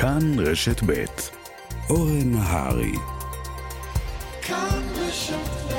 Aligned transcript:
כאן 0.00 0.38
רשת 0.38 0.82
ב' 0.86 1.04
אורן 1.90 2.32
נהרי. 2.32 2.92
כאן 4.42 4.82
רשת 4.96 5.72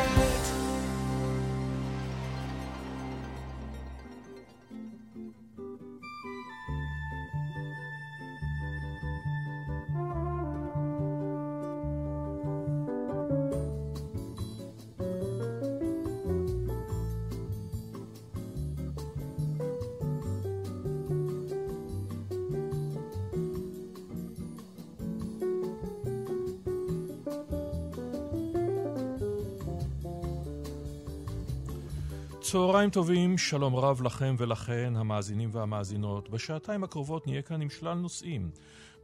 צהריים 32.80 32.92
טובים, 32.92 33.38
שלום 33.38 33.76
רב 33.76 34.02
לכם 34.02 34.36
ולכן, 34.38 34.94
המאזינים 34.96 35.50
והמאזינות. 35.54 36.30
בשעתיים 36.30 36.84
הקרובות 36.84 37.28
נהיה 37.28 37.42
כאן 37.42 37.62
עם 37.62 37.70
שלל 37.70 37.94
נושאים. 37.94 38.52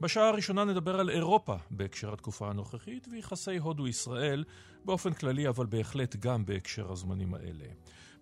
בשעה 0.01 0.27
הראשונה 0.27 0.65
נדבר 0.65 0.99
על 0.99 1.09
אירופה 1.09 1.55
בהקשר 1.71 2.13
התקופה 2.13 2.49
הנוכחית 2.49 3.07
ויחסי 3.11 3.57
הודו-ישראל 3.57 4.43
באופן 4.85 5.13
כללי, 5.13 5.47
אבל 5.47 5.65
בהחלט 5.65 6.15
גם 6.15 6.45
בהקשר 6.45 6.91
הזמנים 6.91 7.33
האלה. 7.33 7.65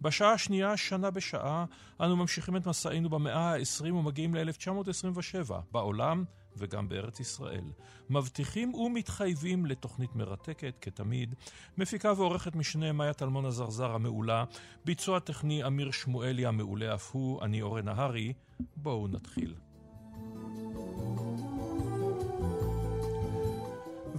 בשעה 0.04 0.32
השנייה, 0.32 0.78
שנה 0.78 1.12
בשעה, 1.12 1.66
אנו 2.02 2.16
ממשיכים 2.16 2.56
את 2.58 2.68
מסענו 2.68 3.10
במאה 3.10 3.54
ה-20 3.54 3.94
ומגיעים 3.94 4.36
ל-1927, 4.36 5.54
בעולם 5.72 6.24
וגם 6.58 6.90
בארץ 6.90 7.20
ישראל. 7.20 7.64
מבטיחים 8.10 8.74
ומתחייבים 8.74 9.66
לתוכנית 9.66 10.16
מרתקת, 10.16 10.76
כתמיד. 10.82 11.36
מפיקה 11.78 12.14
ועורכת 12.18 12.56
משנה 12.56 12.92
מאיה 12.92 13.14
טלמון 13.14 13.46
הזרזר 13.46 13.92
המעולה. 13.92 14.44
ביצוע 14.86 15.20
טכני 15.20 15.64
אמיר 15.68 15.92
שמואלי 15.92 16.46
המעולה 16.46 16.94
אף 16.94 17.12
הוא, 17.12 17.42
אני 17.42 17.62
אורן 17.62 17.86
נהרי. 17.86 18.34
בואו 18.76 19.08
נתחיל. 19.08 19.54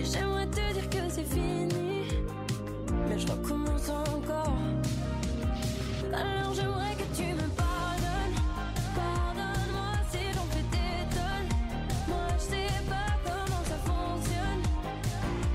Et 0.00 0.04
j'aimerais 0.10 0.48
te 0.56 0.64
dire 0.76 0.88
que 0.94 1.02
c'est 1.14 1.28
fini. 1.34 2.04
Mais 3.08 3.18
je 3.22 3.26
recommence 3.34 3.88
encore. 3.88 4.58
Alors 6.22 6.50
j'aimerais 6.56 6.94
que 7.00 7.06
tu 7.18 7.26
me 7.40 7.46
pardonnes. 7.62 8.36
Pardonne-moi 9.00 9.90
si 10.12 10.22
j'en 10.34 10.46
fais 10.54 10.66
des 10.76 10.98
tonnes. 11.16 11.50
Moi 12.10 12.26
je 12.38 12.42
sais 12.52 12.72
pas 12.92 13.10
comment 13.26 13.62
ça 13.70 13.78
fonctionne. 13.90 14.62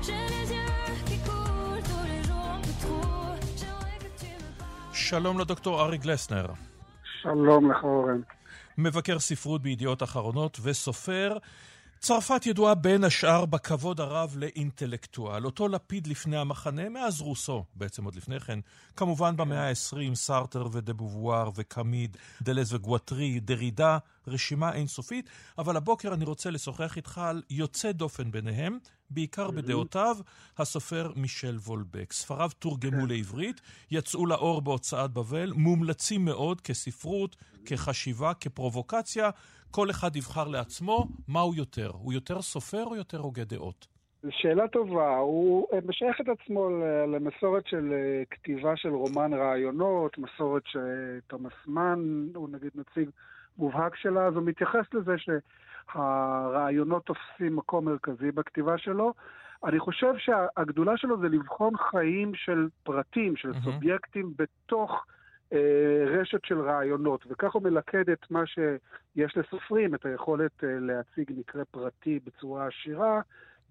J'ai 0.06 0.24
les 0.34 0.46
yeux 0.56 0.94
qui 1.08 1.16
coulent 1.26 1.82
tous 1.90 2.04
les 2.12 2.22
jours 2.28 2.48
un 2.58 2.60
peu 2.66 2.74
trop. 2.84 3.24
J'aimerais 3.60 3.98
que 4.04 4.10
tu 4.20 4.30
me 4.42 4.50
pardonnes. 4.58 4.92
שלום 4.92 5.38
לדוקטור 5.38 5.82
ארי 5.82 5.98
גלסנר, 5.98 6.46
שלום 7.22 7.70
לך 7.70 7.84
אורן. 7.84 8.20
מבקר 8.78 9.18
ספרות 9.18 9.62
בידיעות 9.62 10.02
אחרונות 10.02 10.58
וסופר. 10.62 11.36
צרפת 11.99 12.45
ידועה 12.45 12.75
בין 12.75 13.03
השאר 13.03 13.45
בכבוד 13.45 13.99
הרב 13.99 14.35
לאינטלקטואל. 14.37 15.45
אותו 15.45 15.67
לפיד 15.67 16.07
לפני 16.07 16.37
המחנה, 16.37 16.89
מאז 16.89 17.21
רוסו, 17.21 17.63
בעצם 17.75 18.03
עוד 18.03 18.15
לפני 18.15 18.39
כן. 18.39 18.59
כמובן 18.95 19.37
במאה 19.37 19.69
ה-20, 19.69 20.15
סארטר 20.15 20.67
ודה-בובואר 20.71 21.49
וקמיד, 21.55 22.17
דלז 22.41 22.73
וגואטרי, 22.73 23.39
דרידה, 23.39 23.97
רשימה 24.27 24.73
אינסופית. 24.73 25.29
אבל 25.57 25.77
הבוקר 25.77 26.13
אני 26.13 26.25
רוצה 26.25 26.49
לשוחח 26.49 26.97
איתך 26.97 27.17
על 27.17 27.41
יוצא 27.49 27.91
דופן 27.91 28.31
ביניהם, 28.31 28.77
בעיקר 29.09 29.51
בדעותיו, 29.51 30.17
הסופר 30.57 31.11
מישל 31.15 31.57
וולבק. 31.57 32.13
ספריו 32.13 32.49
תורגמו 32.59 33.05
לעברית, 33.05 33.61
יצאו 33.91 34.25
לאור 34.25 34.61
בהוצאת 34.61 35.11
בבל, 35.11 35.53
מומלצים 35.55 36.25
מאוד 36.25 36.61
כספרות, 36.61 37.35
כחשיבה, 37.65 38.33
כפרובוקציה. 38.33 39.29
כל 39.71 39.89
אחד 39.89 40.15
יבחר 40.15 40.47
לעצמו 40.47 41.07
מה 41.27 41.39
הוא 41.39 41.55
יותר. 41.55 41.91
הוא 41.93 42.13
יותר 42.13 42.41
סופר 42.41 42.83
או 42.85 42.95
יותר 42.95 43.17
הוגה 43.17 43.43
דעות? 43.43 43.87
שאלה 44.29 44.67
טובה. 44.67 45.17
הוא 45.17 45.67
משייך 45.85 46.21
את 46.21 46.25
עצמו 46.29 46.69
למסורת 47.13 47.67
של 47.67 47.93
אה, 47.93 48.23
כתיבה 48.31 48.75
של 48.75 48.89
רומן 48.89 49.33
רעיונות, 49.33 50.17
מסורת 50.17 50.63
שתומאס 50.65 51.53
מן 51.67 52.27
הוא 52.35 52.49
נגיד 52.49 52.71
נציג 52.75 53.09
מובהק 53.57 53.95
שלה, 53.95 54.25
אז 54.25 54.33
הוא 54.33 54.43
מתייחס 54.43 54.85
לזה 54.93 55.15
שהרעיונות 55.87 57.05
תופסים 57.05 57.55
מקום 57.55 57.85
מרכזי 57.85 58.31
בכתיבה 58.31 58.77
שלו. 58.77 59.13
אני 59.63 59.79
חושב 59.79 60.13
שהגדולה 60.17 60.97
שלו 60.97 61.19
זה 61.19 61.27
לבחון 61.27 61.73
חיים 61.77 62.31
של 62.35 62.67
פרטים, 62.83 63.35
של 63.35 63.49
מהמם. 63.49 63.61
סובייקטים 63.63 64.33
בתוך 64.37 65.05
רשת 66.07 66.45
של 66.45 66.61
רעיונות, 66.61 67.25
וכך 67.29 67.53
הוא 67.53 67.63
מלכד 67.63 68.09
את 68.09 68.31
מה 68.31 68.43
שיש 68.45 69.37
לסופרים, 69.37 69.95
את 69.95 70.05
היכולת 70.05 70.63
אה, 70.63 70.79
להציג 70.79 71.31
מקרה 71.37 71.65
פרטי 71.65 72.19
בצורה 72.25 72.67
עשירה, 72.67 73.21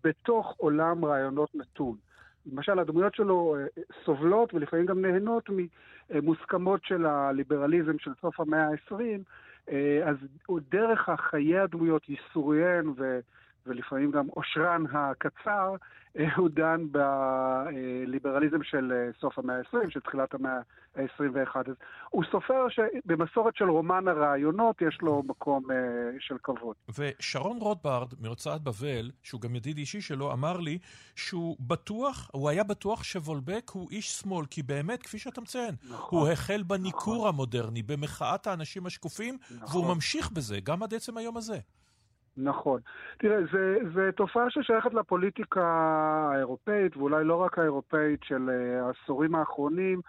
בתוך 0.05 0.55
עולם 0.57 1.05
רעיונות 1.05 1.55
נתון. 1.55 1.97
למשל, 2.47 2.79
הדמויות 2.79 3.15
שלו 3.15 3.57
אה, 3.59 3.83
סובלות 4.05 4.55
ולפעמים 4.55 4.87
גם 4.87 5.01
נהנות 5.01 5.51
ממוסכמות 6.11 6.85
של 6.85 7.07
הליברליזם 7.07 7.99
של 7.99 8.11
סוף 8.21 8.41
המאה 8.41 8.69
ה-20, 8.69 8.95
אה, 9.71 10.01
אז 10.05 10.17
דרך 10.71 11.09
חיי 11.31 11.59
הדמויות, 11.59 12.09
ייסוריהן 12.09 12.89
ו... 12.97 13.21
ולפעמים 13.67 14.11
גם 14.11 14.27
עושרן 14.27 14.85
הקצר, 14.93 15.77
אה, 16.19 16.35
הוא 16.37 16.49
דן 16.49 16.87
בליברליזם 16.91 18.63
של 18.63 18.93
אה, 18.93 19.11
סוף 19.21 19.39
המאה 19.39 19.57
ה-20, 19.57 19.91
של 19.91 20.01
תחילת 20.01 20.35
המאה 20.35 20.59
ה-21. 20.97 21.57
אז 21.57 21.75
הוא 22.11 22.25
סופר 22.31 22.67
שבמסורת 22.69 23.57
של 23.57 23.71
רומן 23.71 24.09
הרעיונות 24.09 24.83
יש 24.83 24.99
לו 25.03 25.23
מקום 25.27 25.71
אה, 25.71 25.77
של 26.21 26.37
כבוד. 26.43 26.77
ושרון 26.99 27.59
רוטברד 27.59 28.09
מהוצאת 28.21 28.63
בבל, 28.63 29.11
שהוא 29.23 29.41
גם 29.41 29.55
ידיד 29.57 29.79
אישי 29.79 30.01
שלו, 30.01 30.33
אמר 30.33 30.57
לי 30.57 30.79
שהוא 31.17 31.57
בטוח, 31.61 32.31
הוא 32.33 32.49
היה 32.49 32.65
בטוח 32.65 33.05
שוולבק 33.05 33.71
הוא 33.71 33.91
איש 33.91 34.13
שמאל, 34.13 34.47
כי 34.47 34.63
באמת, 34.63 35.03
כפי 35.03 35.19
שאתה 35.19 35.41
מציין, 35.41 35.75
נכון. 35.89 36.19
הוא 36.19 36.29
החל 36.29 36.63
בניכור 36.63 37.29
המודרני, 37.29 37.83
במחאת 37.83 38.47
האנשים 38.47 38.87
השקופים, 38.87 39.39
נכון. 39.51 39.81
והוא 39.81 39.95
ממשיך 39.95 40.31
בזה, 40.31 40.61
גם 40.61 40.83
עד 40.83 40.95
עצם 40.95 41.17
היום 41.17 41.37
הזה. 41.37 41.59
נכון. 42.37 42.81
תראה, 43.19 43.39
זה, 43.53 43.79
זה 43.95 44.11
תופעה 44.13 44.51
ששייכת 44.51 44.95
לפוליטיקה 44.95 45.65
האירופאית, 46.33 46.97
ואולי 46.97 47.25
לא 47.25 47.35
רק 47.35 47.59
האירופאית 47.59 48.21
של 48.25 48.51
אה, 48.51 48.87
העשורים 48.87 49.35
האחרונים, 49.35 50.01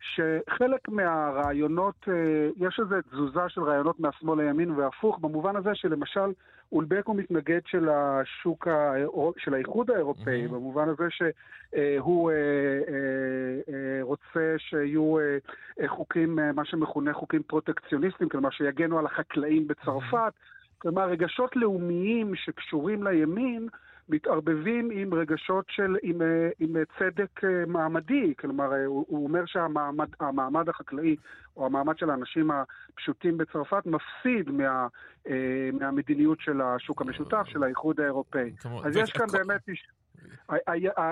שחלק 0.00 0.88
מהרעיונות, 0.88 1.94
אה, 2.08 2.48
יש 2.56 2.80
איזו 2.80 2.96
תזוזה 3.10 3.48
של 3.48 3.62
רעיונות 3.62 4.00
מהשמאל 4.00 4.40
לימין 4.44 4.70
והפוך, 4.70 5.18
במובן 5.18 5.56
הזה 5.56 5.74
שלמשל, 5.74 6.32
אולבק 6.72 7.02
הוא 7.06 7.16
מתנגד 7.16 7.60
של 7.66 7.88
השוק, 7.88 8.68
של 9.38 9.54
האיחוד 9.54 9.90
האירופאי, 9.90 10.46
Mhm. 10.46 10.52
במובן 10.52 10.88
הזה 10.88 11.04
שהוא 11.10 12.30
אה, 12.30 13.98
רוצה 14.02 14.54
שיהיו 14.58 15.16
חוקים, 15.86 16.38
מה 16.54 16.64
שמכונה 16.64 17.12
חוקים 17.12 17.42
פרוטקציוניסטיים, 17.42 18.28
כלומר 18.28 18.50
שיגנו 18.50 18.98
על 18.98 19.06
החקלאים 19.06 19.66
בצרפת. 19.68 20.32
כלומר, 20.82 21.08
רגשות 21.08 21.56
לאומיים 21.56 22.34
שקשורים 22.34 23.02
לימין 23.02 23.68
מתערבבים 24.08 24.90
עם 24.92 25.14
רגשות 25.14 25.64
של, 25.68 25.96
עם, 26.02 26.22
אה, 26.22 26.48
עם 26.60 26.76
אה, 26.76 26.82
צדק 26.98 27.44
אה, 27.44 27.66
מעמדי. 27.66 28.34
כלומר, 28.38 28.74
הוא, 28.86 29.04
הוא 29.08 29.24
אומר 29.24 29.46
שהמעמד 29.46 30.08
המעמד 30.20 30.68
החקלאי, 30.68 31.16
או 31.56 31.66
המעמד 31.66 31.98
של 31.98 32.10
האנשים 32.10 32.50
הפשוטים 32.50 33.38
בצרפת, 33.38 33.82
מפסיד 33.86 34.50
מה, 34.50 34.86
מהמדיניות 35.72 36.40
של 36.40 36.60
השוק 36.60 37.02
המשותף, 37.02 37.42
של 37.46 37.62
האיחוד 37.62 38.00
האירופאי. 38.00 38.52
אז 38.84 38.96
יש 38.96 39.12
כאן 39.12 39.26
באמת... 39.32 39.60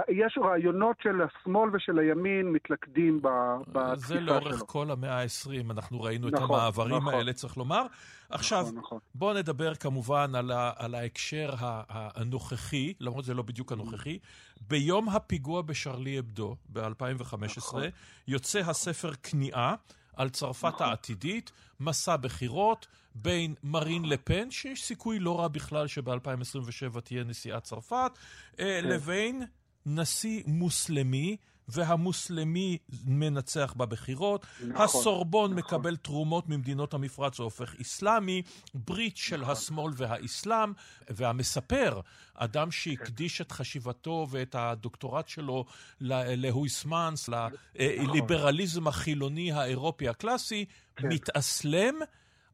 יש 0.09 0.39
רעיונות 0.43 0.97
של 1.03 1.21
השמאל 1.23 1.77
ושל 1.77 1.99
הימין 1.99 2.53
מתלכדים 2.53 3.23
בתפיסה 3.23 4.07
שלו. 4.07 4.17
זה 4.17 4.21
לאורך 4.21 4.63
כל 4.67 4.91
המאה 4.91 5.23
ה-20, 5.23 5.71
אנחנו 5.71 6.03
ראינו 6.03 6.29
נכון, 6.29 6.45
את 6.45 6.51
המעברים 6.51 6.97
נכון. 6.97 7.15
האלה, 7.15 7.33
צריך 7.33 7.57
לומר. 7.57 7.87
עכשיו, 8.31 8.63
נכון, 8.63 8.79
נכון. 8.79 8.99
בואו 9.15 9.35
נדבר 9.35 9.75
כמובן 9.75 10.35
על, 10.35 10.51
ה, 10.51 10.73
על 10.77 10.95
ההקשר 10.95 11.51
הנוכחי, 11.89 12.95
למרות 13.01 13.25
שזה 13.25 13.35
לא 13.35 13.43
בדיוק 13.43 13.73
הנוכחי. 13.73 14.19
ביום 14.61 15.09
הפיגוע 15.09 15.63
בשרלי 15.63 16.19
אבדו, 16.19 16.57
ב-2015, 16.73 17.45
נכון. 17.57 17.83
יוצא 18.29 18.59
הספר 18.59 19.13
כניעה. 19.23 19.75
על 20.17 20.29
צרפת 20.29 20.65
נכון. 20.75 20.87
העתידית, 20.87 21.51
מסע 21.81 22.17
בחירות 22.17 22.87
בין 23.15 23.55
מרין 23.63 24.05
לפן, 24.05 24.51
שיש 24.51 24.85
סיכוי 24.85 25.19
לא 25.19 25.41
רע 25.41 25.49
בכלל 25.49 25.87
שב-2027 25.87 27.01
תהיה 27.01 27.25
נשיאת 27.25 27.63
צרפת, 27.63 28.11
אה, 28.59 28.81
כן. 28.83 28.89
לבין 28.89 29.43
נשיא 29.87 30.43
מוסלמי 30.47 31.37
והמוסלמי 31.73 32.79
מנצח 33.05 33.75
בבחירות, 33.77 34.47
נכון, 34.61 34.85
הסורבון 34.85 35.51
נכון. 35.51 35.65
מקבל 35.65 35.97
תרומות 35.97 36.49
ממדינות 36.49 36.95
המפרץ 36.95 37.41
והופך 37.41 37.75
איסלאמי, 37.79 38.43
ברית 38.75 39.17
של 39.17 39.41
נכון. 39.41 39.53
השמאל 39.53 39.93
והאסלאם, 39.97 40.73
והמספר, 41.11 42.01
אדם 42.35 42.71
שהקדיש 42.71 43.41
את 43.41 43.53
חשיבתו 43.53 44.27
ואת 44.31 44.55
הדוקטורט 44.59 45.29
שלו 45.29 45.65
להויסמאנס, 46.01 47.29
לליברליזם 47.75 48.81
נכון. 48.81 48.89
החילוני 48.93 49.53
האירופי 49.53 50.09
הקלאסי, 50.09 50.65
כן. 50.97 51.09
מתאסלם, 51.09 51.95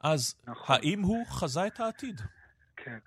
אז 0.00 0.34
נכון. 0.46 0.76
האם 0.76 1.02
הוא 1.02 1.26
חזה 1.26 1.66
את 1.66 1.80
העתיד? 1.80 2.20
כן. 2.86 2.98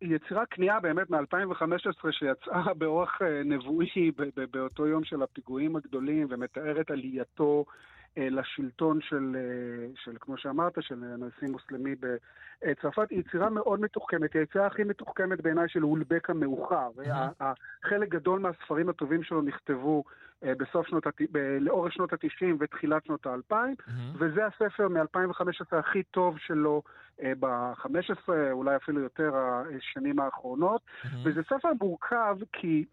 היצירה 0.00 0.46
כניעה 0.46 0.80
באמת 0.80 1.10
מ-2015 1.10 2.10
שיצאה 2.10 2.74
באורח 2.78 3.22
אה, 3.22 3.42
נבואי 3.44 4.10
באותו 4.50 4.86
יום 4.86 5.04
של 5.04 5.22
הפיגועים 5.22 5.76
הגדולים 5.76 6.26
ומתארת 6.30 6.90
עלייתו 6.90 7.64
לשלטון 8.16 9.00
של, 9.00 9.36
אה, 9.36 9.86
של, 10.04 10.16
כמו 10.20 10.36
שאמרת, 10.36 10.72
של 10.80 10.94
נשיא 10.94 11.48
מוסלמי 11.48 11.94
בצרפת, 11.94 13.10
היא 13.10 13.18
יצירה 13.18 13.50
מאוד 13.50 13.80
מתוחכמת. 13.80 14.32
היא 14.32 14.40
היצירה 14.40 14.66
הכי 14.66 14.84
מתוחכמת 14.84 15.40
בעיניי 15.40 15.68
של 15.68 15.84
אולבק 15.84 16.30
המאוחר. 16.30 16.90
חלק 17.84 18.08
גדול 18.08 18.40
מהספרים 18.40 18.88
הטובים 18.88 19.22
שלו 19.22 19.42
נכתבו 19.42 20.04
אה, 20.44 20.52
בסוף 20.54 20.86
שנות, 20.86 21.06
לאורך 21.60 21.92
שנות 21.92 22.12
ה-90 22.12 22.54
ותחילת 22.60 23.04
שנות 23.04 23.26
ה-2000, 23.26 23.52
mm-hmm. 23.52 23.90
וזה 24.14 24.46
הספר 24.46 24.88
מ-2015 24.88 25.76
הכי 25.76 26.02
טוב 26.02 26.38
שלו 26.38 26.82
ב-15, 27.22 28.28
אולי 28.50 28.76
אפילו 28.76 29.00
יותר 29.00 29.36
השנים 29.36 30.20
האחרונות. 30.20 30.82
וזה 31.24 31.42
ספר 31.42 31.68
מורכב 31.80 32.36
כי... 32.52 32.84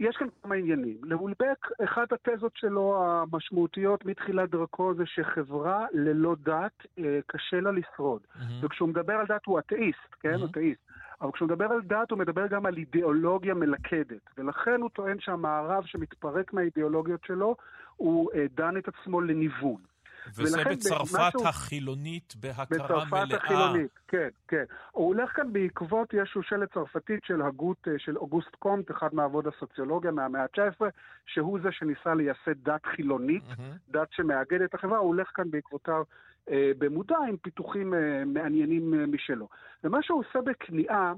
יש 0.00 0.16
כאן 0.16 0.26
כמה 0.42 0.54
עניינים. 0.54 0.96
לאולבק, 1.02 1.68
אחת 1.84 2.12
התזות 2.12 2.52
שלו 2.56 3.04
המשמעותיות 3.04 4.04
מתחילת 4.04 4.50
דרכו 4.50 4.94
זה 4.94 5.06
שחברה 5.06 5.86
ללא 5.92 6.36
דת 6.42 6.86
אה, 6.98 7.20
קשה 7.26 7.60
לה 7.60 7.70
לשרוד. 7.70 8.20
Mm-hmm. 8.22 8.40
וכשהוא 8.62 8.88
מדבר 8.88 9.12
על 9.12 9.26
דת 9.26 9.46
הוא 9.46 9.58
אתאיסט, 9.58 10.14
כן? 10.20 10.34
Mm-hmm. 10.34 10.50
אתאיסט. 10.50 10.80
אבל 11.20 11.32
כשהוא 11.32 11.46
מדבר 11.48 11.64
על 11.64 11.82
דת 11.82 12.10
הוא 12.10 12.18
מדבר 12.18 12.46
גם 12.46 12.66
על 12.66 12.76
אידיאולוגיה 12.76 13.54
מלכדת. 13.54 14.30
ולכן 14.38 14.80
הוא 14.80 14.90
טוען 14.90 15.20
שהמערב 15.20 15.84
שמתפרק 15.86 16.52
מהאידיאולוגיות 16.52 17.24
שלו, 17.24 17.56
הוא 17.96 18.30
אה, 18.34 18.46
דן 18.54 18.76
את 18.76 18.88
עצמו 18.88 19.20
לניוון. 19.20 19.91
וזה 20.36 20.64
בצרפת 20.64 21.18
משהו... 21.18 21.46
החילונית 21.46 22.34
בהכרה 22.36 22.64
בצרפת 22.70 23.12
מלאה. 23.12 23.26
בצרפת 23.26 23.44
החילונית, 23.44 23.90
כן, 24.08 24.28
כן. 24.48 24.64
הוא 24.92 25.06
הולך 25.06 25.30
כאן 25.36 25.52
בעקבות, 25.52 26.14
יש 26.14 26.30
שושלת 26.32 26.72
צרפתית 26.74 27.24
של 27.24 27.42
הגות 27.42 27.88
אה, 27.88 27.92
של 27.98 28.16
אוגוסט 28.16 28.54
קומט, 28.58 28.90
אחד 28.90 29.14
מאבות 29.14 29.46
הסוציולוגיה 29.46 30.10
מהמאה 30.10 30.42
ה-19, 30.42 30.84
שהוא 31.26 31.58
זה 31.62 31.68
שניסה 31.72 32.14
לייסד 32.14 32.64
דת 32.64 32.86
חילונית, 32.96 33.42
mm-hmm. 33.42 33.90
דת 33.92 34.08
שמאגדת 34.10 34.70
את 34.70 34.74
החברה, 34.74 34.98
הוא 34.98 35.08
הולך 35.08 35.28
כאן 35.34 35.50
בעקבותיו 35.50 36.02
אה, 36.50 36.70
במודע 36.78 37.16
עם 37.28 37.36
פיתוחים 37.36 37.94
אה, 37.94 38.24
מעניינים 38.26 38.94
אה, 38.94 39.06
משלו. 39.06 39.48
ומה 39.84 40.02
שהוא 40.02 40.20
עושה 40.20 40.38
בכניעה, 40.40 41.12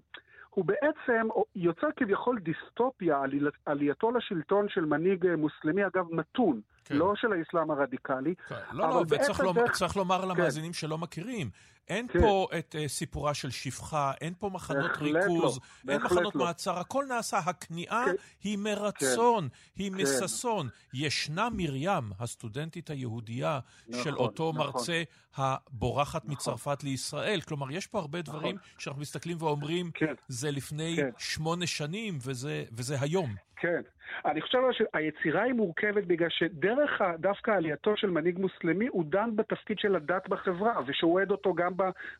הוא 0.51 0.65
בעצם 0.65 1.29
יוצר 1.56 1.87
כביכול 1.97 2.39
דיסטופיה 2.39 3.21
על 3.21 3.31
עלייתו 3.67 4.11
לשלטון 4.11 4.69
של 4.69 4.85
מנהיג 4.85 5.35
מוסלמי, 5.39 5.87
אגב, 5.87 6.06
מתון, 6.11 6.61
כן. 6.85 6.97
לא 6.97 7.13
של 7.17 7.33
האסלאם 7.33 7.71
הרדיקלי. 7.71 8.35
כן. 8.49 8.55
לא, 8.73 8.89
לא, 8.89 9.05
וצריך 9.09 9.41
לומר, 9.41 9.65
דרך... 9.81 9.97
לומר 9.97 10.23
כן. 10.23 10.29
למאזינים 10.29 10.73
כן. 10.73 10.79
שלא 10.79 10.99
מכירים, 10.99 11.51
אין 11.89 12.07
כן. 12.09 12.21
פה 12.21 12.49
את 12.59 12.75
uh, 12.75 12.89
סיפורה 12.89 13.35
של 13.35 13.51
שפחה, 13.51 14.13
אין 14.21 14.35
פה 14.39 14.51
מחנות 14.51 14.91
ריכוז, 15.01 15.61
לא, 15.85 15.93
אין 15.93 16.03
מחנות 16.03 16.35
לא. 16.35 16.45
מעצר, 16.45 16.79
הכל 16.79 17.05
נעשה. 17.09 17.39
הכניעה 17.39 18.05
כן. 18.07 18.15
היא 18.43 18.59
מרצון, 18.59 19.49
כן. 19.49 19.83
היא 19.83 19.93
כן. 19.93 20.03
מששון. 20.03 20.69
ישנה 20.95 21.49
מרים, 21.53 22.13
הסטודנטית 22.19 22.91
היהודייה 22.91 23.61
נכון, 23.89 24.05
של 24.05 24.17
אותו 24.17 24.53
נכון. 24.55 24.67
מרצה 24.67 25.03
הבורחת 25.37 26.25
נכון. 26.25 26.33
מצרפת 26.33 26.85
לישראל. 26.85 27.41
כלומר, 27.41 27.71
יש 27.71 27.87
פה 27.87 27.99
הרבה 27.99 28.19
נכון. 28.21 28.35
דברים 28.35 28.57
שאנחנו 28.79 29.03
מסתכלים 29.03 29.37
ואומרים, 29.41 29.91
כן. 29.95 30.15
זה 30.29 30.51
לפני 30.51 30.97
כן. 30.97 31.11
שמונה 31.19 31.67
שנים 31.67 32.19
וזה, 32.23 32.65
וזה 32.73 32.97
היום. 33.01 33.35
כן. 33.65 33.81
אני 34.25 34.41
חושב 34.41 34.59
שהיצירה 34.73 35.43
היא 35.43 35.53
מורכבת 35.53 36.05
בגלל 36.05 36.29
שדרך 36.31 37.01
דווקא 37.19 37.51
עלייתו 37.51 37.97
של 37.97 38.11
מנהיג 38.11 38.39
מוסלמי, 38.39 38.87
הוא 38.87 39.05
דן 39.05 39.31
בתפקיד 39.37 39.79
של 39.79 39.97
הדת 39.97 40.29
בחברה, 40.29 40.81
ושהוא 40.87 41.13
אוהד 41.13 41.31
אותו 41.31 41.55
גם 41.55 41.73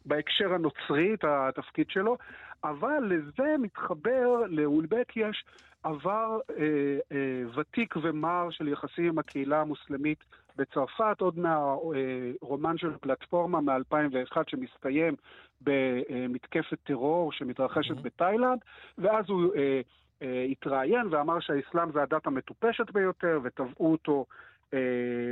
בהקשר 0.07 0.55
הנוצרי, 0.55 1.15
את 1.15 1.25
התפקיד 1.25 1.91
שלו, 1.91 2.17
אבל 2.65 2.99
לזה 3.09 3.55
מתחבר, 3.59 4.43
לאולבק 4.49 5.13
יש 5.17 5.45
עבר 5.83 6.39
אה, 6.51 6.65
אה, 7.13 7.43
ותיק 7.55 7.95
ומר 8.03 8.51
של 8.51 8.69
יחסים 8.69 9.05
עם 9.05 9.19
הקהילה 9.19 9.61
המוסלמית 9.61 10.25
בצרפת, 10.57 11.21
עוד 11.21 11.39
מהרומן 11.39 12.79
של 12.79 12.91
פלטפורמה 13.01 13.61
מ-2001 13.61 14.37
שמסתיים 14.47 15.15
במתקפת 15.61 16.79
טרור 16.85 17.33
שמתרחשת 17.33 17.91
mm-hmm. 17.91 18.03
בתאילנד, 18.03 18.59
ואז 18.99 19.25
הוא... 19.29 19.55
אה, 19.55 19.61
אה, 19.61 19.81
התראיין 20.51 21.07
ואמר 21.11 21.41
שהאסלאם 21.41 21.93
זה 21.93 22.03
הדת 22.03 22.27
המטופשת 22.27 22.91
ביותר, 22.91 23.41
ותבעו 23.43 23.93
אותו 23.93 24.27
אה, 24.75 24.79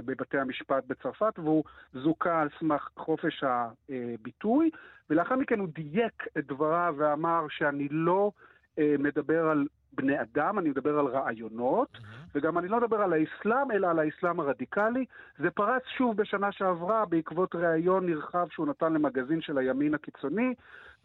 בבתי 0.04 0.38
המשפט 0.38 0.84
בצרפת, 0.86 1.38
והוא 1.38 1.64
זוכה 1.92 2.40
על 2.40 2.48
סמך 2.58 2.88
חופש 2.96 3.44
הביטוי, 3.44 4.70
ולאחר 5.10 5.36
מכן 5.36 5.58
הוא 5.58 5.68
דייק 5.68 6.26
את 6.38 6.46
דבריו 6.46 6.94
ואמר 6.98 7.46
שאני 7.48 7.88
לא 7.90 8.30
אה, 8.78 8.94
מדבר 8.98 9.48
על 9.48 9.66
בני 9.92 10.20
אדם, 10.20 10.58
אני 10.58 10.68
מדבר 10.68 10.98
על 10.98 11.06
רעיונות, 11.06 11.88
mm-hmm. 11.94 12.30
וגם 12.34 12.58
אני 12.58 12.68
לא 12.68 12.80
מדבר 12.80 12.96
על 12.96 13.12
האסלאם, 13.12 13.70
אלא 13.70 13.90
על 13.90 13.98
האסלאם 13.98 14.40
הרדיקלי. 14.40 15.04
זה 15.38 15.50
פרץ 15.50 15.82
שוב 15.96 16.16
בשנה 16.16 16.52
שעברה 16.52 17.04
בעקבות 17.04 17.54
ראיון 17.54 18.06
נרחב 18.06 18.46
שהוא 18.50 18.66
נתן 18.66 18.92
למגזין 18.92 19.40
של 19.40 19.58
הימין 19.58 19.94
הקיצוני, 19.94 20.54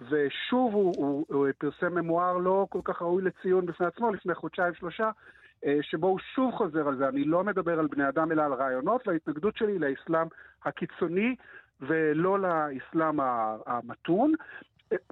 ושוב 0.01 0.73
הוא, 0.73 0.93
הוא, 0.97 1.25
הוא 1.29 1.47
פרסם 1.57 1.95
ממואר 1.95 2.37
לא 2.37 2.67
כל 2.69 2.81
כך 2.83 3.01
ראוי 3.01 3.23
לציון 3.23 3.65
בפני 3.65 3.87
עצמו, 3.87 4.11
לפני 4.11 4.35
חודשיים-שלושה, 4.35 5.09
אה, 5.65 5.77
שבו 5.81 6.07
הוא 6.07 6.19
שוב 6.35 6.53
חוזר 6.53 6.87
על 6.87 6.97
זה. 6.97 7.07
אני 7.07 7.23
לא 7.23 7.43
מדבר 7.43 7.79
על 7.79 7.87
בני 7.87 8.09
אדם 8.09 8.31
אלא 8.31 8.43
על 8.43 8.53
רעיונות, 8.53 9.07
וההתנגדות 9.07 9.57
שלי 9.57 9.79
לאסלאם 9.79 10.27
הקיצוני 10.65 11.35
ולא 11.81 12.39
לאסלאם 12.39 13.19
המתון. 13.65 14.33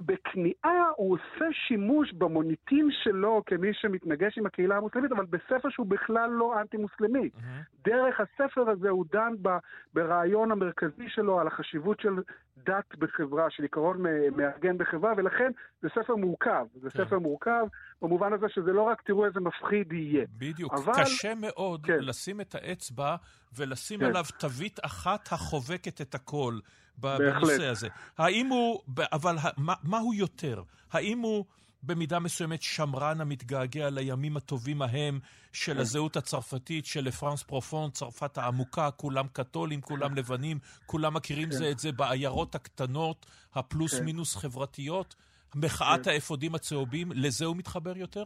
בכניעה 0.00 0.84
הוא 0.96 1.14
עושה 1.14 1.44
שימוש 1.68 2.12
במוניטין 2.12 2.88
שלו 3.02 3.42
כמי 3.46 3.68
שמתנגש 3.72 4.38
עם 4.38 4.46
הקהילה 4.46 4.76
המוסלמית, 4.76 5.12
אבל 5.12 5.24
בספר 5.24 5.68
שהוא 5.70 5.86
בכלל 5.86 6.30
לא 6.30 6.60
אנטי-מוסלמי. 6.60 7.30
Mm-hmm. 7.34 7.84
דרך 7.84 8.20
הספר 8.20 8.70
הזה 8.70 8.88
הוא 8.88 9.04
דן 9.12 9.32
ב, 9.42 9.48
ברעיון 9.94 10.50
המרכזי 10.50 11.08
שלו 11.08 11.40
על 11.40 11.46
החשיבות 11.46 12.00
של 12.00 12.22
דת 12.56 12.94
בחברה, 12.98 13.50
של 13.50 13.62
עיקרון 13.62 14.02
מארגן 14.36 14.78
בחברה, 14.78 15.12
ולכן 15.16 15.50
זה 15.82 15.88
ספר 15.88 16.16
מורכב. 16.16 16.66
זה 16.74 16.90
כן. 16.90 17.04
ספר 17.04 17.18
מורכב 17.18 17.66
במובן 18.02 18.32
הזה 18.32 18.46
שזה 18.48 18.72
לא 18.72 18.82
רק 18.82 19.02
תראו 19.02 19.26
איזה 19.26 19.40
מפחיד 19.40 19.92
יהיה. 19.92 20.26
בדיוק. 20.38 20.74
אבל... 20.74 20.92
קשה 21.04 21.32
מאוד 21.34 21.86
כן. 21.86 21.98
לשים 22.00 22.40
את 22.40 22.54
האצבע 22.54 23.16
ולשים 23.56 24.00
כן. 24.00 24.06
עליו 24.06 24.24
תווית 24.38 24.78
אחת 24.84 25.28
החובקת 25.32 26.00
את 26.00 26.14
הכל. 26.14 26.58
בנושא 26.98 27.66
הזה. 27.66 27.88
האם 28.18 28.46
הוא, 28.46 28.80
אבל 29.12 29.36
מה, 29.56 29.74
מה 29.82 29.98
הוא 29.98 30.14
יותר? 30.14 30.62
האם 30.92 31.18
הוא 31.18 31.44
במידה 31.82 32.18
מסוימת 32.18 32.62
שמרן 32.62 33.20
המתגעגע 33.20 33.90
לימים 33.90 34.36
הטובים 34.36 34.82
ההם 34.82 35.20
של. 35.52 35.78
הזהות 35.78 36.16
הצרפתית, 36.16 36.86
של 36.86 37.04
לפרנס 37.04 37.42
פרופון, 37.42 37.90
צרפת 37.90 38.38
העמוקה, 38.38 38.90
כולם 38.90 39.26
קתולים, 39.32 39.80
כולם 39.80 40.14
לבנים, 40.14 40.58
כולם 40.86 41.14
מכירים 41.14 41.50
כן. 41.50 41.56
זה 41.56 41.70
את 41.70 41.78
זה 41.78 41.92
בעיירות 41.92 42.54
הקטנות, 42.54 43.26
הפלוס 43.54 43.94
כן. 43.94 44.04
מינוס 44.04 44.36
חברתיות? 44.36 45.14
מחאת 45.54 46.04
כן. 46.04 46.10
האפודים 46.10 46.54
הצהובים, 46.54 47.08
לזה 47.14 47.44
הוא 47.44 47.56
מתחבר 47.56 47.96
יותר? 47.96 48.24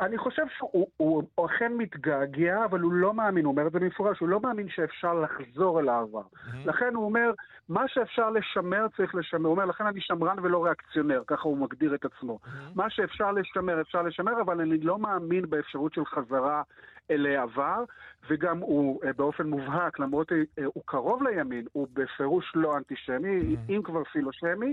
אני 0.00 0.18
חושב 0.18 0.42
שהוא 0.58 0.86
הוא, 0.96 1.22
הוא 1.34 1.46
אכן 1.46 1.72
מתגעגע, 1.72 2.64
אבל 2.64 2.80
הוא 2.80 2.92
לא 2.92 3.14
מאמין, 3.14 3.44
הוא 3.44 3.52
אומר 3.52 3.66
את 3.66 3.72
זה 3.72 3.78
במפורש, 3.78 4.18
הוא 4.18 4.28
לא 4.28 4.40
מאמין 4.40 4.68
שאפשר 4.68 5.14
לחזור 5.14 5.80
אל 5.80 5.88
העבר. 5.88 6.20
Mm-hmm. 6.20 6.56
לכן 6.64 6.94
הוא 6.94 7.04
אומר, 7.04 7.30
מה 7.68 7.84
שאפשר 7.88 8.30
לשמר 8.30 8.86
צריך 8.96 9.14
לשמר. 9.14 9.44
הוא 9.44 9.50
אומר, 9.50 9.64
לכן 9.64 9.86
אני 9.86 10.00
שמרן 10.00 10.36
ולא 10.42 10.64
ריאקציונר, 10.64 11.22
ככה 11.26 11.42
הוא 11.42 11.58
מגדיר 11.58 11.94
את 11.94 12.04
עצמו. 12.04 12.38
Mm-hmm. 12.44 12.48
מה 12.74 12.90
שאפשר 12.90 13.32
לשמר, 13.32 13.80
אפשר 13.80 14.02
לשמר, 14.02 14.40
אבל 14.40 14.60
אני 14.60 14.78
לא 14.78 14.98
מאמין 14.98 15.50
באפשרות 15.50 15.94
של 15.94 16.04
חזרה 16.04 16.62
אל 17.10 17.26
העבר, 17.26 17.84
וגם 18.30 18.58
הוא 18.58 19.00
אה, 19.04 19.12
באופן 19.12 19.46
מובהק, 19.46 19.98
למרות 19.98 20.32
אה, 20.32 20.64
הוא 20.64 20.82
קרוב 20.86 21.22
לימין, 21.22 21.66
הוא 21.72 21.88
בפירוש 21.92 22.52
לא 22.54 22.76
אנטישמי, 22.76 23.36
Mm-hmm. 23.36 23.72
אם 23.72 23.82
כבר 23.84 24.04
פילושמי, 24.04 24.72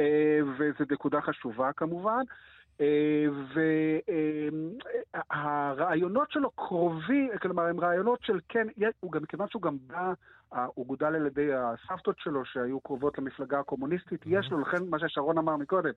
אה, 0.00 0.38
וזו 0.58 0.84
נקודה 0.90 1.20
חשובה 1.20 1.72
כמובן. 1.72 2.22
והרעיונות 5.30 6.30
שלו 6.30 6.50
קרובים, 6.50 7.30
כלומר, 7.42 7.62
הם 7.62 7.80
רעיונות 7.80 8.18
של 8.22 8.40
כן, 8.48 8.66
הוא 9.00 9.12
גם, 9.12 9.22
מכיוון 9.22 9.48
שהוא 9.48 9.62
גם 9.62 9.76
בא, 9.86 10.12
הוא 10.74 10.86
גודל 10.86 11.06
על 11.06 11.26
ידי 11.26 11.48
הסבתות 11.54 12.16
שלו 12.18 12.44
שהיו 12.44 12.80
קרובות 12.80 13.18
למפלגה 13.18 13.60
הקומוניסטית, 13.60 14.20
יש 14.26 14.48
לו, 14.50 14.60
לכן 14.60 14.78
מה 14.90 14.98
ששרון 14.98 15.38
אמר 15.38 15.56
מקודם, 15.56 15.90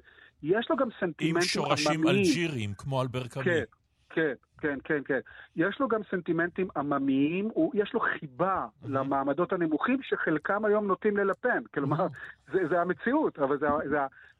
יש 0.43 0.69
לו 0.69 0.75
גם 0.75 0.87
סנטימנטים 0.99 1.35
עם 1.35 1.41
שורשים 1.41 1.91
עממיים. 1.91 2.17
אלג'יריים, 2.17 2.73
כמו 2.77 3.01
אלבר 3.01 3.27
קאמי. 3.27 3.45
כן, 3.45 3.63
כן, 4.09 4.33
כן, 4.61 4.79
כן, 4.83 5.01
כן. 5.05 5.19
יש 5.55 5.79
לו 5.79 5.87
גם 5.87 6.01
סנטימנטים 6.11 6.67
עממיים, 6.77 7.49
הוא, 7.53 7.71
יש 7.73 7.93
לו 7.93 7.99
חיבה 7.99 8.65
למעמדות 8.85 9.53
הנמוכים 9.53 9.99
שחלקם 10.01 10.65
היום 10.65 10.87
נוטים 10.87 11.17
ללפן. 11.17 11.63
כלומר, 11.73 12.07
זה, 12.51 12.67
זה 12.69 12.81
המציאות, 12.81 13.39
אבל 13.39 13.57
זה, 13.57 13.67
זה, 13.89 13.97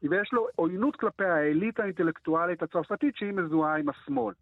ויש 0.09 0.33
לו 0.33 0.47
עוינות 0.55 0.95
כלפי 0.95 1.25
האליטה 1.25 1.83
האינטלקטואלית 1.83 2.63
הצרפתית 2.63 3.15
שהיא 3.15 3.33
מזוהה 3.33 3.77
עם 3.77 3.89
השמאל. 3.89 4.33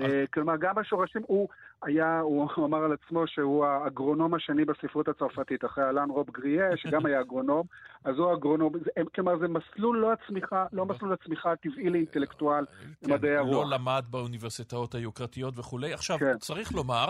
אה, 0.00 0.24
כלומר, 0.32 0.56
גם 0.56 0.78
השורשים, 0.78 1.22
הוא 1.26 1.48
היה, 1.82 2.20
הוא 2.20 2.48
אמר 2.66 2.78
על 2.84 2.92
עצמו 2.92 3.26
שהוא 3.26 3.66
האגרונום 3.66 4.34
השני 4.34 4.64
בספרות 4.64 5.08
הצרפתית, 5.08 5.64
אחרי 5.64 5.84
אלן 5.88 6.10
רוב 6.10 6.30
גריה, 6.30 6.76
שגם 6.76 7.06
היה 7.06 7.20
אגרונום, 7.20 7.66
אז 8.04 8.18
הוא 8.18 8.30
האגרונום, 8.30 8.72
זה- 8.84 8.90
כלומר, 9.14 9.38
זה 9.38 9.48
מסלול 9.48 9.98
לא 9.98 10.12
הצמיחה, 10.12 10.66
לא 10.72 10.86
מסלול 10.86 11.12
הצמיחה 11.12 11.52
הטבעי 11.52 11.90
לאינטלקטואל 11.90 12.64
במדעי 13.02 13.30
כן, 13.30 13.36
הרוח. 13.38 13.52
לא 13.52 13.76
למד 13.76 14.04
באוניברסיטאות 14.10 14.94
היוקרתיות 14.94 15.58
וכולי. 15.58 15.92
עכשיו, 15.94 16.18
כן. 16.18 16.38
צריך 16.38 16.72
לומר 16.72 17.08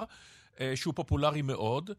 אה, 0.61 0.73
שהוא 0.75 0.95
פופולרי 0.95 1.43
מאוד, 1.43 1.91
אה. 1.91 1.95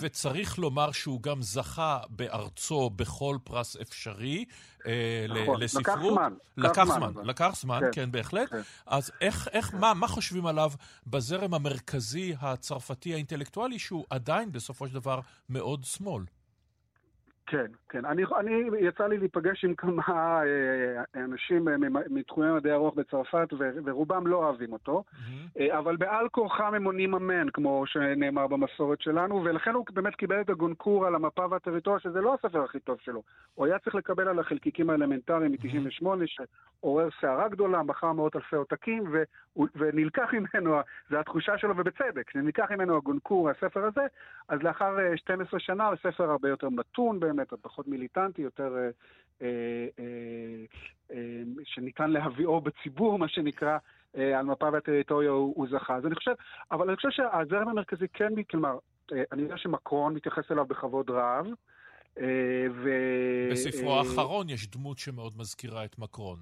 וצריך 0.00 0.58
לומר 0.58 0.92
שהוא 0.92 1.22
גם 1.22 1.42
זכה 1.42 1.98
בארצו 2.08 2.90
בכל 2.90 3.38
פרס 3.44 3.76
אפשרי 3.76 4.44
אה, 4.86 5.26
נכון, 5.28 5.60
לקח 5.60 5.62
לספרות. 5.62 6.12
זמן, 6.12 6.34
לקח 6.56 6.70
לקח 6.70 6.84
זמן, 6.84 7.12
זמן. 7.12 7.24
לקח 7.24 7.54
זמן, 7.60 7.80
כן, 7.80 7.90
כן, 7.92 8.12
בהחלט. 8.12 8.50
כן. 8.50 8.60
אז 8.86 9.10
איך, 9.20 9.48
איך, 9.52 9.74
מה, 9.74 9.94
מה 9.94 10.08
חושבים 10.08 10.46
עליו 10.46 10.72
בזרם 11.06 11.54
המרכזי 11.54 12.34
הצרפתי 12.40 13.14
האינטלקטואלי, 13.14 13.78
שהוא 13.78 14.04
עדיין 14.10 14.52
בסופו 14.52 14.88
של 14.88 14.94
דבר 14.94 15.20
מאוד 15.48 15.84
שמאל? 15.84 16.22
כן, 17.50 17.66
כן. 17.88 18.04
אני, 18.04 18.22
אני, 18.38 18.70
יצא 18.80 19.06
לי 19.06 19.18
להיפגש 19.18 19.64
עם 19.64 19.74
כמה 19.74 20.02
אה, 20.06 21.22
אנשים 21.24 21.68
אה, 21.68 21.74
מתחומי 22.10 22.52
מדעי 22.52 22.72
הרוח 22.72 22.94
בצרפת, 22.94 23.48
ו- 23.58 23.78
ורובם 23.84 24.26
לא 24.26 24.36
אוהבים 24.36 24.72
אותו, 24.72 25.04
אה, 25.58 25.78
אבל 25.78 25.96
בעל 25.96 26.28
כורחם 26.28 26.74
הם 26.74 26.84
עונים 26.84 27.14
אמן, 27.14 27.50
כמו 27.50 27.86
שנאמר 27.86 28.46
במסורת 28.46 29.00
שלנו, 29.00 29.44
ולכן 29.44 29.74
הוא 29.74 29.84
באמת 29.92 30.14
קיבל 30.14 30.40
את 30.40 30.50
הגונקור 30.50 31.06
על 31.06 31.14
המפה 31.14 31.46
והטריטוריה, 31.50 32.00
שזה 32.00 32.20
לא 32.20 32.34
הספר 32.34 32.64
הכי 32.64 32.80
טוב 32.80 32.98
שלו. 33.00 33.22
הוא 33.54 33.66
היה 33.66 33.78
צריך 33.78 33.94
לקבל 33.94 34.28
על 34.28 34.38
החלקיקים 34.38 34.90
האלמנטריים 34.90 35.52
מ-98, 35.52 36.06
שעורר 36.26 37.08
סערה 37.20 37.48
גדולה, 37.48 37.82
מכר 37.82 38.12
מאות 38.12 38.36
אלפי 38.36 38.56
עותקים, 38.56 39.04
ו- 39.12 39.62
ונלקח 39.76 40.28
ממנו, 40.32 40.76
זו 41.10 41.16
התחושה 41.16 41.58
שלו, 41.58 41.76
ובצדק, 41.76 42.30
שנלקח 42.30 42.70
ממנו 42.70 42.96
הגונקור, 42.96 43.50
הספר 43.50 43.84
הזה, 43.84 44.06
אז 44.48 44.62
לאחר 44.62 44.98
אה, 44.98 45.16
12 45.16 45.60
שנה, 45.60 45.86
הוא 45.86 45.96
ספר 45.96 46.30
הרבה 46.30 46.48
יותר 46.48 46.68
מתון 46.68 47.20
באמת, 47.38 47.54
פחות 47.62 47.88
מיליטנטי, 47.88 48.42
יותר... 48.42 48.74
אה, 48.76 48.88
אה, 49.42 49.46
אה, 51.12 51.42
שניתן 51.64 52.10
להביאו 52.10 52.60
בציבור, 52.60 53.18
מה 53.18 53.28
שנקרא, 53.28 53.78
על 54.14 54.46
מפה 54.46 54.68
והטריטוריה 54.72 55.30
הוא, 55.30 55.52
הוא 55.56 55.66
זכה. 55.70 55.96
אז 55.96 56.06
אני 56.06 56.14
חושב, 56.14 56.30
אבל 56.70 56.88
אני 56.88 56.96
חושב 56.96 57.10
שהזרם 57.10 57.68
המרכזי 57.68 58.08
כן, 58.12 58.42
כלומר, 58.50 58.78
אני 59.32 59.42
יודע 59.42 59.56
שמקרון 59.56 60.14
מתייחס 60.14 60.52
אליו 60.52 60.64
בכבוד 60.64 61.10
רב. 61.10 61.46
ו... 62.70 62.90
בספרו 63.50 63.94
האחרון 63.94 64.48
יש 64.48 64.70
דמות 64.70 64.98
שמאוד 64.98 65.32
מזכירה 65.38 65.84
את 65.84 65.98
מקרון. 65.98 66.38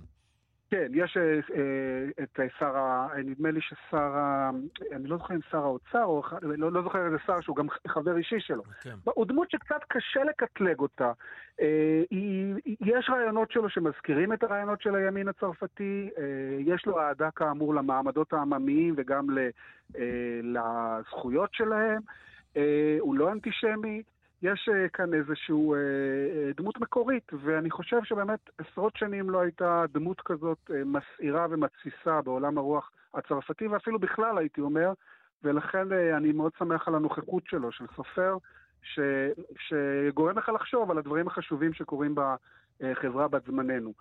כן, 0.71 0.87
יש 0.95 1.17
אה, 1.17 1.23
אה, 1.57 2.23
את 2.23 2.41
שר 2.59 2.77
ה... 2.77 3.09
נדמה 3.25 3.51
לי 3.51 3.61
ששר 3.61 3.99
ה... 4.17 4.51
אני 4.93 5.09
לא 5.09 5.17
זוכר 5.17 5.35
אם 5.35 5.41
שר 5.51 5.59
האוצר, 5.59 6.05
או 6.05 6.23
לא, 6.43 6.73
לא 6.73 6.83
זוכר 6.83 7.07
איזה 7.07 7.17
שר 7.27 7.41
שהוא 7.41 7.57
גם 7.57 7.67
חבר 7.89 8.17
אישי 8.17 8.41
שלו. 8.41 8.63
כן. 8.83 8.95
הוא 9.05 9.27
דמות 9.27 9.51
שקצת 9.51 9.81
קשה 9.89 10.25
לקטלג 10.25 10.79
אותה. 10.79 11.13
אה, 11.61 12.03
היא- 12.11 12.55
יש 12.81 13.11
רעיונות 13.11 13.51
שלו 13.51 13.69
שמזכירים 13.71 14.33
את 14.33 14.43
הרעיונות 14.43 14.81
של 14.83 14.95
הימין 14.95 15.29
הצרפתי, 15.29 16.11
אה, 16.19 16.23
יש 16.61 16.87
לו 16.87 17.01
אהדה 17.01 17.29
כאמור 17.37 17.75
למעמדות 17.75 18.33
העממיים 18.33 18.95
וגם 18.97 19.31
ל, 19.31 19.39
אה, 19.97 20.03
לזכויות 20.43 21.51
שלהם. 21.55 22.01
אה, 22.57 22.97
הוא 23.01 23.15
לא 23.15 23.33
אנטישמי. 23.33 24.03
יש 24.43 24.69
אה, 24.73 24.89
כאן 24.89 25.15
איזושהי 25.15 25.55
אה, 25.55 25.77
אה, 25.77 26.51
דמות 26.57 26.81
מקורית, 26.81 27.33
ואני 27.43 27.71
חושב 27.71 28.05
שבאמת 28.05 28.51
עשרות 28.59 28.97
שנים 28.97 29.31
לא 29.31 29.41
הייתה 29.41 29.85
דמות 29.93 30.21
כזאת 30.21 30.71
מסעירה 30.87 31.47
ומתסיסה 31.51 32.23
בעולם 32.23 32.59
הרוח 32.59 32.91
הצרפתי, 33.15 33.67
ואפילו 33.67 33.99
בכלל 33.99 34.39
הייתי 34.39 34.61
אומר, 34.61 34.93
ולכן 35.45 35.93
אני 35.93 36.33
מאוד 36.33 36.53
שמח 36.59 36.89
על 36.89 36.95
הנוכחות 36.95 37.43
שלו, 37.47 37.73
של 37.73 37.85
סופר, 37.97 38.37
ש, 38.83 39.01
שגורם 39.59 40.39
לך 40.39 40.49
לחשוב 40.49 40.91
על 40.91 40.99
הדברים 40.99 41.27
החשובים 41.27 41.75
שקורים 41.75 42.15
בחברה 42.15 43.29
בת 43.29 43.47
זמננו. 43.47 43.93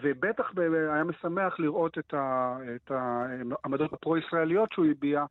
ובטח 0.00 0.52
היה 0.92 1.04
משמח 1.04 1.60
לראות 1.60 1.98
את 1.98 2.90
העמדות 2.90 3.92
הפרו-ישראליות 3.92 4.72
שהוא 4.72 4.86
הביע 4.86 5.24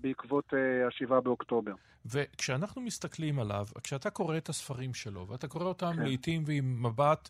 בעקבות 0.00 0.54
אה, 0.54 0.86
השבעה 0.86 1.20
באוקטובר. 1.20 1.72
וכשאנחנו 2.06 2.82
מסתכלים 2.82 3.38
עליו, 3.38 3.66
כשאתה 3.82 4.10
קורא 4.10 4.36
את 4.36 4.48
הספרים 4.48 4.94
שלו, 4.94 5.28
ואתה 5.28 5.48
קורא 5.48 5.64
אותם 5.64 5.92
כן. 5.96 6.02
לעיתים 6.02 6.42
ועם 6.46 6.86
מבט, 6.86 7.28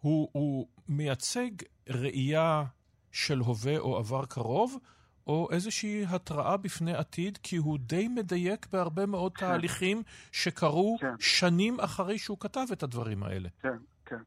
הוא, 0.00 0.28
הוא 0.32 0.66
מייצג 0.88 1.50
ראייה 1.88 2.64
של 3.12 3.38
הווה 3.38 3.78
או 3.78 3.96
עבר 3.96 4.24
קרוב, 4.26 4.78
או 5.26 5.48
איזושהי 5.52 6.04
התראה 6.08 6.56
בפני 6.56 6.94
עתיד, 6.94 7.38
כי 7.42 7.56
הוא 7.56 7.78
די 7.78 8.08
מדייק 8.08 8.66
בהרבה 8.72 9.06
מאוד 9.06 9.36
כן. 9.36 9.46
תהליכים 9.46 10.02
שקרו 10.32 10.96
כן. 11.00 11.14
שנים 11.18 11.80
אחרי 11.80 12.18
שהוא 12.18 12.38
כתב 12.40 12.66
את 12.72 12.82
הדברים 12.82 13.22
האלה. 13.22 13.48
כן, 13.62 13.76
כן. 14.06 14.22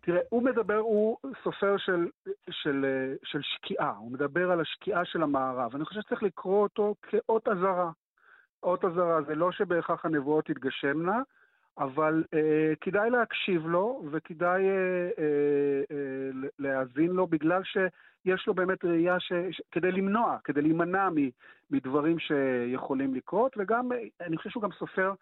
תראה, 0.00 0.20
הוא 0.28 0.42
מדבר, 0.42 0.76
הוא 0.76 1.16
סופר 1.44 1.76
של, 1.76 2.08
של, 2.50 2.86
של 3.24 3.40
שקיעה, 3.42 3.90
הוא 3.90 4.12
מדבר 4.12 4.50
על 4.50 4.60
השקיעה 4.60 5.04
של 5.04 5.22
המערב. 5.22 5.74
אני 5.74 5.84
חושב 5.84 6.00
שצריך 6.00 6.22
לקרוא 6.22 6.62
אותו 6.62 6.94
כאות 7.02 7.48
אזהרה. 7.48 7.90
אות 8.62 8.84
אזהרה 8.84 9.22
זה 9.22 9.34
לא 9.34 9.52
שבהכרח 9.52 10.04
הנבואות 10.04 10.44
תתגשמנה, 10.44 11.22
אבל 11.78 12.24
אה, 12.34 12.72
כדאי 12.80 13.10
להקשיב 13.10 13.66
לו 13.66 14.02
וכדאי 14.10 14.68
אה, 14.68 15.10
אה, 15.18 15.82
אה, 15.90 16.48
להאזין 16.58 17.10
לו, 17.10 17.26
בגלל 17.26 17.62
שיש 17.64 18.46
לו 18.46 18.54
באמת 18.54 18.84
ראייה 18.84 19.20
ש, 19.20 19.32
ש, 19.50 19.62
כדי 19.72 19.92
למנוע, 19.92 20.36
כדי 20.44 20.62
להימנע 20.62 21.08
מ, 21.10 21.16
מדברים 21.70 22.18
שיכולים 22.18 23.14
לקרות, 23.14 23.52
וגם, 23.58 23.92
אה, 23.92 23.98
אני 24.20 24.36
חושב 24.36 24.50
שהוא 24.50 24.62
גם 24.62 24.72
סופר 24.78 25.12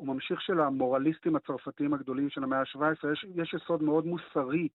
הוא 0.00 0.06
ממשיך 0.06 0.40
של 0.40 0.60
המורליסטים 0.60 1.36
הצרפתיים 1.36 1.94
הגדולים 1.94 2.30
של 2.30 2.44
המאה 2.44 2.58
ה-17. 2.58 3.12
יש, 3.12 3.26
יש 3.34 3.54
יסוד 3.54 3.82
מאוד 3.82 4.06
מוסרי 4.06 4.68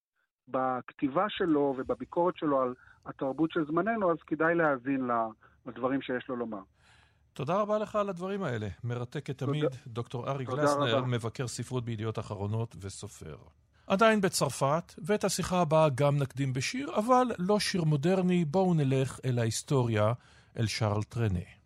בכתיבה 0.47 1.25
שלו 1.29 1.75
ובביקורת 1.77 2.37
שלו 2.37 2.61
על 2.61 2.73
התרבות 3.05 3.51
של 3.51 3.65
זמננו, 3.65 4.11
אז 4.11 4.17
כדאי 4.27 4.55
להאזין 4.55 5.09
לדברים 5.65 6.01
שיש 6.01 6.29
לו 6.29 6.35
לומר. 6.35 6.59
תודה 7.33 7.55
רבה 7.61 7.77
לך 7.77 7.95
על 7.95 8.09
הדברים 8.09 8.43
האלה. 8.43 8.67
מרתקת 8.83 9.37
תודה. 9.37 9.51
תמיד. 9.51 9.65
דוקטור 9.87 10.29
ארי 10.29 10.45
גלסנר, 10.45 10.97
רבה. 10.97 11.07
מבקר 11.07 11.47
ספרות 11.47 11.85
בידיעות 11.85 12.19
אחרונות 12.19 12.75
וסופר. 12.81 13.35
עדיין 13.87 14.21
בצרפת, 14.21 14.93
ואת 15.05 15.23
השיחה 15.23 15.61
הבאה 15.61 15.89
גם 15.89 16.17
נקדים 16.17 16.53
בשיר, 16.53 16.95
אבל 16.95 17.27
לא 17.39 17.59
שיר 17.59 17.83
מודרני, 17.83 18.45
בואו 18.45 18.73
נלך 18.73 19.19
אל 19.25 19.39
ההיסטוריה, 19.39 20.13
אל 20.59 20.67
שרל 20.67 21.03
טרנה. 21.03 21.64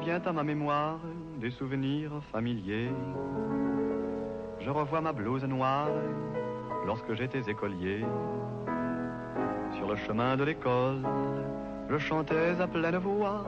Revient 0.00 0.20
à 0.24 0.32
ma 0.32 0.42
mémoire 0.42 0.98
des 1.38 1.50
souvenirs 1.50 2.22
familiers 2.32 2.90
je 4.60 4.70
revois 4.70 5.00
ma 5.00 5.12
blouse 5.12 5.44
noire 5.44 5.88
lorsque 6.86 7.12
j'étais 7.14 7.42
écolier. 7.50 8.04
Sur 9.76 9.88
le 9.88 9.96
chemin 9.96 10.36
de 10.36 10.44
l'école, 10.44 11.02
je 11.88 11.98
chantais 11.98 12.60
à 12.60 12.66
pleine 12.66 12.96
voix 12.96 13.44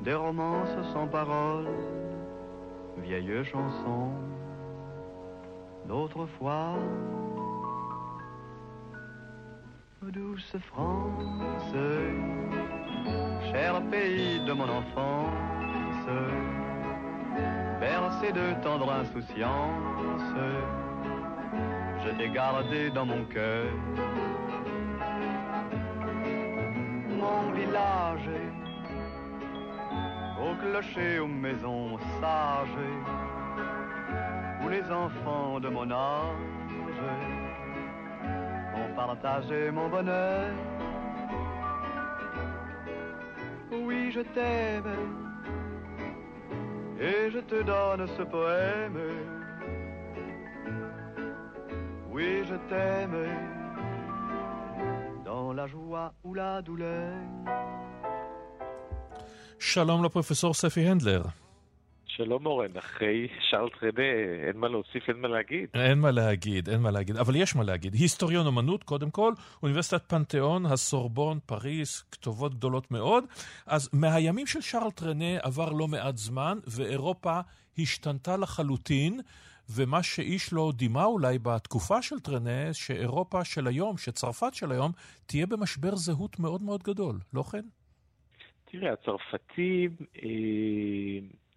des 0.00 0.14
romances 0.14 0.76
sans 0.92 1.06
paroles, 1.06 1.68
vieilles 2.98 3.44
chansons 3.44 4.12
d'autrefois. 5.86 6.74
Douce 10.02 10.56
France, 10.68 11.74
cher 13.50 13.80
pays 13.90 14.40
de 14.46 14.52
mon 14.52 14.68
enfance, 14.68 16.06
bercé 17.80 18.32
de 18.32 18.62
tendre 18.62 18.90
insouciance, 18.92 20.22
je 22.04 22.10
t'ai 22.16 22.28
gardé 22.30 22.90
dans 22.90 23.06
mon 23.06 23.24
cœur. 23.24 23.66
Mon 27.22 27.52
village, 27.52 28.30
au 30.40 30.54
clocher, 30.60 31.18
aux 31.18 31.26
maisons 31.26 31.98
sages, 32.20 32.78
où 34.62 34.68
les 34.68 34.84
enfants 34.90 35.60
de 35.60 35.68
mon 35.68 35.90
âge 35.90 36.36
ont 38.76 38.94
partagé 38.94 39.70
mon 39.70 39.88
bonheur 39.88 40.50
oui 43.72 44.10
je 44.12 44.20
t'aime. 44.20 44.92
Et 46.98 47.30
je 47.30 47.40
te 47.40 47.62
donne 47.62 48.06
ce 48.16 48.22
poème, 48.22 48.98
oui 52.10 52.42
je 52.44 52.54
t'aime. 52.68 53.16
Dans 55.24 55.52
la 55.52 55.66
joie 55.66 56.14
ou 56.24 56.34
la 56.34 56.62
douleur. 56.62 57.14
Shalom 59.58 60.02
le 60.02 60.08
professeur 60.08 60.54
Safi 60.54 60.88
Handler. 60.88 61.20
שלום 62.16 62.46
אורן, 62.46 62.76
אחרי 62.76 63.28
שארל 63.50 63.68
טרדה 63.80 64.02
אין 64.48 64.56
מה 64.56 64.68
להוסיף, 64.68 65.08
אין 65.08 65.16
מה 65.16 65.28
להגיד. 65.28 65.68
אין 65.74 65.98
מה 65.98 66.10
להגיד, 66.10 66.68
אין 66.68 66.80
מה 66.80 66.90
להגיד, 66.90 67.16
אבל 67.16 67.36
יש 67.36 67.56
מה 67.56 67.64
להגיד. 67.64 67.94
היסטוריון 67.94 68.46
אמנות, 68.46 68.84
קודם 68.84 69.10
כל, 69.10 69.32
אוניברסיטת 69.62 70.02
פנתיאון, 70.08 70.66
הסורבון, 70.66 71.38
פריס, 71.46 72.02
כתובות 72.12 72.54
גדולות 72.54 72.90
מאוד. 72.90 73.24
אז 73.66 73.90
מהימים 73.92 74.46
של 74.46 74.60
שארל 74.60 74.90
טרנה 74.90 75.38
עבר 75.42 75.72
לא 75.72 75.88
מעט 75.88 76.16
זמן, 76.16 76.58
ואירופה 76.66 77.40
השתנתה 77.78 78.36
לחלוטין. 78.36 79.20
ומה 79.70 80.02
שאיש 80.02 80.52
לא 80.52 80.72
דימה 80.74 81.04
אולי 81.04 81.38
בתקופה 81.38 82.02
של 82.02 82.20
טרנה, 82.20 82.72
שאירופה 82.74 83.44
של 83.44 83.66
היום, 83.66 83.96
שצרפת 83.96 84.54
של 84.54 84.72
היום, 84.72 84.92
תהיה 85.26 85.46
במשבר 85.46 85.96
זהות 85.96 86.38
מאוד 86.38 86.62
מאוד 86.62 86.82
גדול, 86.82 87.18
לא 87.34 87.42
כן? 87.42 87.64
תראה, 88.64 88.92
הצרפתים 88.92 89.96
אה, 90.22 90.28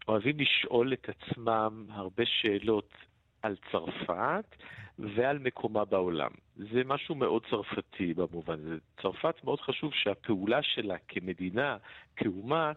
אוהבים 0.10 0.40
לשאול 0.40 0.94
את 0.94 1.10
עצמם 1.10 1.86
הרבה 1.90 2.24
שאלות 2.26 2.94
על 3.42 3.56
צרפת 3.72 4.56
ועל 5.00 5.40
מקומה 5.40 5.86
בעולם. 5.86 6.32
זה 6.56 6.82
משהו 6.86 7.16
מאוד 7.16 7.46
צרפתי 7.50 8.14
במובן 8.14 8.54
הזה. 8.54 8.78
צרפת 9.02 9.44
מאוד 9.44 9.62
חשוב 9.62 9.94
שהפעולה 9.94 10.64
שלה 10.64 10.96
כמדינה, 11.08 11.78
כאומה, 12.16 12.72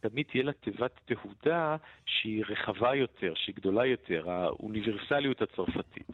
תמיד 0.00 0.26
תהיה 0.30 0.44
לה 0.44 0.52
תיבת 0.52 1.00
תהודה 1.04 1.76
שהיא 2.06 2.44
רחבה 2.48 2.94
יותר, 2.94 3.32
שהיא 3.36 3.54
גדולה 3.54 3.86
יותר, 3.86 4.30
האוניברסליות 4.30 5.42
הצרפתית. 5.42 6.06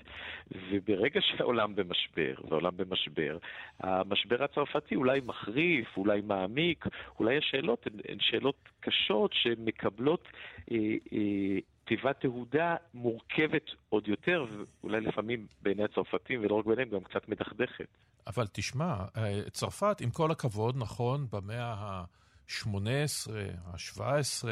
וברגע 0.71 1.21
שהעולם 1.23 1.75
במשבר, 1.75 2.35
והעולם 2.49 2.77
במשבר, 2.77 3.39
המשבר 3.81 4.45
הצרפתי 4.45 4.95
אולי 4.95 5.21
מחריף, 5.27 5.97
אולי 5.97 6.21
מעמיק, 6.21 6.85
אולי 7.19 7.39
השאלות 7.39 7.87
הן, 7.87 7.93
הן 8.09 8.19
שאלות 8.21 8.57
קשות 8.81 9.31
שמקבלות 9.35 10.29
אה, 10.73 10.77
אה, 11.13 11.59
תיבת 11.85 12.21
תהודה 12.21 12.77
מורכבת 12.95 13.71
עוד 13.89 14.09
יותר, 14.09 14.47
ואולי 14.83 15.01
לפעמים 15.01 15.47
בעיני 15.63 15.85
הצרפתים, 15.85 16.41
ולא 16.45 16.55
רק 16.55 16.67
בעיניהם, 16.67 16.89
גם 16.89 17.01
קצת 17.01 17.29
מדכדכת. 17.29 17.89
אבל 18.27 18.47
תשמע, 18.53 18.95
אה, 19.17 19.43
צרפת, 19.51 20.01
עם 20.01 20.11
כל 20.11 20.31
הכבוד, 20.31 20.75
נכון, 20.79 21.27
במאה 21.33 21.75
ה... 21.79 22.05
ה-18, 22.47 23.33
ה-17, 23.65 24.45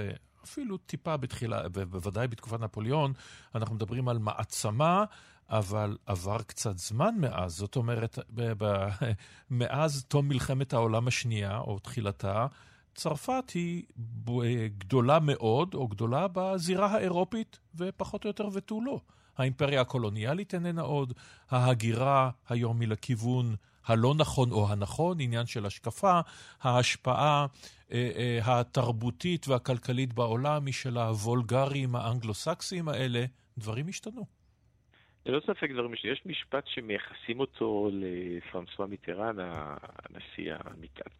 אפילו 0.44 0.76
טיפה 0.78 1.16
בתחילה, 1.16 1.60
ובוודאי 1.72 2.28
בתקופת 2.28 2.60
נפוליאון, 2.60 3.12
אנחנו 3.54 3.74
מדברים 3.74 4.08
על 4.08 4.18
מעצמה, 4.18 5.04
אבל 5.48 5.96
עבר 6.06 6.42
קצת 6.42 6.78
זמן 6.78 7.14
מאז. 7.18 7.56
זאת 7.56 7.76
אומרת, 7.76 8.18
מאז 9.50 10.04
תום 10.08 10.28
מלחמת 10.28 10.72
העולם 10.72 11.08
השנייה, 11.08 11.58
או 11.58 11.78
תחילתה, 11.78 12.46
צרפת 12.94 13.50
היא 13.54 13.82
גדולה 14.78 15.18
מאוד, 15.20 15.74
או 15.74 15.88
גדולה 15.88 16.26
בזירה 16.32 16.86
האירופית, 16.86 17.58
ופחות 17.74 18.24
או 18.24 18.28
יותר 18.28 18.48
ותו 18.52 18.80
לא. 18.80 19.00
האימפריה 19.36 19.80
הקולוניאלית 19.80 20.54
איננה 20.54 20.82
עוד, 20.82 21.12
ההגירה 21.50 22.30
היום 22.48 22.80
היא 22.80 22.88
לכיוון 22.88 23.54
הלא 23.86 24.14
נכון 24.14 24.52
או 24.52 24.72
הנכון, 24.72 25.20
עניין 25.20 25.46
של 25.46 25.66
השקפה, 25.66 26.20
ההשפעה 26.62 27.46
אה, 27.92 28.10
אה, 28.16 28.60
התרבותית 28.60 29.48
והכלכלית 29.48 30.12
בעולם 30.12 30.66
היא 30.66 30.74
של 30.74 30.98
הוולגרים 30.98 31.96
האנגלו-סקסים 31.96 32.88
האלה, 32.88 33.24
דברים 33.58 33.88
השתנו. 33.88 34.26
ללא 35.26 35.40
ספק 35.40 35.70
דברים 35.70 35.92
משנה. 35.92 36.12
יש 36.12 36.22
משפט 36.26 36.66
שמייחסים 36.66 37.40
אותו 37.40 37.90
לפרנסואה 37.92 38.88
מיטרן, 38.88 39.36
הנשיא 39.38 40.54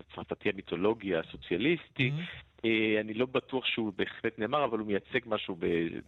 הצרפתי 0.01 0.49
המיתולוגי, 0.49 1.17
הסוציאליסטי. 1.17 2.11
Mm-hmm. 2.11 2.67
אני 3.01 3.15
לא 3.15 3.27
בטוח 3.27 3.67
שהוא 3.67 3.93
בהחלט 3.97 4.39
נאמר, 4.39 4.65
אבל 4.65 4.79
הוא 4.79 4.87
מייצג 4.87 5.21
משהו, 5.27 5.57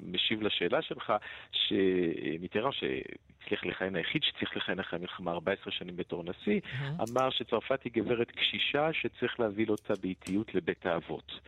משיב 0.00 0.42
לשאלה 0.42 0.82
שלך, 0.82 1.12
שמיטרן, 1.52 2.70
שהצליח 2.72 3.64
לכהן 3.64 3.96
היחיד 3.96 4.22
שצריך 4.22 4.56
לכהן 4.56 4.80
אחרי 4.80 4.98
המלחמה 4.98 5.30
14 5.30 5.72
שנים 5.72 5.96
בתור 5.96 6.24
נשיא, 6.24 6.60
mm-hmm. 6.60 7.04
אמר 7.10 7.30
שצרפת 7.30 7.82
היא 7.84 7.92
גברת 7.92 8.30
קשישה 8.30 8.92
שצריך 8.92 9.40
להביא 9.40 9.66
אותה 9.68 9.94
באיטיות 10.02 10.54
לבית 10.54 10.86
האבות. 10.86 11.40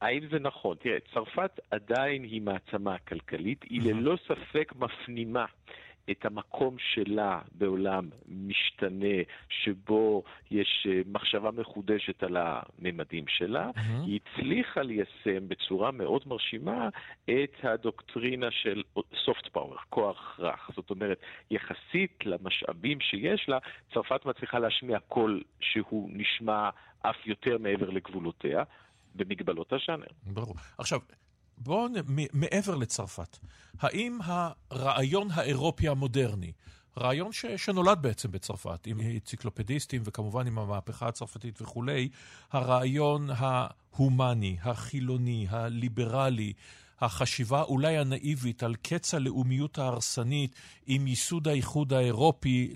האם 0.00 0.28
זה 0.30 0.38
נכון? 0.38 0.76
תראה, 0.80 0.98
צרפת 1.14 1.60
עדיין 1.70 2.22
היא 2.22 2.42
מעצמה 2.42 2.98
כלכלית, 2.98 3.62
היא 3.62 3.92
ללא 3.92 4.16
ספק 4.28 4.72
מפנימה 4.76 5.44
את 6.10 6.24
המקום 6.24 6.76
שלה 6.78 7.40
בעולם 7.52 8.08
משתנה, 8.28 9.16
שבו 9.48 10.22
יש 10.50 10.86
אה, 10.90 11.00
מחשבה 11.06 11.50
מחודשת 11.50 12.22
על 12.22 12.36
הממדים 12.36 13.24
שלה. 13.28 13.70
Mm-hmm. 13.74 14.06
היא 14.06 14.20
הצליחה 14.24 14.82
ליישם 14.82 15.48
בצורה 15.48 15.90
מאוד 15.90 16.22
מרשימה 16.26 16.88
את 17.24 17.56
הדוקטרינה 17.62 18.50
של 18.50 18.82
soft 18.96 19.48
power, 19.56 19.78
כוח 19.90 20.40
רך. 20.42 20.70
זאת 20.76 20.90
אומרת, 20.90 21.20
יחסית 21.50 22.26
למשאבים 22.26 23.00
שיש 23.00 23.48
לה, 23.48 23.58
צרפת 23.94 24.26
מצליחה 24.26 24.58
להשמיע 24.58 24.98
קול 24.98 25.42
שהוא 25.60 26.10
נשמע 26.12 26.70
אף 27.02 27.26
יותר 27.26 27.58
מעבר 27.58 27.90
לגבולותיה. 27.90 28.62
במגבלות 29.14 29.72
הז'אנר. 29.72 30.06
ברור. 30.22 30.54
עכשיו, 30.78 31.00
בואו, 31.58 31.88
מעבר 32.32 32.74
לצרפת, 32.74 33.38
האם 33.80 34.18
הרעיון 34.22 35.28
האירופי 35.30 35.88
המודרני, 35.88 36.52
רעיון 36.98 37.32
ש, 37.32 37.46
שנולד 37.46 37.98
בעצם 38.02 38.30
בצרפת, 38.30 38.86
עם 38.86 39.00
אנציקלופדיסטים 39.00 40.02
וכמובן 40.04 40.46
עם 40.46 40.58
המהפכה 40.58 41.08
הצרפתית 41.08 41.62
וכולי, 41.62 42.08
הרעיון 42.52 43.28
ההומני, 43.36 44.56
החילוני, 44.62 45.46
הליברלי, 45.50 46.52
החשיבה 47.00 47.62
אולי 47.62 47.96
הנאיבית 47.96 48.62
על 48.62 48.74
קץ 48.74 49.14
הלאומיות 49.14 49.78
ההרסנית 49.78 50.54
עם 50.86 51.06
ייסוד 51.06 51.48
האיחוד 51.48 51.92
האירופי 51.92 52.72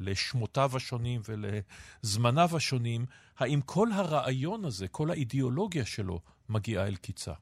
לשמותיו 0.00 0.70
השונים 0.76 1.20
ולזמניו 1.28 2.48
השונים, 2.56 3.04
האם 3.38 3.60
כל 3.66 3.88
הרעיון 3.92 4.64
הזה, 4.64 4.88
כל 4.88 5.10
האידיאולוגיה 5.10 5.84
שלו, 5.84 6.20
מגיעה 6.48 6.86
אל 6.86 6.96
קיצה? 6.96 7.32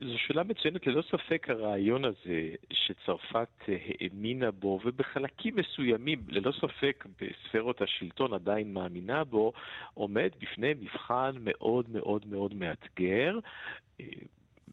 זו 0.00 0.18
שאלה 0.26 0.42
מצוינת. 0.42 0.86
ללא 0.86 1.02
ספק 1.02 1.46
הרעיון 1.50 2.04
הזה 2.04 2.54
שצרפת 2.72 3.48
האמינה 4.00 4.50
בו, 4.50 4.80
ובחלקים 4.84 5.56
מסוימים, 5.56 6.24
ללא 6.28 6.52
ספק 6.52 7.04
בספירות 7.20 7.82
השלטון 7.82 8.34
עדיין 8.34 8.74
מאמינה 8.74 9.24
בו, 9.24 9.52
עומד 9.94 10.30
בפני 10.40 10.74
מבחן 10.74 11.32
מאוד 11.40 11.90
מאוד 11.90 12.26
מאוד 12.26 12.54
מאתגר. 12.54 13.38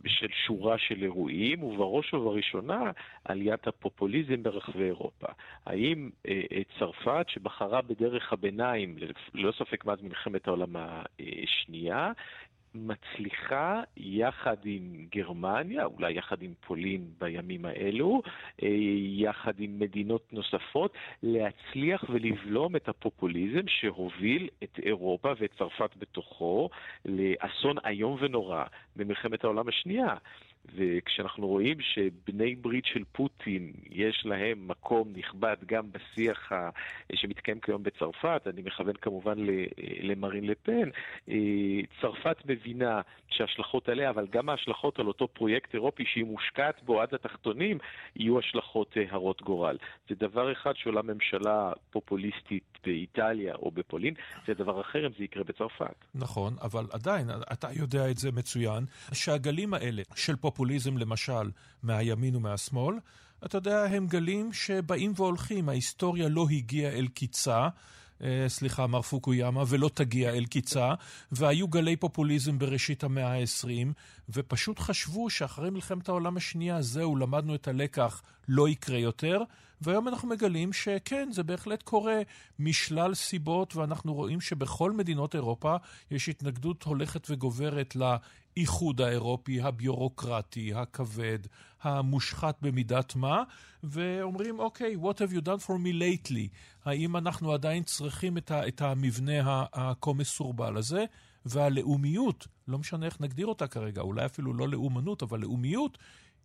בשל 0.01 0.27
שורה 0.45 0.77
של 0.77 1.03
אירועים, 1.03 1.63
ובראש 1.63 2.13
ובראשונה 2.13 2.91
עליית 3.25 3.67
הפופוליזם 3.67 4.43
ברחבי 4.43 4.83
אירופה. 4.83 5.27
האם 5.65 6.09
אה, 6.27 6.41
אה, 6.51 6.61
צרפת, 6.79 7.25
שבחרה 7.29 7.81
בדרך 7.81 8.33
הביניים, 8.33 8.95
ללא 9.33 9.51
ספק 9.51 9.85
מאז 9.85 10.01
מלחמת 10.01 10.47
העולם 10.47 10.75
השנייה, 10.75 12.11
מצליחה 12.75 13.81
יחד 13.97 14.57
עם 14.65 15.05
גרמניה, 15.15 15.85
אולי 15.85 16.13
יחד 16.13 16.41
עם 16.41 16.53
פולין 16.67 17.05
בימים 17.19 17.65
האלו, 17.65 18.21
אה, 18.63 18.67
יחד 18.99 19.59
עם 19.59 19.79
מדינות 19.79 20.33
נוספות, 20.33 20.93
להצליח 21.23 22.03
ולבלום 22.09 22.75
את 22.75 22.89
הפופוליזם 22.89 23.67
שהוביל 23.67 24.49
את 24.63 24.79
אירופה 24.83 25.33
ואת 25.39 25.53
צרפת 25.57 25.89
בתוכו 25.97 26.69
לאסון 27.05 27.77
איום 27.85 28.17
ונורא 28.19 28.63
במלחמת 28.95 29.43
העולם 29.43 29.67
השנייה. 29.67 30.15
וכשאנחנו 30.75 31.47
רואים 31.47 31.77
שבני 31.81 32.55
ברית 32.55 32.85
של 32.85 33.03
פוטין, 33.11 33.73
יש 33.89 34.21
להם 34.25 34.67
מקום 34.67 35.13
נכבד 35.15 35.55
גם 35.65 35.91
בשיח 35.91 36.51
ה... 36.51 36.69
שמתקיים 37.15 37.59
כיום 37.59 37.83
בצרפת, 37.83 38.41
אני 38.47 38.61
מכוון 38.61 38.93
כמובן 39.01 39.35
למרין 40.01 40.47
לפן, 40.47 40.89
אה, 41.29 41.35
צרפת 42.01 42.37
מבינה 42.45 43.01
שההשלכות 43.29 43.89
עליה, 43.89 44.09
אבל 44.09 44.27
גם 44.31 44.49
ההשלכות 44.49 44.99
על 44.99 45.07
אותו 45.07 45.27
פרויקט 45.27 45.73
אירופי 45.73 46.03
שהיא 46.05 46.23
מושקעת 46.23 46.83
בו 46.83 47.01
עד 47.01 47.13
התחתונים, 47.13 47.77
יהיו 48.15 48.39
השלכות 48.39 48.97
אה, 48.97 49.03
הרות 49.09 49.41
גורל. 49.41 49.77
זה 50.09 50.15
דבר 50.15 50.51
אחד 50.51 50.71
שעולה 50.75 51.01
ממשלה 51.01 51.71
פופוליסטית 51.89 52.63
באיטליה 52.85 53.55
או 53.55 53.71
בפולין, 53.71 54.13
זה 54.47 54.53
דבר 54.53 54.81
אחר 54.81 55.05
אם 55.05 55.11
זה 55.17 55.23
יקרה 55.23 55.43
בצרפת. 55.43 56.05
נכון, 56.15 56.53
אבל 56.61 56.85
עדיין, 56.91 57.27
אתה 57.53 57.67
יודע 57.73 58.11
את 58.11 58.17
זה 58.17 58.31
מצוין, 58.31 58.85
שהגלים 59.13 59.73
האלה 59.73 60.01
של 60.15 60.35
פופוליזם 60.49 60.97
למשל 60.97 61.51
מהימין 61.83 62.35
ומהשמאל, 62.35 62.95
אתה 63.45 63.57
יודע, 63.57 63.83
הם 63.83 64.07
גלים 64.07 64.53
שבאים 64.53 65.13
והולכים, 65.15 65.69
ההיסטוריה 65.69 66.29
לא 66.29 66.47
הגיעה 66.51 66.91
אל 66.91 67.07
קיצה. 67.07 67.67
אה, 68.23 68.45
סליחה, 68.47 68.87
מר 68.87 69.01
פוקויאמה, 69.01 69.63
ולא 69.67 69.89
תגיע 69.93 70.29
אל 70.29 70.45
קיצה, 70.45 70.93
והיו 71.31 71.67
גלי 71.67 71.95
פופוליזם 71.95 72.59
בראשית 72.59 73.03
המאה 73.03 73.33
ה-20, 73.33 73.87
ופשוט 74.29 74.79
חשבו 74.79 75.29
שאחרי 75.29 75.69
מלחמת 75.69 76.09
העולם 76.09 76.37
השנייה, 76.37 76.81
זהו, 76.81 77.15
למדנו 77.15 77.55
את 77.55 77.67
הלקח, 77.67 78.21
לא 78.47 78.69
יקרה 78.69 78.97
יותר, 78.97 79.43
והיום 79.81 80.07
אנחנו 80.07 80.27
מגלים 80.27 80.73
שכן, 80.73 81.29
זה 81.31 81.43
בהחלט 81.43 81.83
קורה 81.83 82.21
משלל 82.59 83.13
סיבות, 83.13 83.75
ואנחנו 83.75 84.13
רואים 84.13 84.41
שבכל 84.41 84.91
מדינות 84.91 85.35
אירופה 85.35 85.75
יש 86.11 86.29
התנגדות 86.29 86.83
הולכת 86.83 87.27
וגוברת 87.29 87.95
לאיחוד 87.95 89.01
האירופי, 89.01 89.61
הביורוקרטי, 89.61 90.73
הכבד, 90.73 91.39
המושחת 91.81 92.57
במידת 92.61 93.15
מה, 93.15 93.43
ואומרים, 93.83 94.59
אוקיי, 94.59 94.95
okay, 94.95 94.99
what 95.05 95.15
have 95.15 95.33
you 95.33 95.45
done 95.45 95.65
for 95.65 95.69
me 95.69 96.01
lately? 96.01 96.47
האם 96.85 97.17
אנחנו 97.17 97.53
עדיין 97.53 97.83
צריכים 97.83 98.37
את, 98.37 98.51
ה, 98.51 98.67
את 98.67 98.81
המבנה 98.81 99.65
הכה 99.73 100.13
מסורבל 100.13 100.77
הזה? 100.77 101.05
והלאומיות, 101.45 102.47
לא 102.67 102.77
משנה 102.77 103.05
איך 103.05 103.21
נגדיר 103.21 103.47
אותה 103.47 103.67
כרגע, 103.67 104.01
אולי 104.01 104.25
אפילו 104.25 104.53
לא 104.53 104.69
לאומנות, 104.69 105.23
אבל 105.23 105.39
לאומיות, 105.39 105.97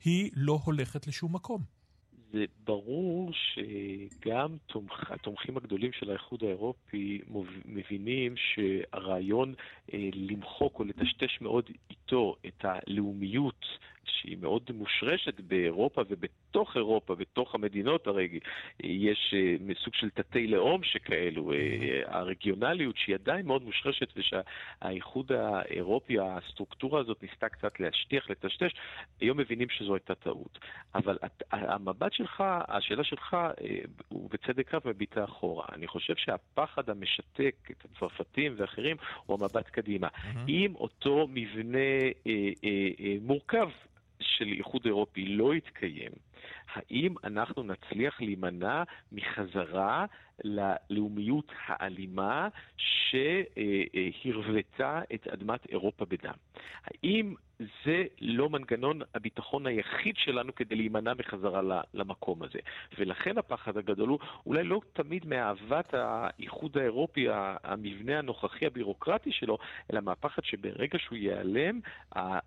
היא 0.04 0.30
לא 0.34 0.60
הולכת 0.64 1.06
לשום 1.06 1.34
מקום. 1.34 1.83
זה 2.34 2.44
ברור 2.64 3.30
שגם 3.32 4.56
תומכ, 4.66 5.10
התומכים 5.10 5.56
הגדולים 5.56 5.92
של 5.92 6.10
האיחוד 6.10 6.44
האירופי 6.44 7.20
מבינים 7.64 8.34
שהרעיון 8.36 9.54
אה, 9.94 10.08
למחוק 10.14 10.78
או 10.78 10.84
לטשטש 10.84 11.40
מאוד 11.40 11.70
איתו 11.90 12.36
את 12.46 12.64
הלאומיות 12.64 13.66
שהיא 14.08 14.36
מאוד 14.40 14.70
מושרשת 14.74 15.40
באירופה 15.40 16.02
ובתוך 16.08 16.76
אירופה, 16.76 17.14
בתוך 17.14 17.54
המדינות 17.54 18.06
הרי 18.06 18.38
יש 18.82 19.34
אה, 19.36 19.74
סוג 19.84 19.94
של 19.94 20.10
תתי 20.10 20.46
לאום 20.46 20.82
שכאלו, 20.82 21.52
אה, 21.52 21.56
הרגיונליות 22.06 22.96
שהיא 22.96 23.14
עדיין 23.14 23.46
מאוד 23.46 23.62
מושרשת 23.62 24.08
ושהאיחוד 24.16 25.32
האירופי, 25.32 26.16
הסטרוקטורה 26.20 27.00
הזאת 27.00 27.22
ניסתה 27.22 27.48
קצת 27.48 27.80
להשטיח, 27.80 28.30
לטשטש, 28.30 28.72
היום 29.20 29.38
מבינים 29.38 29.68
שזו 29.68 29.94
הייתה 29.94 30.14
טעות. 30.14 30.58
אבל 30.94 31.18
המבט 31.50 32.12
שלך, 32.12 32.44
השאלה 32.68 33.04
שלך, 33.04 33.34
אה, 33.34 33.50
הוא 34.08 34.30
בצדק 34.30 34.74
רב 34.74 34.82
מביטה 34.84 35.24
אחורה. 35.24 35.66
אני 35.72 35.86
חושב 35.86 36.14
שהפחד 36.16 36.90
המשתק 36.90 37.54
את 37.70 37.84
הצרפתים 37.84 38.54
ואחרים 38.56 38.96
הוא 39.26 39.38
המבט 39.40 39.68
קדימה. 39.68 40.08
Mm-hmm. 40.08 40.48
אם 40.48 40.74
אותו 40.74 41.26
מבנה 41.30 41.78
אה, 41.78 42.50
אה, 42.64 42.88
אה, 43.00 43.16
מורכב 43.22 43.68
של 44.24 44.52
איחוד 44.52 44.82
אירופי 44.84 45.26
לא 45.26 45.54
יתקיים, 45.54 46.12
האם 46.74 47.14
אנחנו 47.24 47.62
נצליח 47.62 48.20
להימנע 48.20 48.82
מחזרה 49.12 50.06
ללאומיות 50.44 51.52
האלימה 51.66 52.48
שהרוותה 53.96 55.00
את 55.14 55.28
אדמת 55.28 55.66
אירופה 55.70 56.04
בדם? 56.04 56.34
האם 56.84 57.34
זה 57.84 58.04
לא 58.20 58.50
מנגנון 58.50 59.00
הביטחון 59.14 59.66
היחיד 59.66 60.16
שלנו 60.16 60.54
כדי 60.54 60.74
להימנע 60.74 61.14
מחזרה 61.14 61.82
למקום 61.94 62.42
הזה. 62.42 62.58
ולכן 62.98 63.38
הפחד 63.38 63.76
הגדול 63.76 64.08
הוא 64.08 64.18
אולי 64.46 64.64
לא 64.64 64.80
תמיד 64.92 65.26
מאהבת 65.26 65.94
האיחוד 65.94 66.78
האירופי, 66.78 67.26
המבנה 67.64 68.18
הנוכחי 68.18 68.66
הבירוקרטי 68.66 69.32
שלו, 69.32 69.58
אלא 69.92 70.00
מהפחד 70.00 70.44
שברגע 70.44 70.98
שהוא 70.98 71.18
ייעלם, 71.18 71.80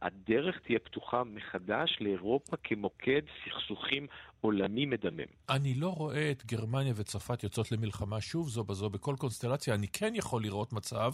הדרך 0.01 0.59
תהיה 0.59 0.79
פתוחה 0.79 1.23
מחדש 1.23 1.97
לאירופה 2.01 2.57
כמוקד 2.63 3.21
סכסוכים 3.45 4.07
עולמי 4.41 4.85
מדמם. 4.85 5.25
אני 5.49 5.73
לא 5.73 5.89
רואה 5.89 6.31
את 6.31 6.45
גרמניה 6.45 6.93
וצרפת 6.95 7.43
יוצאות 7.43 7.71
למלחמה 7.71 8.21
שוב 8.21 8.49
זו 8.49 8.63
בזו 8.63 8.89
בכל 8.89 9.15
קונסטלציה. 9.19 9.75
אני 9.75 9.87
כן 9.87 10.13
יכול 10.15 10.43
לראות 10.43 10.73
מצב 10.73 11.13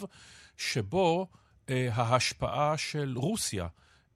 שבו 0.58 1.28
אה, 1.70 1.90
ההשפעה 1.94 2.78
של 2.78 3.14
רוסיה 3.18 3.68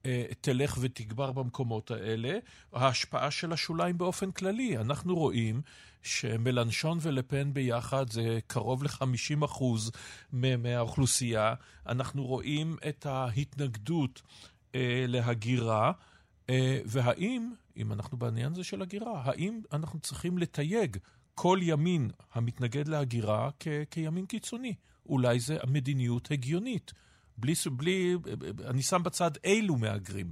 אה, 0.05 0.25
תלך 0.41 0.77
ותגבר 0.81 1.31
במקומות 1.31 1.91
האלה, 1.91 2.37
ההשפעה 2.73 3.31
של 3.31 3.53
השוליים 3.53 3.97
באופן 3.97 4.31
כללי. 4.31 4.77
אנחנו 4.77 5.15
רואים 5.15 5.61
שמלנשון 6.01 6.97
ולפן 7.01 7.53
ביחד 7.53 8.09
זה 8.09 8.39
קרוב 8.47 8.83
ל-50% 8.83 9.63
מהאוכלוסייה. 10.57 11.53
אנחנו 11.87 12.25
רואים 12.25 12.77
את 12.89 13.05
ההתנגדות 13.05 14.21
אה, 14.75 15.05
להגירה, 15.07 15.91
והאם, 16.85 17.51
אם 17.77 17.93
אנחנו 17.93 18.17
בעניין 18.17 18.51
הזה 18.51 18.63
של 18.63 18.81
הגירה, 18.81 19.21
האם 19.25 19.61
אנחנו 19.73 19.99
צריכים 19.99 20.37
לתייג 20.37 20.97
כל 21.35 21.59
ימין 21.61 22.09
המתנגד 22.33 22.87
להגירה 22.87 23.49
כ- 23.59 23.67
כימין 23.91 24.25
קיצוני? 24.25 24.73
אולי 25.05 25.39
זו 25.39 25.55
מדיניות 25.67 26.31
הגיונית. 26.31 26.91
בלי, 27.37 27.53
בלי, 27.71 28.15
אני 28.65 28.81
שם 28.81 29.03
בצד 29.03 29.31
אילו 29.43 29.75
מהגרים. 29.75 30.31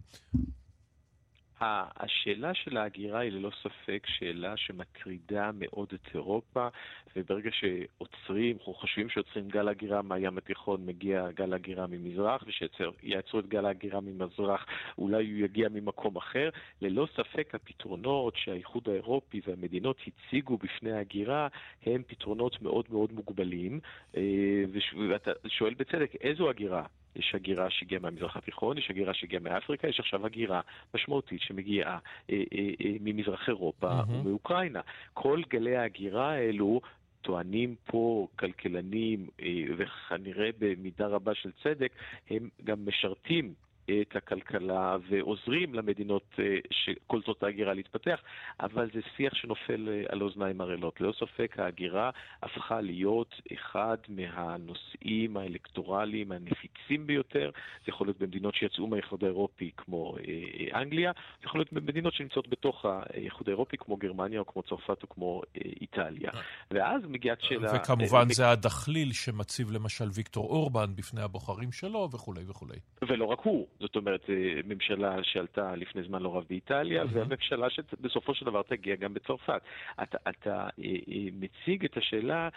השאלה 1.98 2.54
של 2.54 2.78
ההגירה 2.78 3.20
היא 3.20 3.32
ללא 3.32 3.52
ספק 3.64 4.08
שאלה 4.08 4.58
שמטרידה 4.58 5.52
מאוד 5.54 5.88
את 5.94 6.16
אירופה, 6.16 6.68
וברגע 7.16 7.50
שעוצרים, 7.52 8.58
אנחנו 8.58 8.74
חושבים 8.74 9.10
שעוצרים 9.10 9.48
גל 9.48 9.68
הגירה 9.68 10.02
מהים 10.02 10.38
התיכון, 10.38 10.86
מגיע 10.86 11.32
גל 11.32 11.54
הגירה 11.54 11.88
ממזרח, 11.88 12.44
ושיעצרו 12.48 13.40
את 13.40 13.48
גל 13.48 13.66
ההגירה 13.66 14.02
ממזרח, 14.02 14.66
אולי 14.98 15.32
הוא 15.32 15.46
יגיע 15.46 15.70
ממקום 15.70 16.16
אחר. 16.16 16.50
ללא 16.82 17.08
ספק 17.16 17.56
הפתרונות 17.56 18.36
שהאיחוד 18.38 18.90
האירופי 18.90 19.42
והמדינות 19.48 19.98
הציגו 20.08 20.58
בפני 20.58 20.92
ההגירה 20.92 21.48
הם 21.86 22.04
פתרונות 22.08 22.62
מאוד 22.62 22.86
מאוד 22.90 23.14
מוגבלים, 23.14 23.80
אה, 24.18 24.64
ואתה 25.10 25.32
שואל 25.48 25.74
בצדק, 25.74 26.16
איזו 26.16 26.50
הגירה? 26.50 26.84
יש 27.16 27.36
הגירה 27.36 27.70
שהגיעה 27.70 28.02
מהמזרח 28.02 28.38
התיכון, 28.38 28.78
יש 28.78 28.90
הגירה 28.90 29.14
שהגיעה 29.14 29.42
מאפריקה, 29.42 29.88
יש 29.88 30.00
עכשיו 30.00 30.26
הגירה 30.26 30.62
משמעותית 30.94 31.42
שמגיעה 31.42 32.00
אה, 32.30 32.44
אה, 32.54 32.70
אה, 32.86 32.92
ממזרח 33.02 33.48
אירופה 33.48 34.00
mm-hmm. 34.00 34.12
ומאוקראינה. 34.12 34.82
כל 35.14 35.42
גלי 35.50 35.76
ההגירה 35.76 36.32
האלו 36.32 36.82
טוענים 37.22 37.76
פה 37.86 38.28
כלכלנים, 38.36 39.28
אה, 39.42 39.64
וכנראה 39.78 40.50
במידה 40.60 41.08
רבה 41.08 41.36
של 41.36 41.52
צדק, 41.64 41.92
הם 42.30 42.50
גם 42.64 42.86
משרתים 42.86 43.54
את 43.92 44.16
הכלכלה 44.16 44.98
ועוזרים 45.10 45.74
למדינות 45.74 46.24
אה, 46.40 46.58
שקולטות 46.72 47.44
ההגירה 47.44 47.74
להתפתח, 47.74 48.20
אבל 48.60 48.90
זה 48.94 49.00
שיח 49.18 49.36
שנופל 49.36 49.90
אה, 49.90 50.04
על 50.10 50.22
אוזניים 50.22 50.62
ערלות. 50.62 51.02
ללא 51.02 51.14
ספק 51.20 51.56
ההגירה 51.60 52.10
הפכה 52.44 52.82
להיות 52.82 53.36
אחד 53.54 53.98
מהנושאים 54.10 55.38
האלקטורליים 55.38 56.32
הנפיצים 56.32 57.08
ביותר. 57.08 57.52
זה 57.56 57.84
יכול 57.88 58.08
להיות 58.08 58.20
במדינות 58.20 58.56
שיצאו 58.56 58.88
מהאיחוד 58.88 59.24
האירופי 59.24 59.72
כמו 59.78 60.16
אה, 60.28 60.82
אנגליה, 60.82 61.12
זה 61.40 61.46
יכול 61.46 61.60
להיות 61.60 61.74
במדינות 61.74 62.14
שנמצאות 62.14 62.48
בתוך 62.50 62.86
האיחוד 62.86 63.48
האירופי 63.50 63.78
כמו 63.78 63.98
גרמניה 63.98 64.40
או 64.40 64.46
כמו 64.46 64.64
צרפת 64.64 65.04
או 65.04 65.10
כמו 65.10 65.42
איטליה. 65.82 66.32
ואז 66.72 67.02
מגיעת 67.10 67.42
שאלה... 67.42 67.76
וכמובן 67.76 68.30
זה 68.30 68.50
הדחליל 68.50 69.14
שמציב 69.14 69.72
למשל 69.72 70.06
ויקטור 70.14 70.50
אורבן 70.50 70.96
בפני 70.96 71.22
הבוחרים 71.22 71.72
שלו 71.72 72.10
וכולי 72.12 72.44
וכולי. 72.48 72.78
ולא 73.02 73.26
רק 73.26 73.40
הוא. 73.40 73.68
זאת 73.80 73.96
אומרת, 73.96 74.30
אה, 74.30 74.62
ממשלה 74.66 75.24
שעלתה 75.24 75.76
לפני 75.76 76.04
זמן 76.04 76.22
לא 76.22 76.38
רב 76.38 76.46
באיטליה. 76.50 77.04
והממשלה 77.12 77.70
שבסופו 77.70 78.34
של 78.36 78.46
דבר 78.46 78.62
תגיע 78.62 78.96
גם 78.96 79.14
בצרפת. 79.14 79.62
אתה, 80.04 80.18
אתה 80.30 80.54
אה, 80.54 80.68
אה, 80.86 81.28
מציג 81.34 81.86
את 81.86 81.98
השאלה 81.98 82.50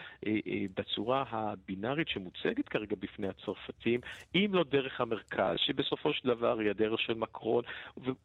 בצורה 0.77 1.23
הבינארית 1.29 2.07
שמוצגת 2.07 2.69
כרגע 2.69 2.95
בפני 2.99 3.27
הצרפתים, 3.27 3.99
אם 4.35 4.49
לא 4.53 4.63
דרך 4.63 5.01
המרכז, 5.01 5.55
שבסופו 5.57 6.13
של 6.13 6.27
דבר 6.27 6.59
היא 6.59 6.69
הדרך 6.69 6.99
של 6.99 7.13
מקרון, 7.13 7.63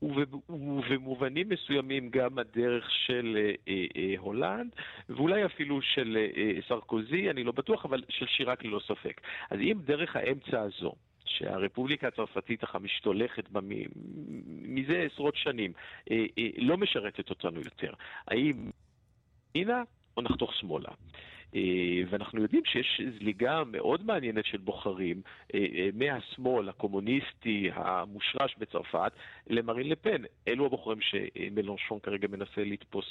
ובמובנים 0.03 1.49
מסוימים 1.49 2.11
גם 2.11 2.39
הדרך 2.39 2.91
של 2.91 3.51
הולנד, 4.19 4.71
ואולי 5.09 5.45
אפילו 5.45 5.83
של 5.83 6.19
סרקוזי, 6.69 7.31
אני 7.31 7.45
לא 7.45 7.53
בטוח, 7.53 7.85
אבל 7.85 8.03
של 8.09 8.27
שיראק 8.27 8.65
ללא 8.65 8.81
ספק. 8.87 9.21
אז 9.51 9.59
אם 9.61 9.79
דרך 9.85 10.17
האמצע 10.17 10.61
הזו, 10.61 10.95
שהרפובליקה 11.25 12.09
הצרפתית 12.09 12.61
ככה 12.61 12.79
משתולכת 12.79 13.49
בה 13.49 13.61
מזה 14.47 15.07
עשרות 15.13 15.37
שנים, 15.37 15.73
אה, 16.11 16.25
אה, 16.39 16.49
לא 16.57 16.77
משרתת 16.77 17.31
אותנו 17.31 17.61
יותר. 17.61 17.93
האם 18.29 18.71
נחתוך 20.23 20.55
שמאלה? 20.55 20.91
אה, 21.55 21.61
ואנחנו 22.11 22.43
יודעים 22.43 22.63
שיש 22.65 23.01
זליגה 23.19 23.63
מאוד 23.65 24.07
מעניינת 24.07 24.47
של 24.47 24.59
בוחרים 24.59 25.23
אה, 25.55 25.59
אה, 25.59 25.89
מהשמאל 25.95 26.69
הקומוניסטי 26.69 27.71
המושרש 27.75 28.57
בצרפת 28.59 29.13
למרין 29.47 29.89
לפן. 29.89 30.23
אלו 30.49 30.67
הבוחרים 30.67 30.99
שמלנשון 31.01 31.99
כרגע 32.03 32.29
מנסה 32.29 32.65
לתפוס 32.65 33.05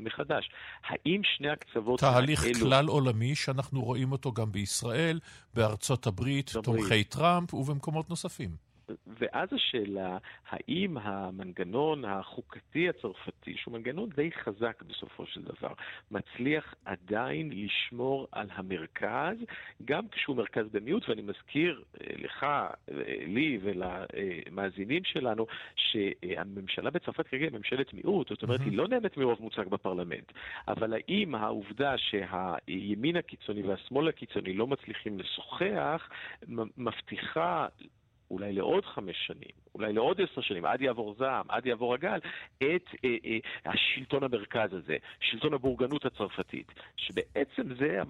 מחדש. 0.00 0.50
האם 0.84 1.20
שני 1.24 1.48
הקצוות 1.48 2.02
האלו... 2.02 2.14
תהליך 2.14 2.40
כלל 2.60 2.86
עולמי 2.86 3.34
שאנחנו 3.34 3.82
רואים 3.82 4.12
אותו 4.12 4.32
גם 4.32 4.52
בישראל, 4.52 5.20
בארצות 5.54 6.06
הברית, 6.06 6.50
תומכי 6.62 7.04
טראמפ 7.04 7.54
ובמקומות 7.54 8.10
נוספים. 8.10 8.73
ואז 9.06 9.48
השאלה, 9.52 10.18
האם 10.48 10.98
המנגנון 10.98 12.04
החוקתי 12.04 12.88
הצרפתי, 12.88 13.56
שהוא 13.56 13.74
מנגנון 13.74 14.08
די 14.16 14.30
חזק 14.32 14.82
בסופו 14.86 15.26
של 15.26 15.42
דבר, 15.42 15.72
מצליח 16.10 16.74
עדיין 16.84 17.50
לשמור 17.52 18.28
על 18.32 18.46
המרכז, 18.52 19.36
גם 19.84 20.08
כשהוא 20.08 20.36
מרכז 20.36 20.66
במיעוט, 20.72 21.08
ואני 21.08 21.22
מזכיר 21.22 21.82
אה, 22.00 22.06
לך, 22.18 22.42
אה, 22.42 22.68
לי 23.26 23.58
ולמאזינים 23.62 25.04
שלנו, 25.04 25.46
שהממשלה 25.76 26.90
בצרפת 26.90 27.26
כרגע 27.26 27.44
היא 27.44 27.52
ממשלת 27.52 27.94
מיעוט, 27.94 28.28
זאת 28.28 28.42
אומרת, 28.42 28.60
mm-hmm. 28.60 28.64
היא 28.64 28.78
לא 28.78 28.88
נהנית 28.88 29.16
מרוב 29.16 29.42
מוצג 29.42 29.68
בפרלמנט. 29.68 30.32
אבל 30.68 30.94
האם 30.94 31.34
העובדה 31.34 31.94
שהימין 31.98 33.16
הקיצוני 33.16 33.62
והשמאל 33.62 34.08
הקיצוני 34.08 34.52
לא 34.52 34.66
מצליחים 34.66 35.18
לשוחח, 35.18 36.08
מבטיחה 36.76 37.66
אולי 38.30 38.52
לעוד 38.52 38.84
חמש 38.84 39.16
שנים, 39.26 39.54
אולי 39.74 39.92
לעוד 39.92 40.20
עשר 40.20 40.40
שנים, 40.40 40.64
עד 40.64 40.80
יעבור 40.80 41.14
זעם, 41.18 41.46
עד 41.48 41.66
יעבור 41.66 41.94
הגל, 41.94 42.18
את 42.58 42.86
אה, 43.04 43.16
אה, 43.24 43.38
השלטון 43.72 44.22
המרכז 44.22 44.72
הזה, 44.72 44.96
שלטון 45.20 45.54
הבורגנות 45.54 46.04
הצרפתית, 46.04 46.72
שבעצם 46.96 47.74
זה, 47.78 48.00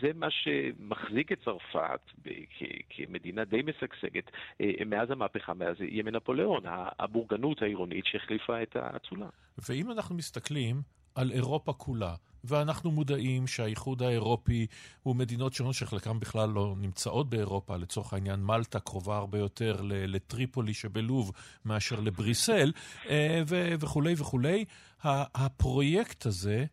זה 0.00 0.10
מה 0.14 0.26
שמחזיק 0.30 1.32
את 1.32 1.38
צרפת 1.44 2.00
ב, 2.24 2.28
כ, 2.58 2.62
כמדינה 2.90 3.44
די 3.44 3.62
משגשגת 3.62 4.30
אה, 4.60 4.70
מאז 4.86 5.10
המהפכה, 5.10 5.54
מאז 5.54 5.76
ימי 5.80 6.10
נפוליאון, 6.10 6.62
הבורגנות 6.98 7.62
העירונית 7.62 8.06
שהחליפה 8.06 8.62
את 8.62 8.76
האצולה. 8.76 9.28
ואם 9.68 9.90
אנחנו 9.90 10.14
מסתכלים 10.14 10.82
על 11.14 11.30
אירופה 11.30 11.72
כולה, 11.72 12.14
ואנחנו 12.48 12.90
מודעים 12.90 13.46
שהאיחוד 13.46 14.02
האירופי 14.02 14.66
הוא 15.02 15.16
מדינות 15.16 15.54
שונות 15.54 15.74
שחלקן 15.74 16.20
בכלל 16.20 16.48
לא 16.50 16.74
נמצאות 16.78 17.30
באירופה, 17.30 17.76
לצורך 17.76 18.12
העניין 18.12 18.40
מלטה 18.40 18.80
קרובה 18.80 19.16
הרבה 19.16 19.38
יותר 19.38 19.80
לטריפולי 19.82 20.74
שבלוב 20.74 21.32
מאשר 21.64 22.00
לבריסל, 22.00 22.72
אה, 23.08 23.42
וכולי 23.80 24.14
וכולי. 24.18 24.64
הפרויקט 25.04 26.26
הזה, 26.26 26.64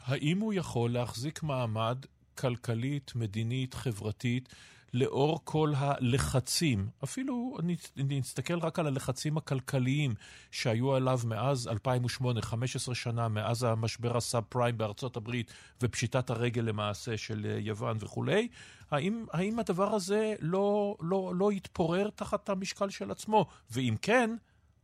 האם 0.00 0.40
הוא 0.40 0.54
יכול 0.54 0.92
להחזיק 0.92 1.42
מעמד 1.42 2.04
כלכלית, 2.38 3.12
מדינית, 3.14 3.74
חברתית, 3.74 4.48
לאור 4.94 5.40
כל 5.44 5.72
הלחצים, 5.76 6.88
אפילו 7.04 7.56
אני 7.96 8.18
נסתכל 8.18 8.58
רק 8.58 8.78
על 8.78 8.86
הלחצים 8.86 9.36
הכלכליים 9.36 10.14
שהיו 10.50 10.94
עליו 10.94 11.18
מאז 11.26 11.68
2008, 11.68 12.42
15 12.42 12.94
שנה, 12.94 13.28
מאז 13.28 13.62
המשבר 13.62 14.16
הסאב 14.16 14.44
פריים 14.48 14.78
בארצות 14.78 15.16
הברית 15.16 15.54
ופשיטת 15.82 16.30
הרגל 16.30 16.62
למעשה 16.62 17.16
של 17.16 17.46
אה, 17.46 17.58
יוון 17.58 17.96
וכולי, 18.00 18.48
האם, 18.90 19.26
האם 19.32 19.58
הדבר 19.58 19.94
הזה 19.94 20.34
לא, 20.40 20.96
לא, 21.00 21.32
לא 21.34 21.52
יתפורר 21.52 22.10
תחת 22.10 22.48
המשקל 22.48 22.88
של 22.88 23.10
עצמו? 23.10 23.46
ואם 23.70 23.94
כן, 24.02 24.30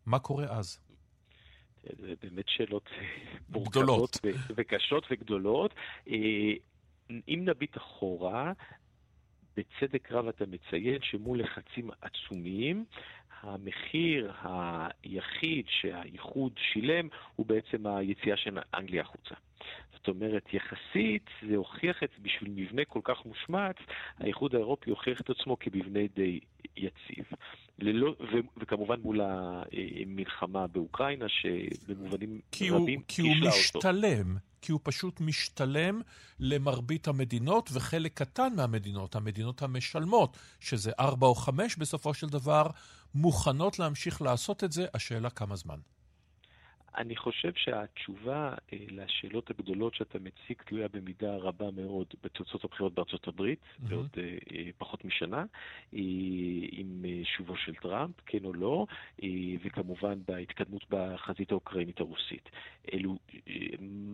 מה 0.07 0.19
קורה 0.19 0.45
אז? 0.45 0.79
זה 1.83 2.14
באמת 2.23 2.45
שאלות 2.49 2.88
מורכבות 3.49 4.19
וקשות 4.57 5.07
וגדולות. 5.11 5.75
אה, 6.09 6.14
אם 7.11 7.42
נביט 7.45 7.77
אחורה, 7.77 8.53
בצדק 9.57 10.12
רב 10.12 10.29
אתה 10.29 10.45
מציין 10.47 10.99
שמול 11.03 11.40
לחצים 11.40 11.90
עצומים, 12.01 12.85
המחיר 13.42 14.33
היחיד 14.42 15.64
שהאיחוד 15.69 16.53
שילם 16.57 17.09
הוא 17.37 17.47
בעצם 17.47 17.87
היציאה 17.87 18.37
של 18.37 18.59
אנגליה 18.75 19.03
החוצה. 19.03 19.35
זאת 20.07 20.14
אומרת, 20.14 20.45
יחסית 20.53 21.31
זה 21.49 21.57
הוכיח 21.57 22.03
את, 22.03 22.11
בשביל 22.23 22.51
מבנה 22.55 22.85
כל 22.85 23.01
כך 23.05 23.16
מושמץ, 23.25 23.77
האיחוד 24.19 24.55
האירופי 24.55 24.90
הוכיח 24.90 25.21
את 25.21 25.31
עצמו 25.31 25.59
כמבנה 25.59 26.01
די 26.14 26.40
יציב. 26.77 27.25
ללא, 27.79 28.11
ו, 28.11 28.37
וכמובן 28.57 29.01
מול 29.01 29.21
המלחמה 29.21 30.66
באוקראינה, 30.66 31.27
שבמובנים 31.29 32.40
כי 32.53 32.71
רבים 32.71 33.03
קישלה 33.03 33.31
אותו. 33.33 33.40
כי 33.42 33.47
הוא 33.47 33.49
משתלם, 33.49 34.37
כי 34.62 34.73
הוא 34.73 34.81
פשוט 34.83 35.21
משתלם 35.21 36.01
למרבית 36.40 37.09
המדינות, 37.09 37.71
וחלק 37.73 38.14
קטן 38.14 38.53
מהמדינות, 38.57 39.16
המדינות 39.16 39.62
המשלמות, 39.62 40.37
שזה 40.61 40.92
ארבע 41.01 41.27
או 41.27 41.35
חמש 41.35 41.77
בסופו 41.77 42.14
של 42.14 42.27
דבר, 42.27 42.66
מוכנות 43.14 43.79
להמשיך 43.79 44.23
לעשות 44.23 44.64
את 44.64 44.73
זה, 44.73 44.87
השאלה 44.95 45.31
כמה 45.31 45.57
זמן. 45.57 45.79
אני 46.96 47.16
חושב 47.16 47.52
שהתשובה 47.56 48.54
אה, 48.72 48.78
לשאלות 48.90 49.50
הגדולות 49.50 49.94
שאתה 49.94 50.18
מציג 50.18 50.62
תלויה 50.66 50.88
במידה 50.88 51.37
רבה 51.37 51.70
מאוד 51.70 52.06
בתוצאות 52.22 52.64
הבחירות 52.64 52.94
בארצות 52.94 53.28
הברית, 53.28 53.59
mm-hmm. 53.61 53.88
בעוד 53.88 54.09
אה, 54.18 54.22
אה, 54.22 54.70
פחות 54.78 55.04
משנה, 55.04 55.44
אה, 55.94 56.00
עם 56.72 57.04
אה, 57.04 57.24
שובו 57.24 57.56
של 57.56 57.74
טראמפ, 57.74 58.14
כן 58.26 58.44
או 58.44 58.52
לא, 58.52 58.87
אה, 59.22 59.28
וכמובן 59.64 60.18
בהתקדמות 60.28 60.85
בחזית 60.90 61.50
האוקראינית 61.50 62.00
הרוסית. 62.00 62.50
אלו 62.92 63.16
אה, 63.48 63.52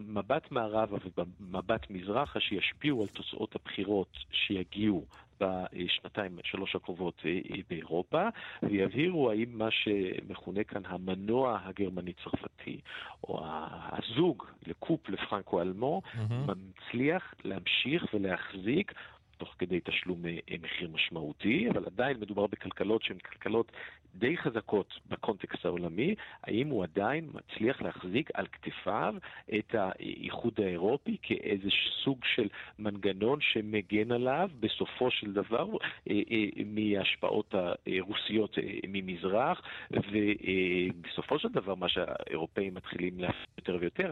מבט 0.07 0.51
מערבה 0.51 0.97
ומבט 1.40 1.90
מזרחה 1.90 2.40
שישפיעו 2.40 3.03
על 3.03 3.09
תוצאות 3.09 3.55
הבחירות 3.55 4.16
שיגיעו 4.33 5.07
בשנתיים, 5.43 6.39
שלוש 6.45 6.77
הקרובות 6.77 7.23
אה, 7.25 7.31
אה, 7.31 7.61
באירופה, 7.71 8.29
ויבהירו 8.63 9.31
האם 9.31 9.49
מה 9.59 9.69
שמכונה 9.71 10.65
כאן 10.65 10.83
המנוע 10.87 11.61
הגרמני-צרפתי, 11.65 12.81
או 13.25 13.45
הזוג 13.93 14.45
לקופ 14.67 15.09
לפרנקו-אלמו, 15.09 16.03
mm-hmm. 16.05 16.53
מצליח 16.53 17.35
להמשיך 17.45 18.07
ולהחזיק 18.15 18.93
תוך 19.39 19.55
כדי 19.59 19.81
תשלום 19.85 20.27
אה, 20.27 20.57
מחיר 20.63 20.89
משמעותי, 20.89 21.71
אבל 21.71 21.85
עדיין 21.87 22.21
מדובר 22.21 22.47
בכלכלות 22.47 23.03
שהן 23.03 23.19
כלכלות 23.19 23.73
די 24.14 24.37
חזקות 24.37 24.94
בקונטקסט 25.09 25.64
העולמי, 25.64 26.14
האם 26.42 26.68
הוא 26.68 26.85
עדיין 26.85 27.31
מצליח 27.35 27.83
להחזיק 27.83 28.31
על 28.35 28.46
כתפיו 28.46 29.14
את 29.59 29.75
האיחוד 29.75 30.61
האירופי 30.61 31.16
כאיזה 31.22 31.68
סוג 32.05 32.18
של 32.25 32.48
מנגנון 32.79 33.38
שמגן 33.40 34.12
עליו 34.12 34.51
בסופו 34.61 35.11
של 35.11 35.33
דבר 35.33 35.68
אה, 36.11 36.20
אה, 36.31 36.46
מהשפעות 36.66 37.55
הרוסיות 37.55 38.59
ממזרח, 38.88 39.62
ובסופו 39.90 41.38
של 41.38 41.48
דבר 41.48 41.75
מה 41.75 41.88
שהאירופאים 41.88 42.75
מתחילים 42.75 43.20
להפעיל 43.20 43.46
יותר 43.59 43.79
ויותר, 43.81 44.11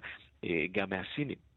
גם 0.72 0.90
מהסינים. 0.90 1.49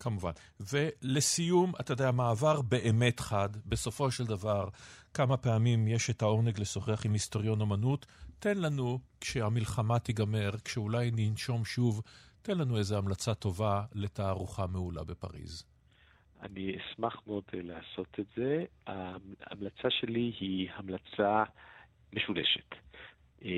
כמובן. 0.00 0.30
ולסיום, 0.60 1.72
אתה 1.80 1.92
יודע, 1.92 2.10
מעבר 2.10 2.62
באמת 2.62 3.20
חד, 3.20 3.48
בסופו 3.66 4.10
של 4.10 4.24
דבר, 4.24 4.68
כמה 5.14 5.36
פעמים 5.36 5.88
יש 5.88 6.10
את 6.10 6.22
העונג 6.22 6.60
לשוחח 6.60 7.06
עם 7.06 7.12
היסטוריון 7.12 7.60
אמנות, 7.60 8.06
תן 8.38 8.58
לנו, 8.58 8.98
כשהמלחמה 9.20 9.98
תיגמר, 9.98 10.50
כשאולי 10.64 11.10
ננשום 11.14 11.64
שוב, 11.64 12.02
תן 12.42 12.58
לנו 12.58 12.78
איזו 12.78 12.98
המלצה 12.98 13.34
טובה 13.34 13.82
לתערוכה 13.94 14.66
מעולה 14.66 15.04
בפריז. 15.04 15.64
אני 16.42 16.76
אשמח 16.76 17.22
מאוד 17.26 17.44
אה, 17.54 17.60
לעשות 17.62 18.20
את 18.20 18.26
זה. 18.36 18.64
ההמלצה 18.86 19.90
שלי 19.90 20.32
היא 20.40 20.68
המלצה 20.74 21.44
משולשת. 22.12 22.74
אה, 23.44 23.50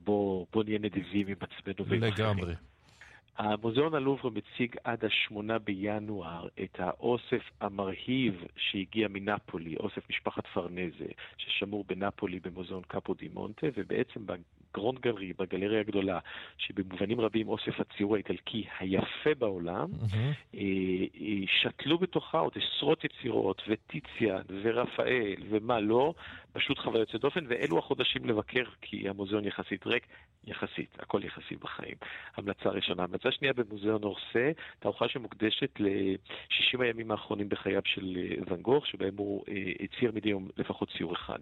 בוא, 0.00 0.46
בוא 0.52 0.64
נהיה 0.64 0.78
נדיבים 0.78 1.26
עם 1.26 1.36
עצמנו 1.40 1.88
ועם 1.88 2.04
אחרים. 2.04 2.12
לגמרי. 2.12 2.54
המוזיאון 3.38 3.94
הלובר 3.94 4.28
מציג 4.28 4.76
עד 4.84 5.04
השמונה 5.04 5.58
בינואר 5.58 6.48
את 6.62 6.80
האוסף 6.80 7.50
המרהיב 7.60 8.44
שהגיע 8.56 9.08
מנפולי, 9.08 9.76
אוסף 9.76 10.10
משפחת 10.10 10.46
פרנזה, 10.46 11.06
ששמור 11.36 11.84
בנפולי 11.88 12.40
במוזיאון 12.40 12.82
קפו 12.88 13.14
די 13.14 13.28
מונטה, 13.34 13.66
ובעצם 13.76 14.20
בגרונד 14.26 14.98
גלרי, 14.98 15.32
בגלריה 15.38 15.80
הגדולה, 15.80 16.18
שבמובנים 16.58 17.20
רבים 17.20 17.48
אוסף 17.48 17.80
הציור 17.80 18.14
האיטלקי 18.14 18.64
היפה 18.78 19.34
בעולם, 19.38 19.88
mm-hmm. 19.92 20.56
שתלו 21.46 21.98
בתוכה 21.98 22.38
עוד 22.38 22.52
עשרות 22.56 23.04
יצירות, 23.04 23.62
וטיציאן, 23.68 24.42
ורפאל, 24.62 25.42
ומה 25.50 25.80
לא, 25.80 26.14
פשוט 26.54 26.78
חוויה 26.78 27.00
יוצאת 27.00 27.20
דופן, 27.20 27.44
ואלו 27.48 27.78
החודשים 27.78 28.24
לבקר, 28.24 28.64
כי 28.80 29.08
המוזיאון 29.08 29.44
יחסית 29.44 29.86
ריק, 29.86 30.06
יחסית, 30.46 30.96
הכל 30.98 31.20
יחסי 31.24 31.56
בחיים. 31.56 31.94
המלצה 32.36 32.68
ראשונה. 32.68 33.02
המלצה 33.02 33.32
שנייה 33.32 33.52
במוזיאון 33.52 34.02
אורסה, 34.02 34.50
תערוכה 34.78 35.08
שמוקדשת 35.08 35.80
ל-60 35.80 36.82
הימים 36.82 37.10
האחרונים 37.10 37.48
בחייו 37.48 37.82
של 37.84 38.16
אה, 38.16 38.36
ואן 38.46 38.60
גוך, 38.62 38.86
שבהם 38.86 39.14
הוא 39.16 39.44
אה, 39.48 39.72
הצהיר 39.80 40.12
מדי 40.14 40.28
יום 40.28 40.48
לפחות 40.56 40.90
ציור 40.96 41.12
אחד. 41.12 41.38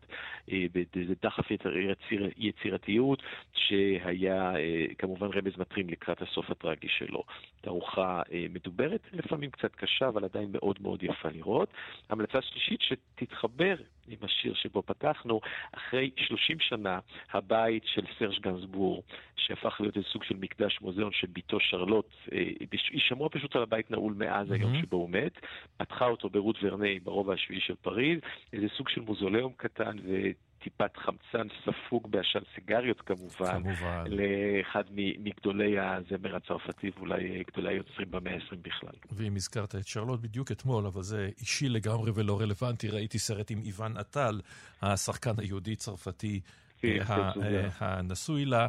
אה, 0.52 0.66
בדחף 0.94 1.50
יציר, 1.50 2.30
יצירתיות, 2.36 3.22
שהיה 3.54 4.52
כמובן 4.98 5.26
רמז 5.26 5.58
מטרים 5.58 5.88
לקראת 5.88 6.22
הסוף 6.22 6.50
הטרגי 6.50 6.88
שלו. 6.88 7.24
תערוכה 7.60 8.22
מדוברת, 8.50 9.00
לפעמים 9.12 9.50
קצת 9.50 9.74
קשה, 9.74 10.08
אבל 10.08 10.24
עדיין 10.24 10.48
מאוד 10.52 10.78
מאוד 10.80 11.02
יפה 11.02 11.28
לראות. 11.28 11.68
המלצה 12.08 12.42
שלישית 12.42 12.80
שתתחבר 12.80 13.74
עם 14.08 14.18
השיר 14.22 14.54
שבו 14.54 14.82
פתחנו, 14.82 15.40
אחרי 15.72 16.10
30 16.16 16.60
שנה, 16.60 16.98
הבית 17.32 17.82
של 17.86 18.02
סרש 18.18 18.38
גנסבור, 18.38 19.02
שהפך 19.36 19.76
להיות 19.80 19.96
איזה 19.96 20.08
סוג 20.08 20.24
של 20.24 20.36
מקדש 20.36 20.78
מוזיאון 20.80 21.12
של 21.12 21.26
בתו 21.32 21.60
שרלוט, 21.60 22.10
אה, 22.32 22.38
היא 22.70 23.00
שמרה 23.00 23.28
פשוט 23.28 23.56
על 23.56 23.62
הבית 23.62 23.90
נעול 23.90 24.14
מאז 24.16 24.50
mm-hmm. 24.50 24.54
היום 24.54 24.82
שבו 24.82 24.96
הוא 24.96 25.10
מת, 25.10 25.32
פתחה 25.76 26.06
אותו 26.06 26.30
ברות 26.30 26.56
ורני 26.62 27.00
ברובע 27.00 27.34
השביעי 27.34 27.60
של 27.60 27.74
פריז, 27.74 28.18
איזה 28.52 28.66
סוג 28.76 28.88
של 28.88 29.00
מוזיאום 29.00 29.52
קטן 29.56 29.96
ו... 30.04 30.30
טיפת 30.62 30.96
חמצן 30.96 31.46
ספוג 31.64 32.10
בעשן 32.10 32.38
סיגריות 32.54 33.00
כמובן, 33.00 33.62
כמובן. 33.62 34.04
לאחד 34.06 34.84
מגדולי 35.18 35.76
הזמר 35.78 36.36
הצרפתי 36.36 36.90
ואולי 36.96 37.42
גדולי 37.52 37.74
היוצרים 37.74 38.10
במאה 38.10 38.34
ה-20 38.34 38.56
בכלל. 38.62 38.92
ואם 39.12 39.36
הזכרת 39.36 39.74
את 39.74 39.86
שרלוט 39.86 40.20
בדיוק 40.20 40.52
אתמול, 40.52 40.86
אבל 40.86 41.02
זה 41.02 41.28
אישי 41.40 41.68
לגמרי 41.68 42.10
ולא 42.14 42.40
רלוונטי, 42.40 42.88
ראיתי 42.88 43.18
סרט 43.18 43.50
עם 43.50 43.60
איוון 43.64 43.96
עטל, 43.96 44.40
השחקן 44.82 45.34
היהודי-צרפתי 45.38 46.40
כן, 46.78 46.98
אה, 47.10 47.32
אה, 47.42 47.68
הנשוי 47.80 48.44
לה. 48.44 48.66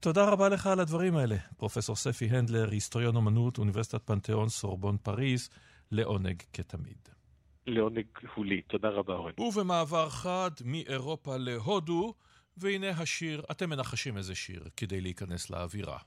תודה 0.00 0.24
רבה 0.30 0.48
לך 0.48 0.66
על 0.66 0.80
הדברים 0.80 1.16
האלה, 1.16 1.36
פרופסור 1.56 1.96
ספי 1.96 2.24
הנדלר, 2.24 2.70
היסטוריון 2.70 3.16
אומנות, 3.16 3.58
אוניברסיטת 3.58 4.02
פנתיאון, 4.06 4.48
סורבון 4.48 4.96
פריז, 4.96 5.50
לעונג 5.92 6.42
כתמיד. 6.52 7.19
לעונג 7.67 8.05
הוא 8.35 8.45
לי. 8.45 8.61
תודה 8.61 8.89
רבה, 8.89 9.13
אורן. 9.13 9.31
ובמעבר 9.37 10.09
חד 10.09 10.51
מאירופה 10.65 11.37
להודו, 11.37 12.13
והנה 12.57 12.89
השיר, 12.89 13.43
אתם 13.51 13.69
מנחשים 13.69 14.17
איזה 14.17 14.35
שיר 14.35 14.63
כדי 14.77 15.01
להיכנס 15.01 15.49
לאווירה. 15.49 15.97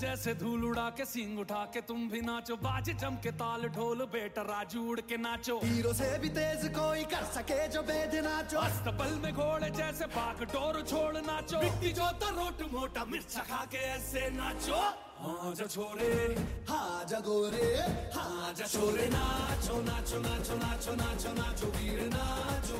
जैसे 0.00 0.34
धूल 0.34 0.64
उड़ा 0.64 0.88
के 0.98 1.04
सिंग 1.04 1.38
उठा 1.38 1.64
के 1.72 1.80
तुम 1.88 2.08
भी 2.10 2.20
नाचो 2.20 2.56
बाजे 2.56 2.94
चमके 3.00 3.30
ताल 3.40 3.62
ढोल 3.76 4.00
बेटा 4.12 4.42
राजू 4.42 4.80
उड़ 4.90 5.00
के 5.08 5.16
नाचो 5.16 5.54
हीरो 5.64 5.92
से 5.94 6.18
भी 6.22 6.28
तेज 6.38 6.62
कोई 6.74 7.04
कर 7.12 7.24
सके 7.36 7.60
जो 7.74 7.82
बेद 7.90 8.14
नाचो 8.26 8.58
अस्तबल 8.58 9.12
में 9.22 9.32
घोड़े 9.32 9.70
जैसे 9.78 10.06
पाक 10.16 10.38
डोर 10.52 10.80
छोड़ 10.90 11.16
नाचो 11.30 11.56
मिट्टी 11.62 11.90
जो 11.98 12.08
तो 12.20 12.28
रोट 12.38 12.58
मोटा 12.72 13.04
मिर्च 13.12 13.34
खा 13.50 13.62
के 13.72 13.78
ऐसे 13.96 14.22
नाचो 14.40 14.80
हाँ 15.24 15.52
जा 15.58 15.66
छोरे 15.74 16.12
हाँ 16.68 17.04
जा 17.10 17.18
गोरे 17.26 17.68
हाँ 18.14 18.52
जा 18.58 18.66
छोरे 18.74 19.06
नाचो 19.14 19.74
नाचो 19.88 20.18
नाचो 20.26 20.54
नाचो 20.62 20.92
नाचो 21.00 21.32
नाचो 21.40 21.66
वीर 21.76 22.00
नाचो 22.14 22.78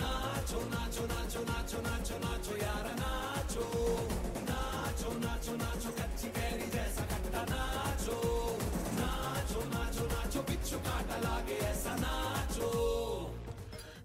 नाचो 0.00 0.58
नाचो 0.74 1.02
नाचो 1.12 1.40
नाचो 1.50 1.78
नाचो 1.86 2.16
नाचो 2.24 2.56
यार 2.64 2.86
नाचो 3.00 3.64
नाचो 4.50 5.08
नाचो 5.24 5.52
नाचो 5.62 5.90
कच्ची 5.98 6.28
कैरी 6.36 6.68
जैसा 6.74 7.04
खट्टा 7.12 7.42
नाचो 7.52 8.18
नाचो 9.00 9.60
नाचो 9.74 10.04
नाचो 10.12 10.40
बिच्छू 10.48 10.78
काटा 10.86 11.16
लागे 11.24 11.58
ऐसा 11.72 11.94
नाचो 12.04 12.70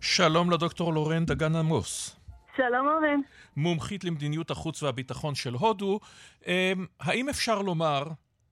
שלום 0.01 0.51
לדוקטור 0.51 0.93
לורן 0.93 1.25
דגן 1.25 1.55
עמוס. 1.55 2.15
שלום 2.57 2.87
אורן. 2.87 3.21
מומחית 3.56 4.04
למדיניות 4.04 4.50
החוץ 4.50 4.82
והביטחון 4.82 5.34
של 5.34 5.54
הודו. 5.54 6.00
אמ, 6.46 6.86
האם 7.00 7.28
אפשר 7.28 7.62
לומר 7.62 8.04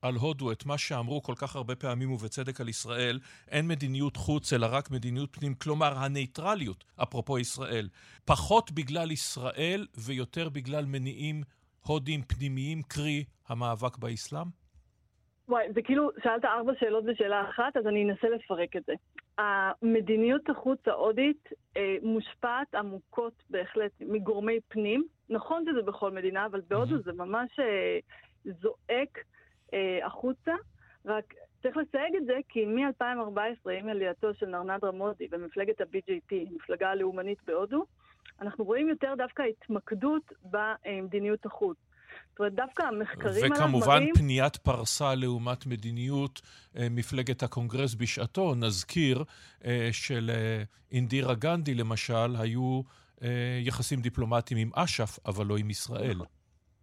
על 0.02 0.14
הודו 0.14 0.52
את 0.52 0.66
מה 0.66 0.78
שאמרו 0.78 1.22
כל 1.22 1.34
כך 1.36 1.56
הרבה 1.56 1.76
פעמים 1.76 2.10
ובצדק 2.10 2.60
על 2.60 2.68
ישראל, 2.68 3.20
אין 3.48 3.68
מדיניות 3.68 4.16
חוץ 4.16 4.52
אלא 4.52 4.66
רק 4.70 4.90
מדיניות 4.90 5.28
פנים, 5.32 5.54
כלומר 5.54 5.98
הנייטרליות, 5.98 6.84
אפרופו 7.02 7.38
ישראל, 7.38 7.88
פחות 8.24 8.72
בגלל 8.72 9.10
ישראל 9.10 9.86
ויותר 9.96 10.48
בגלל 10.48 10.84
מניעים 10.84 11.42
הודיים 11.80 12.22
פנימיים, 12.22 12.82
קרי 12.82 13.24
המאבק 13.48 13.96
באסלאם? 13.96 14.63
וואי, 15.48 15.72
זה 15.72 15.82
כאילו, 15.82 16.10
שאלת 16.22 16.44
ארבע 16.44 16.72
שאלות 16.78 17.04
בשאלה 17.04 17.50
אחת, 17.50 17.76
אז 17.76 17.86
אני 17.86 18.04
אנסה 18.04 18.28
לפרק 18.28 18.76
את 18.76 18.84
זה. 18.86 18.92
המדיניות 19.38 20.50
החוץ 20.50 20.88
ההודית 20.88 21.48
אה, 21.76 21.96
מושפעת 22.02 22.74
עמוקות 22.74 23.42
בהחלט 23.50 23.92
מגורמי 24.00 24.58
פנים. 24.68 25.04
נכון 25.30 25.64
שזה 25.64 25.82
בכל 25.82 26.10
מדינה, 26.10 26.46
אבל 26.46 26.60
בהודו 26.68 26.98
זה 26.98 27.12
ממש 27.12 27.58
אה, 27.58 27.98
זועק 28.44 29.18
אה, 29.74 30.06
החוצה. 30.06 30.52
רק 31.06 31.34
צריך 31.62 31.76
לסייג 31.76 32.16
את 32.16 32.24
זה, 32.24 32.38
כי 32.48 32.64
מ-2014, 32.64 33.70
עם 33.70 33.88
עלייתו 33.88 34.34
של 34.34 34.46
נרנדרה 34.46 34.90
מודי 34.90 35.28
במפלגת 35.28 35.80
ה-BJP, 35.80 36.34
מפלגה 36.54 36.90
הלאומנית 36.90 37.38
בהודו, 37.46 37.84
אנחנו 38.40 38.64
רואים 38.64 38.88
יותר 38.88 39.14
דווקא 39.16 39.42
התמקדות 39.42 40.32
במדיניות 40.50 41.46
החוץ. 41.46 41.76
זאת 42.34 42.38
אומרת, 42.38 42.54
דווקא 42.54 42.82
המחקרים 42.82 43.52
עליו 43.52 43.68
מראים... 43.68 43.74
וכמובן 43.74 44.02
פניית 44.14 44.56
פרסה 44.56 45.14
לעומת 45.14 45.66
מדיניות 45.66 46.40
אה, 46.76 46.86
מפלגת 46.90 47.42
הקונגרס 47.42 47.94
בשעתו, 47.94 48.54
נזכיר 48.54 49.24
אה, 49.64 49.88
של 49.92 50.30
אה, 50.34 50.62
אינדירה 50.92 51.34
גנדי, 51.34 51.74
למשל, 51.74 52.36
היו 52.38 52.82
יחסים 53.60 54.00
דיפלומטיים 54.00 54.60
עם 54.60 54.70
אש"ף, 54.74 55.18
אבל 55.26 55.46
לא 55.46 55.56
עם 55.56 55.70
ישראל. 55.70 56.14
נכון. 56.14 56.26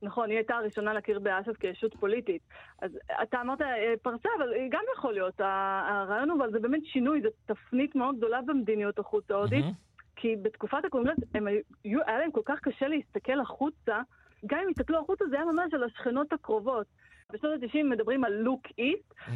נכון, 0.03 0.29
היא 0.29 0.37
הייתה 0.37 0.55
הראשונה 0.55 0.93
להכיר 0.93 1.19
באש"ף 1.19 1.57
כישות 1.59 1.95
פוליטית. 1.99 2.41
אז 2.81 2.91
אתה 3.23 3.41
אמרת 3.41 3.59
פרסה, 4.01 4.29
אבל 4.37 4.47
גם 4.71 4.83
יכול 4.97 5.13
להיות. 5.13 5.39
הרעיון 5.39 6.29
הוא, 6.29 6.39
אבל 6.43 6.51
זה 6.51 6.59
באמת 6.59 6.81
שינוי, 6.85 7.21
זו 7.21 7.29
תפנית 7.45 7.95
מאוד 7.95 8.17
גדולה 8.17 8.41
במדיניות 8.41 8.99
החוץ 8.99 9.31
ההודית, 9.31 9.65
mm-hmm. 9.65 10.01
כי 10.15 10.35
בתקופת 10.41 10.85
הקונגרס 10.85 11.17
הם 11.33 11.47
היו, 11.47 11.99
היה 12.07 12.19
להם 12.19 12.31
כל 12.31 12.41
כך 12.45 12.59
קשה 12.59 12.87
להסתכל 12.87 13.39
החוצה 13.39 14.01
גם 14.45 14.59
אם 14.63 14.69
יסתכלו 14.69 14.99
החוצה, 14.99 15.25
זה 15.29 15.35
היה 15.35 15.45
ממש 15.45 15.73
על 15.73 15.83
השכנות 15.83 16.33
הקרובות. 16.33 16.87
בשנות 17.33 17.63
ה-90 17.63 17.83
מדברים 17.83 18.23
על 18.23 18.33
לוק 18.33 18.67
mm-hmm. 18.67 19.31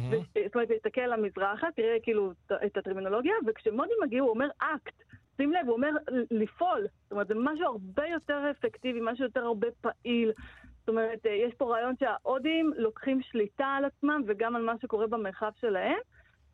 זאת 0.46 0.54
אומרת, 0.54 0.70
להסתכל 0.70 1.00
למזרחה, 1.00 1.68
תראה 1.76 1.96
כאילו 2.02 2.32
את 2.66 2.76
הטרמינולוגיה, 2.76 3.32
וכשמודי 3.46 3.92
מגיע 4.02 4.22
הוא 4.22 4.30
אומר 4.30 4.48
אקט. 4.58 4.94
שים 5.36 5.52
לב, 5.52 5.66
הוא 5.66 5.76
אומר 5.76 5.90
לפעול. 6.30 6.86
זאת 7.02 7.12
אומרת, 7.12 7.28
זה 7.28 7.34
משהו 7.36 7.66
הרבה 7.66 8.06
יותר 8.06 8.50
אפקטיבי, 8.50 9.00
משהו 9.02 9.24
יותר 9.24 9.44
הרבה 9.44 9.68
פעיל. 9.80 10.32
זאת 10.80 10.88
אומרת, 10.88 11.18
יש 11.24 11.54
פה 11.54 11.64
רעיון 11.64 11.94
שההודים 12.00 12.72
לוקחים 12.76 13.22
שליטה 13.22 13.66
על 13.66 13.84
עצמם 13.84 14.22
וגם 14.26 14.56
על 14.56 14.62
מה 14.62 14.74
שקורה 14.82 15.06
במרחב 15.06 15.50
שלהם. 15.60 15.98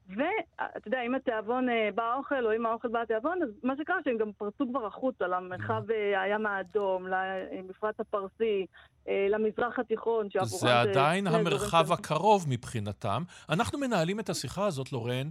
ואתה 0.08 0.88
יודע, 0.88 1.02
אם 1.06 1.14
התיאבון 1.14 1.68
אה, 1.68 1.88
בא 1.94 2.02
האוכל, 2.02 2.46
או 2.46 2.56
אם 2.56 2.66
האוכל 2.66 2.88
בא 2.88 3.02
התיאבון, 3.02 3.42
אז 3.42 3.48
מה 3.62 3.74
שקרה 3.76 3.96
שהם 4.04 4.18
גם 4.18 4.32
פרצו 4.38 4.64
כבר 4.70 4.86
החוצה 4.86 5.26
למרחב 5.26 5.90
אה, 5.90 6.22
הים 6.22 6.46
האדום, 6.46 7.06
למפרץ 7.06 8.00
הפרסי, 8.00 8.66
אה, 9.08 9.26
למזרח 9.30 9.78
התיכון, 9.78 10.30
שעבורם 10.30 10.50
זה... 10.50 10.58
זה 10.58 10.80
עדיין 10.80 11.26
המרחב 11.26 11.92
הקרוב 11.92 12.44
מבחינתם. 12.48 13.22
אנחנו 13.48 13.78
מנהלים 13.78 14.20
את 14.20 14.30
השיחה 14.30 14.66
הזאת, 14.66 14.92
לורן, 14.92 15.28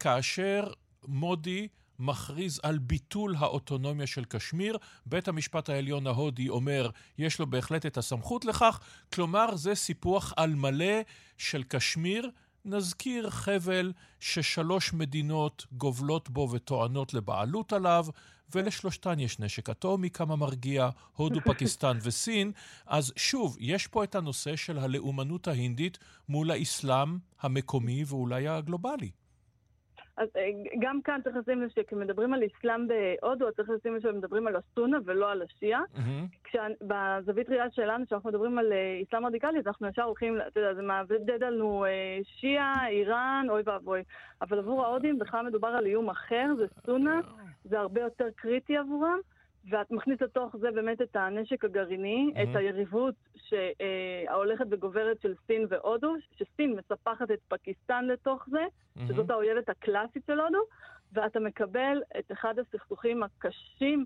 כאשר 0.00 0.64
מודי... 1.08 1.68
מכריז 1.98 2.60
על 2.62 2.78
ביטול 2.78 3.34
האוטונומיה 3.38 4.06
של 4.06 4.24
קשמיר. 4.24 4.78
בית 5.06 5.28
המשפט 5.28 5.68
העליון 5.68 6.06
ההודי 6.06 6.48
אומר, 6.48 6.90
יש 7.18 7.38
לו 7.38 7.46
בהחלט 7.46 7.86
את 7.86 7.96
הסמכות 7.96 8.44
לכך. 8.44 8.80
כלומר, 9.14 9.56
זה 9.56 9.74
סיפוח 9.74 10.32
על 10.36 10.54
מלא 10.54 11.00
של 11.38 11.62
קשמיר 11.62 12.30
נזכיר 12.64 13.30
חבל 13.30 13.92
ששלוש 14.20 14.92
מדינות 14.92 15.66
גובלות 15.72 16.30
בו 16.30 16.48
וטוענות 16.52 17.14
לבעלות 17.14 17.72
עליו, 17.72 18.06
ולשלושתן 18.54 19.18
יש 19.18 19.38
נשק 19.38 19.70
אטומי, 19.70 20.10
כמה 20.10 20.36
מרגיע, 20.36 20.88
הודו, 21.16 21.40
פקיסטן 21.52 21.98
וסין. 22.02 22.52
אז 22.86 23.12
שוב, 23.16 23.56
יש 23.60 23.86
פה 23.86 24.04
את 24.04 24.14
הנושא 24.14 24.56
של 24.56 24.78
הלאומנות 24.78 25.48
ההינדית 25.48 25.98
מול 26.28 26.50
האסלאם 26.50 27.18
המקומי 27.40 28.04
ואולי 28.06 28.48
הגלובלי. 28.48 29.10
אז 30.18 30.28
אה, 30.36 30.50
גם 30.78 31.02
כאן 31.02 31.20
צריך 31.24 31.36
לשים 31.36 31.62
לב 31.62 31.68
שכשמדברים 31.68 32.34
על 32.34 32.42
אסלאם 32.46 32.88
בהודו, 32.88 33.52
צריך 33.52 33.70
לשים 33.70 33.94
לב 33.94 34.02
שמדברים 34.02 34.46
על 34.46 34.56
הסונה 34.56 34.98
ולא 35.04 35.30
על 35.30 35.42
השיעה. 35.42 35.82
Mm-hmm. 35.94 36.58
בזווית 36.80 37.48
ראייה 37.48 37.70
שלנו, 37.70 38.06
כשאנחנו 38.06 38.30
מדברים 38.30 38.58
על 38.58 38.72
אה, 38.72 39.00
אסלאם 39.08 39.26
רדיקלי, 39.26 39.58
אז 39.58 39.66
אנחנו 39.66 39.88
ישר 39.88 40.02
הולכים, 40.02 40.38
אתה 40.46 40.60
יודע, 40.60 40.74
זה 40.74 40.82
מעבד 40.82 41.42
לנו 41.42 41.84
אה, 41.84 42.18
שיעה, 42.24 42.88
איראן, 42.88 43.46
אוי 43.50 43.62
ואבוי. 43.64 44.02
אבל 44.42 44.58
עבור 44.58 44.84
ההודים 44.84 45.18
בכלל 45.18 45.46
מדובר 45.46 45.68
על 45.68 45.86
איום 45.86 46.10
אחר, 46.10 46.46
זה 46.58 46.66
סונה, 46.86 47.20
זה 47.64 47.78
הרבה 47.78 48.00
יותר 48.00 48.26
קריטי 48.36 48.76
עבורם. 48.76 49.18
ואת 49.70 49.90
מכניס 49.90 50.22
לתוך 50.22 50.56
זה 50.56 50.70
באמת 50.70 51.02
את 51.02 51.16
הנשק 51.16 51.64
הגרעיני, 51.64 52.30
mm-hmm. 52.34 52.42
את 52.42 52.56
היריבות 52.56 53.14
שהולכת 53.36 54.64
וגוברת 54.70 55.20
של 55.20 55.34
סין 55.46 55.66
והודו, 55.68 56.14
שסין 56.36 56.76
מספחת 56.76 57.30
את 57.30 57.38
פקיסטן 57.48 58.04
לתוך 58.04 58.48
זה, 58.50 58.64
mm-hmm. 58.64 59.00
שזאת 59.08 59.30
האויבת 59.30 59.68
הקלאסית 59.68 60.22
של 60.26 60.40
הודו, 60.40 60.62
ואתה 61.12 61.40
מקבל 61.40 62.02
את 62.18 62.32
אחד 62.32 62.54
הסכסוכים 62.58 63.22
הקשים 63.22 64.04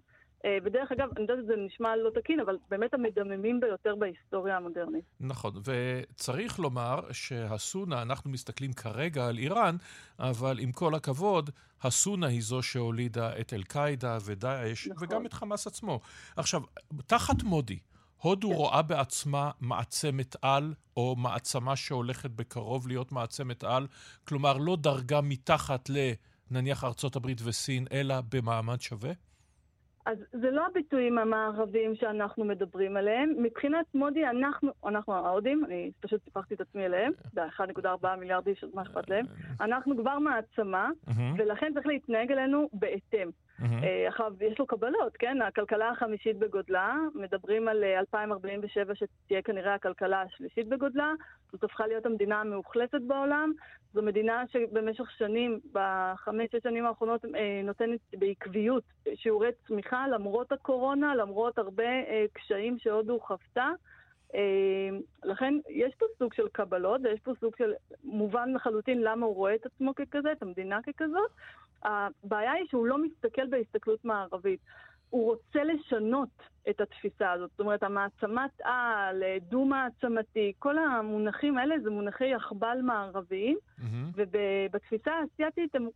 ודרך 0.64 0.92
אגב, 0.92 1.08
אני 1.16 1.22
יודעת 1.22 1.38
שזה 1.44 1.56
נשמע 1.56 1.96
לא 1.96 2.10
תקין, 2.10 2.40
אבל 2.40 2.56
באמת 2.68 2.94
המדממים 2.94 3.60
ביותר 3.60 3.94
בהיסטוריה 3.94 4.56
המודרנית. 4.56 5.04
נכון, 5.20 5.52
וצריך 5.64 6.58
לומר 6.58 7.12
שהסונה, 7.12 8.02
אנחנו 8.02 8.30
מסתכלים 8.30 8.72
כרגע 8.72 9.26
על 9.26 9.38
איראן, 9.38 9.76
אבל 10.18 10.58
עם 10.58 10.72
כל 10.72 10.94
הכבוד, 10.94 11.50
הסונה 11.82 12.26
היא 12.26 12.42
זו 12.42 12.62
שהולידה 12.62 13.40
את 13.40 13.52
אל-קאעידה 13.52 14.18
ודאעש, 14.24 14.88
נכון. 14.88 15.08
וגם 15.08 15.26
את 15.26 15.32
חמאס 15.32 15.66
עצמו. 15.66 16.00
עכשיו, 16.36 16.62
תחת 17.06 17.42
מודי, 17.42 17.78
הודו 18.16 18.48
כן. 18.48 18.54
רואה 18.54 18.82
בעצמה 18.82 19.50
מעצמת 19.60 20.36
על, 20.42 20.74
או 20.96 21.16
מעצמה 21.16 21.76
שהולכת 21.76 22.30
בקרוב 22.30 22.88
להיות 22.88 23.12
מעצמת 23.12 23.64
על, 23.64 23.86
כלומר, 24.24 24.56
לא 24.56 24.76
דרגה 24.76 25.20
מתחת 25.20 25.90
ל... 25.90 26.12
נניח 26.50 26.84
ארצות 26.84 27.16
הברית 27.16 27.40
וסין, 27.44 27.86
אלא 27.92 28.14
במעמד 28.32 28.80
שווה? 28.80 29.12
אז 30.06 30.18
זה 30.32 30.50
לא 30.50 30.66
הביטויים 30.66 31.18
המערביים 31.18 31.94
שאנחנו 31.94 32.44
מדברים 32.44 32.96
עליהם. 32.96 33.34
מבחינת 33.38 33.86
מודי, 33.94 34.26
אנחנו, 34.26 34.70
אנחנו 34.86 35.14
ההודים, 35.14 35.64
אני 35.64 35.90
פשוט 36.00 36.24
סיפרתי 36.24 36.54
את 36.54 36.60
עצמי 36.60 36.86
אליהם, 36.86 37.12
זה 37.32 37.40
1.4 37.46 38.06
מיליארד 38.18 38.46
איש, 38.48 38.64
מה 38.74 38.82
אכפת 38.82 39.10
להם? 39.10 39.26
אנחנו 39.60 39.96
כבר 39.96 40.18
מעצמה, 40.18 40.90
ולכן 41.38 41.72
צריך 41.74 41.86
להתנהג 41.86 42.32
אלינו 42.32 42.68
בהתאם. 42.72 43.30
Mm-hmm. 43.62 44.08
עכשיו, 44.08 44.32
יש 44.40 44.58
לו 44.58 44.66
קבלות, 44.66 45.16
כן? 45.18 45.42
הכלכלה 45.42 45.90
החמישית 45.90 46.38
בגודלה, 46.38 46.96
מדברים 47.14 47.68
על 47.68 47.84
2047 47.84 48.90
אה, 48.90 48.94
שתהיה 48.94 49.42
כנראה 49.42 49.74
הכלכלה 49.74 50.22
השלישית 50.22 50.68
בגודלה, 50.68 51.12
זאת 51.52 51.64
הפכה 51.64 51.86
להיות 51.86 52.06
המדינה 52.06 52.40
המאוכלסת 52.40 53.00
בעולם, 53.06 53.52
זו 53.94 54.02
מדינה 54.02 54.44
שבמשך 54.52 55.10
שנים, 55.10 55.60
בחמש-שש 55.72 56.62
שנים 56.62 56.86
האחרונות, 56.86 57.24
אה, 57.24 57.60
נותנת 57.64 58.00
בעקביות 58.18 58.84
שיעורי 59.14 59.48
צמיחה 59.66 60.08
למרות 60.08 60.52
הקורונה, 60.52 61.14
למרות 61.14 61.58
הרבה 61.58 61.84
קשיים 62.32 62.78
שהודו 62.78 63.20
חוותה. 63.20 63.70
לכן 65.24 65.54
יש 65.68 65.94
פה 65.98 66.06
סוג 66.18 66.34
של 66.34 66.48
קבלות, 66.48 67.00
ויש 67.04 67.20
פה 67.20 67.32
סוג 67.40 67.56
של 67.58 67.72
מובן 68.04 68.54
לחלוטין 68.54 69.02
למה 69.02 69.26
הוא 69.26 69.34
רואה 69.34 69.54
את 69.54 69.66
עצמו 69.66 69.94
ככזה, 69.94 70.32
את 70.32 70.42
המדינה 70.42 70.78
ככזאת, 70.82 71.30
הבעיה 71.82 72.52
היא 72.52 72.66
שהוא 72.68 72.86
לא 72.86 72.98
מסתכל 72.98 73.46
בהסתכלות 73.46 74.04
מערבית. 74.04 74.60
הוא 75.10 75.24
רוצה 75.26 75.64
לשנות 75.64 76.28
את 76.70 76.80
התפיסה 76.80 77.32
הזאת. 77.32 77.50
זאת 77.50 77.60
אומרת, 77.60 77.82
המעצמת 77.82 78.60
על, 78.64 79.22
דו-מעצמתי, 79.48 80.52
כל 80.58 80.78
המונחים 80.78 81.58
האלה 81.58 81.74
זה 81.82 81.90
מונחי 81.90 82.26
יחבל 82.28 82.78
מערביים, 82.82 83.58
mm-hmm. 83.58 83.82
ובתפיסה 84.14 85.12
האסייתית 85.12 85.74
הם 85.74 85.88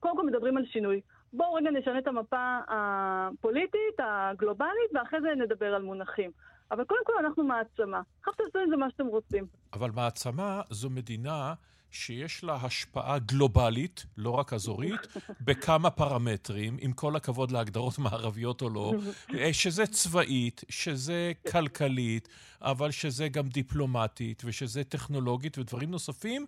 קודם 0.00 0.16
כל 0.16 0.26
מדברים 0.26 0.56
על 0.56 0.66
שינוי. 0.66 1.00
בואו 1.32 1.54
רגע 1.54 1.70
נשנה 1.70 1.98
את 1.98 2.06
המפה 2.06 2.58
הפוליטית, 2.68 3.98
הגלובלית, 3.98 4.90
ואחרי 4.94 5.20
זה 5.20 5.34
נדבר 5.34 5.74
על 5.74 5.82
מונחים. 5.82 6.30
אבל 6.74 6.84
קודם 6.84 7.00
כל 7.06 7.12
אנחנו 7.20 7.44
מעצמה. 7.44 8.00
עכשיו 8.18 8.34
תעשו 8.34 8.58
עם 8.58 8.70
זה 8.70 8.76
מה 8.76 8.90
שאתם 8.90 9.06
רוצים. 9.06 9.46
אבל 9.72 9.90
מעצמה 9.90 10.62
זו 10.70 10.90
מדינה 10.90 11.54
שיש 11.90 12.44
לה 12.44 12.54
השפעה 12.54 13.18
גלובלית, 13.18 14.06
לא 14.16 14.30
רק 14.30 14.52
אזורית, 14.52 15.00
בכמה 15.46 15.90
פרמטרים, 15.90 16.76
עם 16.80 16.92
כל 16.92 17.16
הכבוד 17.16 17.50
להגדרות 17.50 17.98
מערביות 17.98 18.62
או 18.62 18.70
לא, 18.70 18.92
אה, 19.34 19.52
שזה 19.52 19.86
צבאית, 19.86 20.64
שזה 20.68 21.32
כלכלית, 21.52 22.28
אבל 22.60 22.90
שזה 22.90 23.28
גם 23.28 23.48
דיפלומטית, 23.48 24.42
ושזה 24.46 24.84
טכנולוגית 24.84 25.58
ודברים 25.58 25.90
נוספים. 25.90 26.46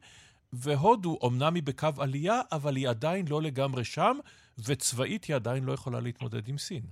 והודו, 0.53 1.19
אמנם 1.27 1.55
היא 1.55 1.63
בקו 1.63 1.89
עלייה, 1.99 2.41
אבל 2.53 2.77
היא 2.77 2.89
עדיין 2.89 3.29
לא 3.29 3.43
לגמרי 3.43 3.85
שם, 3.85 4.19
וצבאית 4.59 5.25
היא 5.25 5.37
עדיין 5.37 5.65
לא 5.65 5.73
יכולה 5.73 6.01
להתמודד 6.01 6.49
עם 6.49 6.59
סין. 6.59 6.83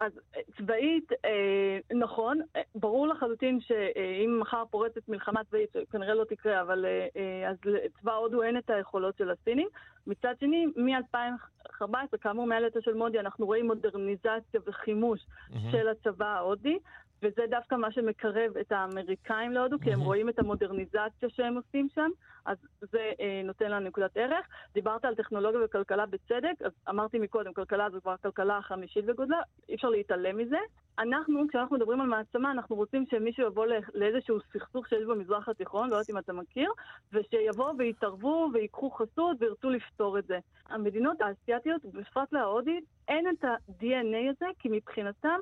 אז 0.00 0.12
אה, 0.36 0.40
צבאית, 0.58 1.12
אה, 1.24 1.78
נכון, 1.94 2.40
אה, 2.56 2.62
ברור 2.74 3.08
לחלוטין 3.08 3.60
שאם 3.60 4.38
מחר 4.40 4.62
פורצת 4.70 5.08
מלחמה 5.08 5.44
צבאית, 5.44 5.76
כנראה 5.90 6.14
לא 6.14 6.24
תקרה, 6.24 6.60
אבל 6.60 6.84
אה, 7.16 7.50
אז 7.50 7.56
לצבא 7.64 8.14
הודו 8.14 8.42
אין 8.42 8.58
את 8.58 8.70
היכולות 8.70 9.16
של 9.18 9.30
הסינים. 9.30 9.68
מצד 10.06 10.34
שני, 10.40 10.66
מ-2014, 10.66 12.18
כאמור 12.20 12.46
מהלטה 12.46 12.80
של 12.82 12.94
מודי, 12.94 13.20
אנחנו 13.20 13.46
רואים 13.46 13.66
מודרניזציה 13.66 14.60
וחימוש 14.66 15.20
mm-hmm. 15.20 15.56
של 15.72 15.88
הצבא 15.88 16.26
ההודי. 16.26 16.78
וזה 17.22 17.42
דווקא 17.50 17.74
מה 17.74 17.92
שמקרב 17.92 18.56
את 18.60 18.72
האמריקאים 18.72 19.52
להודו, 19.52 19.76
כי 19.78 19.92
הם 19.92 20.00
רואים 20.00 20.28
את 20.28 20.38
המודרניזציה 20.38 21.28
שהם 21.28 21.56
עושים 21.56 21.88
שם, 21.94 22.10
אז 22.44 22.56
זה 22.80 23.12
אה, 23.20 23.40
נותן 23.44 23.70
לנו 23.70 23.86
נקודת 23.86 24.16
ערך. 24.16 24.46
דיברת 24.74 25.04
על 25.04 25.14
טכנולוגיה 25.14 25.60
וכלכלה 25.64 26.06
בצדק, 26.06 26.62
אז 26.64 26.72
אמרתי 26.88 27.18
מקודם, 27.18 27.52
כלכלה 27.52 27.90
זו 27.90 28.00
כבר 28.00 28.10
הכלכלה 28.10 28.58
החמישית 28.58 29.04
בגודלה, 29.04 29.40
אי 29.68 29.74
אפשר 29.74 29.88
להתעלם 29.88 30.36
מזה. 30.36 30.58
אנחנו, 30.98 31.48
כשאנחנו 31.48 31.76
מדברים 31.76 32.00
על 32.00 32.06
מעצמה, 32.06 32.50
אנחנו 32.50 32.76
רוצים 32.76 33.04
שמישהו 33.10 33.46
יבוא 33.46 33.66
לאיזשהו 33.94 34.38
סכסוך 34.52 34.88
שיש 34.88 35.04
במזרח 35.04 35.48
התיכון, 35.48 35.90
לא 35.90 35.94
יודעת 35.94 36.10
אם 36.10 36.18
אתה 36.18 36.32
מכיר, 36.32 36.70
ושיבואו 37.12 37.78
ויתערבו 37.78 38.48
ויקחו 38.52 38.90
חסות 38.90 39.36
וירצו 39.40 39.70
לפתור 39.70 40.18
את 40.18 40.26
זה. 40.26 40.38
המדינות 40.68 41.20
האסייתיות, 41.20 41.84
בפרט 41.84 42.32
להודית, 42.32 42.84
אין 43.08 43.28
את 43.28 43.44
ה-DNA 43.44 44.30
הזה, 44.30 44.46
כי 44.58 44.68
מבחינתם 44.72 45.38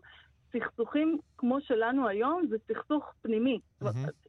סכסוכים 0.59 1.19
כמו 1.39 1.61
שלנו 1.61 2.09
היום 2.09 2.47
זה 2.49 2.57
סכסוך 2.69 3.13
פנימי. 3.23 3.61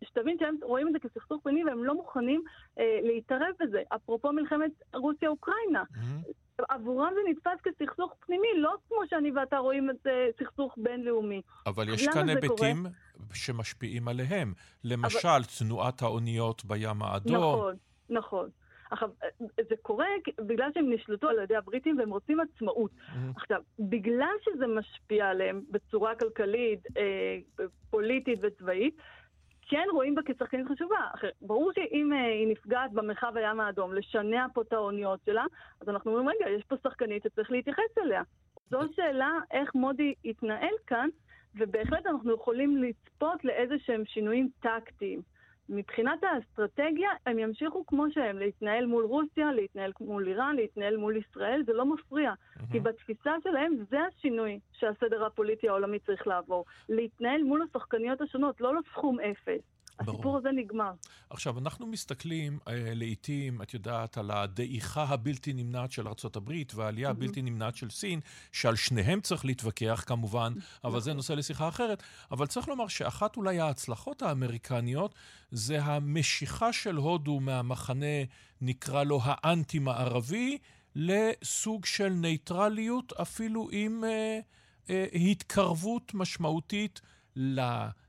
שתבין 0.03 0.37
שהם 0.39 0.55
רואים 0.61 0.87
את 0.87 0.93
זה 0.93 0.99
כסכסוך 0.99 1.41
פנימי 1.43 1.65
והם 1.65 1.83
לא 1.83 1.95
מוכנים 1.95 2.43
אה, 2.79 2.99
להתערב 3.03 3.53
בזה. 3.59 3.81
אפרופו 3.95 4.31
מלחמת 4.31 4.71
רוסיה-אוקראינה. 4.93 5.83
עבורם 6.69 7.11
זה 7.13 7.19
נתפס 7.29 7.61
כסכסוך 7.63 8.13
פנימי, 8.25 8.47
לא 8.57 8.75
כמו 8.87 8.97
שאני 9.09 9.31
ואתה 9.31 9.57
רואים 9.57 9.89
את 9.89 9.95
זה 10.03 10.27
סכסוך 10.39 10.73
בינלאומי. 10.77 11.41
אבל 11.65 11.89
יש 11.89 12.07
כאן 12.07 12.29
היבטים 12.29 12.77
קורה? 12.77 13.25
שמשפיעים 13.33 14.07
עליהם. 14.07 14.53
למשל, 14.83 15.27
אבל... 15.27 15.41
תנועת 15.59 16.01
האוניות 16.01 16.65
בים 16.65 17.01
האדום. 17.01 17.35
נכון, 17.35 17.75
נכון. 18.09 18.49
עכשיו, 18.91 19.09
זה 19.39 19.75
קורה 19.81 20.07
בגלל 20.39 20.69
שהם 20.73 20.93
נשלטו 20.93 21.29
על 21.29 21.39
ידי 21.39 21.55
הבריטים 21.55 21.97
והם 21.97 22.09
רוצים 22.09 22.39
עצמאות. 22.39 22.91
עכשיו, 23.35 23.61
בגלל 23.79 24.35
שזה 24.41 24.67
משפיע 24.67 25.27
עליהם 25.27 25.61
בצורה 25.71 26.15
כלכלית, 26.15 26.79
אה, 26.97 27.37
פוליטית 27.89 28.39
וצבאית, 28.41 28.95
כן 29.69 29.85
רואים 29.91 30.15
בה 30.15 30.21
כשחקנית 30.25 30.67
חשובה. 30.67 31.09
ברור 31.41 31.71
שאם 31.73 32.13
אה, 32.13 32.25
היא 32.25 32.47
נפגעת 32.47 32.91
במרחב 32.91 33.37
הים 33.37 33.59
האדום, 33.59 33.93
לשנע 33.93 34.45
פה 34.53 34.61
את 34.61 34.73
האוניות 34.73 35.19
שלה, 35.25 35.45
אז 35.81 35.89
אנחנו 35.89 36.11
אומרים, 36.11 36.29
רגע, 36.29 36.49
יש 36.49 36.63
פה 36.63 36.75
שחקנית 36.83 37.23
שצריך 37.23 37.51
להתייחס 37.51 37.97
אליה. 37.97 38.21
זו 38.69 38.79
שאלה 38.95 39.31
איך 39.51 39.75
מודי 39.75 40.13
יתנהל 40.23 40.73
כאן, 40.87 41.09
ובהחלט 41.55 42.05
אנחנו 42.05 42.33
יכולים 42.33 42.77
לצפות 42.77 43.45
לאיזה 43.45 43.75
שהם 43.79 44.05
שינויים 44.05 44.49
טקטיים. 44.59 45.21
מבחינת 45.69 46.23
האסטרטגיה, 46.23 47.09
הם 47.25 47.39
ימשיכו 47.39 47.85
כמו 47.85 48.05
שהם, 48.11 48.39
להתנהל 48.39 48.85
מול 48.85 49.05
רוסיה, 49.05 49.51
להתנהל 49.51 49.91
מול 50.01 50.27
איראן, 50.27 50.55
להתנהל 50.55 50.97
מול 50.97 51.17
ישראל, 51.17 51.63
זה 51.65 51.73
לא 51.73 51.85
מפריע. 51.85 52.33
Mm-hmm. 52.33 52.71
כי 52.71 52.79
בתפיסה 52.79 53.31
שלהם 53.43 53.73
זה 53.89 53.97
השינוי 54.01 54.59
שהסדר 54.73 55.25
הפוליטי 55.25 55.69
העולמי 55.69 55.99
צריך 55.99 56.27
לעבור. 56.27 56.65
להתנהל 56.89 57.43
מול 57.43 57.61
השחקניות 57.61 58.21
השונות, 58.21 58.61
לא 58.61 58.75
לסכום 58.75 59.19
אפס. 59.19 59.74
ברור. 60.03 60.15
הסיפור 60.15 60.37
הזה 60.37 60.49
נגמר. 60.55 60.91
עכשיו, 61.29 61.59
אנחנו 61.59 61.87
מסתכלים 61.87 62.59
אה, 62.67 62.73
לעיתים, 62.95 63.61
את 63.61 63.73
יודעת, 63.73 64.17
על 64.17 64.31
הדעיכה 64.31 65.03
הבלתי 65.03 65.53
נמנעת 65.53 65.91
של 65.91 66.07
ארה"ב 66.07 66.51
והעלייה 66.75 67.09
הבלתי 67.09 67.41
נמנעת 67.41 67.75
של 67.75 67.89
סין, 67.89 68.19
שעל 68.51 68.75
שניהם 68.75 69.21
צריך 69.21 69.45
להתווכח 69.45 70.03
כמובן, 70.07 70.53
אבל 70.83 70.99
זה 70.99 71.13
נושא 71.13 71.33
לשיחה 71.33 71.67
אחרת. 71.67 72.03
אבל 72.31 72.47
צריך 72.47 72.67
לומר 72.67 72.87
שאחת 72.87 73.37
אולי 73.37 73.59
ההצלחות 73.59 74.21
האמריקניות 74.21 75.15
זה 75.51 75.83
המשיכה 75.83 76.73
של 76.73 76.95
הודו 76.95 77.39
מהמחנה, 77.39 78.23
נקרא 78.61 79.03
לו 79.03 79.19
האנטי-מערבי, 79.23 80.57
לסוג 80.95 81.85
של 81.85 82.09
נייטרליות, 82.09 83.13
אפילו 83.13 83.69
עם 83.71 84.03
אה, 84.03 84.39
אה, 84.89 85.05
התקרבות 85.13 86.13
משמעותית 86.13 87.01
ל... 87.35 87.61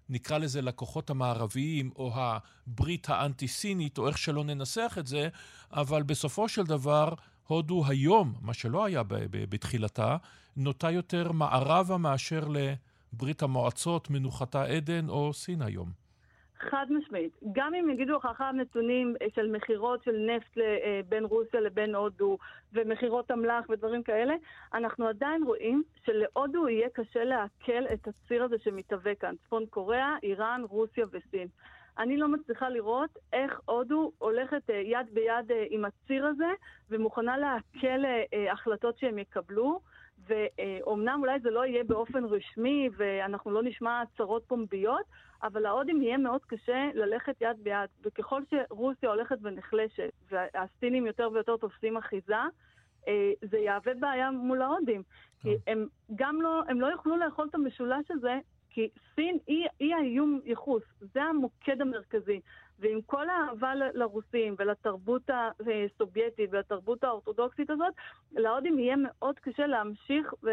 נקרא 0.09 0.39
לזה 0.39 0.63
לכוחות 0.63 1.11
המערביים, 1.11 1.91
או 1.97 2.13
הברית 2.15 3.09
האנטי-סינית, 3.11 3.99
או 3.99 4.09
איך 4.09 4.19
שלא 4.19 4.45
ננסח 4.45 4.97
את 4.99 5.07
זה, 5.07 5.29
אבל 5.73 6.03
בסופו 6.03 6.49
של 6.49 6.65
דבר, 6.65 7.15
הודו 7.47 7.85
היום, 7.87 8.35
מה 8.41 8.55
שלא 8.55 8.85
היה 8.85 9.03
בתחילתה, 9.31 10.17
נוטה 10.57 10.91
יותר 10.91 11.33
מערבה 11.33 11.97
מאשר 11.97 12.49
לברית 12.49 13.43
המועצות, 13.43 14.11
מנוחתה 14.11 14.65
עדן 14.65 15.09
או 15.09 15.35
סין 15.35 15.63
היום. 15.63 16.06
חד 16.61 16.87
משמעית. 16.91 17.33
גם 17.53 17.75
אם 17.75 17.91
יגידו 17.91 18.17
לך 18.17 18.25
אחר 18.25 18.53
נתונים 18.53 19.15
אה, 19.23 19.27
של 19.35 19.51
מכירות 19.51 20.05
של 20.05 20.17
נפט 20.17 20.59
אה, 20.59 21.01
בין 21.09 21.25
רוסיה 21.25 21.61
לבין 21.61 21.95
הודו, 21.95 22.39
ומכירות 22.73 23.31
אמל"ח 23.31 23.71
ודברים 23.71 24.03
כאלה, 24.03 24.35
אנחנו 24.75 25.07
עדיין 25.07 25.43
רואים 25.43 25.83
שלהודו 26.05 26.69
יהיה 26.69 26.89
קשה 26.89 27.25
לעכל 27.25 27.87
את 27.93 28.09
הציר 28.09 28.45
הזה 28.45 28.57
שמתהווה 28.59 29.15
כאן. 29.15 29.35
צפון 29.45 29.67
קוריאה, 29.67 30.17
איראן, 30.23 30.63
רוסיה 30.69 31.07
וסין. 31.11 31.49
אני 31.99 32.17
לא 32.17 32.29
מצליחה 32.29 32.69
לראות 32.69 33.19
איך 33.33 33.61
הודו 33.65 34.13
הולכת 34.19 34.71
אה, 34.71 34.75
יד 34.75 35.07
ביד 35.13 35.51
עם 35.71 35.85
הציר 35.85 36.27
הזה, 36.27 36.51
ומוכנה 36.91 37.39
לעכל 37.39 38.05
החלטות 38.53 38.99
שהם 38.99 39.19
יקבלו. 39.19 39.81
ואומנם 40.27 41.19
אולי 41.21 41.41
זה 41.41 41.51
לא 41.51 41.67
יהיה 41.67 41.85
באופן 41.85 42.25
רשמי 42.25 42.89
ואנחנו 42.97 43.51
לא 43.51 43.63
נשמע 43.63 44.01
הצהרות 44.01 44.45
פומביות, 44.47 45.05
אבל 45.43 45.61
להודים 45.61 46.03
יהיה 46.03 46.17
מאוד 46.17 46.45
קשה 46.45 46.91
ללכת 46.95 47.37
יד 47.41 47.57
ביד. 47.63 47.91
וככל 48.03 48.43
שרוסיה 48.51 49.09
הולכת 49.09 49.39
ונחלשת 49.43 50.11
והסינים 50.31 51.07
יותר 51.07 51.29
ויותר 51.33 51.57
תופסים 51.57 51.97
אחיזה, 51.97 52.35
אה, 53.09 53.33
זה 53.43 53.59
יהווה 53.59 53.95
בעיה 53.95 54.31
מול 54.31 54.63
ההודים. 54.63 55.03
כי 55.43 55.49
אה. 55.49 55.55
הם 55.67 55.87
גם 56.15 56.43
לא, 56.43 56.63
הם 56.69 56.81
לא 56.81 56.87
יוכלו 56.87 57.17
לאכול 57.17 57.47
את 57.51 57.55
המשולש 57.55 58.11
הזה, 58.11 58.39
כי 58.71 58.89
סין 59.15 59.39
היא, 59.47 59.67
היא 59.81 59.95
האיום 59.95 60.41
ייחוס, 60.45 60.83
זה 61.01 61.23
המוקד 61.23 61.81
המרכזי. 61.81 62.41
ועם 62.79 63.01
כל 63.07 63.29
האהבה 63.31 63.75
לרוסים 63.75 64.55
ולתרבות 64.59 65.31
הסובייטית 65.31 66.51
ולתרבות 66.53 67.05
האורתודוקסית 67.05 67.71
הזאת, 67.71 67.95
להודים 68.33 68.79
יהיה 68.79 68.97
מאוד 68.97 69.39
קשה 69.39 69.67
להמשיך 69.67 70.35
ו... 70.43 70.51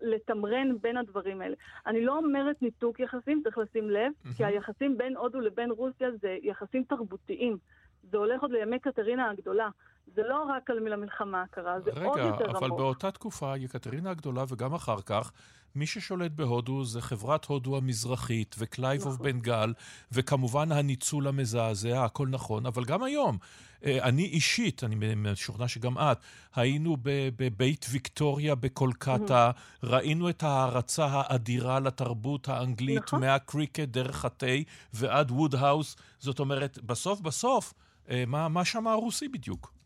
לתמרן 0.00 0.78
בין 0.80 0.96
הדברים 0.96 1.40
האלה. 1.40 1.56
אני 1.86 2.04
לא 2.04 2.16
אומרת 2.16 2.62
ניתוק 2.62 3.00
יחסים, 3.00 3.40
צריך 3.44 3.58
לשים 3.58 3.90
לב, 3.90 4.12
mm-hmm. 4.12 4.36
כי 4.36 4.44
היחסים 4.44 4.98
בין 4.98 5.16
הודו 5.16 5.40
לבין 5.40 5.70
רוסיה 5.70 6.10
זה 6.20 6.36
יחסים 6.42 6.84
תרבותיים. 6.84 7.58
זה 8.02 8.16
הולך 8.16 8.42
עוד 8.42 8.50
לימי 8.50 8.78
קטרינה 8.78 9.30
הגדולה. 9.30 9.68
זה 10.14 10.22
לא 10.28 10.42
רק 10.48 10.70
על 10.70 10.92
המלחמה 10.92 11.42
הקרה, 11.42 11.80
זה 11.80 11.90
רגע, 11.90 12.06
עוד 12.06 12.18
יותר 12.18 12.28
עמוק. 12.28 12.40
רגע, 12.48 12.58
אבל 12.58 12.68
באותה 12.68 13.10
תקופה, 13.10 13.56
יקטרינה 13.56 14.10
הגדולה 14.10 14.44
וגם 14.48 14.74
אחר 14.74 15.00
כך, 15.00 15.32
מי 15.74 15.86
ששולט 15.86 16.30
בהודו 16.30 16.84
זה 16.84 17.00
חברת 17.00 17.44
הודו 17.44 17.76
המזרחית 17.76 18.56
וקלייב 18.58 19.06
of 19.06 19.14
נכון. 19.14 19.26
Bengal, 19.26 19.72
וכמובן 20.12 20.72
הניצול 20.72 21.28
המזעזע, 21.28 22.04
הכל 22.04 22.28
נכון, 22.28 22.66
אבל 22.66 22.84
גם 22.84 23.02
היום, 23.02 23.38
אה, 23.84 23.98
אני 24.02 24.24
אישית, 24.24 24.84
אני 24.84 25.14
משוכנע 25.16 25.68
שגם 25.68 25.98
את, 25.98 26.18
היינו 26.54 26.96
בבית 27.02 27.86
ויקטוריה 27.90 28.54
בקולקטה, 28.54 29.50
ראינו 29.82 30.30
את 30.30 30.42
ההערצה 30.42 31.06
האדירה 31.06 31.80
לתרבות 31.80 32.48
האנגלית, 32.48 33.02
נכון. 33.02 33.20
מהקריקט 33.20 33.88
דרך 33.88 34.24
התה 34.24 34.56
ועד 34.92 35.30
וודהאוס, 35.30 35.96
זאת 36.18 36.40
אומרת, 36.40 36.78
בסוף 36.78 37.20
בסוף, 37.20 37.74
אה, 38.10 38.24
מה, 38.26 38.48
מה 38.48 38.64
שמע 38.64 38.92
הרוסי 38.92 39.28
בדיוק? 39.28 39.77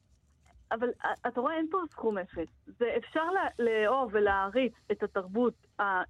אבל 0.73 0.89
אה, 1.05 1.13
אתה 1.27 1.41
רואה, 1.41 1.57
אין 1.57 1.67
פה 1.71 1.79
סכום 1.91 2.19
אפס. 2.19 2.49
זה 2.67 2.95
אפשר 2.97 3.25
לאהוב 3.59 4.11
ולהעריץ 4.13 4.73
את 4.93 5.03
התרבות 5.03 5.55
אה, 5.81 6.03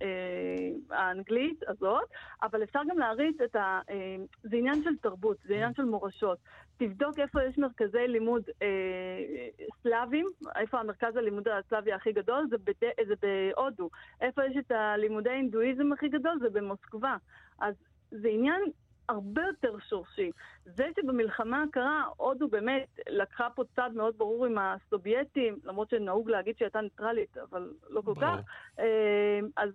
האנגלית 0.91 1.61
הזאת, 1.69 2.09
אבל 2.43 2.63
אפשר 2.63 2.81
גם 2.91 2.99
להעריץ 2.99 3.41
את 3.41 3.57
ה... 3.57 3.81
אה, 3.91 4.17
זה 4.43 4.57
עניין 4.57 4.83
של 4.83 4.97
תרבות, 4.97 5.37
זה 5.45 5.55
עניין 5.55 5.75
של 5.75 5.85
מורשות. 5.85 6.39
תבדוק 6.77 7.19
איפה 7.19 7.45
יש 7.45 7.59
מרכזי 7.59 8.09
לימוד 8.09 8.43
אה, 8.63 8.69
סלאבים, 9.83 10.27
איפה 10.57 10.81
המרכז 10.81 11.17
הלימוד 11.17 11.49
הסלאבי 11.49 11.93
הכי 11.93 12.13
גדול, 12.13 12.47
זה, 12.51 12.57
בד... 12.59 13.07
זה 13.09 13.15
בהודו. 13.23 13.91
איפה 14.21 14.45
יש 14.45 14.57
את 14.57 14.71
הלימודי 14.71 15.31
הינדואיזם 15.31 15.93
הכי 15.93 16.09
גדול, 16.09 16.39
זה 16.41 16.51
במוסקבה. 16.51 17.17
אז 17.61 17.75
זה 18.11 18.29
עניין 18.29 18.63
הרבה 19.09 19.43
יותר 19.43 19.79
שורשי. 19.89 20.31
זה 20.65 20.85
שבמלחמה 20.97 21.63
הקרה, 21.63 22.05
הודו 22.17 22.49
באמת 22.49 23.01
לקחה 23.09 23.49
פה 23.55 23.63
צד 23.77 23.91
מאוד 23.95 24.19
ברור 24.19 24.47
עם 24.47 24.59
הסובייטים, 24.59 25.59
למרות 25.65 25.91
שנהוג 25.91 26.31
להגיד 26.31 26.57
שהיא 26.57 26.67
הייתה 26.67 26.81
ניטרלית, 26.81 27.39
אבל 27.39 27.73
לא 27.89 28.01
כל 28.01 28.15
כך. 28.21 28.39
אה, 28.79 29.41
אז 29.57 29.71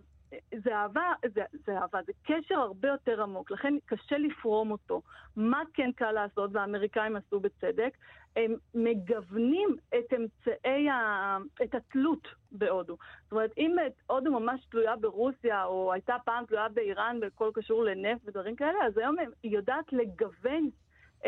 זה 0.63 0.75
אהבה, 0.75 1.13
זה, 1.34 1.41
זה 1.65 1.78
אהבה, 1.78 1.99
זה 2.05 2.11
קשר 2.23 2.55
הרבה 2.55 2.88
יותר 2.88 3.23
עמוק, 3.23 3.51
לכן 3.51 3.73
קשה 3.86 4.17
לפרום 4.17 4.71
אותו. 4.71 5.01
מה 5.36 5.61
כן 5.73 5.91
קל 5.91 6.11
לעשות, 6.11 6.49
והאמריקאים 6.53 7.15
עשו 7.15 7.39
בצדק, 7.39 7.97
הם 8.36 8.55
מגוונים 8.75 9.75
את 9.89 10.13
אמצעי, 10.13 10.89
ה, 10.89 11.38
את 11.63 11.75
התלות 11.75 12.28
בהודו. 12.51 12.97
זאת 13.23 13.32
אומרת, 13.32 13.51
אם 13.57 13.75
הודו 14.07 14.32
ממש 14.32 14.65
תלויה 14.69 14.95
ברוסיה, 14.95 15.65
או 15.65 15.93
הייתה 15.93 16.15
פעם 16.25 16.45
תלויה 16.45 16.69
באיראן 16.69 17.19
בכל 17.19 17.51
קשור 17.53 17.84
לנפט 17.84 18.21
ודברים 18.25 18.55
כאלה, 18.55 18.86
אז 18.86 18.97
היום 18.97 19.15
היא 19.43 19.51
יודעת 19.51 19.93
לגוון 19.93 20.69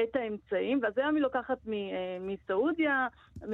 את 0.04 0.16
האמצעים, 0.16 0.80
ואז 0.84 0.94
היום 0.98 1.16
היא 1.16 1.24
לוקחת 1.24 1.58
אה, 1.68 2.18
מסעודיה, 2.22 3.08
אה, 3.44 3.48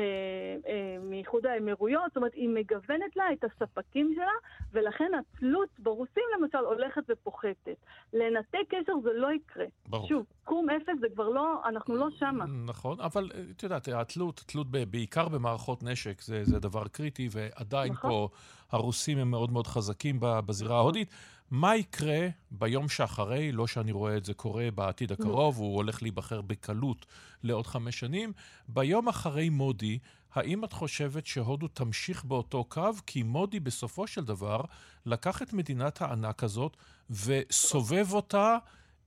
מאיחוד 1.01 1.45
האמירויות, 1.45 2.03
זאת 2.07 2.17
אומרת, 2.17 2.33
היא 2.33 2.49
מגוונת 2.49 3.15
לה 3.15 3.23
את 3.33 3.43
הספקים 3.43 4.13
שלה, 4.15 4.31
ולכן 4.71 5.11
התלות 5.19 5.69
ברוסים 5.79 6.23
למשל 6.39 6.57
הולכת 6.57 7.01
ופוחתת. 7.09 7.77
לנתק 8.13 8.59
קשר 8.69 8.93
זה 9.03 9.09
לא 9.13 9.33
יקרה. 9.33 9.65
ברור. 9.88 10.07
שוב, 10.07 10.25
קום 10.43 10.69
אפס 10.69 10.99
זה 10.99 11.07
כבר 11.13 11.29
לא, 11.29 11.61
אנחנו 11.65 11.95
לא 11.95 12.07
שמה. 12.19 12.45
נכון, 12.65 12.99
אבל 12.99 13.29
אה, 13.33 13.41
את 13.51 13.63
יודעת, 13.63 13.88
התלות, 13.88 14.43
תלות 14.45 14.67
בעיקר 14.71 15.27
במערכות 15.29 15.83
נשק, 15.83 16.21
זה, 16.21 16.43
זה 16.43 16.59
דבר 16.59 16.88
קריטי, 16.88 17.29
ועדיין 17.31 17.93
נכון. 17.93 18.09
פה 18.09 18.29
הרוסים 18.71 19.17
הם 19.17 19.31
מאוד 19.31 19.51
מאוד 19.51 19.67
חזקים 19.67 20.19
בזירה 20.19 20.77
ההודית. 20.77 21.09
מה 21.51 21.75
יקרה 21.75 22.27
ביום 22.51 22.89
שאחרי, 22.89 23.51
לא 23.51 23.67
שאני 23.67 23.91
רואה 23.91 24.17
את 24.17 24.25
זה 24.25 24.33
קורה 24.33 24.71
בעתיד 24.75 25.11
הקרוב, 25.11 25.57
הוא 25.57 25.75
הולך 25.75 26.01
להיבחר 26.01 26.41
בקלות 26.41 27.05
לעוד 27.43 27.67
חמש 27.67 27.99
שנים, 27.99 28.33
ביום 28.67 29.07
אחרי 29.07 29.49
מודי, 29.49 29.99
האם 30.33 30.63
את 30.63 30.73
חושבת 30.73 31.25
שהודו 31.25 31.67
תמשיך 31.67 32.23
באותו 32.23 32.63
קו? 32.63 32.91
כי 33.05 33.23
מודי 33.23 33.59
בסופו 33.59 34.07
של 34.07 34.23
דבר 34.23 34.61
לקח 35.05 35.41
את 35.41 35.53
מדינת 35.53 36.01
הענק 36.01 36.43
הזאת 36.43 36.77
וסובב 37.09 38.13
אותה 38.13 38.57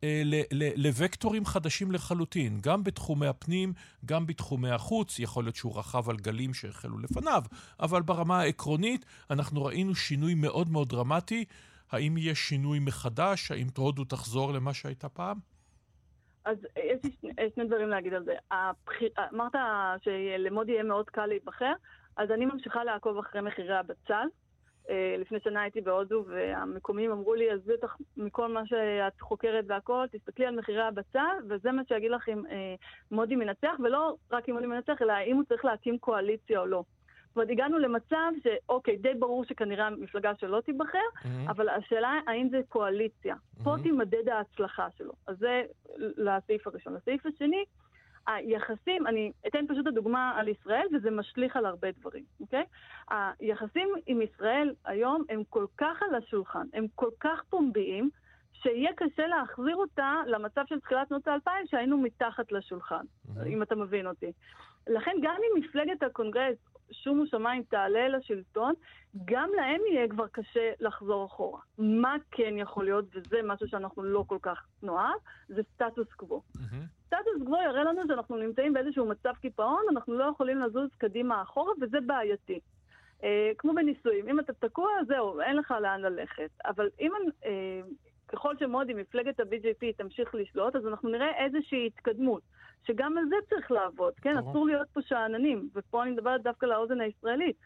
אה, 0.04 0.22
לווקטורים 0.76 1.46
חדשים 1.46 1.92
לחלוטין, 1.92 2.60
גם 2.60 2.84
בתחומי 2.84 3.26
הפנים, 3.26 3.72
גם 4.04 4.26
בתחומי 4.26 4.70
החוץ, 4.70 5.18
יכול 5.18 5.44
להיות 5.44 5.56
שהוא 5.56 5.78
רכב 5.78 6.10
על 6.10 6.16
גלים 6.16 6.54
שהחלו 6.54 6.98
לפניו, 6.98 7.42
אבל 7.80 8.02
ברמה 8.02 8.40
העקרונית 8.40 9.06
אנחנו 9.30 9.64
ראינו 9.64 9.94
שינוי 9.94 10.34
מאוד 10.34 10.70
מאוד 10.70 10.88
דרמטי. 10.88 11.44
האם 11.92 12.16
יהיה 12.16 12.34
שינוי 12.34 12.78
מחדש? 12.78 13.50
האם 13.50 13.66
הודו 13.76 14.04
תחזור 14.04 14.52
למה 14.52 14.74
שהייתה 14.74 15.08
פעם? 15.08 15.38
אז 16.44 16.58
יש 16.76 17.04
לי 17.04 17.10
שני, 17.20 17.32
שני 17.54 17.64
דברים 17.64 17.88
להגיד 17.88 18.14
על 18.14 18.24
זה. 18.24 18.34
הבחיר, 18.50 19.08
אמרת 19.34 19.52
שלמודי 20.02 20.72
יהיה 20.72 20.82
מאוד 20.82 21.10
קל 21.10 21.26
להיבחר, 21.26 21.72
אז 22.16 22.30
אני 22.30 22.46
ממשיכה 22.46 22.84
לעקוב 22.84 23.18
אחרי 23.18 23.40
מחירי 23.40 23.76
הבצל. 23.76 24.26
אה, 24.90 25.14
לפני 25.18 25.38
שנה 25.44 25.62
הייתי 25.62 25.80
בהודו, 25.80 26.24
והמקומיים 26.26 27.10
אמרו 27.10 27.34
לי, 27.34 27.52
אז 27.52 27.60
בטח 27.66 27.96
מכל 28.16 28.52
מה 28.52 28.66
שאת 28.66 29.20
חוקרת 29.20 29.64
והכל, 29.68 30.06
תסתכלי 30.12 30.46
על 30.46 30.58
מחירי 30.58 30.82
הבצל, 30.82 31.36
וזה 31.48 31.72
מה 31.72 31.82
שיגיד 31.88 32.10
לך 32.10 32.28
אם 32.28 32.46
אה, 32.46 32.74
מודי 33.10 33.36
מנצח, 33.36 33.72
ולא 33.84 34.16
רק 34.32 34.48
אם 34.48 34.54
מודי 34.54 34.66
מנצח, 34.66 35.02
אלא 35.02 35.12
אם 35.26 35.36
הוא 35.36 35.44
צריך 35.44 35.64
להקים 35.64 35.98
קואליציה 35.98 36.60
או 36.60 36.66
לא. 36.66 36.82
זאת 37.28 37.36
אומרת, 37.36 37.50
הגענו 37.50 37.78
למצב 37.78 38.32
שאוקיי, 38.42 38.96
די 38.96 39.14
ברור 39.14 39.44
שכנראה 39.44 39.86
המפלגה 39.86 40.32
שלו 40.40 40.60
תיבחר, 40.60 40.98
mm-hmm. 40.98 41.50
אבל 41.50 41.68
השאלה 41.68 42.20
האם 42.26 42.48
זה 42.48 42.60
קואליציה. 42.68 43.34
Mm-hmm. 43.34 43.64
פה 43.64 43.74
תימדד 43.82 44.28
ההצלחה 44.28 44.88
שלו. 44.98 45.12
אז 45.26 45.38
זה 45.38 45.62
לסעיף 45.96 46.66
הראשון. 46.66 46.94
לסעיף 46.94 47.26
השני, 47.26 47.64
היחסים, 48.26 49.06
אני 49.06 49.32
אתן 49.46 49.66
פשוט 49.68 49.82
את 49.82 49.86
הדוגמה 49.86 50.32
על 50.36 50.48
ישראל, 50.48 50.86
וזה 50.94 51.10
משליך 51.10 51.56
על 51.56 51.66
הרבה 51.66 51.88
דברים, 51.90 52.24
אוקיי? 52.40 52.64
היחסים 53.10 53.88
עם 54.06 54.22
ישראל 54.22 54.74
היום 54.84 55.24
הם 55.28 55.42
כל 55.48 55.66
כך 55.78 56.02
על 56.02 56.14
השולחן, 56.14 56.66
הם 56.72 56.86
כל 56.94 57.10
כך 57.20 57.42
פומביים, 57.50 58.10
שיהיה 58.52 58.90
קשה 58.96 59.26
להחזיר 59.26 59.76
אותה 59.76 60.14
למצב 60.26 60.62
של 60.66 60.80
תחילת 60.80 61.08
שנות 61.08 61.28
האלפיים, 61.28 61.66
שהיינו 61.66 61.98
מתחת 61.98 62.52
לשולחן, 62.52 63.04
mm-hmm. 63.04 63.46
אם 63.46 63.62
אתה 63.62 63.74
מבין 63.74 64.06
אותי. 64.06 64.32
לכן 64.86 65.16
גם 65.22 65.36
אם 65.36 65.60
מפלגת 65.60 66.02
הקונגרס, 66.02 66.56
שומו 66.92 67.26
שמיים, 67.26 67.62
תעלה 67.62 68.08
לשלטון, 68.08 68.74
גם 69.24 69.50
להם 69.56 69.80
יהיה 69.90 70.08
כבר 70.08 70.26
קשה 70.26 70.72
לחזור 70.80 71.26
אחורה. 71.26 71.60
מה 71.78 72.16
כן 72.30 72.54
יכול 72.56 72.84
להיות, 72.84 73.04
וזה 73.14 73.36
משהו 73.44 73.68
שאנחנו 73.68 74.02
לא 74.02 74.24
כל 74.26 74.38
כך 74.42 74.66
נאהב, 74.82 75.18
זה 75.48 75.62
סטטוס 75.74 76.12
קוו. 76.12 76.42
סטטוס 77.06 77.42
קוו 77.46 77.56
יראה 77.56 77.84
לנו 77.84 78.02
שאנחנו 78.08 78.36
נמצאים 78.36 78.72
באיזשהו 78.72 79.06
מצב 79.06 79.32
קיפאון, 79.40 79.82
אנחנו 79.90 80.14
לא 80.14 80.24
יכולים 80.24 80.58
לזוז 80.58 80.90
קדימה 80.98 81.42
אחורה, 81.42 81.72
וזה 81.80 82.00
בעייתי. 82.00 82.60
אה, 83.24 83.50
כמו 83.58 83.74
בנישואים, 83.74 84.28
אם 84.28 84.40
אתה 84.40 84.52
תקוע, 84.52 84.88
זהו, 85.06 85.40
אין 85.40 85.56
לך 85.56 85.74
לאן 85.82 86.00
ללכת. 86.00 86.50
אבל 86.64 86.88
אם, 87.00 87.12
אה, 87.44 87.80
ככל 88.28 88.56
שמודי, 88.58 88.94
מפלגת 88.94 89.40
ה-BJP, 89.40 89.86
תמשיך 89.96 90.34
לשלוט, 90.34 90.76
אז 90.76 90.86
אנחנו 90.86 91.08
נראה 91.08 91.44
איזושהי 91.44 91.86
התקדמות. 91.86 92.42
שגם 92.86 93.18
על 93.18 93.24
זה 93.28 93.36
צריך 93.48 93.70
לעבוד, 93.70 94.12
כן? 94.22 94.36
אסור 94.38 94.66
להיות 94.66 94.88
פה 94.92 95.00
שאננים, 95.02 95.68
ופה 95.74 96.02
אני 96.02 96.10
מדברת 96.10 96.42
דווקא 96.42 96.66
לאוזן 96.66 97.00
הישראלית. 97.00 97.56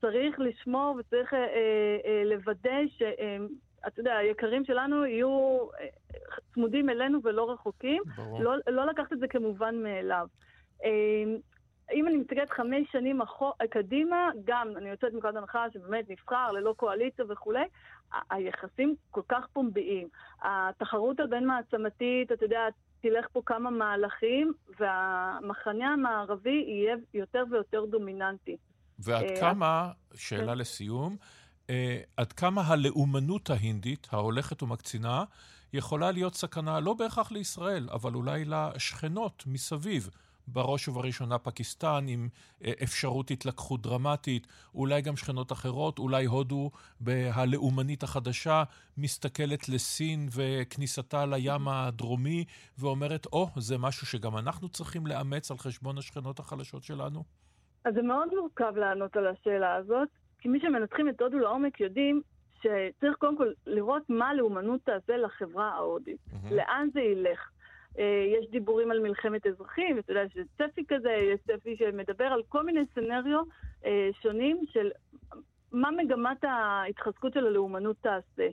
צריך 0.00 0.40
לשמור 0.40 0.96
וצריך 0.98 1.34
אה, 1.34 1.38
אה, 2.04 2.22
לוודא 2.24 2.86
ש... 2.88 3.02
אה, 3.02 3.36
אתה 3.86 4.00
יודע, 4.00 4.16
היקרים 4.16 4.64
שלנו 4.64 5.06
יהיו 5.06 5.58
אה, 5.80 5.86
צמודים 6.54 6.90
אלינו 6.90 7.18
ולא 7.22 7.50
רחוקים. 7.50 8.02
ברור. 8.16 8.42
לא, 8.42 8.54
לא 8.66 8.86
לקחת 8.86 9.12
את 9.12 9.18
זה 9.18 9.28
כמובן 9.28 9.82
מאליו. 9.82 10.26
אם 11.92 12.08
אני 12.08 12.16
מסתכלת 12.16 12.50
חמש 12.50 12.86
שנים 12.92 13.22
אחור, 13.22 13.52
קדימה, 13.70 14.30
גם, 14.44 14.68
אני 14.76 14.88
יוצאת 14.88 15.12
מנקודת 15.12 15.36
הנחה 15.36 15.64
שבאמת 15.74 16.10
נבחר 16.10 16.52
ללא 16.52 16.74
קואליציה 16.76 17.24
וכולי, 17.28 17.64
היחסים 18.30 18.94
כל 19.10 19.22
כך 19.28 19.46
פומביים. 19.52 20.08
התחרות 20.42 21.20
הבין-מעצמתית, 21.20 22.32
אתה 22.32 22.44
יודע, 22.44 22.60
תלך 23.00 23.26
פה 23.32 23.42
כמה 23.46 23.70
מהלכים, 23.70 24.52
והמחנה 24.80 25.92
המערבי 25.92 26.64
יהיה 26.68 26.96
יותר 27.14 27.44
ויותר 27.50 27.84
דומיננטי. 27.84 28.56
ועד 28.98 29.24
אה, 29.24 29.40
כמה, 29.40 29.90
שאלה 30.14 30.52
כן. 30.52 30.58
לסיום, 30.58 31.16
אה, 31.70 32.00
עד 32.16 32.32
כמה 32.32 32.62
הלאומנות 32.62 33.50
ההינדית, 33.50 34.06
ההולכת 34.12 34.62
ומקצינה, 34.62 35.24
יכולה 35.72 36.10
להיות 36.10 36.34
סכנה 36.34 36.80
לא 36.80 36.94
בהכרח 36.94 37.32
לישראל, 37.32 37.88
אבל 37.92 38.14
אולי 38.14 38.44
לשכנות 38.44 39.44
מסביב. 39.46 40.10
בראש 40.48 40.88
ובראשונה 40.88 41.38
פקיסטן, 41.38 42.04
עם 42.08 42.28
אה, 42.64 42.72
אפשרות 42.82 43.30
התלקחות 43.30 43.82
דרמטית, 43.82 44.46
אולי 44.74 45.02
גם 45.02 45.16
שכנות 45.16 45.52
אחרות, 45.52 45.98
אולי 45.98 46.24
הודו 46.24 46.70
הלאומנית 47.06 48.02
החדשה 48.02 48.62
מסתכלת 48.98 49.68
לסין 49.68 50.28
וכניסתה 50.36 51.26
לים 51.26 51.68
הדרומי 51.68 52.44
ואומרת, 52.78 53.26
או, 53.26 53.46
oh, 53.56 53.60
זה 53.60 53.78
משהו 53.78 54.06
שגם 54.06 54.36
אנחנו 54.36 54.68
צריכים 54.68 55.06
לאמץ 55.06 55.50
על 55.50 55.58
חשבון 55.58 55.98
השכנות 55.98 56.38
החלשות 56.38 56.82
שלנו? 56.82 57.22
אז 57.84 57.94
זה 57.94 58.02
מאוד 58.02 58.28
מורכב 58.40 58.76
לענות 58.76 59.16
על 59.16 59.26
השאלה 59.26 59.74
הזאת, 59.74 60.08
כי 60.38 60.48
מי 60.48 60.60
שמנתחים 60.60 61.08
את 61.08 61.20
הודו 61.20 61.38
לעומק 61.38 61.80
יודעים 61.80 62.22
שצריך 62.58 63.16
קודם 63.18 63.36
כל 63.36 63.52
לראות 63.66 64.02
מה 64.08 64.28
הלאומנות 64.28 64.80
תעשה 64.84 65.16
לחברה 65.16 65.68
ההודית. 65.68 66.16
Mm-hmm. 66.16 66.54
לאן 66.54 66.88
זה 66.92 67.00
ילך? 67.00 67.50
אה, 67.98 68.24
יש 68.38 68.50
דיבורים 68.50 68.90
על 68.90 69.00
מלחמת 69.00 69.46
אזרחים, 69.46 69.98
אתה 69.98 70.12
יודע, 70.12 70.22
יש 70.22 70.46
צפי 70.58 70.84
כזה, 70.88 71.10
יש 71.10 71.40
צפי 71.40 71.76
שמדבר 71.76 72.24
על 72.24 72.42
כל 72.48 72.66
מיני 72.66 72.80
סצנריו 72.92 73.42
אה, 73.84 74.08
שונים 74.22 74.64
של 74.72 74.90
מה 75.72 75.90
מגמת 75.90 76.44
ההתחזקות 76.44 77.32
של 77.32 77.46
הלאומנות 77.46 77.96
תעשה. 78.00 78.48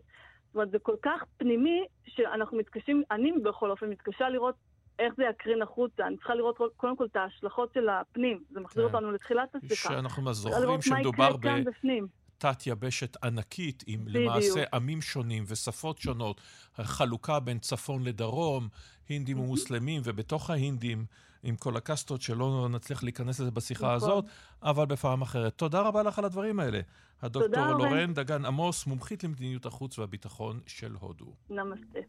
זאת 0.45 0.55
אומרת, 0.55 0.71
זה 0.71 0.79
כל 0.79 0.95
כך 1.01 1.23
פנימי, 1.37 1.85
שאנחנו 2.07 2.57
מתקשים, 2.57 3.03
אני 3.11 3.31
בכל 3.43 3.71
אופן 3.71 3.89
מתקשה 3.89 4.29
לראות 4.29 4.55
איך 4.99 5.13
זה 5.17 5.23
יקרין 5.23 5.61
החוצה. 5.61 6.07
אני 6.07 6.17
צריכה 6.17 6.35
לראות 6.35 6.57
קודם 6.77 6.95
כל 6.95 7.05
את 7.05 7.15
ההשלכות 7.15 7.73
של 7.73 7.89
הפנים. 7.89 8.43
זה 8.49 8.59
מחזיר 8.59 8.89
כן. 8.89 8.95
אותנו 8.95 9.11
לתחילת 9.11 9.55
השיחה. 9.55 9.89
שאנחנו 9.89 10.33
זוכרים 10.33 10.81
שמדובר 10.81 11.37
ב... 11.37 11.47
תת-יבשת 12.39 13.17
ענקית, 13.23 13.83
עם 13.87 14.05
בדיוק. 14.05 14.23
למעשה 14.23 14.63
עמים 14.73 15.01
שונים 15.01 15.43
ושפות 15.47 15.99
שונות, 15.99 16.41
חלוקה 16.81 17.39
בין 17.39 17.59
צפון 17.59 18.03
לדרום, 18.03 18.67
הינדים 19.09 19.39
ומוסלמים, 19.39 20.01
ובתוך 20.05 20.49
ההינדים, 20.49 21.05
עם 21.43 21.55
כל 21.55 21.77
הקסטות, 21.77 22.21
שלא 22.21 22.69
נצליח 22.69 23.03
להיכנס 23.03 23.39
לזה 23.39 23.51
בשיחה 23.51 23.95
נכון. 23.95 24.09
הזאת, 24.09 24.25
אבל 24.63 24.85
בפעם 24.85 25.21
אחרת. 25.21 25.53
תודה 25.57 25.81
רבה 25.81 26.03
לך 26.03 26.19
על 26.19 26.25
הדברים 26.25 26.59
האלה. 26.59 26.79
הדוקטור 27.21 27.65
לורן 27.65 28.13
דגן 28.13 28.45
עמוס, 28.45 28.87
מומחית 28.87 29.23
למדיניות 29.23 29.65
החוץ 29.65 29.99
והביטחון 29.99 30.59
של 30.67 30.95
הודו. 30.99 31.33
נמסטה. 31.49 31.99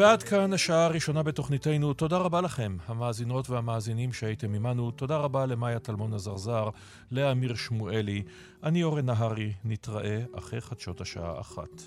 ועד 0.00 0.22
כאן 0.22 0.52
השעה 0.52 0.84
הראשונה 0.84 1.22
בתוכניתנו. 1.22 1.94
תודה 1.94 2.16
רבה 2.16 2.40
לכם, 2.40 2.76
המאזינות 2.86 3.50
והמאזינים 3.50 4.12
שהייתם 4.12 4.54
עמנו. 4.54 4.90
תודה 4.90 5.16
רבה 5.16 5.46
למאיה 5.46 5.78
טלמון 5.78 6.14
עזרזר, 6.14 6.68
לאמיר 7.10 7.54
שמואלי. 7.54 8.22
אני 8.62 8.82
אורן 8.82 9.06
נהרי, 9.06 9.52
נתראה 9.64 10.22
אחרי 10.38 10.60
חדשות 10.60 11.00
השעה 11.00 11.40
אחת. 11.40 11.82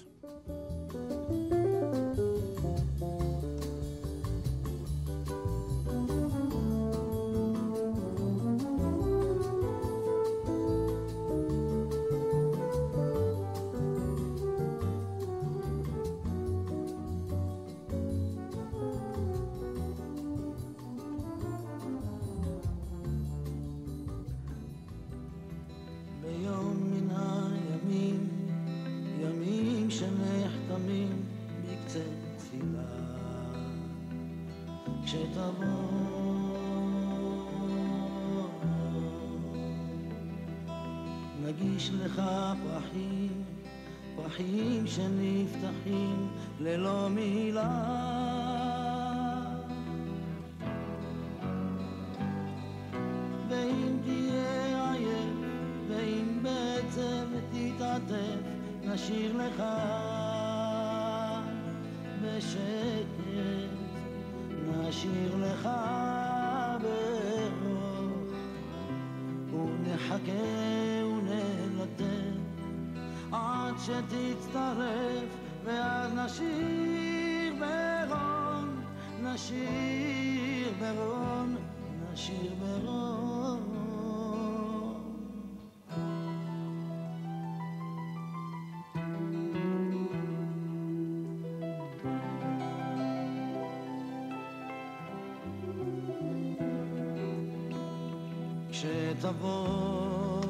כשתבוא 98.83 100.41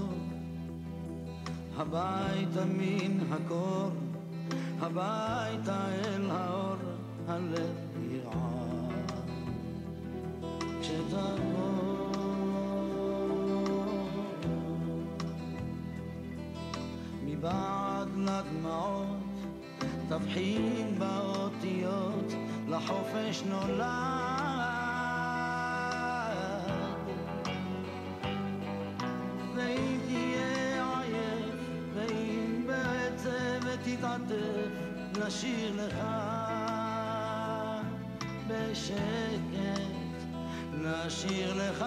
הביתה 1.77 2.65
מן 2.65 3.19
הקור, 3.31 3.91
הביתה 4.79 5.85
אל 5.91 6.31
האור, 6.31 6.75
הלב 7.27 7.75
ירעד. 8.11 9.21
כשתבוא 10.81 12.11
מבעד 17.25 18.09
לדמעות, 18.17 19.17
תבחין 20.09 20.95
באותיות, 20.99 22.33
לחופש 22.67 23.43
נולד. 23.49 24.32
נשיר 35.17 35.71
לך 35.75 35.97
בשקט, 38.47 40.23
נשיר 40.73 41.53
לך 41.53 41.85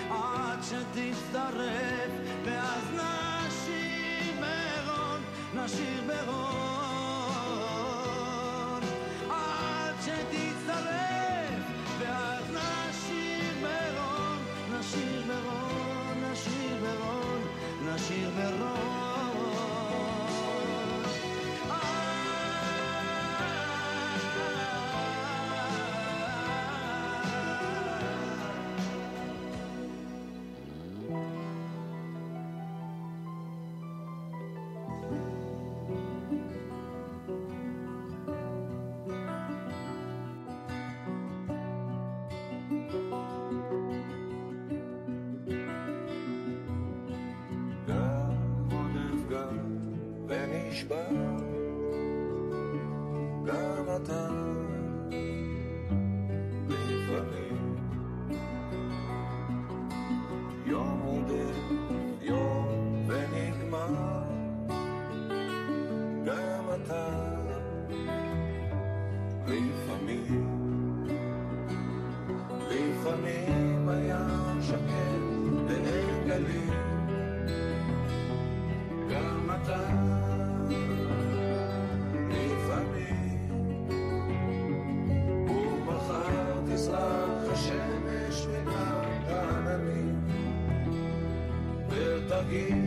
עד 0.09 0.59
שתצטרף, 0.63 2.11
ואז 2.45 2.83
נשיר 2.93 4.33
ברון, 4.39 5.21
נשיר 5.53 6.01
ברון. 6.07 6.52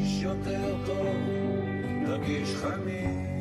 תרגיש 0.07 0.23
יותר 0.23 0.75
טוב, 0.87 1.17
תרגיש 2.07 2.55
חמיש. 2.55 3.36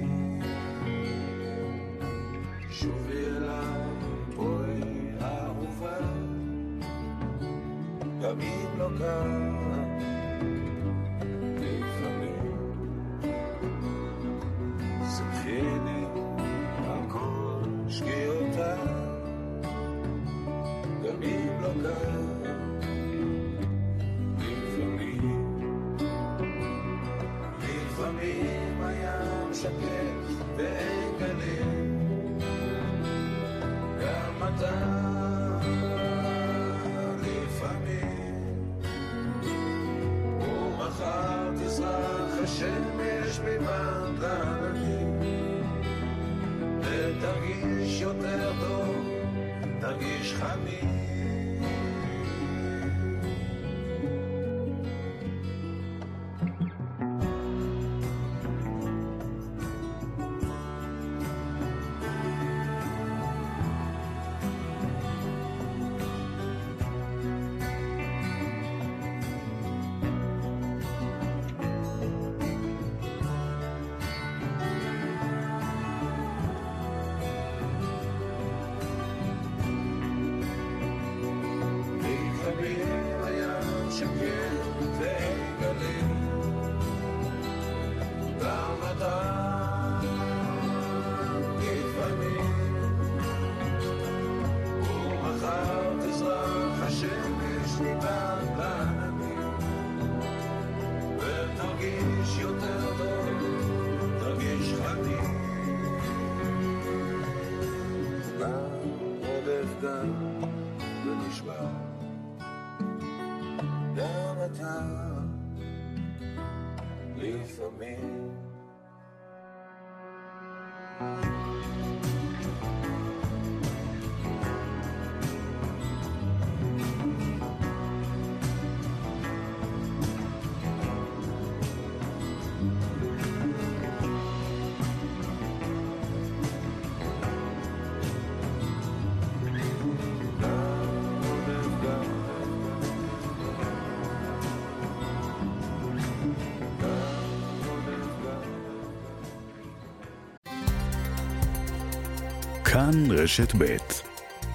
כאן 152.76 153.12
רשת 153.12 153.56
ב' 153.58 153.78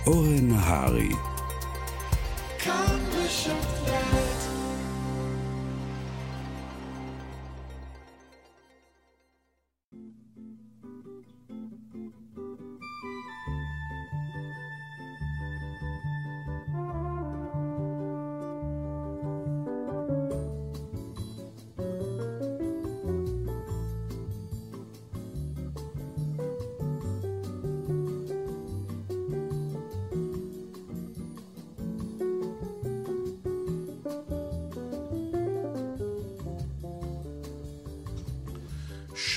אורן 0.06 0.48
נהרי 0.48 1.08
כאן 2.58 2.98
רשת 3.16 3.52
ב' 3.86 4.09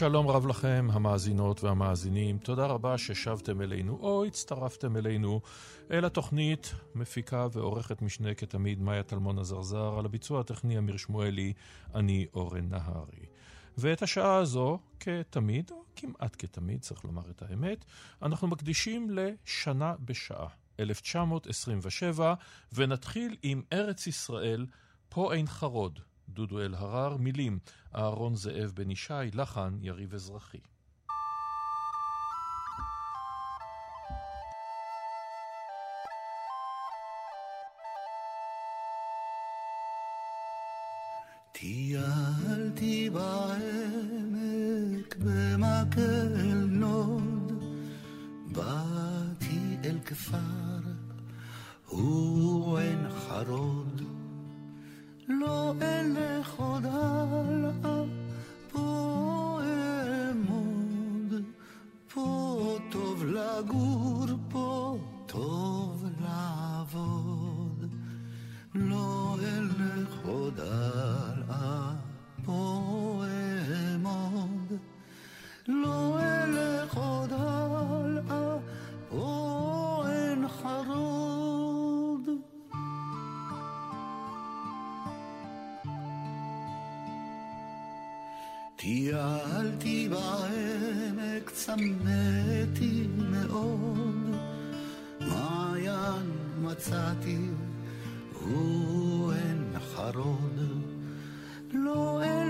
שלום 0.04 0.28
רב 0.28 0.48
לכם, 0.48 0.88
המאזינות 0.92 1.64
והמאזינים. 1.64 2.38
תודה 2.38 2.66
רבה 2.66 2.98
ששבתם 2.98 3.62
אלינו 3.62 3.98
או 4.02 4.26
הצטרפתם 4.26 4.98
אלינו 4.98 5.42
אל 5.92 6.06
התוכנית, 6.06 6.74
מפיקה 6.96 7.48
ועורכת 7.52 8.02
משנה 8.02 8.34
כתמיד 8.34 8.82
מאיה 8.82 9.04
טלמון 9.04 9.40
עזרזר, 9.40 9.96
על 10.00 10.06
הביצוע 10.06 10.40
הטכני 10.40 10.78
אמיר 10.78 10.98
שמואלי, 10.98 11.54
אני 11.96 12.26
אורן 12.34 12.70
נהרי. 12.70 13.26
ואת 13.78 14.02
השעה 14.02 14.36
הזו, 14.36 14.80
כתמיד, 15.00 15.72
או 15.72 15.84
כמעט 15.96 16.36
כתמיד, 16.40 16.82
צריך 16.82 17.06
לומר 17.06 17.30
את 17.30 17.42
האמת, 17.42 17.86
אנחנו 18.22 18.48
מקדישים 18.48 19.10
לשנה 19.10 19.94
בשעה, 20.06 20.48
1927, 20.80 22.34
ונתחיל 22.74 23.36
עם 23.44 23.62
ארץ 23.74 24.08
ישראל, 24.08 24.66
פה 25.10 25.34
אין 25.34 25.48
חרוד, 25.48 26.00
דודו 26.30 26.62
אלהרר, 26.62 27.18
מילים, 27.18 27.60
אהרון 27.96 28.36
זאב 28.36 28.72
בן 28.76 28.92
ישי, 28.92 29.14
לחן, 29.34 29.78
יריב 29.82 30.14
אזרחי. 30.14 30.58
טיילתי 41.52 43.10
בעמק 43.10 45.16
במקל 45.20 46.66
נוד, 46.70 47.64
באתי 48.52 49.78
אל 49.84 50.00
כפר, 50.06 50.38
הוא 51.86 52.80
אין 52.80 53.10
חרוד. 53.10 53.93
לא 55.28 55.74
אלך 55.82 56.54
עוד 56.58 56.86
הלאה, 56.86 58.04
פה 58.72 59.60
אעמוד, 59.62 61.34
פה 62.14 62.78
טוב 62.92 63.26
לגור, 63.26 64.26
פה 64.50 64.98
טוב 65.26 66.06
לעבוד. 66.22 67.90
לא 68.76 69.36
אלך 69.44 70.26
עוד 70.26 70.60
הלאה, 70.60 71.23
צמאתי 91.66 93.08
מאוד, 93.18 94.36
מעיין 95.20 96.32
מצאתי, 96.62 97.38
הוא 98.40 99.34
אין 99.34 99.64
חרוד. 99.96 100.60
לא 101.74 102.22
אלך 102.24 102.43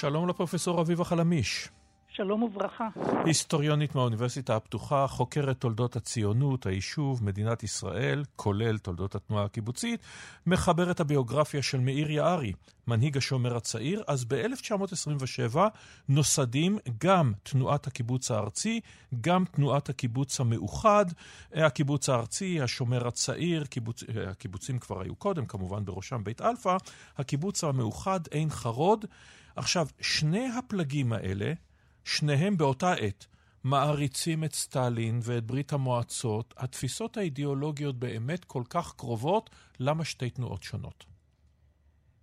שלום 0.00 0.28
לפרופסור 0.28 0.80
אביבה 0.80 1.04
חלמיש. 1.04 1.68
שלום 2.08 2.42
וברכה. 2.42 2.88
היסטוריונית 3.24 3.94
מהאוניברסיטה 3.94 4.56
הפתוחה, 4.56 5.06
חוקרת 5.06 5.60
תולדות 5.60 5.96
הציונות, 5.96 6.66
היישוב, 6.66 7.24
מדינת 7.24 7.62
ישראל, 7.62 8.24
כולל 8.36 8.78
תולדות 8.78 9.14
התנועה 9.14 9.44
הקיבוצית, 9.44 10.00
מחברת 10.46 11.00
הביוגרפיה 11.00 11.62
של 11.62 11.80
מאיר 11.80 12.10
יערי, 12.10 12.52
מנהיג 12.86 13.16
השומר 13.16 13.56
הצעיר, 13.56 14.02
אז 14.06 14.24
ב-1927 14.24 15.58
נוסדים 16.08 16.78
גם 16.98 17.32
תנועת 17.42 17.86
הקיבוץ 17.86 18.30
הארצי, 18.30 18.80
גם 19.20 19.44
תנועת 19.44 19.88
הקיבוץ 19.88 20.40
המאוחד, 20.40 21.06
הקיבוץ 21.54 22.08
הארצי, 22.08 22.60
השומר 22.60 23.06
הצעיר, 23.06 23.64
קיבוץ, 23.64 24.04
הקיבוצים 24.30 24.78
כבר 24.78 25.00
היו 25.00 25.14
קודם, 25.14 25.46
כמובן 25.46 25.84
בראשם 25.84 26.24
בית 26.24 26.40
אלפא, 26.40 26.76
הקיבוץ 27.18 27.64
המאוחד 27.64 28.20
עין 28.30 28.50
חרוד. 28.50 29.04
עכשיו, 29.60 29.86
שני 30.00 30.48
הפלגים 30.58 31.12
האלה, 31.12 31.52
שניהם 32.04 32.56
באותה 32.56 32.92
עת 32.92 33.26
מעריצים 33.64 34.44
את 34.44 34.52
סטלין 34.52 35.20
ואת 35.22 35.44
ברית 35.44 35.72
המועצות, 35.72 36.54
התפיסות 36.56 37.16
האידיאולוגיות 37.16 37.96
באמת 37.96 38.44
כל 38.44 38.62
כך 38.70 38.94
קרובות, 38.96 39.50
למה 39.80 40.04
שתי 40.04 40.30
תנועות 40.30 40.62
שונות? 40.62 41.04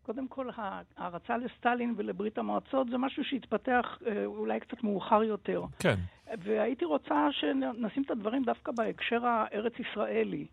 קודם 0.02 0.28
כל, 0.28 0.50
ההערצה 0.56 1.38
לסטלין 1.38 1.94
ולברית 1.98 2.38
המועצות 2.38 2.88
זה 2.90 2.98
משהו 2.98 3.24
שהתפתח 3.24 3.86
אה, 4.08 4.26
אולי 4.26 4.60
קצת 4.60 4.84
מאוחר 4.84 5.24
יותר. 5.24 5.62
כן. 5.80 5.96
והייתי 6.44 6.86
רוצה 6.86 7.28
שנשים 7.32 8.04
את 8.04 8.12
הדברים 8.12 8.44
דווקא 8.44 8.72
בהקשר 8.72 9.26
הארץ-ישראלי. 9.26 10.48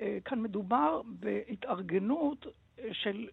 אה, 0.00 0.18
כאן 0.24 0.42
מדובר 0.42 1.02
בהתארגנות 1.06 2.46
של 2.92 3.28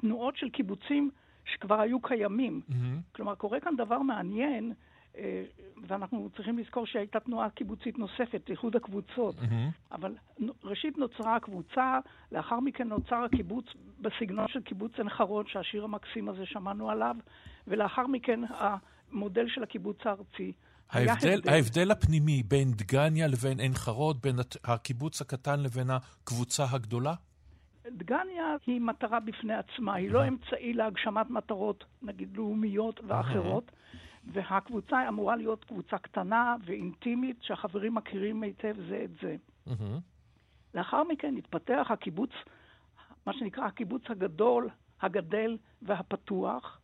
תנועות 0.00 0.36
של 0.36 0.48
קיבוצים 0.48 1.10
שכבר 1.44 1.80
היו 1.80 2.00
קיימים. 2.00 2.60
מהמם. 2.68 3.00
כלומר, 3.14 3.34
קורה 3.34 3.60
כאן 3.60 3.76
דבר 3.76 3.98
מעניין, 3.98 4.72
אה, 5.18 5.44
ואנחנו 5.88 6.28
צריכים 6.36 6.58
לזכור 6.58 6.86
שהייתה 6.86 7.20
תנועה 7.20 7.50
קיבוצית 7.50 7.98
נוספת, 7.98 8.50
איחוד 8.50 8.76
הקבוצות. 8.76 9.34
מהמם. 9.42 9.70
אבל 9.92 10.14
ראשית 10.64 10.98
נוצרה 10.98 11.36
הקבוצה, 11.36 11.98
לאחר 12.32 12.60
מכן 12.60 12.88
נוצר 12.88 13.16
הקיבוץ 13.16 13.64
בסגנון 14.00 14.48
של 14.48 14.60
קיבוץ 14.60 14.92
עין 14.98 15.08
חרוד, 15.08 15.48
שהשיר 15.48 15.84
המקסים 15.84 16.28
הזה 16.28 16.46
שמענו 16.46 16.90
עליו, 16.90 17.16
ולאחר 17.66 18.06
מכן 18.06 18.40
המודל 18.48 19.48
של 19.48 19.62
הקיבוץ 19.62 19.98
הארצי. 20.04 20.52
ההבדל, 20.90 21.32
הבדל. 21.32 21.50
ההבדל 21.50 21.90
הפנימי 21.90 22.42
בין 22.42 22.72
דגניה 22.72 23.26
לבין 23.26 23.60
עין 23.60 23.74
חרוד, 23.74 24.22
בין 24.22 24.36
הקיבוץ 24.64 25.20
הקטן 25.20 25.60
לבין 25.60 25.90
הקבוצה 25.90 26.64
הגדולה? 26.70 27.14
דגניה 27.96 28.56
היא 28.66 28.80
מטרה 28.80 29.20
בפני 29.20 29.54
עצמה, 29.54 29.94
היא 29.94 30.10
לא 30.10 30.28
אמצעי 30.28 30.72
להגשמת 30.72 31.30
מטרות, 31.30 31.84
נגיד, 32.02 32.36
לאומיות 32.36 33.00
ואחרות. 33.06 33.72
והקבוצה 34.24 35.08
אמורה 35.08 35.36
להיות 35.36 35.64
קבוצה 35.64 35.98
קטנה 35.98 36.56
ואינטימית, 36.64 37.42
שהחברים 37.42 37.94
מכירים 37.94 38.42
היטב 38.42 38.76
זה 38.88 39.00
את 39.04 39.10
זה. 39.22 39.36
לאחר 40.74 41.04
מכן 41.04 41.36
התפתח 41.36 41.86
הקיבוץ, 41.90 42.30
מה 43.26 43.32
שנקרא 43.32 43.64
הקיבוץ 43.64 44.02
הגדול, 44.08 44.68
הגדל 45.00 45.58
והפתוח. 45.82 46.80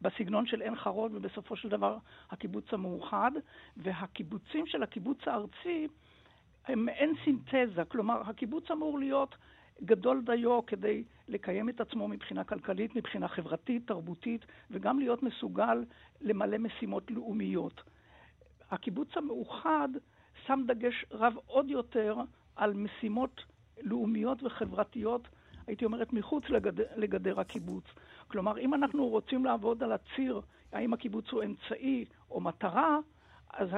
בסגנון 0.00 0.46
של 0.46 0.60
עין 0.60 0.76
חרוד, 0.76 1.14
ובסופו 1.14 1.56
של 1.56 1.68
דבר 1.68 1.98
הקיבוץ 2.30 2.72
המאוחד, 2.72 3.30
והקיבוצים 3.76 4.66
של 4.66 4.82
הקיבוץ 4.82 5.18
הארצי 5.28 5.88
הם 6.66 6.84
מעין 6.84 7.12
סינתזה, 7.24 7.84
כלומר, 7.84 8.20
הקיבוץ 8.26 8.70
אמור 8.70 8.98
להיות 8.98 9.36
גדול 9.84 10.22
דיו 10.26 10.66
כדי 10.66 11.04
לקיים 11.28 11.68
את 11.68 11.80
עצמו 11.80 12.08
מבחינה 12.08 12.44
כלכלית, 12.44 12.96
מבחינה 12.96 13.28
חברתית, 13.28 13.86
תרבותית, 13.86 14.46
וגם 14.70 14.98
להיות 14.98 15.22
מסוגל 15.22 15.84
למלא 16.20 16.58
משימות 16.58 17.10
לאומיות. 17.10 17.82
הקיבוץ 18.70 19.08
המאוחד 19.16 19.88
שם 20.46 20.60
דגש 20.66 21.04
רב 21.10 21.34
עוד 21.46 21.70
יותר 21.70 22.16
על 22.56 22.72
משימות 22.72 23.40
לאומיות 23.82 24.42
וחברתיות, 24.42 25.28
הייתי 25.66 25.84
אומרת, 25.84 26.12
מחוץ 26.12 26.44
לגדר, 26.48 26.84
לגדר 26.96 27.40
הקיבוץ. 27.40 27.84
כלומר, 28.28 28.58
אם 28.58 28.74
אנחנו 28.74 29.08
רוצים 29.08 29.44
לעבוד 29.44 29.82
על 29.82 29.92
הציר, 29.92 30.40
האם 30.72 30.92
הקיבוץ 30.92 31.30
הוא 31.30 31.42
אמצעי 31.42 32.04
או 32.30 32.40
מטרה, 32.40 32.98
אז 33.56 33.68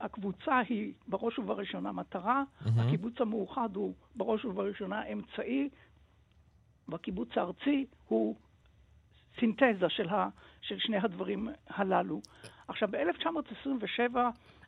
הקבוצה 0.00 0.58
היא 0.58 0.92
בראש 1.08 1.38
ובראשונה 1.38 1.92
מטרה, 1.92 2.42
mm-hmm. 2.42 2.68
הקיבוץ 2.80 3.20
המאוחד 3.20 3.76
הוא 3.76 3.94
בראש 4.14 4.44
ובראשונה 4.44 5.06
אמצעי, 5.06 5.68
והקיבוץ 6.88 7.28
הארצי 7.36 7.86
הוא 8.08 8.36
סינתזה 9.40 9.88
של, 9.88 10.08
ה, 10.08 10.28
של 10.60 10.78
שני 10.78 10.96
הדברים 10.96 11.48
הללו. 11.68 12.20
עכשיו, 12.68 12.88
ב-1927 12.92 14.16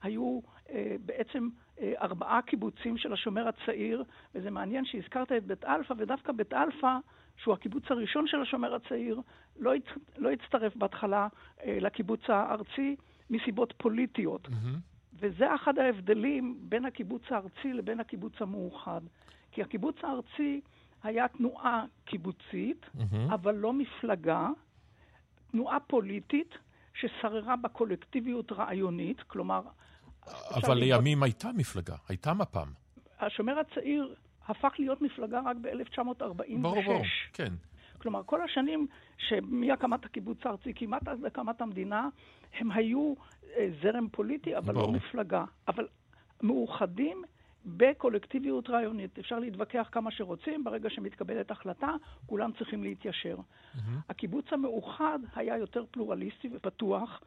היו 0.03 0.41
אה, 0.71 0.97
בעצם 1.07 1.49
אה, 1.81 1.93
ארבעה 2.01 2.43
קיבוצים 2.43 2.99
של 2.99 3.12
השומר 3.12 3.49
הצעיר, 3.49 4.05
וזה 4.35 4.51
מעניין 4.51 4.85
שהזכרת 4.85 5.33
את 5.33 5.45
בית 5.45 5.64
אלפא, 5.64 5.95
ודווקא 5.99 6.33
בית 6.33 6.53
אלפא, 6.53 6.99
שהוא 7.37 7.55
הקיבוץ 7.55 7.83
הראשון 7.91 8.27
של 8.27 8.41
השומר 8.41 8.75
הצעיר, 8.75 9.21
לא, 9.57 9.75
הצ... 9.75 9.85
לא 10.16 10.31
הצטרף 10.31 10.77
בהתחלה 10.77 11.29
אה, 11.64 11.79
לקיבוץ 11.81 12.21
הארצי 12.29 12.97
מסיבות 13.31 13.74
פוליטיות. 13.76 14.47
Mm-hmm. 14.47 14.79
וזה 15.20 15.55
אחד 15.55 15.79
ההבדלים 15.79 16.59
בין 16.62 16.85
הקיבוץ 16.85 17.22
הארצי 17.31 17.72
לבין 17.72 18.01
הקיבוץ 18.01 18.33
המאוחד. 18.41 19.01
כי 19.53 19.62
הקיבוץ 19.62 19.97
הארצי 20.03 20.61
היה 21.03 21.29
תנועה 21.29 21.85
קיבוצית, 22.05 22.87
mm-hmm. 22.97 23.35
אבל 23.35 23.55
לא 23.55 23.72
מפלגה, 23.72 24.49
תנועה 25.51 25.81
פוליטית 25.81 26.55
ששררה 26.95 27.57
בקולקטיביות 27.57 28.53
רעיונית, 28.53 29.22
כלומר... 29.22 29.62
אבל 30.51 30.74
לימים 30.74 31.18
לראות... 31.18 31.24
הייתה 31.24 31.49
מפלגה, 31.53 31.97
הייתה 32.09 32.35
מפ"ם. 32.35 32.68
השומר 33.20 33.59
הצעיר 33.59 34.14
הפך 34.49 34.72
להיות 34.79 35.03
מפלגה 35.03 35.41
רק 35.45 35.57
ב-1946. 35.61 36.59
ברור, 36.61 36.83
ברור, 36.83 37.03
כן. 37.33 37.53
כלומר, 37.99 38.22
כל 38.26 38.42
השנים 38.42 38.86
שמהקמת 39.18 40.05
הקיבוץ 40.05 40.38
הארצי, 40.44 40.72
כמעט 40.74 41.09
עד 41.09 41.24
הקמת 41.24 41.61
המדינה, 41.61 42.09
הם 42.59 42.70
היו 42.70 43.14
אה, 43.57 43.68
זרם 43.82 44.09
פוליטי, 44.12 44.57
אבל 44.57 44.74
לא 44.74 44.80
ברור. 44.80 44.92
לא 44.92 44.99
מפלגה. 44.99 45.44
אבל 45.68 45.86
מאוחדים 46.42 47.22
בקולקטיביות 47.66 48.70
רעיונית. 48.70 49.18
אפשר 49.18 49.38
להתווכח 49.38 49.88
כמה 49.92 50.11
שרוצים, 50.11 50.64
ברגע 50.64 50.90
שמתקבלת 50.90 51.51
החלטה, 51.51 51.90
כולם 52.26 52.51
צריכים 52.59 52.82
להתיישר. 52.82 53.36
Mm-hmm. 53.36 53.80
הקיבוץ 54.09 54.44
המאוחד 54.51 55.18
היה 55.36 55.59
יותר 55.59 55.84
פלורליסטי 55.90 56.49
ופתוח. 56.53 57.20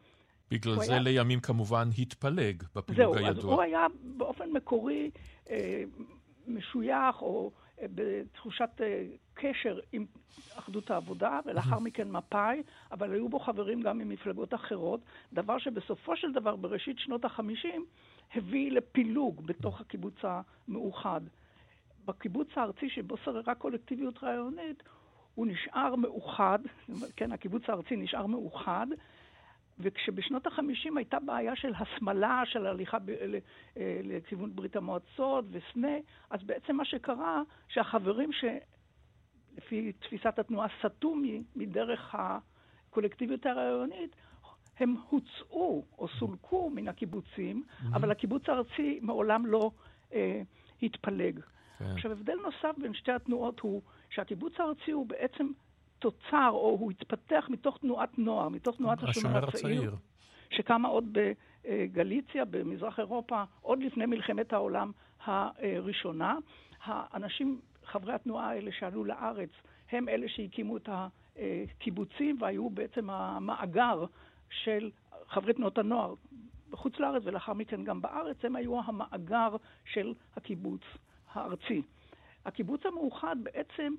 בגלל 0.51 0.75
זה 0.75 0.91
היה... 0.91 1.01
לימים 1.01 1.39
כמובן 1.39 1.89
התפלג 1.97 2.63
בפילוג 2.75 3.17
הידוע. 3.17 3.33
זהו, 3.33 3.39
אז 3.39 3.43
הוא 3.43 3.61
היה 3.61 3.87
באופן 4.17 4.49
מקורי 4.53 5.11
אה, 5.49 5.83
משוייך 6.47 7.21
או 7.21 7.51
בתחושת 7.95 8.69
אה, 8.81 9.03
קשר 9.33 9.79
עם 9.91 10.05
אחדות 10.55 10.91
העבודה, 10.91 11.39
ולאחר 11.45 11.79
מכן 11.79 12.11
מפא"י, 12.11 12.63
אבל 12.91 13.11
היו 13.11 13.29
בו 13.29 13.39
חברים 13.39 13.81
גם 13.81 13.97
ממפלגות 13.97 14.53
אחרות, 14.53 14.99
דבר 15.33 15.57
שבסופו 15.57 16.15
של 16.15 16.31
דבר, 16.31 16.55
בראשית 16.55 16.99
שנות 16.99 17.25
החמישים, 17.25 17.85
הביא 18.35 18.71
לפילוג 18.71 19.45
בתוך 19.45 19.81
הקיבוץ 19.81 20.15
המאוחד. 20.23 21.21
בקיבוץ 22.05 22.47
הארצי 22.55 22.89
שבו 22.89 23.17
שררה 23.17 23.55
קולקטיביות 23.55 24.23
רעיונית, 24.23 24.83
הוא 25.35 25.47
נשאר 25.47 25.95
מאוחד, 25.95 26.59
כן, 27.15 27.31
הקיבוץ 27.31 27.63
הארצי 27.67 27.95
נשאר 27.95 28.25
מאוחד, 28.25 28.87
וכשבשנות 29.81 30.47
החמישים 30.47 30.97
הייתה 30.97 31.19
בעיה 31.19 31.55
של 31.55 31.73
הסמלה, 31.75 32.41
של 32.45 32.65
הליכה 32.65 32.99
ב- 32.99 33.09
אה, 33.77 33.99
לכיוון 34.03 34.55
ברית 34.55 34.75
המועצות 34.75 35.45
וסנה, 35.51 35.97
אז 36.29 36.43
בעצם 36.43 36.75
מה 36.75 36.85
שקרה, 36.85 37.41
שהחברים 37.67 38.29
שלפי 38.31 39.91
תפיסת 39.91 40.39
התנועה 40.39 40.67
סטו 40.79 41.15
מדרך 41.55 42.15
הקולקטיביות 42.15 43.45
הרעיונית, 43.45 44.15
הם 44.79 44.95
הוצאו 45.09 45.85
או 45.97 46.07
סולקו 46.19 46.69
מן 46.69 46.87
הקיבוצים, 46.87 47.63
mm-hmm. 47.63 47.95
אבל 47.95 48.11
הקיבוץ 48.11 48.49
הארצי 48.49 48.99
מעולם 49.01 49.45
לא 49.45 49.71
אה, 50.13 50.41
התפלג. 50.83 51.39
כן. 51.79 51.85
עכשיו, 51.85 52.11
הבדל 52.11 52.35
נוסף 52.35 52.77
בין 52.77 52.93
שתי 52.93 53.11
התנועות 53.11 53.59
הוא 53.59 53.81
שהקיבוץ 54.09 54.53
הארצי 54.59 54.91
הוא 54.91 55.05
בעצם 55.05 55.47
תוצר, 56.01 56.49
או 56.51 56.77
הוא 56.79 56.91
התפתח 56.91 57.47
מתוך 57.49 57.77
תנועת 57.77 58.19
נוער, 58.19 58.49
מתוך 58.49 58.77
תנועת 58.77 59.03
השומר 59.03 59.47
הצעיר, 59.47 59.95
שקמה 60.49 60.87
עוד 60.87 61.17
בגליציה, 61.65 62.45
במזרח 62.45 62.99
אירופה, 62.99 63.43
עוד 63.61 63.79
לפני 63.79 64.05
מלחמת 64.05 64.53
העולם 64.53 64.91
הראשונה. 65.25 66.37
האנשים, 66.83 67.59
חברי 67.85 68.13
התנועה 68.13 68.49
האלה 68.49 68.71
שעלו 68.71 69.03
לארץ, 69.03 69.49
הם 69.91 70.09
אלה 70.09 70.29
שהקימו 70.29 70.77
את 70.77 70.89
הקיבוצים 70.91 72.37
והיו 72.41 72.69
בעצם 72.69 73.09
המאגר 73.09 74.05
של 74.49 74.91
חברי 75.27 75.53
תנועות 75.53 75.77
הנוער 75.77 76.13
בחוץ 76.69 76.99
לארץ 76.99 77.23
ולאחר 77.25 77.53
מכן 77.53 77.83
גם 77.83 78.01
בארץ, 78.01 78.37
הם 78.43 78.55
היו 78.55 78.79
המאגר 78.85 79.55
של 79.85 80.13
הקיבוץ 80.35 80.81
הארצי. 81.33 81.81
הקיבוץ 82.45 82.85
המאוחד 82.85 83.35
בעצם 83.43 83.93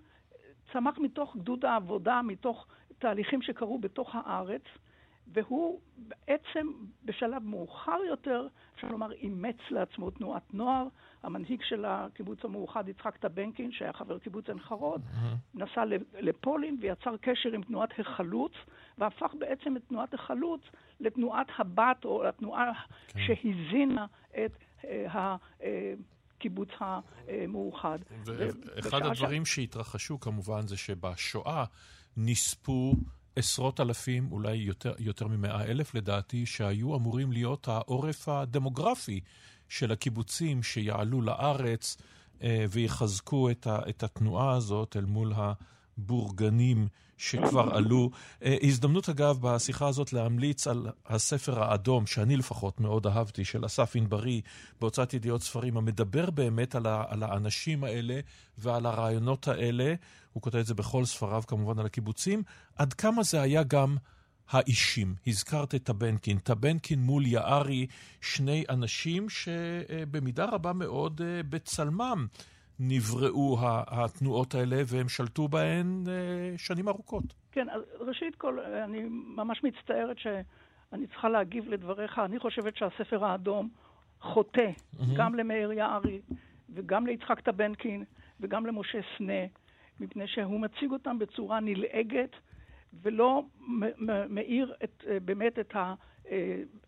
צמח 0.73 0.99
מתוך 0.99 1.37
גדוד 1.37 1.65
העבודה, 1.65 2.23
מתוך 2.23 2.67
תהליכים 2.99 3.43
שקרו 3.43 3.79
בתוך 3.79 4.15
הארץ, 4.15 4.63
והוא 5.33 5.81
בעצם 5.97 6.67
בשלב 7.05 7.43
מאוחר 7.43 7.99
יותר, 8.09 8.47
אפשר 8.75 8.89
לומר, 8.89 9.13
אימץ 9.13 9.57
לעצמו 9.71 10.11
תנועת 10.11 10.55
נוער. 10.55 10.87
המנהיג 11.23 11.63
של 11.63 11.85
הקיבוץ 11.85 12.45
המאוחד, 12.45 12.89
יצחק 12.89 13.17
טבנקין, 13.17 13.73
שהיה 13.73 13.93
חבר 13.93 14.19
קיבוץ 14.19 14.49
עין 14.49 14.61
חרוד, 14.61 15.01
mm-hmm. 15.01 15.37
נסע 15.55 15.85
לפולין 16.21 16.77
ויצר 16.81 17.17
קשר 17.17 17.53
עם 17.53 17.63
תנועת 17.63 18.01
החלוץ, 18.01 18.53
והפך 18.99 19.35
בעצם 19.39 19.77
את 19.77 19.83
תנועת 19.89 20.15
החלוץ 20.15 20.61
לתנועת 21.01 21.47
הבת, 21.59 22.05
או 22.05 22.23
לתנועה 22.23 22.73
כן. 23.09 23.21
שהזינה 23.21 24.07
את 24.31 24.53
אה, 24.85 25.37
הקיבוץ 26.43 26.69
המאוחד. 26.81 27.99
ואחד 28.25 29.03
הדברים 29.03 29.47
ש... 29.47 29.55
שהתרחשו 29.55 30.21
כמובן 30.21 30.67
זה 30.67 30.77
שבשואה 30.77 31.65
נספו 32.17 32.95
עשרות 33.37 33.81
אלפים, 33.81 34.33
אולי 34.33 34.55
יותר, 34.55 34.93
יותר 34.99 35.27
ממאה 35.27 35.65
אלף 35.65 35.95
לדעתי, 35.95 36.47
שהיו 36.47 36.97
אמורים 36.97 37.33
להיות 37.33 37.69
העורף 37.69 38.29
הדמוגרפי 38.29 39.21
של 39.69 39.93
הקיבוצים 39.93 40.63
שיעלו 40.63 41.23
לארץ 41.23 41.97
אה, 42.43 42.65
ויחזקו 42.71 43.51
את, 43.51 43.67
ה, 43.67 43.79
את 43.89 44.03
התנועה 44.03 44.57
הזאת 44.57 44.97
אל 44.97 45.05
מול 45.05 45.33
הבורגנים 45.99 46.89
שכבר 47.17 47.77
עלו. 47.77 48.11
אה, 48.43 48.57
הזדמנות 48.63 49.09
אגב 49.09 49.39
בשיחה 49.41 49.89
הזאת 49.89 50.13
להמליץ 50.13 50.67
על 50.67 50.89
הספר 51.07 51.63
האדום, 51.63 52.07
שאני 52.07 52.37
לפחות 52.37 52.81
מאוד 52.81 53.07
אהבתי, 53.07 53.45
של 53.45 53.67
אסף 53.67 53.97
ענברי, 53.97 54.41
בהוצאת 54.81 55.15
ידיעות 55.15 55.43
ספרים, 55.43 55.77
המדבר 55.77 56.31
באמת 56.31 56.75
על, 56.75 56.87
ה, 56.87 57.05
על 57.09 57.23
האנשים 57.23 57.85
האלה 57.85 58.21
ועל 58.59 58.87
הרעיונות 58.87 59.49
האלה. 59.49 59.95
הוא 60.33 60.43
כותב 60.43 60.59
את 60.59 60.67
זה 60.67 60.75
בכל 60.75 61.05
ספריו 61.05 61.43
כמובן 61.47 61.79
על 61.79 61.87
הקיבוצים. 61.87 62.43
עד 62.77 62.93
כמה 62.93 63.23
זה 63.23 63.41
היה 63.41 63.63
גם 63.63 63.97
האישים. 64.51 65.15
הזכרת 65.27 65.75
את 65.75 65.85
טבנקין. 65.85 66.39
טבנקין 66.39 67.03
מול 67.03 67.27
יערי, 67.27 67.87
שני 68.21 68.65
אנשים 68.69 69.29
שבמידה 69.29 70.45
רבה 70.45 70.73
מאוד 70.73 71.21
אה, 71.25 71.43
בצלמם 71.43 72.27
נבראו 72.89 73.57
התנועות 73.87 74.55
האלה 74.55 74.83
והם 74.87 75.09
שלטו 75.09 75.49
בהן 75.49 76.05
אה, 76.09 76.59
שנים 76.59 76.89
ארוכות. 76.89 77.25
כן, 77.53 77.71
אז 77.71 77.83
ראשית 78.01 78.35
כל, 78.35 78.61
אני 78.61 79.03
ממש 79.09 79.65
מצטערת 79.65 80.19
שאני 80.19 81.07
צריכה 81.07 81.29
להגיב 81.29 81.69
לדבריך. 81.69 82.19
אני 82.19 82.39
חושבת 82.39 82.77
שהספר 82.77 83.25
האדום 83.25 83.69
חוטא 84.21 84.61
mm-hmm. 84.61 85.03
גם 85.17 85.35
למאיר 85.35 85.73
יערי 85.73 86.21
וגם 86.75 87.07
ליצחק 87.07 87.41
טבנקין 87.41 88.05
וגם 88.41 88.67
למשה 88.67 88.99
סנה, 89.19 89.43
מפני 90.01 90.27
שהוא 90.27 90.61
מציג 90.61 90.93
אותם 90.93 91.19
בצורה 91.19 91.61
נלעגת. 91.61 92.31
ולא 93.03 93.45
מאיר 94.29 94.75
את, 94.85 95.05
אה, 95.09 95.21
באמת 95.21 95.59
את, 95.59 95.77
ה, 95.77 95.95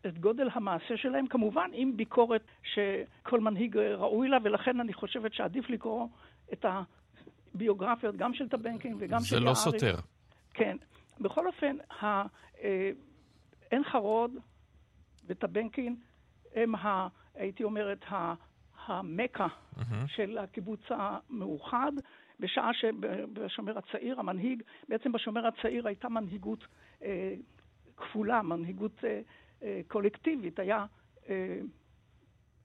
את 0.06 0.18
גודל 0.18 0.48
המעשה 0.52 0.96
שלהם, 0.96 1.26
כמובן 1.26 1.70
עם 1.72 1.96
ביקורת 1.96 2.44
שכל 2.62 3.40
מנהיג 3.40 3.76
ראוי 3.76 4.28
לה, 4.28 4.38
ולכן 4.42 4.80
אני 4.80 4.92
חושבת 4.92 5.34
שעדיף 5.34 5.70
לקרוא 5.70 6.08
את 6.52 6.64
הביוגרפיות 7.54 8.16
גם 8.16 8.34
של 8.34 8.48
טבנקין 8.48 8.96
וגם 8.98 9.20
של 9.20 9.34
יערי. 9.34 9.44
זה 9.44 9.50
לא 9.50 9.54
סותר. 9.54 9.94
כן. 10.54 10.76
בכל 11.20 11.46
אופן, 11.46 11.76
ה, 12.02 12.22
אה, 12.62 12.90
עין 13.70 13.84
חרוד 13.84 14.32
וטבנקין 15.26 15.96
הם, 16.54 16.74
ה, 16.74 17.08
הייתי 17.34 17.64
אומרת, 17.64 18.04
ה, 18.08 18.34
המכה 18.86 19.46
mm-hmm. 19.46 19.82
של 20.06 20.38
הקיבוץ 20.38 20.80
המאוחד. 20.90 21.92
בשעה 22.40 22.70
שבשומר 22.74 23.78
הצעיר, 23.78 24.20
המנהיג, 24.20 24.62
בעצם 24.88 25.12
בשומר 25.12 25.46
הצעיר 25.46 25.86
הייתה 25.86 26.08
מנהיגות 26.08 26.66
אה, 27.02 27.34
כפולה, 27.96 28.42
מנהיגות 28.42 29.04
אה, 29.04 29.20
אה, 29.62 29.80
קולקטיבית. 29.88 30.58
היה, 30.58 30.86
אה, 31.28 31.58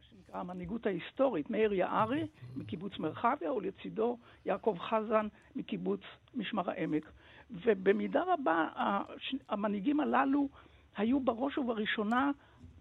שנקרא 0.01 0.39
המנהיגות 0.39 0.85
ההיסטורית, 0.85 1.49
מאיר 1.49 1.73
יערי 1.73 2.27
מקיבוץ 2.55 2.99
מרחביה, 2.99 3.53
ולצידו 3.53 4.17
יעקב 4.45 4.77
חזן 4.79 5.27
מקיבוץ 5.55 6.01
משמר 6.35 6.69
העמק. 6.69 7.11
ובמידה 7.51 8.23
רבה 8.27 8.67
המנהיגים 9.49 9.99
הללו 9.99 10.49
היו 10.97 11.19
בראש 11.19 11.57
ובראשונה 11.57 12.31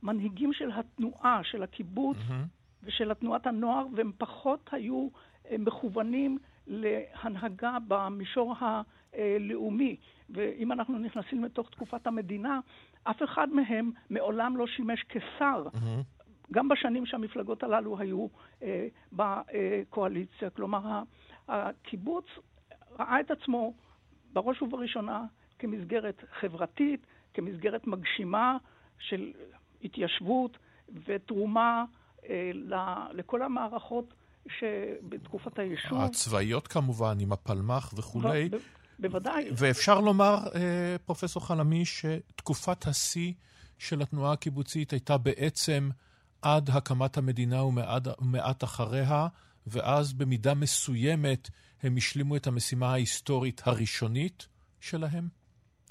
מנהיגים 0.02 0.52
של 0.52 0.70
התנועה, 0.74 1.40
של 1.44 1.62
הקיבוץ 1.62 2.16
mm-hmm. 2.16 2.82
ושל 2.82 3.14
תנועת 3.14 3.46
הנוער, 3.46 3.86
והם 3.96 4.12
פחות 4.18 4.70
היו 4.72 5.08
אה, 5.50 5.56
מכוונים 5.58 6.38
להנהגה 6.66 7.78
במישור 7.88 8.54
הלאומי. 8.60 9.96
ואם 10.30 10.72
אנחנו 10.72 10.98
נכנסים 10.98 11.44
לתוך 11.44 11.70
תקופת 11.70 12.06
המדינה, 12.06 12.60
אף 13.04 13.22
אחד 13.24 13.48
מהם 13.48 13.90
מעולם 14.10 14.56
לא 14.56 14.66
שימש 14.66 15.04
כשר. 15.08 15.64
Mm-hmm. 15.74 16.18
גם 16.52 16.68
בשנים 16.68 17.06
שהמפלגות 17.06 17.62
הללו 17.62 17.98
היו 17.98 18.26
אה, 18.62 18.88
בקואליציה. 19.12 20.50
כלומר, 20.50 21.02
הקיבוץ 21.48 22.24
ראה 22.98 23.20
את 23.20 23.30
עצמו 23.30 23.74
בראש 24.32 24.62
ובראשונה 24.62 25.24
כמסגרת 25.58 26.24
חברתית, 26.40 27.06
כמסגרת 27.34 27.86
מגשימה 27.86 28.56
של 28.98 29.32
התיישבות 29.84 30.58
ותרומה 31.06 31.84
אה, 32.28 32.50
לכל 33.12 33.42
המערכות 33.42 34.14
שבתקופת 34.58 35.58
היישוב. 35.58 35.98
הצבאיות 36.00 36.68
כמובן, 36.68 37.16
עם 37.20 37.32
הפלמ"ח 37.32 37.94
וכולי. 37.98 38.48
ב- 38.48 38.56
בוודאי. 38.98 39.48
ואפשר 39.56 40.00
לומר, 40.00 40.38
אה, 40.54 40.60
פרופסור 41.06 41.46
חלמי, 41.46 41.84
שתקופת 41.84 42.86
השיא 42.86 43.32
של 43.78 44.02
התנועה 44.02 44.32
הקיבוצית 44.32 44.92
הייתה 44.92 45.18
בעצם 45.18 45.90
עד 46.42 46.70
הקמת 46.70 47.16
המדינה 47.18 47.62
ומעט, 47.62 48.02
ומעט 48.20 48.64
אחריה, 48.64 49.26
ואז 49.66 50.12
במידה 50.12 50.54
מסוימת 50.54 51.50
הם 51.82 51.96
השלימו 51.96 52.36
את 52.36 52.46
המשימה 52.46 52.92
ההיסטורית 52.92 53.62
הראשונית 53.64 54.46
שלהם? 54.80 55.28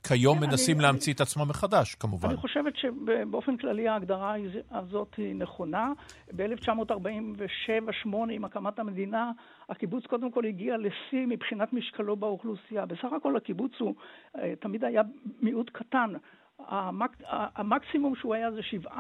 כיום 0.08 0.40
כן, 0.40 0.46
מנסים 0.46 0.78
אני, 0.78 0.84
להמציא 0.84 1.14
אני, 1.14 1.16
את 1.16 1.22
עצמם 1.22 1.50
מחדש, 1.50 1.96
כמובן. 1.96 2.30
אני 2.30 2.38
חושבת 2.38 2.74
שבאופן 2.78 3.58
כללי 3.58 3.88
ההגדרה 3.88 4.36
הזאת 4.72 5.16
היא 5.18 5.36
נכונה. 5.36 5.92
ב-1947-8, 6.36 8.10
עם 8.32 8.46
הקמת 8.46 8.80
המדינה, 8.80 9.32
הקיבוץ 9.70 10.06
קודם 10.06 10.32
כל 10.32 10.46
הגיע 10.46 10.78
לשיא 10.78 11.26
מבחינת 11.28 11.74
משקלו 11.74 12.16
באוכלוסייה. 12.16 12.86
בסך 12.86 13.14
הכל 13.18 13.38
הקיבוץ 13.38 13.72
הוא 13.80 13.96
אה, 14.38 14.54
תמיד 14.60 14.84
היה 14.84 15.02
מיעוט 15.42 15.70
קטן. 15.70 16.14
המק... 16.60 17.18
המקסימום 17.30 18.16
שהוא 18.16 18.36
היה 18.36 18.52
זה 18.52 18.62
7% 18.86 18.92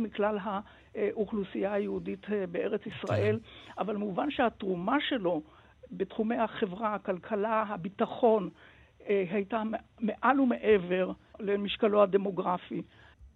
מכלל 0.00 0.38
האוכלוסייה 0.94 1.72
היהודית 1.72 2.26
אה, 2.32 2.46
בארץ 2.46 2.80
ישראל, 2.86 3.38
כן. 3.38 3.80
אבל 3.82 3.96
מובן 3.96 4.30
שהתרומה 4.30 4.96
שלו 5.08 5.42
בתחומי 5.90 6.36
החברה, 6.36 6.94
הכלכלה, 6.94 7.64
הביטחון, 7.68 8.50
הייתה 9.06 9.62
מעל 10.00 10.40
ומעבר 10.40 11.12
למשקלו 11.40 12.02
הדמוגרפי. 12.02 12.82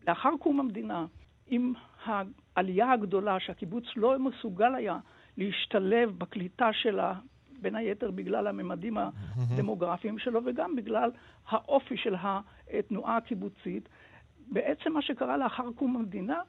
לאחר 0.08 0.30
קום 0.40 0.60
המדינה, 0.60 1.06
עם 1.46 1.72
העלייה 2.04 2.92
הגדולה 2.92 3.40
שהקיבוץ 3.40 3.84
לא 3.96 4.18
מסוגל 4.18 4.74
היה 4.74 4.98
להשתלב 5.36 6.18
בקליטה 6.18 6.72
שלה, 6.72 7.14
בין 7.60 7.74
היתר 7.74 8.10
בגלל 8.10 8.46
הממדים 8.46 8.96
הדמוגרפיים 8.98 10.18
שלו 10.18 10.40
וגם 10.44 10.76
בגלל 10.76 11.10
האופי 11.48 11.96
של 11.96 12.14
התנועה 12.18 13.16
הקיבוצית, 13.16 13.88
בעצם 14.46 14.92
מה 14.92 15.02
שקרה 15.02 15.36
לאחר 15.36 15.72
קום 15.76 15.96
המדינה, 15.96 16.40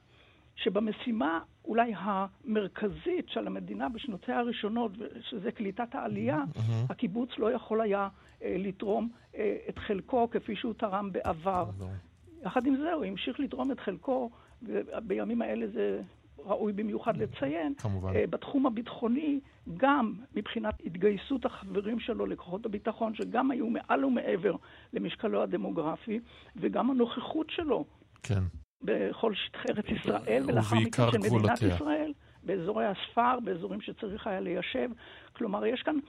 שבמשימה 0.54 1.40
אולי 1.64 1.92
המרכזית 1.96 3.28
של 3.28 3.46
המדינה 3.46 3.88
בשנותיה 3.88 4.38
הראשונות, 4.38 4.92
שזה 5.20 5.52
קליטת 5.52 5.94
העלייה, 5.94 6.38
mm-hmm. 6.38 6.90
הקיבוץ 6.90 7.30
לא 7.38 7.52
יכול 7.52 7.80
היה 7.80 8.00
אה, 8.00 8.08
לתרום 8.44 9.08
אה, 9.36 9.56
את 9.68 9.78
חלקו 9.78 10.30
כפי 10.30 10.56
שהוא 10.56 10.74
תרם 10.74 11.12
בעבר. 11.12 11.70
Mm-hmm. 11.80 12.46
יחד 12.46 12.66
עם 12.66 12.76
זה, 12.76 12.92
הוא 12.92 13.04
המשיך 13.04 13.40
לתרום 13.40 13.72
את 13.72 13.80
חלקו, 13.80 14.30
ובימים 14.62 15.42
האלה 15.42 15.66
זה 15.68 16.00
ראוי 16.44 16.72
במיוחד 16.72 17.16
לציין, 17.16 17.74
כמובן. 17.74 18.16
אה, 18.16 18.26
בתחום 18.26 18.66
הביטחוני, 18.66 19.40
גם 19.76 20.14
מבחינת 20.34 20.74
התגייסות 20.86 21.44
החברים 21.44 22.00
שלו 22.00 22.26
לכוחות 22.26 22.66
הביטחון, 22.66 23.14
שגם 23.14 23.50
היו 23.50 23.66
מעל 23.66 24.04
ומעבר 24.04 24.56
למשקלו 24.92 25.42
הדמוגרפי, 25.42 26.20
וגם 26.56 26.90
הנוכחות 26.90 27.50
שלו. 27.50 27.84
כן. 28.22 28.42
בכל 28.82 29.34
שטחי 29.34 29.68
ארץ 29.70 29.84
ישראל, 30.00 30.42
ולאחר 30.46 30.76
מכן 30.76 31.02
של 31.12 31.18
מדינת 31.18 31.62
ישראל, 31.62 32.12
באזורי 32.42 32.84
הספר, 32.86 33.40
באזורים 33.44 33.80
שצריך 33.80 34.26
היה 34.26 34.40
ליישב. 34.40 34.90
כלומר, 35.32 35.66
יש 35.66 35.82
כאן 35.82 35.94
אה, 35.94 36.00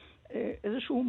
איזשהו 0.64 1.04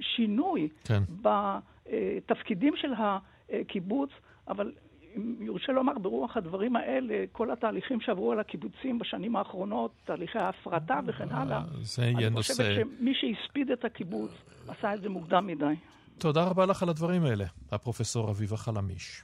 שינוי 0.00 0.68
כן. 0.84 1.02
בתפקידים 1.22 2.74
של 2.76 2.92
הקיבוץ, 2.98 4.10
אבל 4.48 4.72
אם 5.16 5.36
יורשה 5.40 5.72
לומר, 5.72 5.98
ברוח 5.98 6.36
הדברים 6.36 6.76
האלה, 6.76 7.24
כל 7.32 7.50
התהליכים 7.50 8.00
שעברו 8.00 8.32
על 8.32 8.40
הקיבוצים 8.40 8.98
בשנים 8.98 9.36
האחרונות, 9.36 9.90
תהליכי 10.04 10.38
ההפרטה 10.38 11.00
וכן 11.06 11.30
אה, 11.30 11.42
הלאה, 11.42 11.60
זה 11.80 12.10
נושא... 12.12 12.26
אני 12.26 12.36
חושבת 12.36 12.66
שמי 12.98 13.12
שהספיד 13.14 13.70
את 13.70 13.84
הקיבוץ 13.84 14.30
עשה 14.68 14.94
את 14.94 15.02
זה 15.02 15.08
מוקדם 15.08 15.46
מדי. 15.46 15.74
תודה 16.18 16.44
רבה 16.44 16.66
לך 16.66 16.82
על 16.82 16.88
הדברים 16.88 17.24
האלה, 17.24 17.44
הפרופסור 17.72 18.30
אביבה 18.30 18.56
חלמיש. 18.56 19.22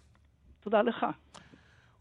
תודה 0.61 0.82
לך. 0.82 1.07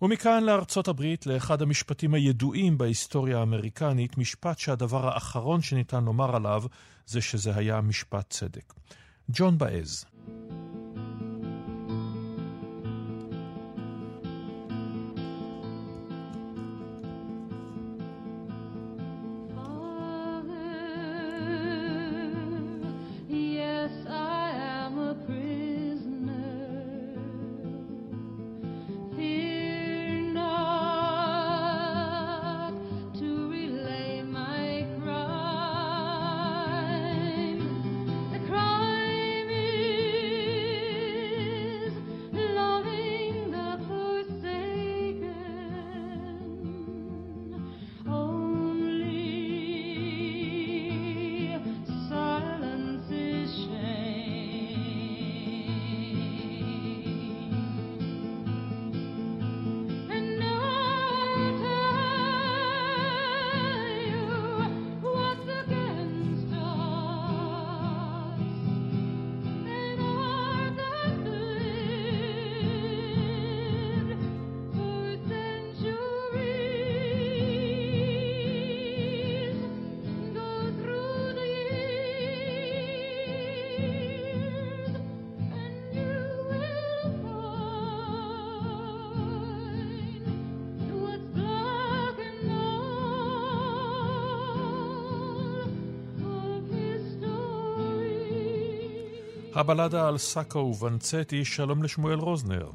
ומכאן 0.02 0.44
לארצות 0.44 0.88
הברית, 0.88 1.26
לאחד 1.26 1.62
המשפטים 1.62 2.14
הידועים 2.14 2.78
בהיסטוריה 2.78 3.40
האמריקנית, 3.40 4.18
משפט 4.18 4.60
שהדבר 4.60 5.08
האחרון 5.08 5.62
שניתן 5.62 6.04
לומר 6.04 6.36
עליו 6.36 6.64
זה 7.06 7.22
שזה 7.22 7.56
היה 7.56 7.82
משפט 7.82 8.30
צדק. 8.30 8.74
ג'ון 9.30 9.58
באז. 9.58 10.06
הבלדה 99.56 100.08
על 100.08 100.18
סאקו 100.18 100.60
ובנצטי, 100.60 101.46
שלום 101.46 101.84
לשמואל 101.84 102.20
רוזנר. 102.20 102.70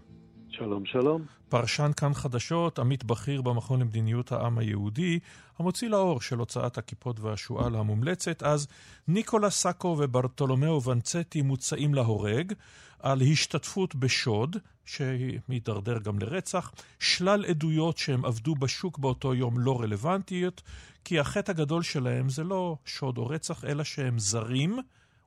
שלום, 0.50 0.86
שלום. 0.86 1.22
פרשן 1.48 1.90
כאן 1.96 2.14
חדשות, 2.14 2.78
עמית 2.78 3.04
בכיר 3.04 3.42
במכון 3.42 3.80
למדיניות 3.80 4.32
העם 4.32 4.58
היהודי, 4.58 5.18
המוציא 5.58 5.88
לאור 5.88 6.20
של 6.20 6.38
הוצאת 6.38 6.78
הכיפות 6.78 7.20
והשועל 7.20 7.76
המומלצת, 7.76 8.42
אז 8.42 8.66
ניקולה 9.08 9.50
סאקו 9.50 9.96
וברטולומיאו 9.98 10.82
ונצטי 10.82 11.42
מוצאים 11.42 11.94
להורג 11.94 12.52
על 12.98 13.22
השתתפות 13.22 13.94
בשוד, 13.94 14.56
שמתדרדר 14.84 15.98
גם 15.98 16.18
לרצח, 16.18 16.72
שלל 16.98 17.44
עדויות 17.44 17.98
שהם 17.98 18.24
עבדו 18.24 18.54
בשוק 18.54 18.98
באותו 18.98 19.34
יום 19.34 19.58
לא 19.58 19.80
רלוונטיות, 19.80 20.62
כי 21.04 21.20
החטא 21.20 21.50
הגדול 21.50 21.82
שלהם 21.82 22.28
זה 22.28 22.44
לא 22.44 22.76
שוד 22.84 23.18
או 23.18 23.26
רצח, 23.26 23.64
אלא 23.64 23.84
שהם 23.84 24.18
זרים, 24.18 24.78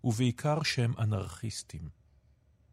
ובעיקר 0.07 0.63
שהם 0.63 0.91
אנרכיסטים. 0.99 1.81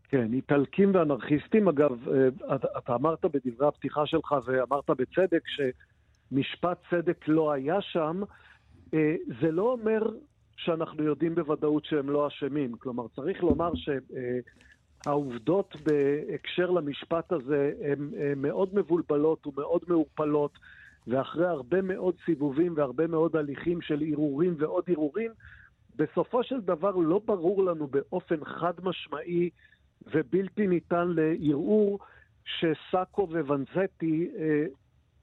כן, 0.08 0.32
איטלקים 0.32 0.94
ואנרכיסטים. 0.94 1.68
אגב, 1.68 2.08
אה, 2.08 2.56
אתה 2.78 2.94
אמרת 2.94 3.24
בדברי 3.24 3.68
הפתיחה 3.68 4.06
שלך, 4.06 4.34
ואמרת 4.44 4.90
בצדק, 4.90 5.42
שמשפט 5.46 6.78
צדק 6.90 7.28
לא 7.28 7.52
היה 7.52 7.80
שם. 7.80 8.22
אה, 8.94 9.14
זה 9.40 9.50
לא 9.50 9.72
אומר 9.72 10.02
שאנחנו 10.56 11.04
יודעים 11.04 11.34
בוודאות 11.34 11.84
שהם 11.84 12.10
לא 12.10 12.28
אשמים. 12.28 12.76
כלומר, 12.76 13.06
צריך 13.16 13.42
לומר 13.42 13.72
שהעובדות 13.74 15.76
בהקשר 15.84 16.70
למשפט 16.70 17.32
הזה 17.32 17.72
הן 17.82 18.10
מאוד 18.36 18.74
מבולבלות 18.74 19.46
ומאוד 19.46 19.82
מעורפלות, 19.88 20.58
ואחרי 21.06 21.46
הרבה 21.46 21.82
מאוד 21.82 22.14
סיבובים 22.24 22.72
והרבה 22.76 23.06
מאוד 23.06 23.36
הליכים 23.36 23.80
של 23.80 24.02
ערעורים 24.10 24.54
ועוד 24.58 24.84
ערעורים, 24.88 25.30
בסופו 25.96 26.42
של 26.42 26.60
דבר 26.60 26.90
לא 26.90 27.20
ברור 27.24 27.64
לנו 27.64 27.86
באופן 27.86 28.44
חד 28.44 28.72
משמעי 28.82 29.50
ובלתי 30.06 30.66
ניתן 30.66 31.08
לערעור 31.08 31.98
שסאקו 32.44 33.28
וונזטי 33.30 34.30
אה, 34.38 34.64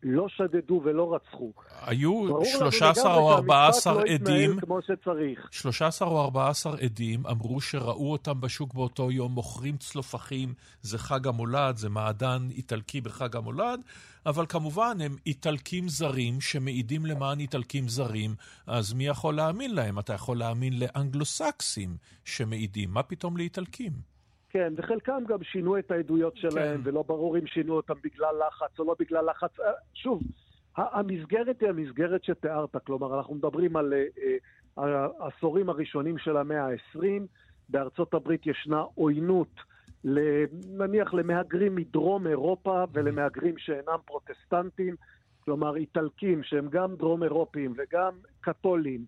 לא 0.04 0.28
שדדו 0.30 0.82
ולא 0.84 1.16
רצחו. 1.16 1.52
היו 1.82 2.28
13 2.46 3.16
או 3.16 3.32
14 3.34 3.94
לא 3.94 4.02
עדים, 4.02 4.60
כמו 4.60 4.80
שצריך. 4.82 5.48
13 5.52 6.08
או 6.08 6.22
14 6.22 6.78
עדים 6.78 7.28
אמרו 7.28 7.62
שראו 7.62 8.12
אותם 8.12 8.42
בשוק 8.42 8.74
באותו 8.74 9.12
יום 9.12 9.32
מוכרים 9.32 9.78
צלופחים, 9.78 10.54
זה 10.82 10.98
חג 10.98 11.28
המולד, 11.28 11.78
זה 11.78 11.90
מעדן 11.90 12.48
איטלקי 12.52 13.02
בחג 13.02 13.36
המולד, 13.36 13.82
אבל 14.26 14.46
כמובן 14.50 14.98
הם 15.02 15.16
איטלקים 15.26 15.90
זרים 15.90 16.42
שמעידים 16.42 17.06
למען 17.06 17.40
איטלקים 17.40 17.88
זרים, 17.88 18.36
אז 18.68 18.94
מי 18.94 19.08
יכול 19.08 19.36
להאמין 19.36 19.76
להם? 19.76 20.00
אתה 20.00 20.14
יכול 20.14 20.38
להאמין 20.38 20.74
לאנגלוסקסים 20.80 21.98
שמעידים, 22.26 22.92
מה 22.92 23.04
פתאום 23.04 23.38
לאיטלקים? 23.38 24.11
כן, 24.52 24.74
וחלקם 24.76 25.24
גם 25.28 25.44
שינו 25.44 25.78
את 25.78 25.92
העדויות 25.92 26.38
שלהם, 26.38 26.82
כן. 26.84 26.90
ולא 26.90 27.04
ברור 27.08 27.38
אם 27.38 27.48
שינו 27.48 27.74
אותם 27.74 27.94
בגלל 28.04 28.36
לחץ 28.48 28.80
או 28.80 28.84
לא 28.84 28.96
בגלל 29.00 29.30
לחץ. 29.30 29.60
אה, 29.60 29.72
שוב, 29.94 30.22
המסגרת 30.76 31.62
היא 31.62 31.70
המסגרת 31.70 32.24
שתיארת, 32.24 32.76
כלומר, 32.86 33.18
אנחנו 33.18 33.36
מדברים 33.36 33.76
על 33.76 33.94
uh, 33.94 34.82
העשורים 35.20 35.70
הראשונים 35.70 36.18
של 36.18 36.38
המאה 36.38 36.66
ה-20, 36.66 37.00
בארצות 37.70 38.14
הברית 38.14 38.48
ישנה 38.48 38.84
עוינות, 38.96 39.56
נניח 40.74 41.14
למהגרים 41.14 41.76
מדרום 41.76 42.28
אירופה 42.28 42.84
ולמהגרים 42.94 43.58
שאינם 43.58 43.98
פרוטסטנטים, 44.06 44.96
כלומר 45.46 45.76
איטלקים 45.76 46.44
שהם 46.44 46.68
גם 46.70 46.96
דרום 46.96 47.24
אירופים 47.24 47.74
וגם 47.78 48.14
קתולים. 48.42 49.06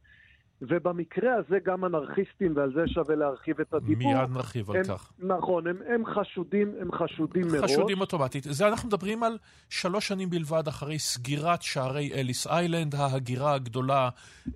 ובמקרה 0.70 1.34
הזה 1.34 1.58
גם 1.66 1.86
אנרכיסטים, 1.86 2.56
ועל 2.56 2.74
זה 2.74 2.82
שווה 2.88 3.16
להרחיב 3.16 3.60
את 3.60 3.74
הדיבור. 3.74 4.14
מיד 4.14 4.30
נרחיב 4.30 4.72
על 4.72 4.78
הם, 4.78 4.84
כך. 4.84 5.12
נכון, 5.20 5.68
הם, 5.68 5.78
הם 5.88 6.04
חשודים, 6.06 6.72
הם 6.82 6.92
חשודים 6.92 7.48
מראש. 7.48 7.72
חשודים 7.72 8.02
אוטומטית. 8.02 8.44
זה 8.50 8.68
אנחנו 8.68 8.88
מדברים 8.88 9.24
על 9.24 9.38
שלוש 9.70 10.08
שנים 10.08 10.30
בלבד 10.30 10.68
אחרי 10.68 11.00
סגירת 11.00 11.62
שערי 11.62 12.12
אליס 12.14 12.48
איילנד. 12.48 12.96
ההגירה 12.96 13.54
הגדולה 13.54 14.10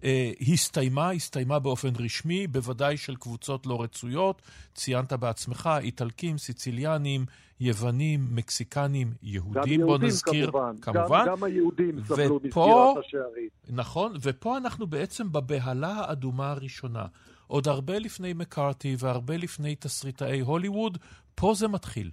אה, 0.03 0.31
הסתיימה, 0.53 1.11
הסתיימה 1.11 1.59
באופן 1.59 1.89
רשמי, 1.99 2.47
בוודאי 2.47 2.97
של 2.97 3.15
קבוצות 3.15 3.65
לא 3.65 3.81
רצויות. 3.81 4.41
ציינת 4.73 5.13
בעצמך, 5.13 5.69
איטלקים, 5.81 6.37
סיציליאנים, 6.37 7.25
יוונים, 7.59 8.19
מקסיקנים, 8.31 9.07
יהודים, 9.23 9.81
בוא 9.81 9.97
נזכיר, 9.97 10.51
כמובן. 10.51 10.73
כמובן. 10.81 11.25
גם, 11.25 11.35
גם 11.35 11.43
היהודים 11.43 12.03
סבלו 12.03 12.39
מסגירת 12.43 12.97
השערים. 12.97 13.49
נכון, 13.69 14.13
ופה 14.23 14.57
אנחנו 14.57 14.87
בעצם 14.87 15.31
בבהלה 15.31 15.93
האדומה 15.93 16.51
הראשונה. 16.51 17.05
עוד 17.47 17.67
הרבה 17.67 17.99
לפני 17.99 18.33
מקארתי 18.33 18.95
והרבה 18.99 19.37
לפני 19.37 19.75
תסריטאי 19.75 20.39
הוליווד, 20.39 20.97
פה 21.35 21.53
זה 21.55 21.67
מתחיל. 21.67 22.11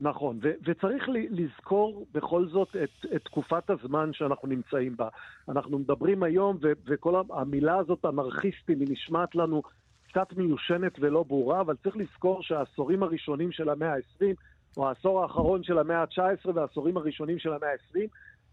נכון, 0.00 0.38
ו- 0.42 0.52
וצריך 0.64 1.04
לזכור 1.30 2.06
בכל 2.14 2.48
זאת 2.48 2.68
את, 2.84 3.06
את 3.16 3.24
תקופת 3.24 3.70
הזמן 3.70 4.10
שאנחנו 4.12 4.48
נמצאים 4.48 4.96
בה. 4.96 5.08
אנחנו 5.48 5.78
מדברים 5.78 6.22
היום, 6.22 6.56
ו- 6.62 6.72
וכל 6.86 7.22
המילה 7.30 7.78
הזאת, 7.78 8.04
אנרכיסטים, 8.04 8.80
היא 8.80 8.88
נשמעת 8.90 9.34
לנו 9.34 9.62
קצת 10.08 10.32
מיושנת 10.36 10.92
ולא 11.00 11.22
ברורה, 11.22 11.60
אבל 11.60 11.76
צריך 11.82 11.96
לזכור 11.96 12.42
שהעשורים 12.42 13.02
הראשונים 13.02 13.52
של 13.52 13.68
המאה 13.68 13.94
ה-20, 13.94 14.34
או 14.76 14.88
העשור 14.88 15.22
האחרון 15.22 15.64
של 15.64 15.78
המאה 15.78 16.00
ה-19 16.00 16.50
והעשורים 16.54 16.96
הראשונים 16.96 17.38
של 17.38 17.52
המאה 17.52 17.68
ה-20, 17.70 17.98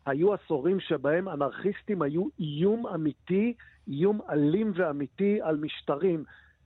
היו 0.05 0.33
עשורים 0.33 0.79
שבהם 0.79 1.29
אנרכיסטים 1.29 2.01
היו 2.01 2.23
איום 2.39 2.87
אמיתי, 2.87 3.53
איום 3.87 4.19
אלים 4.29 4.71
ואמיתי 4.75 5.39
על 5.41 5.57
משטרים. 5.57 6.23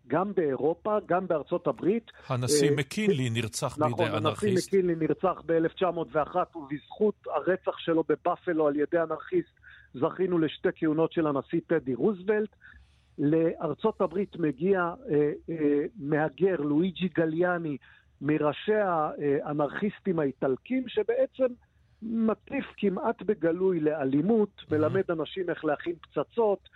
גם 0.07 0.33
באירופה, 0.35 0.97
גם 1.05 1.27
בארצות 1.27 1.67
הברית. 1.67 2.11
הנשיא 2.27 2.69
uh, 2.69 2.73
מקינלי 2.77 3.29
נרצח 3.29 3.77
נכון, 3.77 3.91
בידי 3.91 4.17
אנרכיסט. 4.17 4.43
נכון, 4.43 4.49
הנשיא 4.49 4.79
מקינלי 4.79 4.95
נרצח 4.95 5.41
ב-1901, 5.45 6.57
ובזכות 6.57 7.15
הרצח 7.35 7.77
שלו 7.77 8.03
בפאפלו 8.09 8.67
על 8.67 8.75
ידי 8.75 8.99
אנרכיסט, 8.99 9.59
זכינו 9.93 10.39
לשתי 10.39 10.69
כהונות 10.75 11.11
של 11.11 11.27
הנשיא 11.27 11.59
טדי 11.67 11.95
רוזוולט. 11.95 12.49
לארצות 13.17 14.01
הברית 14.01 14.35
מגיע 14.35 14.79
אה, 14.79 15.31
אה, 15.49 15.85
מהגר, 15.99 16.55
לואיג'י 16.55 17.07
גליאני, 17.07 17.77
מראשי 18.23 18.73
האנרכיסטים 18.73 20.19
האיטלקים, 20.19 20.83
שבעצם 20.87 21.45
מטיף 22.01 22.65
כמעט 22.77 23.21
בגלוי 23.21 23.79
לאלימות, 23.79 24.61
מלמד 24.71 25.03
אנשים 25.09 25.49
איך 25.49 25.65
להכין 25.65 25.93
פצצות, 26.01 26.69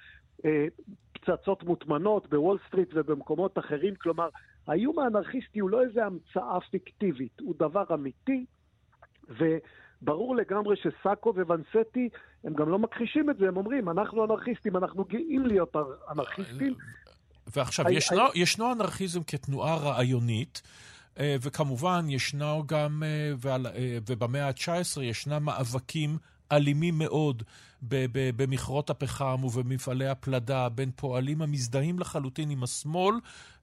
אה, 0.45 0.65
פצצות 1.13 1.63
מוטמנות 1.63 2.29
בוול 2.29 2.57
סטריט 2.67 2.89
ובמקומות 2.93 3.57
אחרים. 3.57 3.95
כלומר, 3.95 4.29
האיום 4.67 4.99
האנרכיסטי 4.99 5.59
הוא 5.59 5.69
לא 5.69 5.81
איזה 5.81 6.05
המצאה 6.05 6.59
פיקטיבית, 6.71 7.39
הוא 7.41 7.55
דבר 7.59 7.83
אמיתי, 7.93 8.45
וברור 9.29 10.35
לגמרי 10.35 10.75
שסאקו 10.75 11.33
וואנסטי, 11.35 12.09
הם 12.43 12.53
גם 12.53 12.69
לא 12.69 12.79
מכחישים 12.79 13.29
את 13.29 13.37
זה, 13.37 13.47
הם 13.47 13.57
אומרים, 13.57 13.89
אנחנו 13.89 14.25
אנרכיסטים, 14.25 14.77
אנחנו 14.77 15.05
גאים 15.05 15.45
להיות 15.45 15.75
אנרכיסטים. 16.11 16.73
ועכשיו, 17.55 17.85
ישנו, 17.89 18.21
ישנו 18.35 18.71
אנרכיזם 18.71 19.23
כתנועה 19.23 19.75
רעיונית. 19.75 20.61
אה, 21.19 21.35
וכמובן, 21.41 22.05
ישנו 22.09 22.63
גם, 22.67 23.03
אה, 23.05 23.49
אה, 23.65 23.97
ובמאה 24.07 24.47
ה-19 24.47 25.01
ישנם 25.01 25.43
מאבקים 25.43 26.17
אלימים 26.51 26.97
מאוד 26.97 27.43
במכרות 28.35 28.89
הפחם 28.89 29.43
ובמפעלי 29.43 30.07
הפלדה 30.07 30.69
בין 30.69 30.91
פועלים 30.95 31.41
המזדהים 31.41 31.99
לחלוטין 31.99 32.49
עם 32.49 32.63
השמאל 32.63 33.15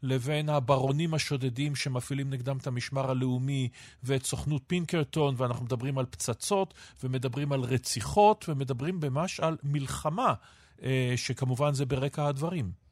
לבין 0.02 0.48
הברונים 0.48 1.14
השודדים 1.14 1.74
שמפעילים 1.74 2.30
נגדם 2.30 2.56
את 2.56 2.66
המשמר 2.66 3.10
הלאומי 3.10 3.68
ואת 4.02 4.24
סוכנות 4.24 4.62
פינקרטון, 4.66 5.34
ואנחנו 5.38 5.64
מדברים 5.64 5.98
על 5.98 6.06
פצצות 6.06 6.74
ומדברים 7.04 7.52
על 7.52 7.60
רציחות 7.60 8.44
ומדברים 8.48 9.00
ממש 9.02 9.40
על 9.40 9.56
מלחמה, 9.62 10.34
שכמובן 11.16 11.74
זה 11.74 11.86
ברקע 11.86 12.26
הדברים. 12.26 12.83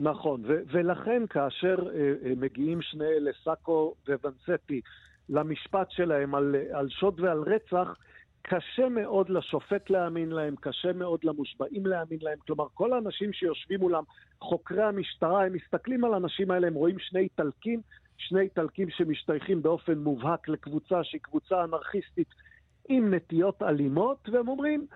נכון, 0.00 0.42
ו- 0.44 0.62
ולכן 0.66 1.22
כאשר 1.30 1.76
uh, 1.78 2.28
מגיעים 2.36 2.82
שני 2.82 3.04
אלה, 3.04 3.30
סאקו 3.44 3.94
וואנסטי, 4.08 4.80
למשפט 5.28 5.90
שלהם 5.90 6.34
על, 6.34 6.56
על 6.72 6.88
שוד 6.88 7.20
ועל 7.20 7.38
רצח, 7.38 7.96
קשה 8.42 8.88
מאוד 8.88 9.30
לשופט 9.30 9.90
להאמין 9.90 10.32
להם, 10.32 10.54
קשה 10.60 10.92
מאוד 10.92 11.20
למושבעים 11.24 11.86
להאמין 11.86 12.18
להם. 12.22 12.38
כלומר, 12.46 12.66
כל 12.74 12.92
האנשים 12.92 13.32
שיושבים 13.32 13.80
מולם, 13.80 14.02
חוקרי 14.40 14.82
המשטרה, 14.82 15.44
הם 15.46 15.52
מסתכלים 15.52 16.04
על 16.04 16.14
האנשים 16.14 16.50
האלה, 16.50 16.66
הם 16.66 16.74
רואים 16.74 16.98
שני 16.98 17.20
איטלקים, 17.20 17.80
שני 18.16 18.40
איטלקים 18.40 18.90
שמשתייכים 18.90 19.62
באופן 19.62 19.98
מובהק 19.98 20.48
לקבוצה 20.48 21.04
שהיא 21.04 21.20
קבוצה 21.20 21.64
אנרכיסטית 21.64 22.28
עם 22.88 23.14
נטיות 23.14 23.62
אלימות, 23.62 24.28
והם 24.32 24.48
אומרים, 24.48 24.86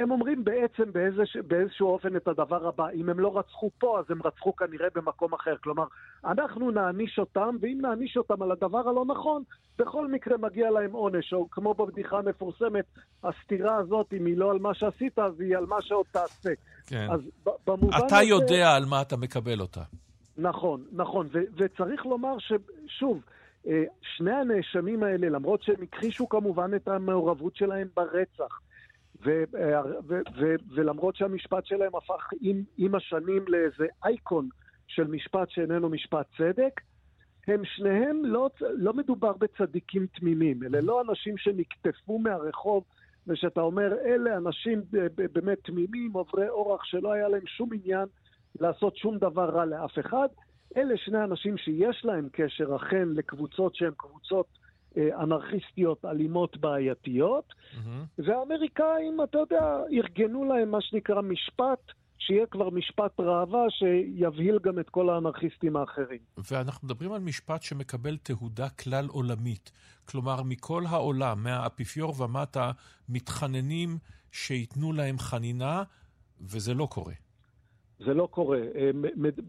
הם 0.00 0.10
אומרים 0.10 0.44
בעצם 0.44 0.92
באיזשה, 0.92 1.42
באיזשהו 1.42 1.88
אופן 1.88 2.16
את 2.16 2.28
הדבר 2.28 2.68
הבא, 2.68 2.90
אם 2.94 3.08
הם 3.08 3.20
לא 3.20 3.38
רצחו 3.38 3.70
פה, 3.78 3.98
אז 3.98 4.04
הם 4.10 4.22
רצחו 4.24 4.56
כנראה 4.56 4.88
במקום 4.94 5.34
אחר. 5.34 5.56
כלומר, 5.62 5.84
אנחנו 6.24 6.70
נעניש 6.70 7.18
אותם, 7.18 7.56
ואם 7.60 7.78
נעניש 7.80 8.16
אותם 8.16 8.42
על 8.42 8.52
הדבר 8.52 8.88
הלא 8.88 9.04
נכון, 9.06 9.42
בכל 9.78 10.08
מקרה 10.08 10.36
מגיע 10.36 10.70
להם 10.70 10.92
עונש, 10.92 11.32
או 11.32 11.50
כמו 11.50 11.74
בבדיחה 11.74 12.18
המפורסמת, 12.18 12.84
הסתירה 13.24 13.76
הזאת, 13.76 14.12
אם 14.12 14.26
היא 14.26 14.36
לא 14.36 14.50
על 14.50 14.58
מה 14.58 14.74
שעשית, 14.74 15.18
אז 15.18 15.40
היא 15.40 15.56
על 15.56 15.66
מה 15.66 15.82
שעוד 15.82 16.06
תעשה. 16.10 16.50
כן. 16.86 17.06
אז 17.10 17.20
במובן 17.66 17.98
אתה 18.06 18.16
הזה... 18.16 18.24
יודע 18.24 18.72
על 18.76 18.84
מה 18.84 19.02
אתה 19.02 19.16
מקבל 19.16 19.60
אותה. 19.60 19.82
נכון, 20.38 20.84
נכון, 20.92 21.28
ו- 21.32 21.48
וצריך 21.56 22.06
לומר 22.06 22.36
ששוב, 22.38 23.22
אה, 23.66 23.84
שני 24.16 24.32
הנאשמים 24.32 25.02
האלה, 25.02 25.28
למרות 25.28 25.62
שהם 25.62 25.82
הכחישו 25.82 26.28
כמובן 26.28 26.70
את 26.76 26.88
המעורבות 26.88 27.56
שלהם 27.56 27.88
ברצח, 27.96 28.60
ו- 29.24 29.44
אה, 29.56 29.82
ו- 30.08 30.20
ו- 30.38 30.54
ולמרות 30.74 31.16
שהמשפט 31.16 31.66
שלהם 31.66 31.96
הפך 31.96 32.28
עם, 32.40 32.62
עם 32.78 32.94
השנים 32.94 33.44
לאיזה 33.48 33.86
אייקון 34.04 34.48
של 34.86 35.06
משפט 35.06 35.50
שאיננו 35.50 35.88
משפט 35.88 36.26
צדק, 36.38 36.80
הם 37.46 37.64
שניהם 37.64 38.24
לא, 38.24 38.50
לא 38.60 38.92
מדובר 38.92 39.32
בצדיקים 39.32 40.06
תמימים, 40.06 40.62
אלה 40.62 40.80
לא 40.80 41.02
אנשים 41.08 41.38
שנקטפו 41.38 42.18
מהרחוב 42.18 42.84
ושאתה 43.26 43.60
אומר, 43.60 43.94
אלה 44.04 44.36
אנשים 44.36 44.82
באמת 45.16 45.58
תמימים, 45.64 46.12
עוברי 46.12 46.48
אורח, 46.48 46.84
שלא 46.84 47.12
היה 47.12 47.28
להם 47.28 47.46
שום 47.46 47.70
עניין 47.72 48.08
לעשות 48.60 48.96
שום 48.96 49.18
דבר 49.18 49.50
רע 49.50 49.64
לאף 49.64 49.98
אחד. 49.98 50.28
אלה 50.76 50.96
שני 50.96 51.24
אנשים 51.24 51.56
שיש 51.56 52.04
להם 52.04 52.28
קשר 52.32 52.76
אכן 52.76 53.08
לקבוצות 53.08 53.74
שהן 53.74 53.92
קבוצות 53.96 54.46
אה, 54.46 54.65
אנרכיסטיות, 54.96 56.04
אלימות, 56.04 56.56
בעייתיות, 56.56 57.52
mm-hmm. 57.52 57.88
והאמריקאים, 58.18 59.18
אתה 59.24 59.38
יודע, 59.38 59.76
ארגנו 59.92 60.44
להם 60.44 60.70
מה 60.70 60.80
שנקרא 60.80 61.20
משפט. 61.20 61.92
שיהיה 62.18 62.46
כבר 62.46 62.70
משפט 62.70 63.20
ראווה 63.20 63.66
שיבהיל 63.70 64.58
גם 64.62 64.78
את 64.78 64.90
כל 64.90 65.10
האנרכיסטים 65.10 65.76
האחרים. 65.76 66.18
ואנחנו 66.50 66.86
מדברים 66.86 67.12
על 67.12 67.20
משפט 67.20 67.62
שמקבל 67.62 68.16
תהודה 68.16 68.68
כלל 68.68 69.06
עולמית. 69.08 69.72
כלומר, 70.04 70.42
מכל 70.42 70.82
העולם, 70.88 71.42
מהאפיפיור 71.42 72.22
ומטה, 72.22 72.70
מתחננים 73.08 73.98
שייתנו 74.32 74.92
להם 74.92 75.18
חנינה, 75.18 75.82
וזה 76.40 76.74
לא 76.74 76.88
קורה. 76.90 77.14
זה 77.98 78.14
לא 78.14 78.28
קורה. 78.30 78.60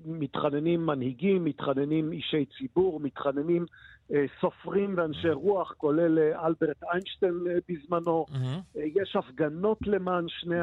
מתחננים 0.05 0.85
מנהיגים, 0.85 1.43
מתחננים 1.43 2.11
אישי 2.11 2.45
ציבור, 2.57 2.99
מתחננים 2.99 3.61
אה, 3.61 3.67
סופרים 4.41 4.93
ואנשי 4.97 5.29
רוח, 5.29 5.73
כולל 5.77 6.19
אה, 6.19 6.45
אלברט 6.47 6.83
איינשטיין 6.91 7.43
אה, 7.49 7.57
בזמנו. 7.69 8.25
Mm-hmm. 8.29 8.79
יש 8.79 9.15
הפגנות 9.15 9.77
למען 9.85 10.25
שני, 10.27 10.55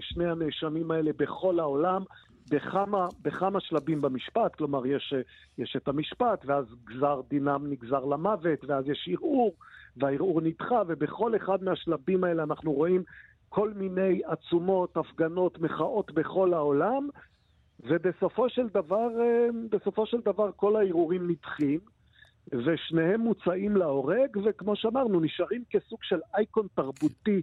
שני 0.00 0.30
הנאשמים 0.30 0.90
האלה 0.90 1.10
בכל 1.16 1.60
העולם. 1.60 2.02
בכמה, 2.50 3.08
בכמה 3.22 3.60
שלבים 3.60 4.00
במשפט, 4.00 4.54
כלומר 4.54 4.86
יש, 4.86 5.14
יש 5.58 5.76
את 5.76 5.88
המשפט, 5.88 6.44
ואז 6.46 6.64
גזר 6.84 7.20
דינם 7.30 7.70
נגזר 7.70 8.04
למוות, 8.04 8.64
ואז 8.64 8.88
יש 8.88 9.08
ערעור, 9.12 9.54
והערעור 9.96 10.40
נדחה, 10.40 10.82
ובכל 10.88 11.36
אחד 11.36 11.62
מהשלבים 11.62 12.24
האלה 12.24 12.42
אנחנו 12.42 12.72
רואים 12.72 13.02
כל 13.48 13.72
מיני 13.76 14.20
עצומות, 14.24 14.96
הפגנות, 14.96 15.58
מחאות 15.58 16.12
בכל 16.12 16.54
העולם, 16.54 17.08
ובסופו 17.80 18.48
של 18.48 18.68
דבר, 18.68 19.08
בסופו 19.70 20.06
של 20.06 20.20
דבר 20.20 20.50
כל 20.56 20.76
הערעורים 20.76 21.30
נדחים. 21.30 21.80
ושניהם 22.50 23.20
מוצאים 23.20 23.76
להורג, 23.76 24.36
וכמו 24.44 24.76
שאמרנו, 24.76 25.20
נשארים 25.20 25.64
כסוג 25.70 25.98
של 26.02 26.20
אייקון 26.34 26.66
תרבותי 26.74 27.42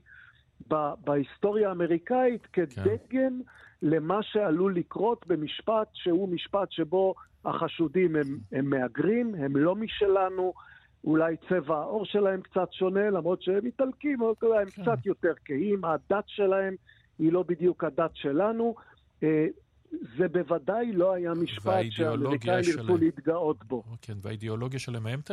בהיסטוריה 1.04 1.70
האמריקאית, 1.70 2.46
כדגן 2.46 2.96
כן. 3.10 3.34
למה 3.82 4.24
שעלול 4.24 4.76
לקרות 4.76 5.28
במשפט 5.28 5.88
שהוא 5.94 6.30
משפט 6.30 6.72
שבו 6.72 7.16
החשודים 7.46 8.16
הם, 8.16 8.38
הם 8.52 8.70
מהגרים, 8.70 9.36
הם 9.36 9.56
לא 9.56 9.76
משלנו, 9.76 10.54
אולי 11.04 11.36
צבע 11.50 11.78
העור 11.78 12.06
שלהם 12.06 12.42
קצת 12.42 12.74
שונה, 12.74 13.10
למרות 13.10 13.42
שהם 13.42 13.66
איטלקים, 13.66 14.22
הם 14.22 14.70
כן. 14.70 14.82
קצת 14.82 15.06
יותר 15.06 15.34
כהים, 15.46 15.86
הדת 15.86 16.24
שלהם 16.28 16.76
היא 17.20 17.34
לא 17.34 17.44
בדיוק 17.48 17.84
הדת 17.84 18.12
שלנו. 18.14 18.76
זה 20.18 20.28
בוודאי 20.28 20.92
לא 20.94 21.14
היה 21.14 21.34
משפט 21.34 21.86
שהאמריקאים 21.90 22.64
ירצו 22.68 22.98
להתגאות 22.98 23.64
בו. 23.64 23.84
כן, 24.02 24.18
והאידיאולוגיה 24.22 24.80
שלהם 24.80 25.08
האמת 25.08 25.32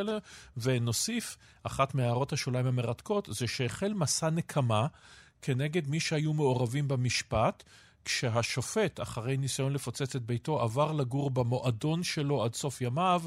ונוסיף, 0.56 1.36
אחת 1.62 1.94
מהערות 1.94 2.32
השוליים 2.32 2.66
המרתקות, 2.66 3.28
זה 3.30 3.46
שהחל 3.46 3.92
מסע 3.94 4.30
נקמה 4.30 4.86
כנגד 5.42 5.88
מי 5.88 6.00
שהיו 6.00 6.32
מעורבים 6.32 6.88
במשפט, 6.88 7.62
כשהשופט, 8.04 9.00
אחרי 9.00 9.36
ניסיון 9.36 9.72
לפוצץ 9.72 10.16
את 10.16 10.22
ביתו, 10.22 10.60
עבר 10.60 10.92
לגור 10.92 11.30
במועדון 11.30 12.02
שלו 12.02 12.44
עד 12.44 12.54
סוף 12.54 12.80
ימיו. 12.80 13.22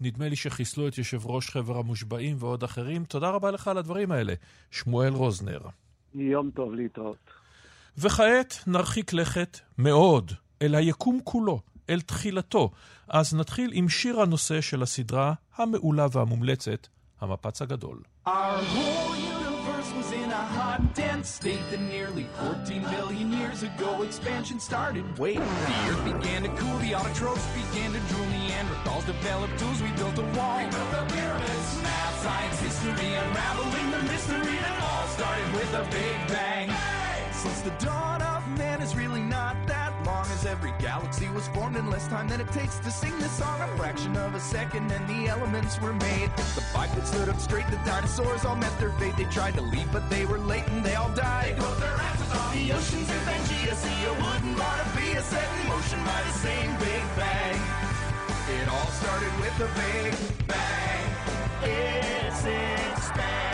נדמה 0.00 0.28
לי 0.28 0.36
שחיסלו 0.36 0.88
את 0.88 0.98
יושב 0.98 1.26
ראש 1.26 1.50
חבר 1.50 1.78
המושבעים 1.78 2.36
ועוד 2.38 2.62
אחרים. 2.62 3.04
תודה 3.04 3.30
רבה 3.30 3.50
לך 3.50 3.68
על 3.68 3.78
הדברים 3.78 4.12
האלה, 4.12 4.34
שמואל 4.70 5.12
רוזנר. 5.12 5.60
יום 6.14 6.50
טוב 6.50 6.74
להתראות. 6.74 7.30
וכעת 7.98 8.54
נרחיק 8.66 9.12
לכת 9.12 9.58
מאוד 9.78 10.32
אל 10.62 10.74
היקום 10.74 11.20
כולו, 11.24 11.60
אל 11.90 12.00
תחילתו. 12.00 12.70
אז 13.08 13.34
נתחיל 13.34 13.70
עם 13.74 13.88
שיר 13.88 14.20
הנושא 14.20 14.60
של 14.60 14.82
הסדרה 14.82 15.32
המעולה 15.56 16.06
והמומלצת, 16.12 16.86
המפץ 17.20 17.62
הגדול. 17.62 18.02
hot, 20.50 20.80
dense 20.94 21.28
state 21.28 21.64
that 21.70 21.80
nearly 21.80 22.26
14 22.38 22.82
billion 22.90 23.32
years 23.32 23.62
ago 23.62 24.02
expansion 24.02 24.58
started. 24.58 25.04
Wait, 25.18 25.38
the 25.38 25.76
earth 25.90 26.04
began 26.04 26.42
to 26.42 26.50
cool, 26.60 26.78
the 26.78 26.92
autotrophs 26.92 27.46
began 27.60 27.92
to 27.92 28.00
drool, 28.10 28.26
Neanderthals 28.34 29.06
developed 29.06 29.58
tools, 29.58 29.80
we 29.82 29.90
built 30.00 30.16
a 30.18 30.26
wall. 30.36 30.58
We 30.58 30.66
built 30.76 30.90
the 30.96 31.04
pyramids, 31.14 31.68
math, 31.82 32.22
science, 32.24 32.58
history, 32.66 33.10
unraveling 33.22 33.90
the 33.96 34.02
mystery 34.12 34.56
that 34.64 34.76
all 34.88 35.06
started 35.16 35.48
with 35.58 35.72
a 35.82 35.84
big 35.98 36.18
bang. 36.28 36.68
Hey! 36.68 37.32
Since 37.32 37.60
the 37.62 37.74
dawn 37.84 38.22
of 38.22 38.42
man 38.58 38.80
is 38.82 38.94
really 38.94 39.19
was 41.40 41.48
formed 41.56 41.76
in 41.76 41.88
less 41.88 42.06
time 42.08 42.28
than 42.28 42.38
it 42.38 42.52
takes 42.52 42.78
to 42.80 42.90
sing 42.90 43.18
this 43.18 43.32
song. 43.32 43.58
A 43.62 43.68
fraction 43.78 44.14
of 44.16 44.34
a 44.34 44.40
second 44.40 44.92
and 44.92 45.08
the 45.08 45.26
elements 45.26 45.80
were 45.80 45.94
made. 45.94 46.28
The 46.36 46.64
bipeds 46.74 47.08
stood 47.08 47.30
up 47.30 47.40
straight, 47.40 47.66
the 47.70 47.80
dinosaurs 47.86 48.44
all 48.44 48.56
met 48.56 48.78
their 48.78 48.92
fate. 49.00 49.16
They 49.16 49.24
tried 49.24 49.54
to 49.54 49.62
leave, 49.62 49.90
but 49.90 50.10
they 50.10 50.26
were 50.26 50.38
late 50.38 50.66
and 50.68 50.84
they 50.84 50.96
all 50.96 51.08
died. 51.14 51.56
They 51.56 51.80
their 51.80 51.96
asses 52.08 52.32
on 52.40 52.48
the 52.56 52.72
oceans 52.74 53.08
and 53.08 53.22
Pangea 53.28 53.74
Sea. 53.74 54.00
A 54.04 54.14
wooden 54.20 54.54
a 55.16 55.22
set 55.22 55.48
in 55.60 55.68
motion 55.68 56.00
by 56.04 56.20
the 56.28 56.34
same 56.44 56.70
Big 56.78 57.04
Bang. 57.16 57.60
It 58.60 58.68
all 58.68 58.90
started 59.00 59.32
with 59.40 59.56
a 59.66 59.70
Big 59.80 60.12
Bang. 60.46 61.04
It's 61.62 62.44
expanding 62.44 63.49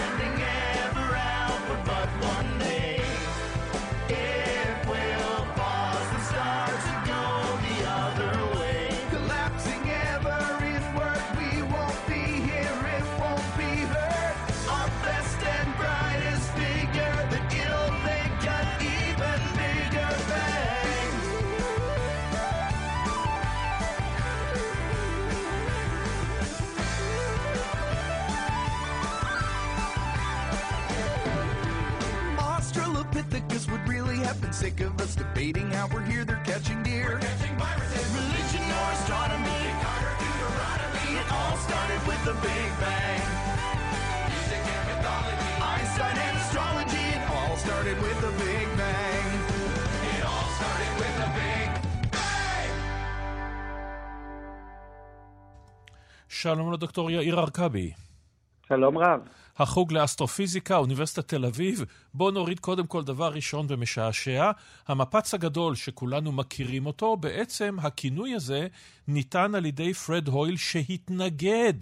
have 34.25 34.41
been 34.41 34.53
sick 34.53 34.79
of 34.81 34.99
us 35.01 35.15
debating 35.15 35.69
how 35.71 35.87
we're 35.93 36.01
here, 36.01 36.23
they're 36.25 36.41
catching 36.45 36.81
deer. 36.83 37.13
We're 37.13 37.19
catching 37.19 37.55
viruses. 37.57 38.05
Religion 38.15 38.63
or 38.79 38.91
astronomy. 38.97 39.61
Carter, 39.83 40.15
Deuteronomy. 40.21 41.05
It 41.19 41.27
all 41.31 41.57
started 41.57 42.01
with 42.07 42.21
the 42.25 42.33
Big 42.33 42.69
Bang. 42.83 43.21
Music 44.31 44.63
and 44.75 44.83
mythology. 44.89 45.49
Einstein 45.73 46.17
and 46.27 46.37
astrology. 46.37 47.05
It 47.17 47.23
all 47.35 47.55
started 47.57 47.97
with 48.01 48.17
the 48.25 48.31
Big 48.43 48.67
Bang. 48.77 49.27
It 50.15 50.23
all 50.31 50.47
started 50.59 50.91
with 51.01 51.15
the 51.21 51.29
Big 51.39 51.69
Bang. 52.11 52.71
שלום 56.29 56.73
לדוקטור 56.73 57.11
יאיר 57.11 57.39
ארכבי. 57.39 57.91
שלום 58.67 58.97
רב. 58.97 59.19
החוג 59.58 59.92
לאסטרופיזיקה, 59.92 60.76
אוניברסיטת 60.76 61.28
תל 61.28 61.44
אביב. 61.44 61.84
בואו 62.14 62.30
נוריד 62.30 62.60
קודם 62.60 62.86
כל 62.86 63.02
דבר 63.02 63.28
ראשון 63.28 63.66
ומשעשע. 63.68 64.50
המפץ 64.88 65.34
הגדול 65.34 65.74
שכולנו 65.74 66.32
מכירים 66.32 66.86
אותו, 66.86 67.16
בעצם 67.16 67.76
הכינוי 67.82 68.34
הזה 68.34 68.66
ניתן 69.08 69.54
על 69.54 69.66
ידי 69.66 69.94
פרד 69.94 70.28
הויל 70.28 70.56
שהתנגד 70.56 71.72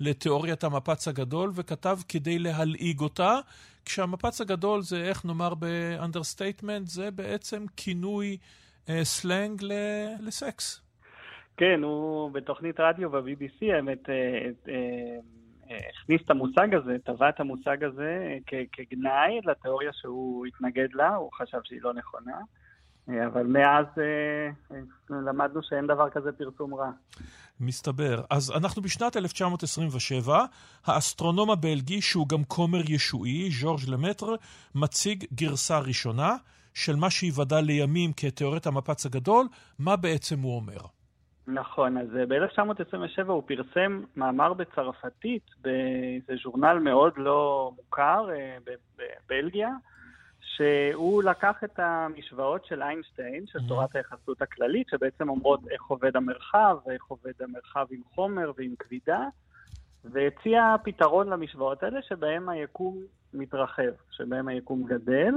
לתיאוריית 0.00 0.64
המפץ 0.64 1.08
הגדול 1.08 1.50
וכתב 1.54 1.98
כדי 2.08 2.38
להלעיג 2.38 3.00
אותה, 3.00 3.38
כשהמפץ 3.84 4.40
הגדול 4.40 4.82
זה, 4.82 5.04
איך 5.04 5.24
נאמר 5.24 5.54
ב 5.54 5.62
understatement, 5.62 6.86
זה 6.86 7.10
בעצם 7.10 7.64
כינוי 7.76 8.36
אה, 8.88 9.04
סלנג 9.04 9.62
ל- 9.62 10.26
לסקס. 10.26 10.82
כן, 11.56 11.82
הוא 11.82 12.30
בתוכנית 12.30 12.80
רדיו 12.80 13.10
ב-BBC, 13.10 13.74
האמת, 13.76 14.10
אה, 14.10 14.14
אה, 14.68 15.18
הכניס 15.70 16.20
את 16.24 16.30
המושג 16.30 16.74
הזה, 16.74 16.96
טבע 17.04 17.28
את 17.28 17.40
המושג 17.40 17.84
הזה 17.84 18.38
כגנאי 18.72 19.40
לתיאוריה 19.44 19.90
שהוא 19.92 20.46
התנגד 20.46 20.88
לה, 20.94 21.14
הוא 21.14 21.30
חשב 21.32 21.58
שהיא 21.64 21.80
לא 21.82 21.94
נכונה. 21.94 22.36
אה, 23.08 23.26
אבל 23.26 23.46
מאז 23.46 23.86
אה, 23.98 24.50
למדנו 25.10 25.60
שאין 25.62 25.86
דבר 25.86 26.10
כזה 26.10 26.32
פרסום 26.32 26.74
רע. 26.74 26.90
מסתבר. 27.60 28.22
אז 28.30 28.52
אנחנו 28.56 28.82
בשנת 28.82 29.16
1927, 29.16 30.44
האסטרונום 30.86 31.50
הבלגי, 31.50 32.00
שהוא 32.00 32.28
גם 32.28 32.44
כומר 32.44 32.80
ישועי, 32.88 33.50
ז'ורג' 33.50 33.80
למטר, 33.88 34.34
מציג 34.74 35.24
גרסה 35.34 35.78
ראשונה 35.78 36.36
של 36.74 36.96
מה 36.96 37.10
שייוודע 37.10 37.60
לימים 37.60 38.12
כתיאוריית 38.16 38.66
המפץ 38.66 39.06
הגדול, 39.06 39.46
מה 39.78 39.96
בעצם 39.96 40.40
הוא 40.40 40.56
אומר. 40.56 40.99
נכון, 41.54 41.98
אז 41.98 42.08
ב-1927 42.28 43.26
הוא 43.26 43.42
פרסם 43.46 44.02
מאמר 44.16 44.52
בצרפתית 44.52 45.42
באיזה 45.60 46.32
ז'ורנל 46.42 46.78
מאוד 46.78 47.12
לא 47.16 47.72
מוכר 47.76 48.28
בבלגיה, 48.96 49.70
שהוא 50.40 51.22
לקח 51.22 51.64
את 51.64 51.78
המשוואות 51.78 52.64
של 52.64 52.82
איינשטיין, 52.82 53.46
של 53.46 53.58
תורת 53.68 53.96
היחסות 53.96 54.42
הכללית, 54.42 54.88
שבעצם 54.88 55.28
אומרות 55.28 55.60
איך 55.70 55.82
עובד 55.82 56.16
המרחב, 56.16 56.76
ואיך 56.86 57.04
עובד 57.04 57.32
המרחב 57.40 57.86
עם 57.90 58.00
חומר 58.14 58.52
ועם 58.56 58.74
כבידה, 58.78 59.24
והציע 60.04 60.76
פתרון 60.84 61.28
למשוואות 61.28 61.82
האלה 61.82 62.02
שבהם 62.02 62.48
היקום 62.48 62.98
מתרחב, 63.34 63.92
שבהם 64.10 64.48
היקום 64.48 64.82
גדל. 64.82 65.34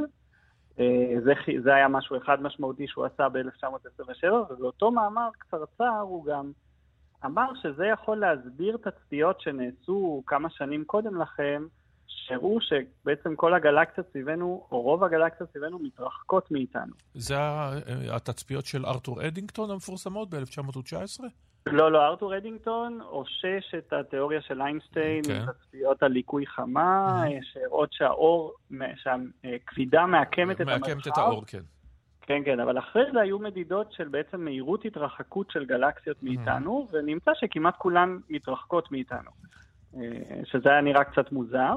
אה, 0.80 1.16
זה, 1.24 1.34
זה 1.64 1.76
היה 1.76 1.88
משהו 1.88 2.18
אחד 2.18 2.42
משמעותי 2.42 2.88
שהוא 2.88 3.06
עשה 3.06 3.30
ב-1927, 3.30 4.34
ובאותו 4.50 4.92
מאמר 4.92 5.30
קצרצר 5.40 6.00
הוא 6.00 6.26
גם 6.26 6.52
אמר 7.26 7.48
שזה 7.62 7.86
יכול 7.86 8.18
להסביר 8.18 8.78
תצפיות 8.78 9.42
שנעשו 9.42 10.24
כמה 10.26 10.50
שנים 10.50 10.86
קודם 10.86 11.22
לכן, 11.22 11.62
שהראו 12.08 12.58
שבעצם 12.62 13.36
כל 13.36 13.54
הגלקסיות 13.54 14.08
סביבנו, 14.12 14.68
או 14.72 14.82
רוב 14.82 15.04
הגלקסיות 15.04 15.50
סביבנו, 15.52 15.80
מתרחקות 15.80 16.52
מאיתנו. 16.52 16.94
זה 17.14 17.36
התצפיות 18.12 18.66
של 18.66 18.86
ארתור 18.86 19.28
אדינגטון 19.28 19.72
המפורסמות 19.72 20.30
ב-1919? 20.30 21.24
לא, 21.66 21.92
לא, 21.92 22.06
ארתור 22.06 22.38
אדינגטון 22.38 23.02
אושש 23.02 23.76
את 23.78 23.94
התיאוריה 23.94 24.42
של 24.42 24.62
איינשטיין, 24.62 25.24
okay. 25.24 25.28
כן. 25.28 25.46
תצפיות 25.46 26.04
על 26.04 26.12
ליקוי 26.12 26.48
חמה, 26.48 27.24
mm-hmm. 27.26 27.44
שהראות 27.54 27.94
שהאור, 27.94 28.54
שהכבידה 28.96 30.06
מעקמת 30.06 30.56
את 30.56 30.62
המרחב. 30.62 30.80
מעקמת 30.80 31.08
את 31.08 31.18
האור, 31.18 31.46
כן. 31.46 31.62
כן, 32.22 32.42
כן, 32.46 32.60
אבל 32.60 32.80
אחרי 32.80 33.04
זה 33.14 33.20
היו 33.20 33.40
מדידות 33.40 33.92
של 33.92 34.08
בעצם 34.08 34.42
מהירות 34.42 34.86
התרחקות 34.86 35.52
של 35.52 35.66
גלקסיות 35.66 36.24
מאיתנו, 36.24 36.88
mm-hmm. 36.90 36.96
ונמצא 36.96 37.32
שכמעט 37.34 37.78
כולן 37.78 38.18
מתרחקות 38.30 38.92
מאיתנו. 38.92 39.32
אה, 39.96 40.02
שזה 40.46 40.70
היה 40.70 40.82
נראה 40.82 41.04
קצת 41.04 41.32
מוזר. 41.32 41.76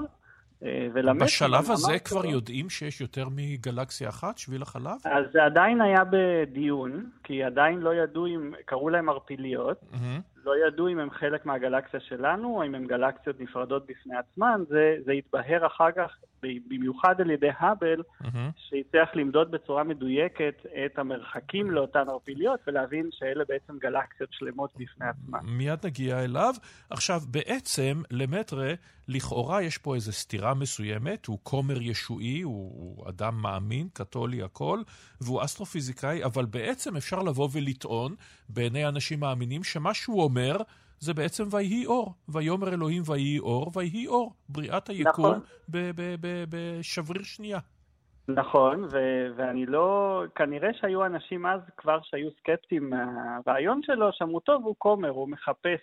אה, 0.62 0.88
ולמד... 0.94 1.22
בשלב 1.22 1.70
הזה 1.70 1.98
כבר 1.98 2.18
אותו. 2.18 2.30
יודעים 2.30 2.70
שיש 2.70 3.00
יותר 3.00 3.28
מגלקסיה 3.30 4.08
אחת, 4.08 4.38
שביל 4.38 4.62
החלב? 4.62 4.96
אז 5.04 5.24
זה 5.32 5.44
עדיין 5.44 5.80
היה 5.80 6.02
בדיון, 6.10 7.10
כי 7.24 7.44
עדיין 7.44 7.78
לא 7.78 7.94
ידעו 7.94 8.26
אם, 8.26 8.52
קראו 8.64 8.88
להם 8.88 9.08
ערפיליות, 9.08 9.80
mm-hmm. 9.82 10.35
לא 10.47 10.66
ידעו 10.66 10.89
אם 10.89 10.98
הם 10.98 11.10
חלק 11.10 11.47
מהגלקסיה 11.47 12.01
שלנו, 12.01 12.56
או 12.56 12.64
אם 12.64 12.74
הם 12.74 12.86
גלקסיות 12.86 13.40
נפרדות 13.40 13.86
בפני 13.86 14.16
עצמן, 14.16 14.62
זה, 14.68 14.97
זה 15.05 15.12
התבהר 15.12 15.66
אחר 15.66 15.93
כך, 15.97 16.10
במיוחד 16.43 17.20
על 17.20 17.31
ידי 17.31 17.48
האבל, 17.59 18.02
mm-hmm. 18.23 18.27
שהצליח 18.56 19.09
למדוד 19.14 19.51
בצורה 19.51 19.85
מדויקת 19.85 20.66
את 20.85 20.98
המרחקים 20.98 21.70
לאותן 21.70 22.09
ערפיליות, 22.09 22.60
ולהבין 22.66 23.09
שאלה 23.12 23.44
בעצם 23.48 23.78
גלקסיות 23.78 24.31
שלמות 24.32 24.70
בפני 24.77 25.06
עצמן. 25.06 25.39
מיד 25.43 25.86
נגיע 25.86 26.24
אליו. 26.24 26.55
עכשיו, 26.90 27.20
בעצם, 27.31 28.02
למטרה, 28.10 28.73
לכאורה 29.09 29.62
יש 29.62 29.78
פה 29.78 29.94
איזו 29.94 30.12
סתירה 30.12 30.55
מסוימת, 30.55 31.27
הוא 31.27 31.39
כומר 31.43 31.82
ישועי, 31.82 32.43
הוא, 32.43 32.73
הוא 32.97 33.09
אדם 33.09 33.43
מאמין, 33.43 33.89
קתולי, 33.93 34.43
הכל, 34.43 34.82
והוא 35.20 35.44
אסטרופיזיקאי, 35.44 36.24
אבל 36.24 36.44
בעצם 36.44 36.97
אפשר 36.97 37.23
לבוא 37.23 37.48
ולטעון, 37.52 38.14
בעיני 38.48 38.89
אנשים 38.89 39.20
מאמינים, 39.20 39.64
שמה 39.64 39.94
שהוא 39.94 40.23
אומר 40.23 40.35
זה 40.98 41.14
בעצם 41.14 41.44
ויהי 41.50 41.86
אור. 41.86 42.14
ויאמר 42.28 42.68
אלוהים 42.68 43.02
ויהי 43.06 43.38
אור, 43.38 43.70
ויהי 43.74 44.06
אור. 44.06 44.32
בריאת 44.48 44.88
היקום 44.88 45.24
נכון. 45.24 45.40
בשבריר 46.48 47.22
שנייה. 47.22 47.58
נכון, 48.28 48.84
ו- 48.84 49.26
ואני 49.36 49.66
לא... 49.66 50.22
כנראה 50.34 50.68
שהיו 50.80 51.06
אנשים 51.06 51.46
אז 51.46 51.60
כבר 51.76 51.98
שהיו 52.02 52.28
סקפטיים 52.38 52.90
מהרעיון 52.90 53.80
שלו, 53.82 54.08
שאמרו, 54.12 54.40
טוב, 54.40 54.64
הוא 54.64 54.74
כומר, 54.78 55.08
הוא 55.08 55.28
מחפש 55.28 55.80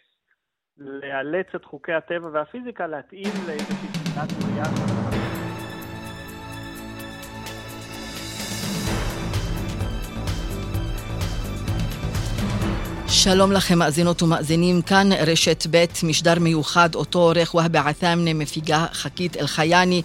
לאלץ 0.78 1.48
את 1.56 1.66
חוקי 1.66 1.94
הטבע 1.94 2.30
והפיזיקה 2.34 2.88
להתאים 2.88 3.34
לאיזושהי 3.48 3.88
תמונת 3.94 4.32
בריאה 4.32 5.33
שלום 13.24 13.52
לכם 13.52 13.80
מאזינות 13.80 14.22
ומאזינים, 14.22 14.82
כאן 14.82 15.10
רשת 15.12 15.68
ב', 15.72 15.86
משדר 16.04 16.40
מיוחד, 16.40 16.96
אותו 16.96 17.20
עורך 17.20 17.56
והבה 17.56 17.80
עת'אמנה 17.80 18.34
מפיגה 18.34 18.86
חכית 18.94 19.38
אל-חייני. 19.38 20.02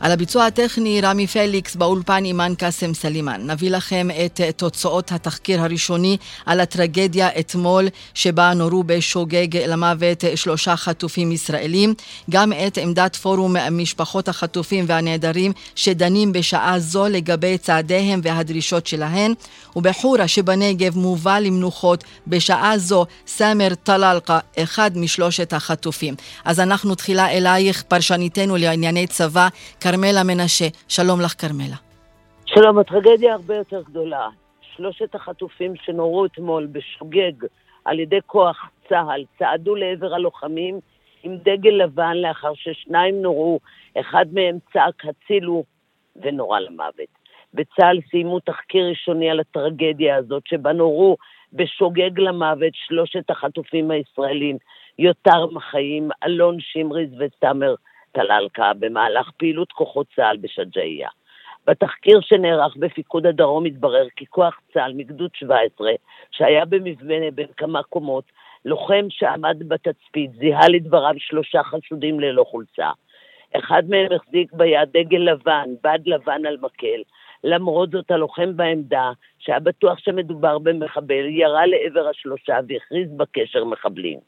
על 0.00 0.12
הביצוע 0.12 0.46
הטכני 0.46 1.00
רמי 1.00 1.26
פליקס 1.26 1.76
באולפן 1.76 2.24
אימאן 2.24 2.54
קאסם 2.54 2.94
סלימאן. 2.94 3.50
נביא 3.50 3.70
לכם 3.70 4.08
את 4.24 4.40
תוצאות 4.56 5.12
התחקיר 5.12 5.60
הראשוני 5.60 6.16
על 6.46 6.60
הטרגדיה 6.60 7.28
אתמול 7.40 7.88
שבה 8.14 8.54
נורו 8.54 8.82
בשוגג 8.82 9.56
למוות 9.56 10.24
שלושה 10.34 10.76
חטופים 10.76 11.32
ישראלים. 11.32 11.94
גם 12.30 12.52
את 12.52 12.78
עמדת 12.78 13.16
פורום 13.16 13.56
משפחות 13.70 14.28
החטופים 14.28 14.84
והנעדרים 14.88 15.52
שדנים 15.74 16.32
בשעה 16.32 16.78
זו 16.78 17.08
לגבי 17.08 17.58
צעדיהם 17.58 18.20
והדרישות 18.22 18.86
שלהן. 18.86 19.34
ובחורה 19.76 20.28
שבנגב 20.28 20.96
מובא 20.98 21.38
למנוחות 21.38 22.04
בשעה 22.26 22.78
זו 22.78 23.06
סאמר 23.26 23.74
טלאלקה, 23.82 24.38
אחד 24.58 24.90
משלושת 24.98 25.52
החטופים. 25.52 26.14
אז 26.44 26.60
אנחנו 26.60 26.94
תחילה 26.94 27.30
אלייך, 27.30 27.82
פרשניתנו 27.82 28.56
לענייני 28.56 29.06
צבא. 29.06 29.48
כרמלה 29.90 30.24
מנשה. 30.24 30.64
שלום 30.88 31.20
לך, 31.20 31.32
כרמלה. 31.40 31.76
שלום, 32.46 32.78
הטרגדיה 32.78 33.32
הרבה 33.34 33.56
יותר 33.56 33.82
גדולה. 33.82 34.28
שלושת 34.76 35.14
החטופים 35.14 35.76
שנורו 35.76 36.26
אתמול 36.26 36.66
בשוגג 36.66 37.32
על 37.84 38.00
ידי 38.00 38.18
כוח 38.26 38.70
צה"ל 38.88 39.24
צעדו 39.38 39.74
לעבר 39.74 40.14
הלוחמים 40.14 40.80
עם 41.22 41.36
דגל 41.36 41.70
לבן 41.70 42.16
לאחר 42.16 42.52
ששניים 42.54 43.22
נורו, 43.22 43.60
אחד 44.00 44.26
מהם 44.32 44.58
צעק 44.72 45.02
הצילו 45.04 45.64
ונורה 46.22 46.60
למוות. 46.60 47.12
בצה"ל 47.54 47.98
סיימו 48.10 48.40
תחקיר 48.40 48.88
ראשוני 48.88 49.30
על 49.30 49.40
הטרגדיה 49.40 50.16
הזאת 50.16 50.42
שבה 50.46 50.72
נורו 50.72 51.16
בשוגג 51.52 52.18
למוות 52.18 52.72
שלושת 52.74 53.30
החטופים 53.30 53.90
הישראלים, 53.90 54.56
יותם 54.98 55.46
מחיים, 55.52 56.08
אלון 56.24 56.56
שמריז 56.60 57.10
וסאמר 57.18 57.74
טלאלקה 58.18 58.72
במהלך 58.78 59.30
פעילות 59.36 59.72
כוחות 59.72 60.06
צה"ל 60.16 60.36
בשג'אעיה. 60.36 61.08
בתחקיר 61.66 62.20
שנערך 62.20 62.76
בפיקוד 62.76 63.26
הדרום 63.26 63.64
התברר 63.64 64.06
כי 64.16 64.26
כוח 64.26 64.60
צה"ל 64.72 64.92
מגדוד 64.96 65.30
17, 65.34 65.90
שהיה 66.30 66.64
במבנה 66.64 67.30
בין 67.34 67.46
כמה 67.56 67.82
קומות, 67.82 68.24
לוחם 68.64 69.06
שעמד 69.08 69.56
בתצפית, 69.68 70.30
זיהה 70.32 70.68
לדבריו 70.68 71.14
שלושה 71.18 71.62
חשודים 71.62 72.20
ללא 72.20 72.44
חולצה. 72.44 72.90
אחד 73.56 73.82
מהם 73.88 74.12
החזיק 74.12 74.52
ביד 74.52 74.88
דגל 74.92 75.18
לבן, 75.18 75.68
בד 75.84 75.98
לבן 76.06 76.46
על 76.46 76.56
מקל. 76.60 77.02
למרות 77.44 77.90
זאת 77.90 78.10
הלוחם 78.10 78.56
בעמדה, 78.56 79.10
שהיה 79.38 79.60
בטוח 79.60 79.98
שמדובר 79.98 80.58
במחבל, 80.58 81.26
ירה 81.28 81.66
לעבר 81.66 82.08
השלושה 82.08 82.58
והכריז 82.68 83.08
בקשר 83.16 83.64
מחבלים. 83.64 84.18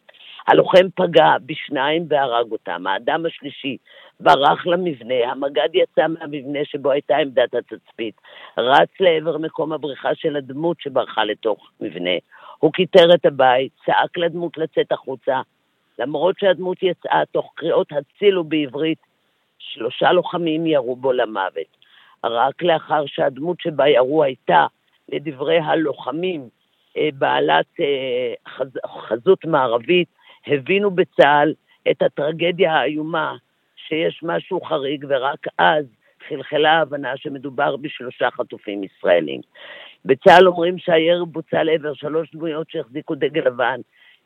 הלוחם 0.50 0.86
פגע 0.94 1.36
בשניים 1.46 2.06
והרג 2.08 2.52
אותם. 2.52 2.86
האדם 2.86 3.26
השלישי 3.26 3.76
ברח 4.20 4.66
למבנה, 4.66 5.14
המג"ד 5.30 5.68
יצא 5.74 6.06
מהמבנה 6.08 6.58
שבו 6.64 6.90
הייתה 6.90 7.16
עמדת 7.16 7.54
התצפית, 7.54 8.14
רץ 8.58 8.88
לעבר 9.00 9.38
מקום 9.38 9.72
הבריחה 9.72 10.14
של 10.14 10.36
הדמות 10.36 10.80
שברחה 10.80 11.24
לתוך 11.24 11.70
מבנה. 11.80 12.10
הוא 12.58 12.72
כיתר 12.72 13.14
את 13.14 13.26
הבית, 13.26 13.72
צעק 13.86 14.18
לדמות 14.18 14.58
לצאת 14.58 14.92
החוצה. 14.92 15.40
למרות 15.98 16.38
שהדמות 16.38 16.82
יצאה 16.82 17.22
תוך 17.32 17.52
קריאות 17.54 17.92
הצילו 17.92 18.44
בעברית, 18.44 18.98
שלושה 19.58 20.12
לוחמים 20.12 20.66
ירו 20.66 20.96
בו 20.96 21.12
למוות. 21.12 21.76
רק 22.24 22.62
לאחר 22.62 23.02
שהדמות 23.06 23.60
שבה 23.60 23.88
ירו 23.88 24.24
הייתה, 24.24 24.66
לדברי 25.08 25.58
הלוחמים, 25.58 26.48
אה, 26.96 27.08
בעלת 27.14 27.66
אה, 27.80 28.34
חז... 28.48 28.78
חזות 28.86 29.44
מערבית, 29.44 30.08
הבינו 30.46 30.90
בצה"ל 30.90 31.54
את 31.90 32.02
הטרגדיה 32.02 32.74
האיומה, 32.74 33.36
שיש 33.76 34.20
משהו 34.22 34.60
חריג, 34.60 35.06
ורק 35.08 35.46
אז 35.58 35.84
חלחלה 36.28 36.72
ההבנה 36.72 37.16
שמדובר 37.16 37.76
בשלושה 37.76 38.30
חטופים 38.30 38.84
ישראלים. 38.84 39.40
בצה"ל 40.04 40.48
אומרים 40.48 40.78
שהירי 40.78 41.26
בוצע 41.26 41.62
לעבר 41.62 41.94
שלוש 41.94 42.30
דמויות 42.32 42.70
שהחזיקו 42.70 43.14
דגל 43.14 43.46
לבן, 43.46 43.80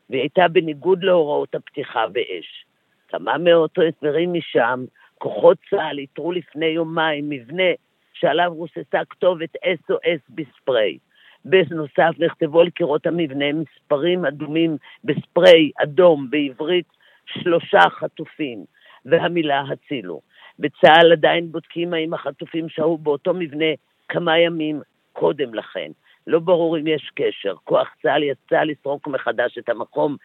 והיא 0.09 0.21
הייתה 0.21 0.47
בניגוד 0.47 1.03
להוראות 1.03 1.55
הפתיחה 1.55 2.07
באש. 2.07 2.65
כמה 3.09 3.37
מאות 3.37 3.77
הסברים 3.87 4.33
משם, 4.33 4.85
כוחות 5.17 5.57
צה"ל 5.69 5.97
איתרו 5.97 6.31
לפני 6.31 6.65
יומיים 6.65 7.29
מבנה 7.29 7.71
שעליו 8.13 8.53
רוססה 8.55 9.05
כתובת 9.09 9.55
SOS 9.55 10.21
בספרי. 10.29 10.97
בנוסף 11.45 12.15
נכתבו 12.19 12.61
על 12.61 12.69
קירות 12.69 13.05
המבנה 13.05 13.45
מספרים 13.53 14.25
אדומים 14.25 14.77
בספרי 15.03 15.71
אדום 15.83 16.29
בעברית 16.29 16.85
שלושה 17.25 17.79
חטופים, 17.89 18.65
והמילה 19.05 19.63
הצילו. 19.71 20.21
בצה"ל 20.59 21.11
עדיין 21.11 21.51
בודקים 21.51 21.93
האם 21.93 22.13
החטופים 22.13 22.69
שהו 22.69 22.97
באותו 22.97 23.33
מבנה 23.33 23.65
כמה 24.09 24.39
ימים 24.39 24.81
קודם 25.13 25.53
לכן. 25.53 25.91
לא 26.27 26.39
ברור 26.39 26.77
אם 26.77 26.87
יש 26.87 27.11
קשר. 27.15 27.55
כוח 27.63 27.95
צה"ל 28.01 28.23
יצא 28.23 28.63
לסרוק 28.63 29.07
מחדש 29.07 29.57
את 29.57 29.69
המקום 29.69 30.15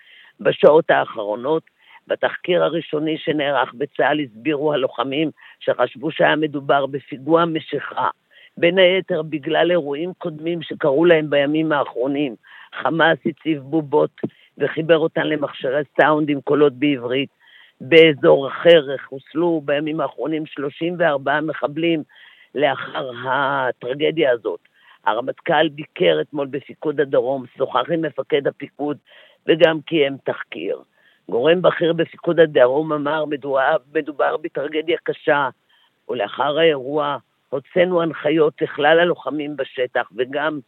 בשעות 0.41 0.91
האחרונות. 0.91 1.63
בתחקיר 2.07 2.65
הראשוני 2.65 3.19
שנערך 3.19 3.75
בצה"ל 3.75 4.21
הסבירו 4.21 4.73
הלוחמים 4.73 5.31
שחשבו 5.61 6.11
שהיה 6.11 6.37
מדובר 6.37 6.87
בפיגוע 6.87 7.45
משיכה. 7.45 8.09
בין 8.57 8.79
היתר 8.79 9.23
בגלל 9.23 9.71
אירועים 9.71 10.13
קודמים 10.19 10.63
שקרו 10.63 11.05
להם 11.05 11.31
בימים 11.31 11.73
האחרונים. 11.73 12.35
חמאס 12.83 13.19
הציב 13.27 13.63
בובות 13.63 14.21
וחיבר 14.59 14.99
אותן 14.99 15.27
למכשירי 15.27 15.83
סאונד 16.01 16.31
עם 16.31 16.41
קולות 16.41 16.73
בעברית. 16.73 17.29
באזור 17.81 18.49
אחר 18.49 18.97
חוסלו 19.05 19.63
בימים 19.65 20.01
האחרונים 20.01 20.47
34 20.47 21.41
מחבלים 21.41 22.03
לאחר 22.55 23.11
הטרגדיה 23.29 24.33
הזאת. 24.33 24.61
הרמטכ"ל 25.07 25.69
ביקר 25.69 26.19
אתמול 26.21 26.47
בפיקוד 26.47 27.01
הדרום, 27.01 27.45
שוחח 27.59 27.91
עם 27.91 28.03
מפקד 28.03 28.47
הפיקוד 28.47 28.97
וגם 29.47 29.81
קיים 29.81 30.17
תחקיר. 30.25 30.79
גורם 31.29 31.63
בכיר 31.63 31.93
בפיקוד 31.93 32.41
הדרום 32.41 32.93
אמר, 32.93 33.25
מדובר, 33.25 33.77
מדובר 33.95 34.37
בטרגדיה 34.37 34.97
קשה, 35.03 35.49
ולאחר 36.09 36.59
האירוע 36.59 37.17
הוצאנו 37.51 38.03
הנחיות 38.03 38.63
לכלל 38.63 39.01
הלוחמים 39.01 39.57
בשטח 39.57 40.09
וגם 40.17 40.61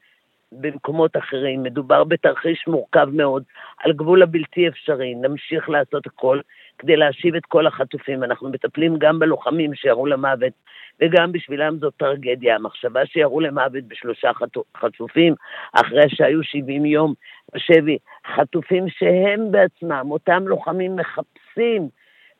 במקומות 0.53 1.17
אחרים. 1.17 1.63
מדובר 1.63 2.05
בתרחיש 2.05 2.65
מורכב 2.69 3.09
מאוד, 3.13 3.43
על 3.79 3.93
גבול 3.93 4.23
הבלתי 4.23 4.69
אפשרי. 4.69 5.15
נמשיך 5.15 5.69
לעשות 5.69 6.07
הכל 6.07 6.41
כדי 6.79 6.97
להשיב 6.97 7.35
את 7.35 7.47
כל 7.47 7.67
החטופים. 7.67 8.25
אנחנו 8.25 8.49
מטפלים 8.49 8.99
גם 8.99 9.19
בלוחמים 9.19 9.75
שירו 9.75 10.07
למוות, 10.07 10.53
וגם 11.01 11.33
בשבילם 11.33 11.79
זאת 11.79 11.95
טרגדיה. 11.97 12.55
המחשבה 12.55 13.07
שירו 13.07 13.41
למוות 13.41 13.85
בשלושה 13.85 14.31
חטופים, 14.77 15.35
אחרי 15.73 16.09
שהיו 16.09 16.43
70 16.43 16.85
יום 16.85 17.15
בשבי, 17.55 17.99
חטופים 18.35 18.89
שהם 18.89 19.53
בעצמם, 19.53 20.07
אותם 20.11 20.49
לוחמים 20.49 20.97
מחפשים, 20.97 21.89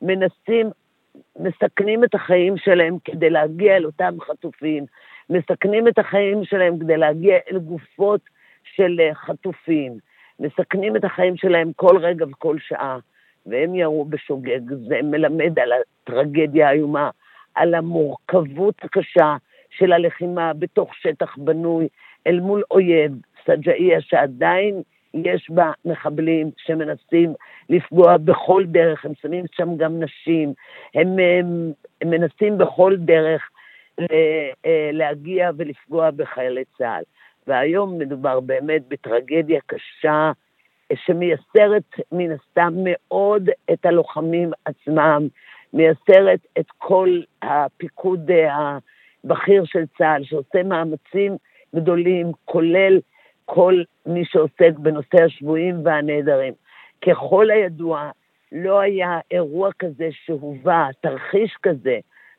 מנסים, 0.03 0.71
מסכנים 1.39 2.05
את 2.05 2.15
החיים 2.15 2.57
שלהם 2.57 2.97
כדי 3.05 3.31
להגיע 3.31 3.77
אל 3.77 3.87
אותם 3.87 4.17
חטופים, 4.21 4.85
מסכנים 5.31 5.89
את 5.89 5.99
החיים 5.99 6.45
שלהם 6.45 6.79
כדי 6.79 6.97
להגיע 6.97 7.39
אל 7.51 7.59
גופות 7.59 8.21
של 8.77 9.01
אה, 9.01 9.15
חטופים, 9.15 9.99
מסכנים 10.41 10.97
את 10.97 11.05
החיים 11.05 11.37
שלהם 11.37 11.73
כל 11.77 11.99
רגע 11.99 12.27
וכל 12.31 12.57
שעה. 12.59 12.99
והם 13.47 13.75
ירו 13.75 14.05
בשוגג, 14.05 14.61
זה 14.89 15.03
מלמד 15.03 15.59
על 15.59 15.73
הטרגדיה 15.73 16.69
האיומה, 16.69 17.11
על 17.55 17.75
המורכבות 17.75 18.75
הקשה 18.83 19.37
של 19.71 19.93
הלחימה 19.93 20.53
בתוך 20.53 20.95
שטח 20.95 21.37
בנוי 21.39 21.89
אל 22.27 22.41
מול 22.41 22.63
אויב, 22.71 23.13
סג'איה, 23.47 24.01
שעדיין 24.01 24.83
יש 25.15 25.51
בה 25.51 25.73
מחבלים 25.85 26.51
שמנסים 26.57 27.35
לפגוע 27.69 28.17
בכל 28.17 28.65
דרך, 28.67 29.05
הם 29.05 29.13
שמים 29.23 29.45
שם 29.53 29.77
גם 29.77 30.03
נשים, 30.03 30.53
הם, 30.95 31.19
הם, 31.19 31.73
הם 32.01 32.11
מנסים 32.11 32.59
בכל 32.59 32.97
דרך 32.97 33.51
אה, 34.01 34.91
להגיע 34.93 35.51
ולפגוע 35.57 36.11
בחיילי 36.11 36.65
צה"ל. 36.79 37.03
והיום 37.47 37.99
מדובר 37.99 38.41
באמת 38.41 38.83
בטרגדיה 38.89 39.61
קשה 39.67 40.33
שמייסרת 40.95 42.01
מן 42.13 42.31
הסתם 42.31 42.73
מאוד 42.85 43.51
את 43.73 43.87
הלוחמים 43.87 44.51
עצמם, 44.65 45.29
מייסרת 45.73 46.41
את 46.59 46.67
כל 46.79 47.21
הפיקוד 47.43 48.31
הבכיר 49.25 49.65
של 49.65 49.85
צה"ל, 49.99 50.25
שעושה 50.25 50.63
מאמצים 50.63 51.37
גדולים, 51.75 52.33
כולל 52.45 52.99
כל 53.45 53.83
מי 54.07 54.25
שעוסק 54.25 54.79
בנושא 54.79 55.23
השבויים 55.25 55.85
והנעדרים. 55.85 56.53
ככל 57.07 57.51
הידוע, 57.51 58.11
לא 58.53 58.81
היה 58.81 59.21
אירוע 59.31 59.71
כזה 59.79 60.09
שהובא, 60.25 60.89
תרחיש 61.01 61.57
כזה, 61.63 61.99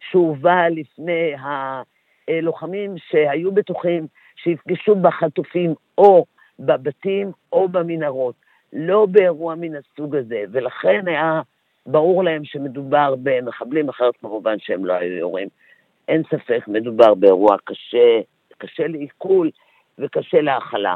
שהובא 0.09 0.67
לפני 0.67 1.33
הלוחמים 1.39 2.95
שהיו 2.97 3.51
בטוחים 3.51 4.07
שיפגשו 4.35 4.95
בחטופים 4.95 5.73
או 5.97 6.25
בבתים 6.59 7.31
או 7.51 7.69
במנהרות. 7.69 8.35
לא 8.73 9.05
באירוע 9.05 9.55
מן 9.55 9.75
הסוג 9.75 10.15
הזה, 10.15 10.43
ולכן 10.51 11.07
היה 11.07 11.41
ברור 11.85 12.23
להם 12.23 12.45
שמדובר 12.45 13.15
במחבלים, 13.23 13.89
אחרת 13.89 14.17
כמובן 14.17 14.59
שהם 14.59 14.85
לא 14.85 14.93
היו 14.93 15.17
יורים. 15.17 15.47
אין 16.07 16.23
ספק, 16.23 16.67
מדובר 16.67 17.13
באירוע 17.13 17.55
קשה, 17.63 18.19
קשה 18.57 18.87
לעיכול 18.87 19.49
וקשה 19.99 20.41
להכלה. 20.41 20.95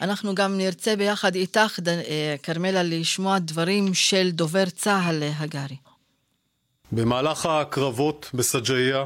אנחנו 0.00 0.34
גם 0.34 0.56
נרצה 0.56 0.96
ביחד 0.96 1.34
איתך, 1.34 1.78
אה, 1.88 2.34
כרמלה, 2.42 2.82
לשמוע 2.82 3.38
דברים 3.38 3.94
של 3.94 4.30
דובר 4.30 4.64
צה"ל, 4.64 5.22
הגרי. 5.38 5.76
במהלך 6.92 7.46
הקרבות 7.46 8.30
בסג'איה, 8.34 9.04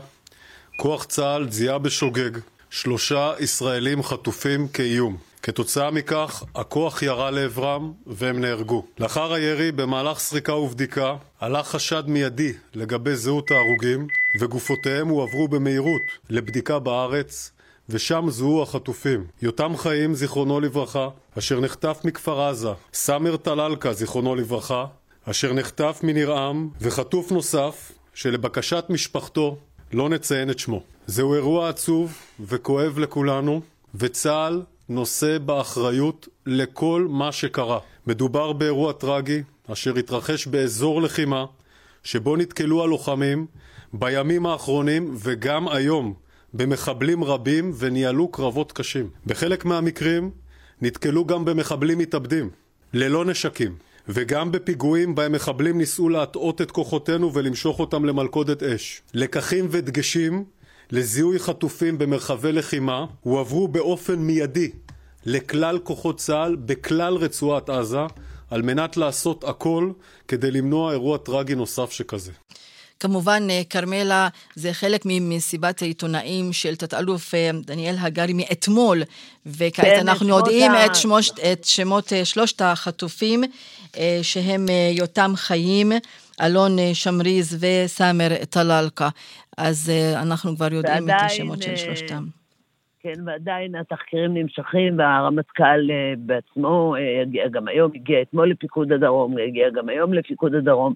כוח 0.77 1.05
צה"ל 1.05 1.51
זיהה 1.51 1.79
בשוגג 1.79 2.39
שלושה 2.71 3.33
ישראלים 3.41 4.03
חטופים 4.03 4.69
כאיום. 4.69 5.17
כתוצאה 5.43 5.91
מכך, 5.91 6.43
הכוח 6.55 7.03
ירה 7.03 7.31
לעברם 7.31 7.93
והם 8.07 8.41
נהרגו. 8.41 8.87
לאחר 8.99 9.33
הירי, 9.33 9.73
במהלך 9.73 10.19
סריקה 10.19 10.55
ובדיקה, 10.55 11.17
עלה 11.41 11.63
חשד 11.63 12.03
מיידי 12.07 12.53
לגבי 12.75 13.17
זהות 13.17 13.51
ההרוגים, 13.51 14.07
וגופותיהם 14.41 15.09
הועברו 15.09 15.49
במהירות 15.49 16.03
לבדיקה 16.31 16.79
בארץ, 16.79 17.53
ושם 17.93 18.27
זוהו 18.29 18.63
החטופים. 18.63 19.25
יותם 19.43 19.77
חיים, 19.77 20.15
זיכרונו 20.15 20.61
לברכה, 20.61 21.09
אשר 21.39 21.61
נחטף 21.61 22.01
מכפר 22.05 22.41
עזה, 22.41 22.69
סאמר 22.95 23.37
טלאלקה, 23.37 23.93
זיכרונו 23.93 24.35
לברכה, 24.35 24.87
אשר 25.25 25.53
נחטף 25.53 26.01
מניר-עם, 26.03 26.69
וחטוף 26.81 27.33
נוסף, 27.33 27.93
שלבקשת 28.15 28.85
משפחתו 28.89 29.57
לא 29.93 30.09
נציין 30.09 30.51
את 30.51 30.59
שמו. 30.59 30.83
זהו 31.07 31.35
אירוע 31.35 31.69
עצוב 31.69 32.19
וכואב 32.41 32.99
לכולנו, 32.99 33.61
וצה"ל 33.95 34.63
נושא 34.89 35.39
באחריות 35.39 36.29
לכל 36.47 37.07
מה 37.11 37.33
שקרה. 37.33 37.79
מדובר 38.07 38.53
באירוע 38.53 38.93
טרגי 38.93 39.43
אשר 39.73 39.95
התרחש 39.97 40.47
באזור 40.47 41.03
לחימה 41.03 41.45
שבו 42.05 42.37
נתקלו 42.37 42.83
הלוחמים 42.83 43.47
בימים 43.93 44.47
האחרונים 44.47 45.15
וגם 45.19 45.69
היום 45.69 46.15
במחבלים 46.55 47.25
רבים 47.25 47.73
וניהלו 47.79 48.29
קרבות 48.29 48.73
קשים. 48.73 49.11
בחלק 49.27 49.65
מהמקרים 49.65 50.31
נתקלו 50.83 51.25
גם 51.25 51.45
במחבלים 51.45 51.99
מתאבדים, 51.99 52.51
ללא 52.93 53.25
נשקים, 53.25 53.75
וגם 54.09 54.53
בפיגועים 54.53 55.15
בהם 55.15 55.33
מחבלים 55.33 55.79
ניסו 55.79 56.09
להטעות 56.09 56.61
את 56.61 56.71
כוחותינו 56.71 57.35
ולמשוך 57.35 57.81
אותם 57.81 58.05
למלכודת 58.05 58.63
אש. 58.63 59.03
לקחים 59.15 59.67
ודגשים 59.71 60.45
לזיהוי 60.91 61.39
חטופים 61.39 61.99
במרחבי 61.99 62.53
לחימה 62.53 63.07
הועברו 63.21 63.69
באופן 63.69 64.19
מיידי 64.19 64.71
לכלל 65.27 65.79
כוחות 65.79 66.19
צה"ל 66.19 66.57
בכלל 66.57 67.15
רצועת 67.15 67.71
עזה 67.71 68.07
על 68.51 68.63
מנת 68.63 68.97
לעשות 68.97 69.45
הכל 69.45 69.91
כדי 70.29 70.51
למנוע 70.51 70.93
אירוע 70.93 71.19
טרגי 71.19 71.55
נוסף 71.55 71.91
שכזה. 71.91 72.33
כמובן, 73.03 73.43
אה, 73.51 73.61
כרמלה, 73.71 74.29
זה 74.55 74.73
חלק 74.73 75.01
ממסיבת 75.05 75.83
העיתונאים 75.83 76.53
של 76.53 76.77
תת-אלוף 76.77 77.35
אה, 77.35 77.51
דניאל 77.67 77.95
הגרי 77.99 78.33
מאתמול, 78.33 78.99
וכעת 79.47 79.87
כן, 79.87 80.09
אנחנו 80.09 80.29
יודעים 80.29 80.73
ה... 80.73 80.87
את, 80.87 80.95
שמוש, 80.95 81.31
את 81.53 81.65
שמות 81.65 82.13
אה, 82.13 82.25
שלושת 82.25 82.61
החטופים, 82.61 83.41
שהם 84.23 84.67
יותם 84.91 85.31
חיים, 85.35 85.93
אלון 86.43 86.77
שמריז 86.93 87.65
וסאמר 87.65 88.29
טלאלקה. 88.51 89.09
אז 89.59 89.93
אנחנו 90.23 90.57
כבר 90.57 90.73
יודעים 90.73 91.03
ועדיין, 91.03 91.27
את 91.27 91.31
השמות 91.31 91.63
של 91.63 91.77
שלושתם. 91.77 92.25
כן, 93.01 93.15
ועדיין 93.27 93.75
התחקירים 93.75 94.35
נמשכים, 94.35 94.99
והרמטכ"ל 94.99 95.91
בעצמו 96.19 96.95
יגיע 97.23 97.49
גם 97.49 97.69
היום, 97.69 97.91
הגיע 97.95 98.23
אתמול 98.23 98.51
לפיקוד 98.51 98.93
הדרום, 98.93 99.39
יגיע 99.39 99.71
גם 99.71 99.89
היום 99.89 100.15
לפיקוד 100.15 100.55
הדרום. 100.55 100.95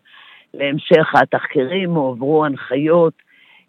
להמשך 0.54 1.14
התחקירים, 1.14 1.90
הועברו 1.90 2.44
הנחיות 2.44 3.14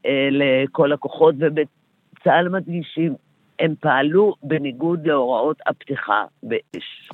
אה, 0.06 0.12
לכל 0.32 0.94
הכוחות, 0.94 1.36
ובצה"ל 1.40 2.50
מדגישים, 2.50 3.16
הם 3.60 3.74
פעלו 3.80 4.36
בניגוד 4.44 5.08
להוראות 5.08 5.58
הפתיחה 5.66 6.26
באש. 6.44 7.10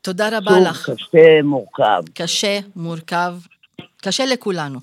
תודה 0.00 0.38
רבה 0.38 0.50
סוג 0.50 0.68
לך. 0.68 0.90
קשה, 0.90 1.42
מורכב. 1.42 2.02
קשה, 2.14 2.58
מורכב, 2.76 3.34
קשה 4.02 4.24
לכולנו. 4.26 4.78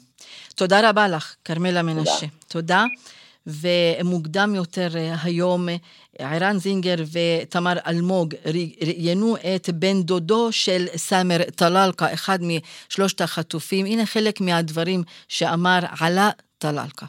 תודה 0.55 0.89
רבה 0.89 1.07
לך, 1.07 1.35
כרמלה 1.45 1.83
מנשה. 1.83 2.27
תודה. 2.47 2.85
תודה. 2.85 2.85
ומוקדם 3.47 4.55
יותר 4.55 4.87
היום 5.23 5.67
ערן 6.19 6.57
זינגר 6.57 6.95
ותמר 7.13 7.73
אלמוג 7.87 8.33
ראיינו 8.45 9.35
את 9.35 9.69
בן 9.69 10.01
דודו 10.01 10.51
של 10.51 10.85
סאמר 10.87 11.37
טלאלקה, 11.55 12.13
אחד 12.13 12.37
משלושת 12.41 13.21
החטופים. 13.21 13.85
הנה 13.85 14.05
חלק 14.05 14.41
מהדברים 14.41 14.99
שאמר 15.27 15.79
עלה 16.01 16.29
טלאלקה. 16.57 17.05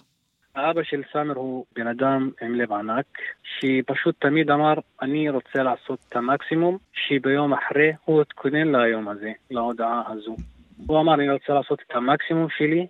האבא 0.55 0.83
של 0.83 1.03
סאמר 1.13 1.35
הוא 1.35 1.65
בן 1.77 1.87
אדם 1.87 2.31
עם 2.43 2.55
לב 2.55 2.73
ענק, 2.73 3.07
שפשוט 3.43 4.15
תמיד 4.19 4.51
אמר, 4.51 4.75
אני 5.03 5.31
רוצה 5.31 5.63
לעשות 5.63 5.99
את 6.09 6.17
המקסימום, 6.17 6.79
שביום 6.93 7.53
אחרי 7.53 7.93
הוא 8.05 8.21
התכונן 8.21 8.77
ליום 8.77 9.09
הזה, 9.09 9.33
להודעה 9.51 10.03
הזו. 10.07 10.37
הוא 10.87 11.01
אמר, 11.01 11.15
אני 11.15 11.31
רוצה 11.31 11.53
לעשות 11.53 11.83
את 11.87 11.97
המקסימום 11.97 12.47
שלי, 12.59 12.87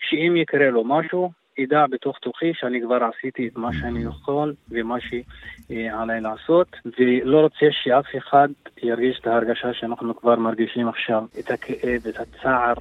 שאם 0.00 0.36
יקרה 0.36 0.70
לו 0.70 0.84
משהו, 0.84 1.32
ידע 1.58 1.86
בתוך 1.90 2.18
תוכי 2.18 2.52
שאני 2.54 2.80
כבר 2.82 2.98
עשיתי 3.04 3.48
את 3.48 3.56
מה 3.56 3.72
שאני 3.72 4.02
יכול 4.02 4.54
ומה 4.70 4.96
שעליי 5.00 6.20
לעשות, 6.20 6.68
ולא 6.98 7.40
רוצה 7.40 7.66
שאף 7.70 8.06
אחד 8.18 8.48
ירגיש 8.82 9.18
את 9.20 9.26
ההרגשה 9.26 9.74
שאנחנו 9.74 10.16
כבר 10.16 10.36
מרגישים 10.36 10.88
עכשיו, 10.88 11.24
את 11.38 11.50
הכאב, 11.50 12.02
את 12.08 12.20
הצער, 12.20 12.74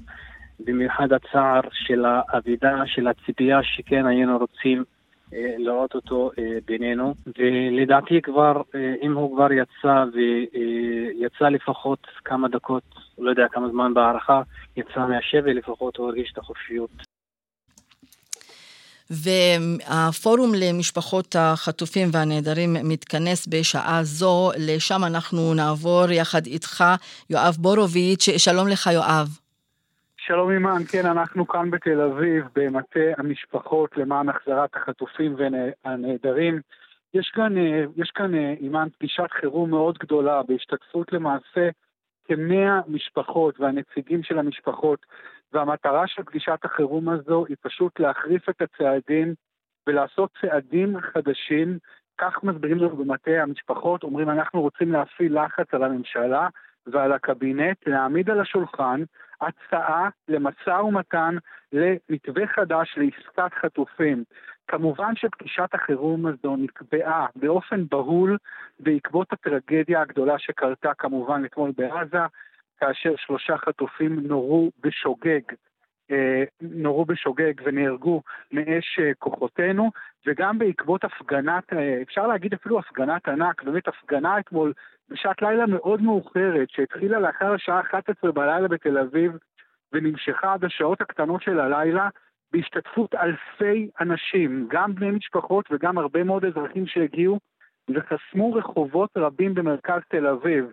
במיוחד 0.59 1.13
הצער 1.13 1.61
של 1.71 2.05
האבידה, 2.05 2.83
של 2.85 3.07
הציפייה 3.07 3.59
שכן 3.63 4.05
היינו 4.05 4.37
רוצים 4.37 4.83
אה, 5.33 5.55
לראות 5.57 5.95
אותו 5.95 6.31
אה, 6.39 6.57
בינינו, 6.65 7.13
ולדעתי 7.37 8.21
כבר, 8.21 8.61
אה, 8.75 8.93
אם 9.01 9.13
הוא 9.13 9.35
כבר 9.35 9.51
יצא 9.51 10.05
ויצא 10.13 11.49
לפחות 11.49 12.07
כמה 12.25 12.47
דקות, 12.47 12.83
לא 13.17 13.29
יודע 13.29 13.47
כמה 13.51 13.69
זמן 13.69 13.93
בהערכה, 13.93 14.41
יצא 14.77 15.07
מהשבי, 15.07 15.53
לפחות 15.53 15.97
הוא 15.97 16.07
הרגיש 16.07 16.31
את 16.31 16.37
החופשיות. 16.37 17.12
והפורום 19.23 20.51
למשפחות 20.55 21.35
החטופים 21.39 22.07
והנעדרים 22.11 22.73
מתכנס 22.83 23.47
בשעה 23.47 24.03
זו, 24.03 24.51
לשם 24.57 25.03
אנחנו 25.07 25.53
נעבור 25.53 26.11
יחד 26.11 26.45
איתך, 26.45 26.83
יואב 27.29 27.55
בורוביץ', 27.59 28.25
שלום 28.37 28.67
לך 28.67 28.89
יואב. 28.93 29.27
שלום 30.17 30.51
אימן, 30.51 30.83
כן, 30.91 31.05
אנחנו 31.05 31.47
כאן 31.47 31.71
בתל 31.71 32.01
אביב, 32.01 32.45
במטה 32.55 32.99
המשפחות 33.17 33.97
למען 33.97 34.29
החזרת 34.29 34.69
החטופים 34.75 35.35
והנעדרים. 35.37 36.61
יש 37.13 37.31
כאן, 37.35 37.53
יש 37.95 38.11
כאן 38.15 38.35
אימן 38.35 38.87
פגישת 38.97 39.31
חירום 39.39 39.69
מאוד 39.69 39.97
גדולה 39.97 40.43
בהשתתפות 40.43 41.13
למעשה 41.13 41.69
כמאה 42.25 42.79
משפחות 42.87 43.59
והנציגים 43.59 44.23
של 44.23 44.39
המשפחות, 44.39 45.05
והמטרה 45.53 46.07
של 46.07 46.23
פגישת 46.23 46.59
החירום 46.63 47.09
הזו 47.09 47.45
היא 47.49 47.57
פשוט 47.61 47.99
להחריף 47.99 48.49
את 48.49 48.61
הצעדים 48.61 49.33
ולעשות 49.87 50.29
צעדים 50.41 50.99
חדשים. 51.01 51.77
כך 52.17 52.43
מסבירים 52.43 52.77
לנו 52.77 52.97
במטה 52.97 53.31
המשפחות, 53.31 54.03
אומרים 54.03 54.29
אנחנו 54.29 54.61
רוצים 54.61 54.91
להפעיל 54.91 55.43
לחץ 55.43 55.73
על 55.73 55.83
הממשלה 55.83 56.47
ועל 56.87 57.11
הקבינט, 57.11 57.87
להעמיד 57.87 58.29
על 58.29 58.39
השולחן 58.39 59.03
הצעה 59.41 60.09
למשא 60.27 60.69
ומתן 60.69 61.35
למתווה 61.73 62.47
חדש 62.47 62.97
לעסקת 62.97 63.53
חטופים. 63.61 64.23
כמובן 64.67 65.15
שפגישת 65.15 65.69
החירום 65.73 66.25
הזו 66.25 66.55
נקבעה 66.55 67.27
באופן 67.35 67.85
בהול 67.91 68.37
בעקבות 68.79 69.33
הטרגדיה 69.33 70.01
הגדולה 70.01 70.39
שקרתה 70.39 70.93
כמובן 70.93 71.45
אתמול 71.45 71.71
בעזה, 71.77 72.25
כאשר 72.83 73.13
שלושה 73.17 73.57
חטופים 73.57 74.19
נורו 74.19 74.71
בשוגג 74.83 75.41
אה, 76.11 76.43
נורו 76.61 77.05
בשוגג 77.05 77.53
ונהרגו 77.63 78.21
מאש 78.51 78.99
אה, 78.99 79.11
כוחותינו, 79.19 79.91
וגם 80.27 80.59
בעקבות 80.59 81.03
הפגנת, 81.03 81.73
אה, 81.73 82.01
אפשר 82.01 82.27
להגיד 82.27 82.53
אפילו 82.53 82.79
הפגנת 82.79 83.27
ענק, 83.27 83.63
באמת 83.63 83.87
הפגנה 83.87 84.39
אתמול 84.39 84.73
בשעת 85.09 85.41
לילה 85.41 85.65
מאוד 85.65 86.01
מאוחרת, 86.01 86.69
שהתחילה 86.69 87.19
לאחר 87.19 87.53
השעה 87.53 87.79
11 87.79 88.31
בלילה 88.31 88.67
בתל 88.67 88.97
אביב, 88.97 89.31
ונמשכה 89.93 90.53
עד 90.53 90.65
השעות 90.65 91.01
הקטנות 91.01 91.41
של 91.41 91.59
הלילה, 91.59 92.09
בהשתתפות 92.51 93.15
אלפי 93.15 93.89
אנשים, 93.99 94.67
גם 94.69 94.95
בני 94.95 95.11
משפחות 95.11 95.65
וגם 95.71 95.97
הרבה 95.97 96.23
מאוד 96.23 96.45
אזרחים 96.45 96.87
שהגיעו, 96.87 97.39
וחסמו 97.89 98.53
רחובות 98.53 99.09
רבים 99.17 99.53
במרכז 99.53 100.01
תל 100.09 100.27
אביב. 100.27 100.65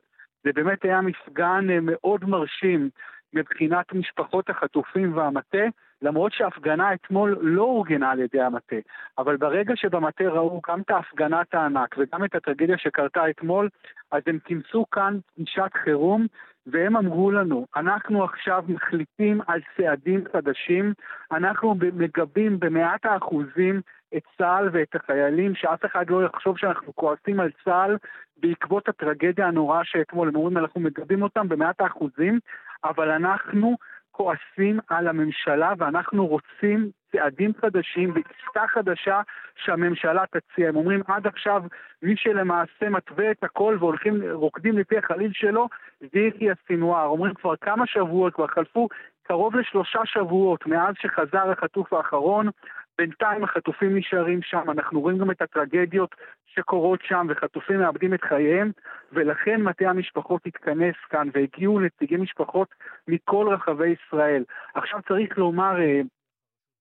זה 0.44 0.52
באמת 0.52 0.84
היה 0.84 1.00
מפגן 1.00 1.66
מאוד 1.82 2.24
מרשים 2.24 2.90
מבחינת 3.32 3.92
משפחות 3.92 4.50
החטופים 4.50 5.16
והמטה, 5.16 5.64
למרות 6.02 6.32
שההפגנה 6.32 6.94
אתמול 6.94 7.38
לא 7.40 7.62
אורגנה 7.62 8.10
על 8.10 8.18
ידי 8.18 8.40
המטה. 8.40 8.76
אבל 9.18 9.36
ברגע 9.36 9.76
שבמטה 9.76 10.24
ראו 10.24 10.60
גם 10.68 10.80
את 10.80 10.90
ההפגנת 10.90 11.54
הענק 11.54 11.94
וגם 11.98 12.24
את 12.24 12.34
הטרגדיה 12.34 12.78
שקרתה 12.78 13.30
אתמול, 13.30 13.68
אז 14.10 14.22
הם 14.26 14.38
כינסו 14.44 14.84
כאן 14.90 15.18
פגישת 15.34 15.70
חירום, 15.84 16.26
והם 16.66 16.96
אמרו 16.96 17.30
לנו, 17.30 17.66
אנחנו 17.76 18.24
עכשיו 18.24 18.64
מחליטים 18.68 19.40
על 19.46 19.60
צעדים 19.76 20.24
חדשים, 20.32 20.92
אנחנו 21.32 21.74
מגבים 21.94 22.60
במאת 22.60 23.04
האחוזים 23.04 23.80
את 24.16 24.22
צה"ל 24.38 24.68
ואת 24.72 24.94
החיילים, 24.94 25.54
שאף 25.54 25.84
אחד 25.84 26.10
לא 26.10 26.24
יחשוב 26.24 26.58
שאנחנו 26.58 26.96
כועסים 26.96 27.40
על 27.40 27.50
צה"ל 27.64 27.96
בעקבות 28.36 28.88
הטרגדיה 28.88 29.46
הנוראה 29.46 29.84
שאתמול, 29.84 30.28
הם 30.28 30.36
אומרים, 30.36 30.58
אנחנו 30.58 30.80
מגבים 30.80 31.22
אותם 31.22 31.48
במאת 31.48 31.80
האחוזים, 31.80 32.38
אבל 32.84 33.10
אנחנו 33.10 33.76
כועסים 34.20 34.78
על 34.88 35.08
הממשלה 35.08 35.72
ואנחנו 35.78 36.26
רוצים 36.26 36.90
צעדים 37.12 37.52
חדשים 37.60 38.14
ועסקה 38.14 38.66
חדשה 38.68 39.20
שהממשלה 39.56 40.24
תציע. 40.26 40.68
הם 40.68 40.76
אומרים 40.76 41.02
עד 41.06 41.26
עכשיו 41.26 41.62
מי 42.02 42.16
שלמעשה 42.16 42.88
מתווה 42.90 43.30
את 43.30 43.44
הכל 43.44 43.76
והולכים, 43.80 44.22
רוקדים 44.32 44.78
לפי 44.78 44.98
החליל 44.98 45.30
שלו 45.32 45.68
זה 46.00 46.18
יחיא 46.18 46.52
סינואר. 46.66 47.06
אומרים 47.06 47.34
כבר 47.34 47.56
כמה 47.56 47.86
שבועות, 47.86 48.34
כבר 48.34 48.46
חלפו 48.46 48.88
קרוב 49.22 49.56
לשלושה 49.56 50.00
שבועות 50.04 50.66
מאז 50.66 50.94
שחזר 50.98 51.50
החטוף 51.50 51.92
האחרון, 51.92 52.48
בינתיים 52.98 53.44
החטופים 53.44 53.96
נשארים 53.96 54.42
שם, 54.42 54.70
אנחנו 54.70 55.00
רואים 55.00 55.18
גם 55.18 55.30
את 55.30 55.42
הטרגדיות 55.42 56.14
שקורות 56.54 57.00
שם 57.02 57.26
וחטופים 57.28 57.80
מאבדים 57.80 58.14
את 58.14 58.24
חייהם 58.24 58.70
ולכן 59.12 59.62
מטה 59.62 59.90
המשפחות 59.90 60.46
התכנס 60.46 60.94
כאן 61.10 61.28
והגיעו 61.34 61.80
נציגי 61.80 62.16
משפחות 62.16 62.68
מכל 63.08 63.46
רחבי 63.50 63.88
ישראל. 63.88 64.44
עכשיו 64.74 65.00
צריך 65.08 65.38
לומר, 65.38 65.80
אה, 65.80 66.00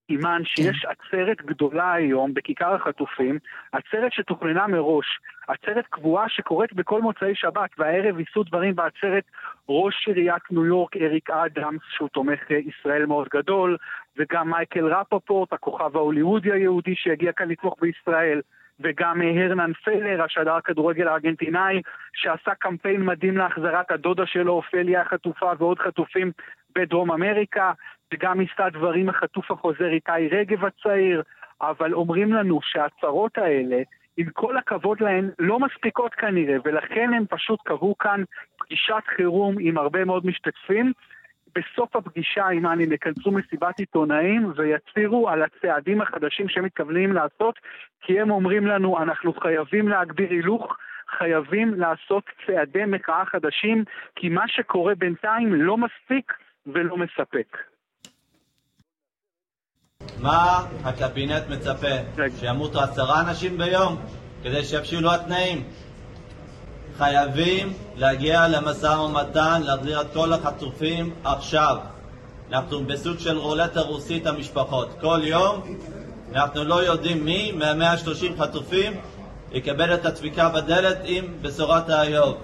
אימן, 0.09 0.41
שיש 0.45 0.85
עצרת 0.85 1.41
גדולה 1.41 1.93
היום 1.93 2.33
בכיכר 2.33 2.73
החטופים, 2.73 3.39
עצרת 3.71 4.13
שתוכננה 4.13 4.67
מראש, 4.67 5.19
עצרת 5.47 5.85
קבועה 5.89 6.29
שקורית 6.29 6.73
בכל 6.73 7.01
מוצאי 7.01 7.35
שבת, 7.35 7.69
והערב 7.77 8.19
יישאו 8.19 8.43
דברים 8.43 8.75
בעצרת 8.75 9.23
ראש 9.69 10.07
עיריית 10.07 10.51
ניו 10.51 10.65
יורק 10.65 10.97
אריק 10.97 11.29
אדמס, 11.29 11.81
שהוא 11.89 12.09
תומך 12.09 12.39
ישראל 12.51 13.05
מאוד 13.05 13.27
גדול, 13.33 13.77
וגם 14.17 14.49
מייקל 14.49 14.85
רפפורט, 14.85 15.53
הכוכב 15.53 15.95
ההוליוודי 15.97 16.51
היהודי 16.51 16.95
שהגיע 16.95 17.31
כאן 17.31 17.49
לתמוך 17.49 17.75
בישראל, 17.81 18.41
וגם 18.79 19.21
הרנן 19.21 19.71
פלר, 19.73 20.23
השדר 20.23 20.53
הכדורגל 20.53 21.07
הארגנטינאי, 21.07 21.81
שעשה 22.13 22.55
קמפיין 22.55 23.05
מדהים 23.05 23.37
להחזרת 23.37 23.91
הדודה 23.91 24.25
שלו, 24.25 24.53
אופליה 24.53 25.01
החטופה 25.01 25.51
ועוד 25.57 25.79
חטופים 25.79 26.31
בדרום 26.75 27.11
אמריקה, 27.11 27.71
וגם 28.13 28.41
יישא 28.41 28.69
דברים 28.69 29.09
החטוף 29.09 29.51
החוזר 29.51 29.89
איתי 29.89 30.27
רגב 30.31 30.65
הצעיר, 30.65 31.23
אבל 31.61 31.93
אומרים 31.93 32.33
לנו 32.33 32.59
שההצהרות 32.63 33.37
האלה, 33.37 33.81
עם 34.17 34.29
כל 34.33 34.57
הכבוד 34.57 35.01
להן, 35.01 35.29
לא 35.39 35.59
מספיקות 35.59 36.13
כנראה, 36.13 36.55
ולכן 36.65 37.13
הם 37.13 37.25
פשוט 37.29 37.59
קבעו 37.63 37.97
כאן 37.97 38.23
פגישת 38.59 39.03
חירום 39.15 39.55
עם 39.59 39.77
הרבה 39.77 40.05
מאוד 40.05 40.25
משתתפים. 40.25 40.93
בסוף 41.55 41.95
הפגישה 41.95 42.45
עם 42.45 42.65
אני 42.65 42.95
יכנסו 42.95 43.31
מסיבת 43.31 43.79
עיתונאים 43.79 44.53
ויצהירו 44.55 45.29
על 45.29 45.43
הצעדים 45.43 46.01
החדשים 46.01 46.49
שהם 46.49 46.65
מתכוונים 46.65 47.13
לעשות, 47.13 47.55
כי 48.01 48.19
הם 48.19 48.31
אומרים 48.31 48.67
לנו, 48.67 49.03
אנחנו 49.03 49.33
חייבים 49.33 49.87
להגביר 49.87 50.29
הילוך, 50.29 50.77
חייבים 51.17 51.73
לעשות 51.73 52.23
צעדי 52.47 52.85
מחאה 52.87 53.23
חדשים, 53.25 53.83
כי 54.15 54.29
מה 54.29 54.43
שקורה 54.47 54.95
בינתיים 54.95 55.53
לא 55.53 55.77
מספיק 55.77 56.33
ולא 56.67 56.97
מספק. 56.97 57.57
מה 60.21 60.65
הקבינט 60.83 61.43
מצפה? 61.49 61.95
שימותו 62.39 62.79
עשרה 62.79 63.21
אנשים 63.21 63.57
ביום 63.57 63.95
כדי 64.43 64.63
שיבשילו 64.63 65.13
התנאים? 65.13 65.63
חייבים 66.99 67.73
להגיע 67.95 68.47
למשא 68.47 68.87
ומתן, 68.87 69.61
להחזיר 69.65 70.01
את 70.01 70.07
כל 70.13 70.33
החטופים 70.33 71.13
עכשיו. 71.23 71.77
אנחנו 72.51 72.85
בסוג 72.85 73.19
של 73.19 73.37
רולטה 73.37 73.81
רוסית 73.81 74.27
המשפחות. 74.27 74.89
כל 75.01 75.19
יום 75.23 75.61
אנחנו 76.35 76.63
לא 76.63 76.83
יודעים 76.83 77.25
מי 77.25 77.51
מה-130 77.51 78.39
חטופים 78.39 78.93
יקבל 79.51 79.93
את 79.93 80.05
הדפיקה 80.05 80.49
בדלת 80.49 80.97
עם 81.03 81.25
בשורת 81.41 81.89
האיוב. 81.89 82.37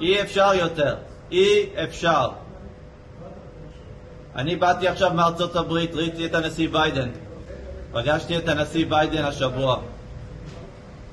אי 0.00 0.22
אפשר 0.22 0.50
יותר. 0.54 0.96
אי 1.32 1.66
אפשר. 1.84 2.28
אני 4.36 4.56
באתי 4.56 4.88
עכשיו 4.88 5.14
מארצות 5.14 5.56
הברית, 5.56 5.94
ראיתי 5.94 6.26
את 6.26 6.34
הנשיא 6.34 6.68
ביידן. 6.68 7.08
פגשתי 7.92 8.38
את 8.38 8.48
הנשיא 8.48 8.86
ביידן 8.88 9.24
השבוע. 9.24 9.80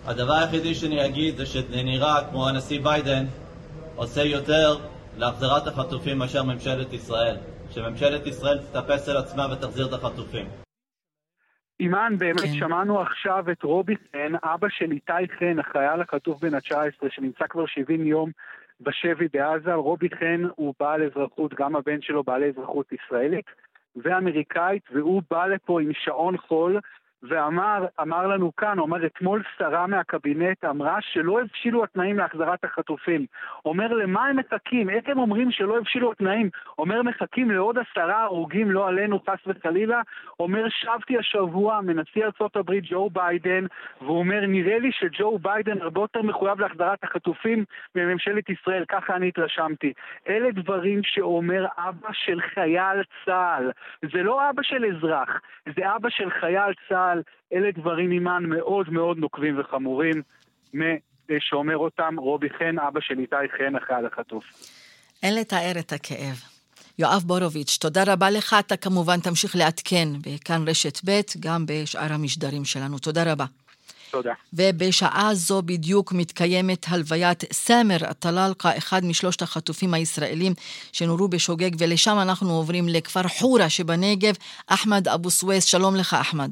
הדבר 0.07 0.33
היחידי 0.33 0.75
שאני 0.75 1.05
אגיד 1.05 1.35
זה 1.37 1.45
שזה 1.45 1.83
נראה 1.83 2.29
כמו 2.29 2.49
הנשיא 2.49 2.79
ביידן 2.83 3.25
עושה 3.95 4.23
יותר 4.23 4.75
להחזרת 5.17 5.67
החטופים 5.67 6.17
מאשר 6.17 6.43
ממשלת 6.43 6.93
ישראל. 6.93 7.35
שממשלת 7.69 8.27
ישראל 8.27 8.57
תתאפס 8.57 9.09
על 9.09 9.17
עצמה 9.17 9.45
ותחזיר 9.51 9.87
את 9.87 9.93
החטופים. 9.93 10.45
אימן, 11.79 12.13
באמת 12.17 12.39
כן. 12.39 12.53
שמענו 12.59 13.01
עכשיו 13.01 13.51
את 13.51 13.63
רובי 13.63 13.95
חן, 14.11 14.33
אבא 14.43 14.67
של 14.69 14.91
איתי 14.91 15.33
חן, 15.39 15.59
החייל 15.59 16.01
החטוף 16.01 16.41
בן 16.41 16.53
ה-19, 16.53 17.07
שנמצא 17.09 17.47
כבר 17.49 17.65
70 17.65 18.07
יום 18.07 18.31
בשבי 18.81 19.27
בעזה. 19.33 19.73
רובי 19.73 20.09
חן 20.09 20.43
הוא 20.55 20.73
בעל 20.79 21.03
אזרחות, 21.03 21.53
גם 21.53 21.75
הבן 21.75 22.01
שלו 22.01 22.23
בעל 22.23 22.43
אזרחות 22.43 22.91
ישראלית 22.91 23.45
ואמריקאית, 23.95 24.83
והוא 24.93 25.21
בא 25.31 25.45
לפה 25.45 25.81
עם 25.81 25.91
שעון 25.93 26.37
חול 26.37 26.79
ואמר 27.23 27.85
אמר 28.01 28.27
לנו 28.27 28.55
כאן, 28.55 28.79
אומר 28.79 29.05
אתמול 29.05 29.43
שרה 29.57 29.87
מהקבינט 29.87 30.65
אמרה 30.65 30.97
שלא 31.01 31.41
הבשילו 31.41 31.83
התנאים 31.83 32.17
להחזרת 32.17 32.63
החטופים. 32.63 33.25
אומר 33.65 33.93
למה 33.93 34.25
הם 34.25 34.37
מחכים? 34.37 34.89
איך 34.89 35.03
הם 35.07 35.19
אומרים 35.19 35.51
שלא 35.51 35.77
הבשילו 35.77 36.11
התנאים? 36.11 36.49
אומר 36.79 37.01
מחכים 37.01 37.51
לעוד 37.51 37.77
עשרה 37.77 38.23
הרוגים, 38.23 38.71
לא 38.71 38.87
עלינו 38.87 39.19
חס 39.19 39.39
וחלילה. 39.47 40.01
אומר 40.39 40.63
שבתי 40.69 41.17
השבוע 41.17 41.81
מנשיא 41.81 42.25
ארה"ב 42.25 42.71
ג'ו 42.89 43.09
ביידן, 43.09 43.65
והוא 44.01 44.19
אומר 44.19 44.45
נראה 44.47 44.79
לי 44.79 44.91
שג'ו 44.91 45.39
ביידן 45.39 45.81
הרבה 45.81 46.01
יותר 46.01 46.21
מחויב 46.21 46.59
להחזרת 46.59 47.03
החטופים 47.03 47.65
מממשלת 47.95 48.49
ישראל, 48.49 48.85
ככה 48.89 49.15
אני 49.15 49.27
התרשמתי. 49.27 49.93
אלה 50.29 50.51
דברים 50.51 50.99
שאומר 51.03 51.65
אבא 51.77 52.09
של 52.11 52.41
חייל 52.41 53.03
צה"ל. 53.25 53.71
זה 54.13 54.23
לא 54.23 54.49
אבא 54.49 54.63
של 54.63 54.85
אזרח, 54.85 55.41
זה 55.75 55.95
אבא 55.95 56.09
של 56.09 56.29
חייל 56.29 56.73
צה"ל. 56.89 57.06
צה"ל, 57.07 57.21
אלה 57.53 57.71
דברים 57.71 58.11
עימן 58.11 58.43
מאוד 58.47 58.89
מאוד 58.89 59.17
נוקבים 59.17 59.59
וחמורים, 59.59 60.21
שאומר 61.39 61.77
אותם 61.77 62.15
רובי 62.17 62.49
חן, 62.49 62.79
אבא 62.79 62.99
של 63.01 63.19
איתי 63.19 63.35
חן, 63.57 63.75
החייל 63.75 64.05
החטוף. 64.05 64.43
אין 65.23 65.35
לתאר 65.35 65.79
את 65.79 65.93
הכאב. 65.93 66.41
יואב 66.99 67.23
בורוביץ', 67.25 67.77
תודה 67.81 68.03
רבה 68.07 68.29
לך. 68.29 68.55
אתה 68.59 68.77
כמובן 68.77 69.19
תמשיך 69.19 69.55
לעדכן 69.55 70.07
בכאן 70.25 70.67
רשת 70.67 70.99
ב', 71.05 71.21
גם 71.39 71.65
בשאר 71.67 72.13
המשדרים 72.13 72.65
שלנו. 72.65 72.99
תודה 72.99 73.31
רבה. 73.31 73.45
תודה. 74.11 74.33
ובשעה 74.53 75.29
זו 75.33 75.61
בדיוק 75.61 76.13
מתקיימת 76.13 76.85
הלוויית 76.89 77.43
סאמר 77.53 77.97
טלאלקה, 78.19 78.77
אחד 78.77 79.05
משלושת 79.05 79.41
החטופים 79.41 79.93
הישראלים 79.93 80.53
שנורו 80.91 81.27
בשוגג, 81.27 81.71
ולשם 81.79 82.17
אנחנו 82.21 82.51
עוברים 82.51 82.87
לכפר 82.87 83.27
חורה 83.27 83.69
שבנגב. 83.69 84.33
אחמד 84.67 85.07
אבו 85.07 85.29
סוויס, 85.29 85.63
שלום 85.63 85.95
לך 85.95 86.13
אחמד. 86.13 86.49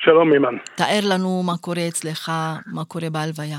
שלום 0.00 0.32
אימן. 0.32 0.54
תאר 0.74 1.00
לנו 1.02 1.42
מה 1.42 1.56
קורה 1.56 1.88
אצלך, 1.88 2.32
מה 2.66 2.84
קורה 2.84 3.10
בהלוויה. 3.10 3.58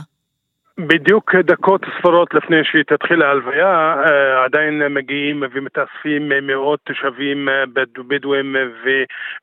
בדיוק 0.87 1.35
דקות 1.35 1.81
ספורות 1.97 2.33
לפני 2.33 2.63
שהיא 2.63 2.83
תתחיל 2.83 3.21
ההלוויה, 3.21 3.95
אה, 4.07 4.43
עדיין 4.43 4.93
מגיעים 4.93 5.43
ומתאספים 5.51 6.31
מאות 6.41 6.79
תושבים 6.83 7.49
אה, 7.49 7.63
בדואים 8.07 8.55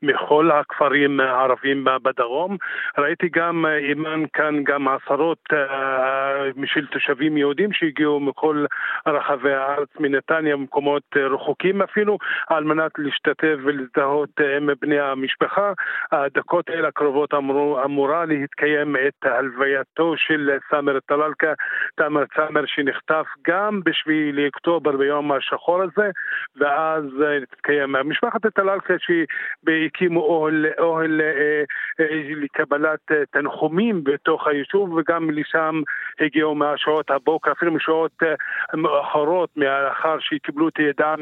ומכל 0.03 0.51
הכפרים 0.51 1.21
הערבים 1.21 1.85
בדרום. 2.03 2.57
ראיתי 2.99 3.29
גם, 3.29 3.67
אה, 3.67 3.77
אימן, 3.77 4.23
כאן 4.33 4.65
גם 4.65 4.89
עשרות 4.89 5.39
של 6.65 6.87
תושבים 6.87 7.37
יהודים 7.37 7.73
שהגיעו 7.73 8.21
מכל 8.21 8.65
רחבי 9.07 9.53
הארץ, 9.53 9.89
מנתניה, 10.01 10.57
ומקומות 10.57 11.03
רחוקים 11.17 11.83
אפילו, 11.83 12.19
על 12.49 12.65
מנת 12.65 12.93
להשתתף 12.99 13.57
ולהזדהות 13.65 14.41
עם 14.57 14.71
בני 14.81 15.01
המשפחה. 15.01 15.73
הדקות 16.13 16.69
האלה 16.69 16.89
הקרובות 16.89 17.35
אמורה 17.85 18.25
להתקיים 18.25 18.97
את 18.97 19.25
הלווייתו 19.25 20.15
של 20.17 20.51
סאמר 20.71 20.99
טלאל. 21.07 21.26
מלכה 21.27 21.53
תאמר 21.95 22.25
צאמר 22.37 22.67
שנחטף 22.67 23.27
גם 23.47 23.81
בשביעי 23.85 24.33
לאוקטובר 24.33 24.97
ביום 24.97 25.33
השחור 25.33 25.83
הזה 25.83 26.11
ואז 26.57 27.05
אה, 27.23 27.47
תתקיים 27.51 27.93
משפחת 28.05 28.47
טלאלקה 28.47 28.95
שהקימו 28.99 30.21
אוהל, 30.21 30.67
אוהל 30.79 31.21
אה, 31.21 31.65
אה, 32.01 32.23
לקבלת 32.37 33.13
אה, 33.13 33.23
תנחומים 33.31 34.05
בתוך 34.05 34.47
היישוב 34.47 34.93
וגם 34.93 35.31
לשם 35.31 35.83
הגיעו 36.21 36.55
מהשעות 36.55 37.11
הבוקר 37.11 37.53
אפילו 37.53 37.73
משעות 37.73 38.13
אה, 38.23 38.35
מאוחרות 38.75 39.51
מאחר 39.57 40.17
שקיבלו 40.21 40.69
את 40.69 40.79
ידע 40.79 41.15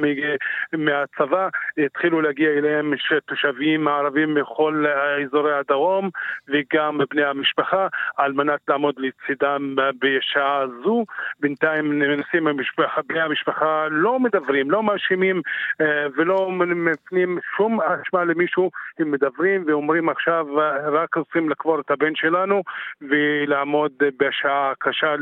מהצבא 0.73 1.49
התחילו 1.85 2.21
להגיע 2.21 2.51
אליהם 2.51 2.95
תושבים 3.27 3.89
ערבים 3.89 4.35
מכל 4.35 4.85
אזורי 5.27 5.55
הדרום 5.55 6.11
וגם 6.49 6.99
בני 7.11 7.25
המשפחה 7.25 7.87
על 8.17 8.33
מנת 8.33 8.61
לעמוד 8.69 8.95
לצידם 8.99 9.77
בשעה 10.01 10.65
זו. 10.85 11.05
בינתיים 11.41 11.99
מנסים, 11.99 12.47
המשפחה, 12.47 13.01
בני 13.09 13.21
המשפחה 13.21 13.87
לא 13.91 14.21
מדברים, 14.21 14.71
לא 14.71 14.83
מאשימים 14.83 15.43
אה, 15.81 15.87
ולא 16.17 16.51
מפנים 16.51 17.39
שום 17.57 17.81
אשמה 17.81 18.25
למישהו, 18.25 18.71
הם 18.99 19.11
מדברים 19.11 19.65
ואומרים 19.67 20.09
עכשיו 20.09 20.47
רק 20.93 21.15
רוצים 21.17 21.51
לקבור 21.51 21.81
את 21.81 21.91
הבן 21.91 22.15
שלנו 22.15 22.63
ולעמוד 23.01 23.93
בשעה 24.21 24.71
הקשה 24.71 25.15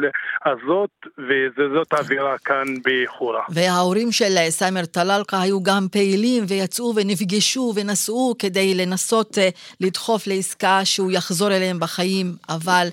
הזאת, 0.45 0.91
וזאת 1.19 1.93
האווירה 1.93 2.39
כאן 2.39 2.65
בחורה. 2.85 3.43
וההורים 3.49 4.13
של 4.13 4.35
סיימר 4.49 4.85
טלאלקה 4.85 5.41
היו 5.41 5.63
גם 5.63 5.87
פעילים 5.93 6.45
ויצאו 6.49 6.93
ונפגשו 6.97 7.73
ונסעו 7.77 8.35
כדי 8.39 8.75
לנסות 8.75 9.39
אה, 9.39 9.49
לדחוף 9.81 10.27
לעסקה 10.27 10.85
שהוא 10.85 11.13
יחזור 11.13 11.49
אליהם 11.49 11.81
בחיים, 11.81 12.27
אבל 12.49 12.89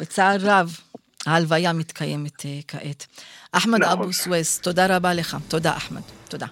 בצער 0.00 0.36
רב 0.40 0.68
ההלוויה 1.26 1.72
מתקיימת 1.72 2.40
uh, 2.40 2.44
כעת. 2.68 3.06
אחמד 3.52 3.82
נכון. 3.82 3.92
אבו 3.92 4.12
סוויס, 4.12 4.58
תודה 4.58 4.96
רבה 4.96 5.14
לך. 5.14 5.36
תודה, 5.48 5.76
אחמד. 5.76 6.02
תודה. 6.28 6.46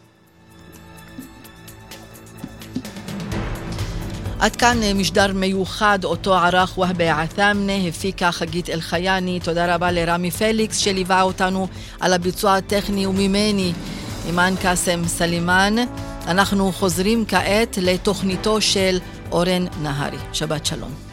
עד 4.43 4.57
כאן 4.57 4.83
אה, 4.83 4.95
משדר 4.95 5.33
מיוחד, 5.35 6.05
אותו 6.05 6.35
ערך 6.35 6.79
והב 6.79 7.23
עת'אמנה, 7.23 7.89
הפיקה 7.89 8.33
חגית 8.33 8.71
אלחייני, 8.71 9.41
תודה 9.41 9.75
רבה 9.75 9.93
לרמי 9.93 10.31
פליקס 10.31 10.77
שליווה 10.77 11.23
אותנו 11.23 11.69
על 12.01 12.13
הביצוע 12.13 12.57
הטכני 12.57 13.07
וממני, 13.07 13.73
אימאן 14.27 14.55
קאסם 14.63 15.03
סלימאן. 15.07 15.75
אנחנו 16.27 16.73
חוזרים 16.73 17.25
כעת 17.29 17.79
לתוכניתו 17.81 18.61
של 18.61 18.99
אורן 19.33 19.65
נהרי. 19.83 20.19
שבת 20.33 20.67
שלום. 20.67 21.12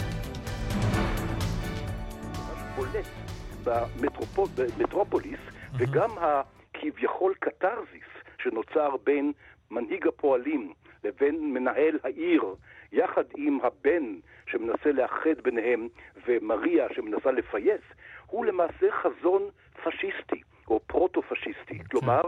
במטרופוליס, 4.77 5.39
וגם 5.77 6.09
הכביכול 6.17 7.33
קתרזיס 7.39 8.09
שנוצר 8.41 8.95
בין 9.03 9.31
מנהיג 9.71 10.07
הפועלים 10.07 10.73
לבין 11.03 11.53
מנהל 11.53 11.99
העיר, 12.03 12.43
יחד 12.91 13.23
עם 13.37 13.59
הבן 13.63 14.15
שמנסה 14.47 14.91
לאחד 14.91 15.41
ביניהם 15.43 15.87
ומריה 16.27 16.87
שמנסה 16.93 17.31
לפייס, 17.31 17.81
הוא 18.25 18.45
למעשה 18.45 18.91
חזון 18.91 19.49
פשיסטי 19.83 20.41
או 20.67 20.79
פרוטו-פשיסטי. 20.79 21.79
כלומר, 21.91 22.21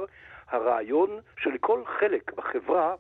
הרעיון 0.48 1.10
שלכל 1.38 1.82
חלק 1.86 2.34
בחברה 2.34 2.96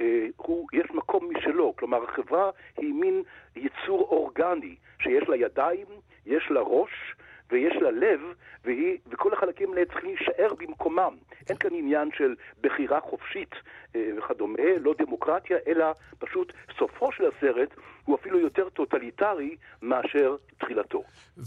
אה, 0.00 0.26
הוא, 0.36 0.68
יש 0.72 0.90
מקום 0.90 1.28
משלו. 1.34 1.76
כלומר, 1.76 2.04
החברה 2.04 2.50
היא 2.76 2.94
מין 2.94 3.22
יצור 3.56 4.00
אורגני 4.10 4.76
שיש 5.02 5.28
לה 5.28 5.36
ידיים, 5.36 5.86
יש 6.26 6.50
לה 6.50 6.60
ראש, 6.60 7.14
ויש 7.52 7.76
לה 7.82 7.90
לב, 7.90 8.20
והיא, 8.64 8.98
וכל 9.10 9.32
החלקים 9.32 9.72
האלה 9.72 9.84
צריכים 9.84 10.14
להישאר 10.14 10.54
במקומם. 10.58 11.16
אין 11.48 11.56
כאן 11.56 11.70
עניין 11.72 12.08
של 12.18 12.34
בחירה 12.62 13.00
חופשית 13.00 13.54
אה, 13.96 14.10
וכדומה, 14.18 14.78
לא 14.80 14.94
דמוקרטיה, 14.98 15.56
אלא 15.66 15.86
פשוט 16.18 16.52
סופו 16.78 17.12
של 17.12 17.24
הסרט 17.24 17.74
הוא 18.04 18.16
אפילו 18.16 18.38
יותר 18.38 18.68
טוטליטרי 18.68 19.56
מאשר 19.82 20.36
תחילתו. 20.58 21.02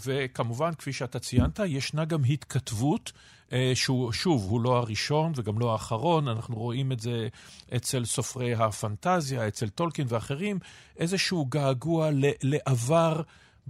וכמובן, 0.05 0.71
כפי 0.77 0.93
שאתה 0.93 1.19
ציינת, 1.19 1.59
ישנה 1.65 2.05
גם 2.05 2.19
התכתבות. 2.29 3.11
אה, 3.53 3.71
שהוא, 3.73 4.11
שוב, 4.11 4.45
הוא 4.49 4.61
לא 4.61 4.77
הראשון 4.77 5.31
וגם 5.35 5.59
לא 5.59 5.71
האחרון, 5.71 6.27
אנחנו 6.27 6.55
רואים 6.55 6.91
את 6.91 6.99
זה 6.99 7.27
אצל 7.75 8.05
סופרי 8.05 8.53
הפנטזיה, 8.53 9.47
אצל 9.47 9.69
טולקין 9.69 10.05
ואחרים, 10.09 10.59
איזשהו 10.99 11.45
געגוע 11.45 12.09
לעבר 12.43 13.21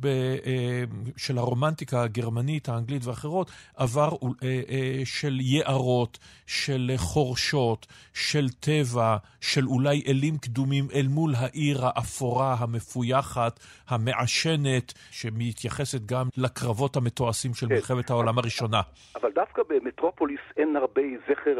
אה, 0.05 0.83
של 1.17 1.37
הרומנטיקה 1.37 2.03
הגרמנית, 2.03 2.69
האנגלית 2.69 3.05
ואחרות, 3.05 3.51
עבר 3.77 4.09
אה, 4.11 4.61
אה, 4.69 5.01
של 5.05 5.37
יערות, 5.41 6.19
של 6.47 6.91
חורשות, 6.97 7.87
של 8.13 8.49
טבע, 8.59 9.17
של 9.41 9.65
אולי 9.67 10.03
אלים 10.07 10.37
קדומים 10.37 10.87
אל 10.95 11.07
מול 11.09 11.31
העיר 11.37 11.77
האפורה, 11.85 12.55
המפויחת, 12.59 13.59
המעשנת, 13.89 14.93
שמתייחסת 15.11 16.05
גם 16.05 16.27
לקרבות 16.37 16.95
המתועשים 16.95 17.53
של 17.53 17.67
כן. 17.67 17.75
מלחמת 17.75 18.09
העולם 18.09 18.37
הראשונה. 18.37 18.81
אבל 19.15 19.31
דווקא 19.31 19.61
במטרופוליס 19.69 20.41
אין 20.57 20.75
הרבה 20.75 21.01
זכר 21.29 21.59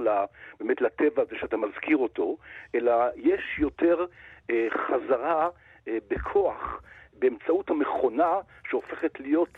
באמת 0.60 0.82
לטבע 0.82 1.22
הזה 1.22 1.36
שאתה 1.42 1.58
מזכיר 1.58 1.98
אותו, 1.98 2.38
אלא 2.76 2.94
יש 3.16 3.60
יותר 3.60 4.06
אה, 4.50 4.68
חזרה 4.88 5.50
אה, 5.88 5.98
בכוח 6.10 6.82
באמצעות 7.20 7.70
המכונה 7.70 8.40
שהופכת 8.70 9.20
להיות 9.20 9.50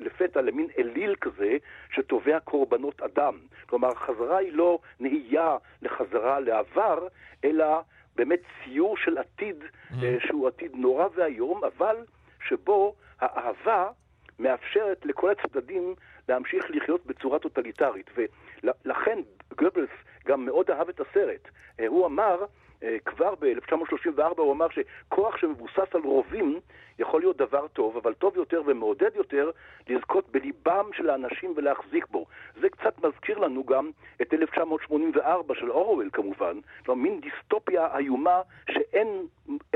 לפתע 0.00 0.40
למין 0.40 0.66
אליל 0.78 1.14
כזה 1.20 1.56
שתובע 1.90 2.40
קורבנות 2.40 3.02
אדם. 3.02 3.38
כלומר, 3.66 3.88
החזרה 3.88 4.36
היא 4.36 4.52
לא 4.52 4.78
נהייה 5.00 5.56
לחזרה 5.82 6.40
לעבר, 6.40 7.08
אלא 7.44 7.80
באמת 8.16 8.40
ציור 8.64 8.96
של 8.96 9.18
עתיד 9.18 9.64
mm-hmm. 9.64 10.26
שהוא 10.26 10.48
עתיד 10.48 10.72
נורא 10.74 11.06
ואיום, 11.14 11.64
אבל 11.64 11.96
שבו 12.48 12.94
האהבה 13.20 13.88
מאפשרת 14.38 15.06
לכל 15.06 15.30
הצדדים 15.30 15.94
להמשיך 16.28 16.64
לחיות 16.68 17.06
בצורה 17.06 17.38
טוטליטרית. 17.38 18.10
ולכן 18.16 19.18
גבלס 19.54 19.90
גם 20.26 20.44
מאוד 20.44 20.70
אהב 20.70 20.88
את 20.88 21.00
הסרט. 21.00 21.48
אה, 21.80 21.86
הוא 21.86 22.06
אמר, 22.06 22.42
אה, 22.42 22.46
כבר 23.04 23.34
ב-1934 23.40 24.22
הוא 24.36 24.52
אמר 24.52 24.66
שכוח 24.68 25.36
שמבוסס 25.36 25.94
על 25.94 26.00
רובים 26.04 26.60
יכול 26.98 27.20
להיות 27.20 27.36
דבר 27.36 27.68
טוב, 27.68 27.96
אבל 27.96 28.14
טוב 28.14 28.36
יותר 28.36 28.62
ומעודד 28.66 29.10
יותר 29.14 29.50
לזכות 29.88 30.28
בליבם 30.28 30.90
של 30.92 31.10
האנשים 31.10 31.54
ולהחזיק 31.56 32.06
בו. 32.10 32.26
זה 32.60 32.68
קצת 32.68 33.04
מזכיר 33.04 33.38
לנו 33.38 33.64
גם 33.64 33.90
את 34.22 34.34
1984 34.34 35.54
של 35.54 35.70
אורוול 35.70 36.10
כמובן, 36.12 36.58
כלומר 36.84 37.02
מין 37.02 37.20
דיסטופיה 37.20 37.98
איומה 37.98 38.40
שאין 38.70 39.26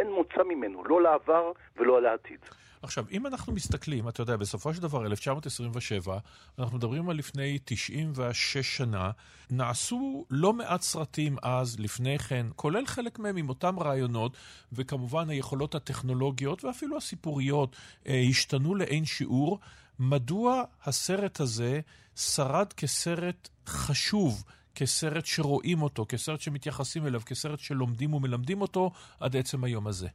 מוצא 0.07 0.43
ממנו, 0.43 0.85
לא 0.85 1.03
לעבר 1.03 1.53
ולא 1.77 2.03
לעתיד. 2.03 2.41
עכשיו, 2.83 3.05
אם 3.11 3.27
אנחנו 3.27 3.53
מסתכלים, 3.53 4.09
אתה 4.09 4.23
יודע, 4.23 4.37
בסופו 4.37 4.75
של 4.75 4.83
דבר, 4.83 5.07
1927, 5.07 6.19
אנחנו 6.59 6.77
מדברים 6.77 7.11
על 7.11 7.17
לפני 7.17 7.59
96 7.65 8.77
שנה, 8.77 9.11
נעשו 9.51 10.25
לא 10.31 10.53
מעט 10.53 10.83
סרטים 10.83 11.37
אז, 11.43 11.81
לפני 11.81 12.19
כן, 12.19 12.47
כולל 12.57 12.87
חלק 12.87 13.19
מהם 13.19 13.37
עם 13.37 13.49
אותם 13.49 13.79
רעיונות, 13.79 14.37
וכמובן 14.73 15.31
היכולות 15.31 15.75
הטכנולוגיות 15.75 16.65
ואפילו 16.65 16.97
הסיפוריות 16.97 17.77
אה, 18.07 18.25
השתנו 18.31 18.75
לאין 18.75 19.05
שיעור. 19.05 19.59
מדוע 19.99 20.63
הסרט 20.85 21.41
הזה 21.41 21.81
שרד 22.17 22.73
כסרט 22.73 23.49
חשוב? 23.67 24.45
כסרט 24.75 25.27
שרואים 25.27 25.83
אותו, 25.83 26.07
כסרט 26.09 26.41
שמתייחסים 26.41 27.07
אליו, 27.07 27.21
כסרט 27.27 27.59
שלומדים 27.59 28.15
ומלמדים 28.15 28.61
אותו 28.61 28.91
עד 29.21 29.37
עצם 29.37 29.65
היום 29.65 29.87
הזה. 29.87 30.09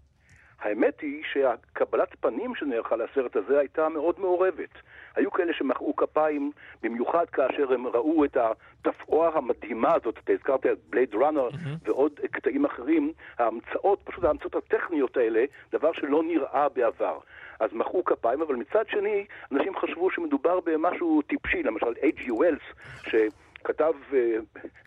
האמת 0.59 1.01
היא 1.01 1.23
שהקבלת 1.33 2.15
פנים 2.19 2.55
שנערכה 2.55 2.95
לסרט 2.95 3.35
הזה 3.35 3.59
הייתה 3.59 3.89
מאוד 3.89 4.19
מעורבת. 4.19 4.69
היו 5.15 5.31
כאלה 5.31 5.53
שמחאו 5.53 5.95
כפיים, 5.95 6.51
במיוחד 6.83 7.25
כאשר 7.29 7.73
הם 7.73 7.87
ראו 7.87 8.25
את 8.25 8.37
התפאורה 8.37 9.31
המדהימה 9.33 9.93
הזאת, 9.93 10.17
אתה 10.23 10.33
הזכרת 10.33 10.65
את 10.65 10.77
בלייד 10.89 11.15
ראנר 11.15 11.49
mm-hmm. 11.49 11.89
ועוד 11.89 12.19
קטעים 12.31 12.65
אחרים, 12.65 13.13
ההמצאות, 13.37 14.01
פשוט 14.03 14.23
ההמצאות 14.23 14.55
הטכניות 14.55 15.17
האלה, 15.17 15.45
דבר 15.71 15.93
שלא 15.93 16.23
נראה 16.23 16.69
בעבר. 16.69 17.19
אז 17.59 17.69
מחאו 17.73 18.05
כפיים, 18.05 18.41
אבל 18.41 18.55
מצד 18.55 18.83
שני, 18.87 19.25
אנשים 19.51 19.75
חשבו 19.75 20.11
שמדובר 20.11 20.59
במשהו 20.59 21.21
טיפשי, 21.21 21.63
למשל 21.63 21.87
H.G. 21.87 22.31
ווילס, 22.33 22.61
שכתב 23.03 23.93
אה, 24.13 24.37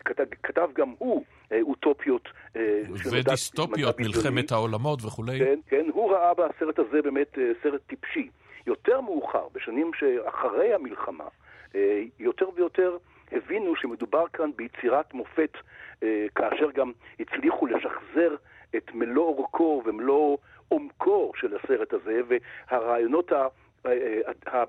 כתב, 0.05 0.23
כתב 0.43 0.69
גם 0.73 0.93
הוא 0.97 1.23
אוטופיות. 1.61 2.29
אה, 2.55 2.81
ודיסטופיות, 3.11 3.99
מלחמת 3.99 4.51
העולמות 4.51 4.99
וכולי. 5.05 5.39
כן, 5.39 5.59
כן, 5.67 5.85
הוא 5.93 6.11
ראה 6.11 6.33
בסרט 6.33 6.79
הזה 6.79 7.01
באמת 7.01 7.37
סרט 7.63 7.81
טיפשי. 7.87 8.29
יותר 8.67 9.01
מאוחר, 9.01 9.47
בשנים 9.53 9.91
שאחרי 9.99 10.73
המלחמה, 10.73 11.23
יותר 12.19 12.49
ויותר 12.55 12.97
הבינו 13.31 13.75
שמדובר 13.75 14.25
כאן 14.33 14.49
ביצירת 14.55 15.13
מופת, 15.13 15.57
כאשר 16.35 16.71
גם 16.75 16.91
הצליחו 17.19 17.65
לשחזר 17.67 18.35
את 18.75 18.91
מלוא 18.93 19.25
אורכו 19.25 19.83
ומלוא 19.85 20.37
עומקו 20.67 21.31
של 21.35 21.57
הסרט 21.57 21.93
הזה, 21.93 22.21
והרעיונות 22.27 23.31
ה... 23.31 23.47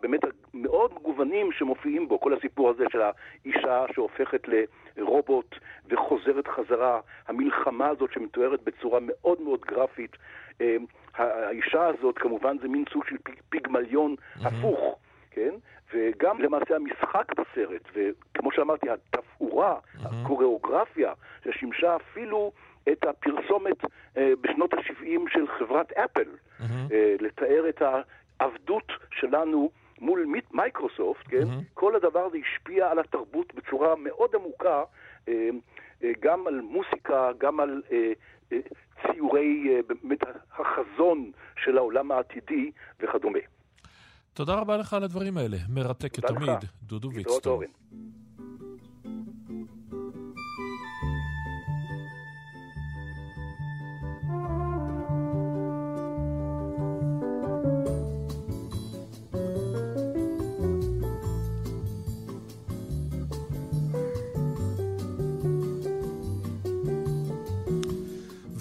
באמת 0.00 0.20
המאוד 0.54 0.94
מגוונים 0.94 1.52
שמופיעים 1.52 2.08
בו, 2.08 2.20
כל 2.20 2.34
הסיפור 2.34 2.70
הזה 2.70 2.84
של 2.92 3.00
האישה 3.02 3.84
שהופכת 3.94 4.42
לרובוט 4.96 5.54
וחוזרת 5.88 6.48
חזרה, 6.48 7.00
המלחמה 7.28 7.88
הזאת 7.88 8.12
שמתוארת 8.12 8.62
בצורה 8.62 9.00
מאוד 9.02 9.40
מאוד 9.40 9.60
גרפית. 9.60 10.16
האישה 11.14 11.86
הזאת 11.86 12.18
כמובן 12.18 12.56
זה 12.58 12.68
מין 12.68 12.84
סוג 12.92 13.04
של 13.08 13.16
פיגמליון 13.48 14.14
mm-hmm. 14.14 14.48
הפוך, 14.48 14.98
כן? 15.30 15.54
וגם 15.94 16.42
למעשה 16.42 16.76
המשחק 16.76 17.32
בסרט, 17.32 17.82
וכמו 17.94 18.52
שאמרתי, 18.52 18.86
התפאורה, 18.90 19.76
mm-hmm. 19.76 20.08
הקוריאוגרפיה, 20.08 21.12
ששימשה 21.44 21.96
אפילו 21.96 22.52
את 22.92 23.04
הפרסומת 23.04 23.76
אה, 24.16 24.32
בשנות 24.40 24.74
ה-70 24.74 25.20
של 25.32 25.46
חברת 25.58 25.92
אפל, 25.92 26.22
mm-hmm. 26.22 26.64
אה, 26.92 27.14
לתאר 27.20 27.68
את 27.68 27.82
העבדות 28.40 28.92
שלנו 29.20 29.70
מול 29.98 30.26
מייקרוסופט, 30.52 31.26
כן? 31.28 31.42
Mm-hmm. 31.42 31.74
כל 31.74 31.96
הדבר 31.96 32.20
הזה 32.20 32.36
השפיע 32.38 32.90
על 32.90 32.98
התרבות 32.98 33.54
בצורה 33.54 33.96
מאוד 33.96 34.30
עמוקה, 34.34 34.82
אה, 35.28 35.48
אה, 36.04 36.10
גם 36.20 36.46
על 36.46 36.60
מוסיקה, 36.60 37.30
גם 37.38 37.60
על 37.60 37.82
אה, 37.92 38.12
ציורי, 39.02 39.82
באמת 39.86 40.18
החזון 40.52 41.30
של 41.64 41.78
העולם 41.78 42.12
העתידי 42.12 42.70
וכדומה. 43.00 43.38
תודה 44.34 44.54
רבה 44.54 44.76
לך 44.76 44.94
על 44.94 45.02
הדברים 45.02 45.38
האלה, 45.38 45.56
מרתק 45.68 46.16
כתמיד, 46.16 46.58
דודו 46.82 47.10
ויצטון. 47.12 47.64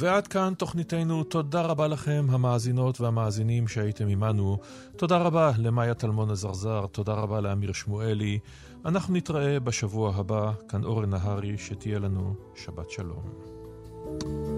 ועד 0.01 0.27
כאן 0.27 0.53
תוכניתנו. 0.57 1.23
תודה 1.23 1.61
רבה 1.61 1.87
לכם, 1.87 2.25
המאזינות 2.29 3.01
והמאזינים 3.01 3.67
שהייתם 3.67 4.07
עמנו. 4.07 4.57
תודה 4.97 5.17
רבה 5.17 5.51
למאיה 5.57 5.93
טלמון 5.93 6.31
עזרזר, 6.31 6.85
תודה 6.91 7.13
רבה 7.13 7.41
לאמיר 7.41 7.73
שמואלי. 7.73 8.39
אנחנו 8.85 9.13
נתראה 9.13 9.59
בשבוע 9.59 10.15
הבא, 10.15 10.51
כאן 10.69 10.83
אורן 10.83 11.09
נהרי, 11.09 11.57
שתהיה 11.57 11.99
לנו 11.99 12.33
שבת 12.55 12.89
שלום. 12.89 13.23
thank 14.19 14.23
you 14.23 14.50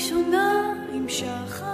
הראשונה 0.00 0.72
עם 0.92 1.08
שחר 1.08 1.69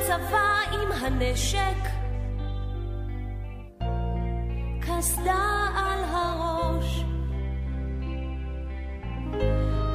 בצבא 0.00 0.58
עם 0.72 0.92
הנשק, 0.92 1.80
קסדה 4.80 5.66
על 5.76 6.04
הראש. 6.04 7.04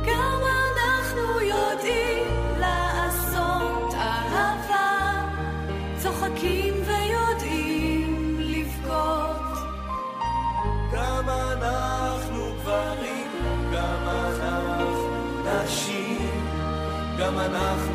גם 0.06 0.42
אנחנו 0.46 1.42
יודעים 1.42 2.28
לעשות 2.60 3.94
אהבה, 3.94 5.22
צוחקים 5.98 6.74
ויודעים 6.86 8.38
לבכות. 8.40 9.58
גם 10.94 11.30
אנחנו 11.30 12.46
גברים, 12.62 13.32
גם 13.74 14.10
אנחנו 14.10 15.10
נשים, 15.46 16.48
גם 17.20 17.40
אנחנו 17.40 17.95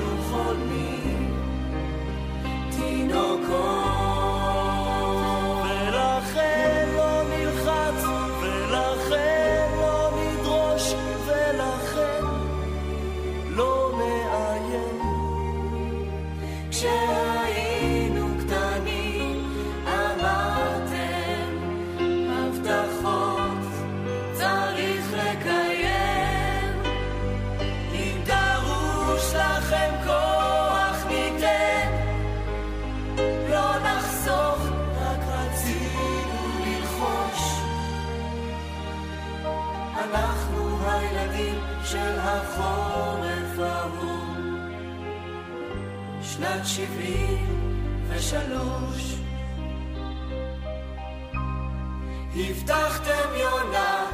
שנת 46.64 46.66
שבעים 46.66 47.60
ושלוש. 48.08 49.14
הבטחתם 52.36 53.28
יונה, 53.36 54.06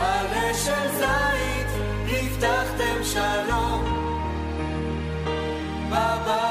עלה 0.00 0.54
של 0.54 0.88
זית, 0.98 1.68
הבטחתם 2.08 3.04
שלום. 3.04 3.84
בבית 5.90 6.43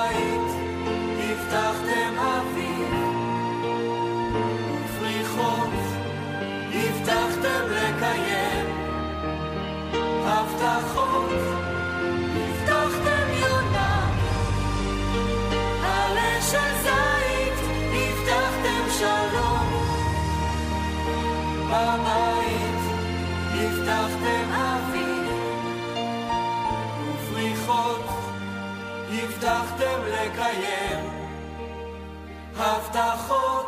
הבטחתם 29.44 30.00
לקיים 30.06 31.10
הבטחות, 32.58 33.68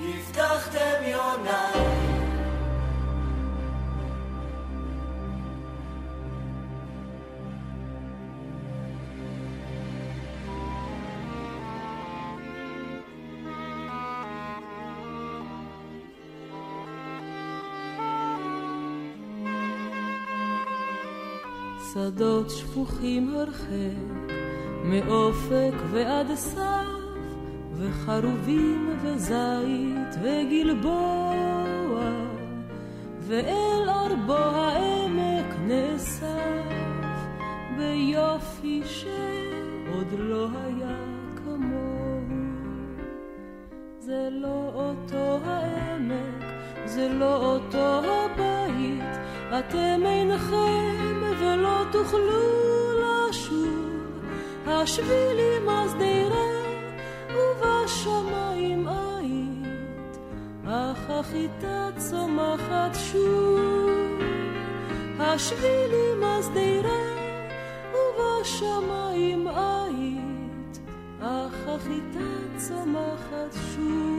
הבטחתם 0.00 1.02
יונה. 1.06 1.72
שדות 21.94 22.50
שפוכים 22.50 23.34
הרחק, 23.36 24.41
מאופק 24.84 25.74
ועד 25.90 26.34
סף, 26.34 26.92
וחרובים 27.74 28.90
וזית 29.02 30.14
וגלבוע, 30.22 32.00
ואל 33.18 33.88
ארבו 33.88 34.32
העמק 34.32 35.54
נאסף, 35.66 36.62
ביופי 37.76 38.82
שעוד 38.84 40.06
לא 40.18 40.48
היה 40.64 40.96
כמוהו. 41.36 42.22
זה 43.98 44.28
לא 44.30 44.70
אותו 44.74 45.38
העמק, 45.44 46.44
זה 46.84 47.08
לא 47.08 47.36
אותו 47.36 48.00
הבית, 48.04 49.18
אתם 49.58 50.02
אינכם 50.06 51.22
ולא 51.40 51.84
תוכלו 51.92 52.81
לשוב, 54.62 54.68
השבילי 54.68 55.58
מסדירה 55.58 56.46
ובשמיים 57.34 58.88
היית, 58.88 60.18
אך 60.66 61.10
החיטה 61.10 61.88
צומחת 61.96 62.94
שוב. 62.94 63.90
השבילי 65.18 66.14
מסדירה 66.18 66.98
ובשמיים 67.94 69.48
היית, 69.48 70.78
אך 71.20 71.68
החיטה 71.68 72.58
צומחת 72.58 73.52
שוב. 73.74 74.12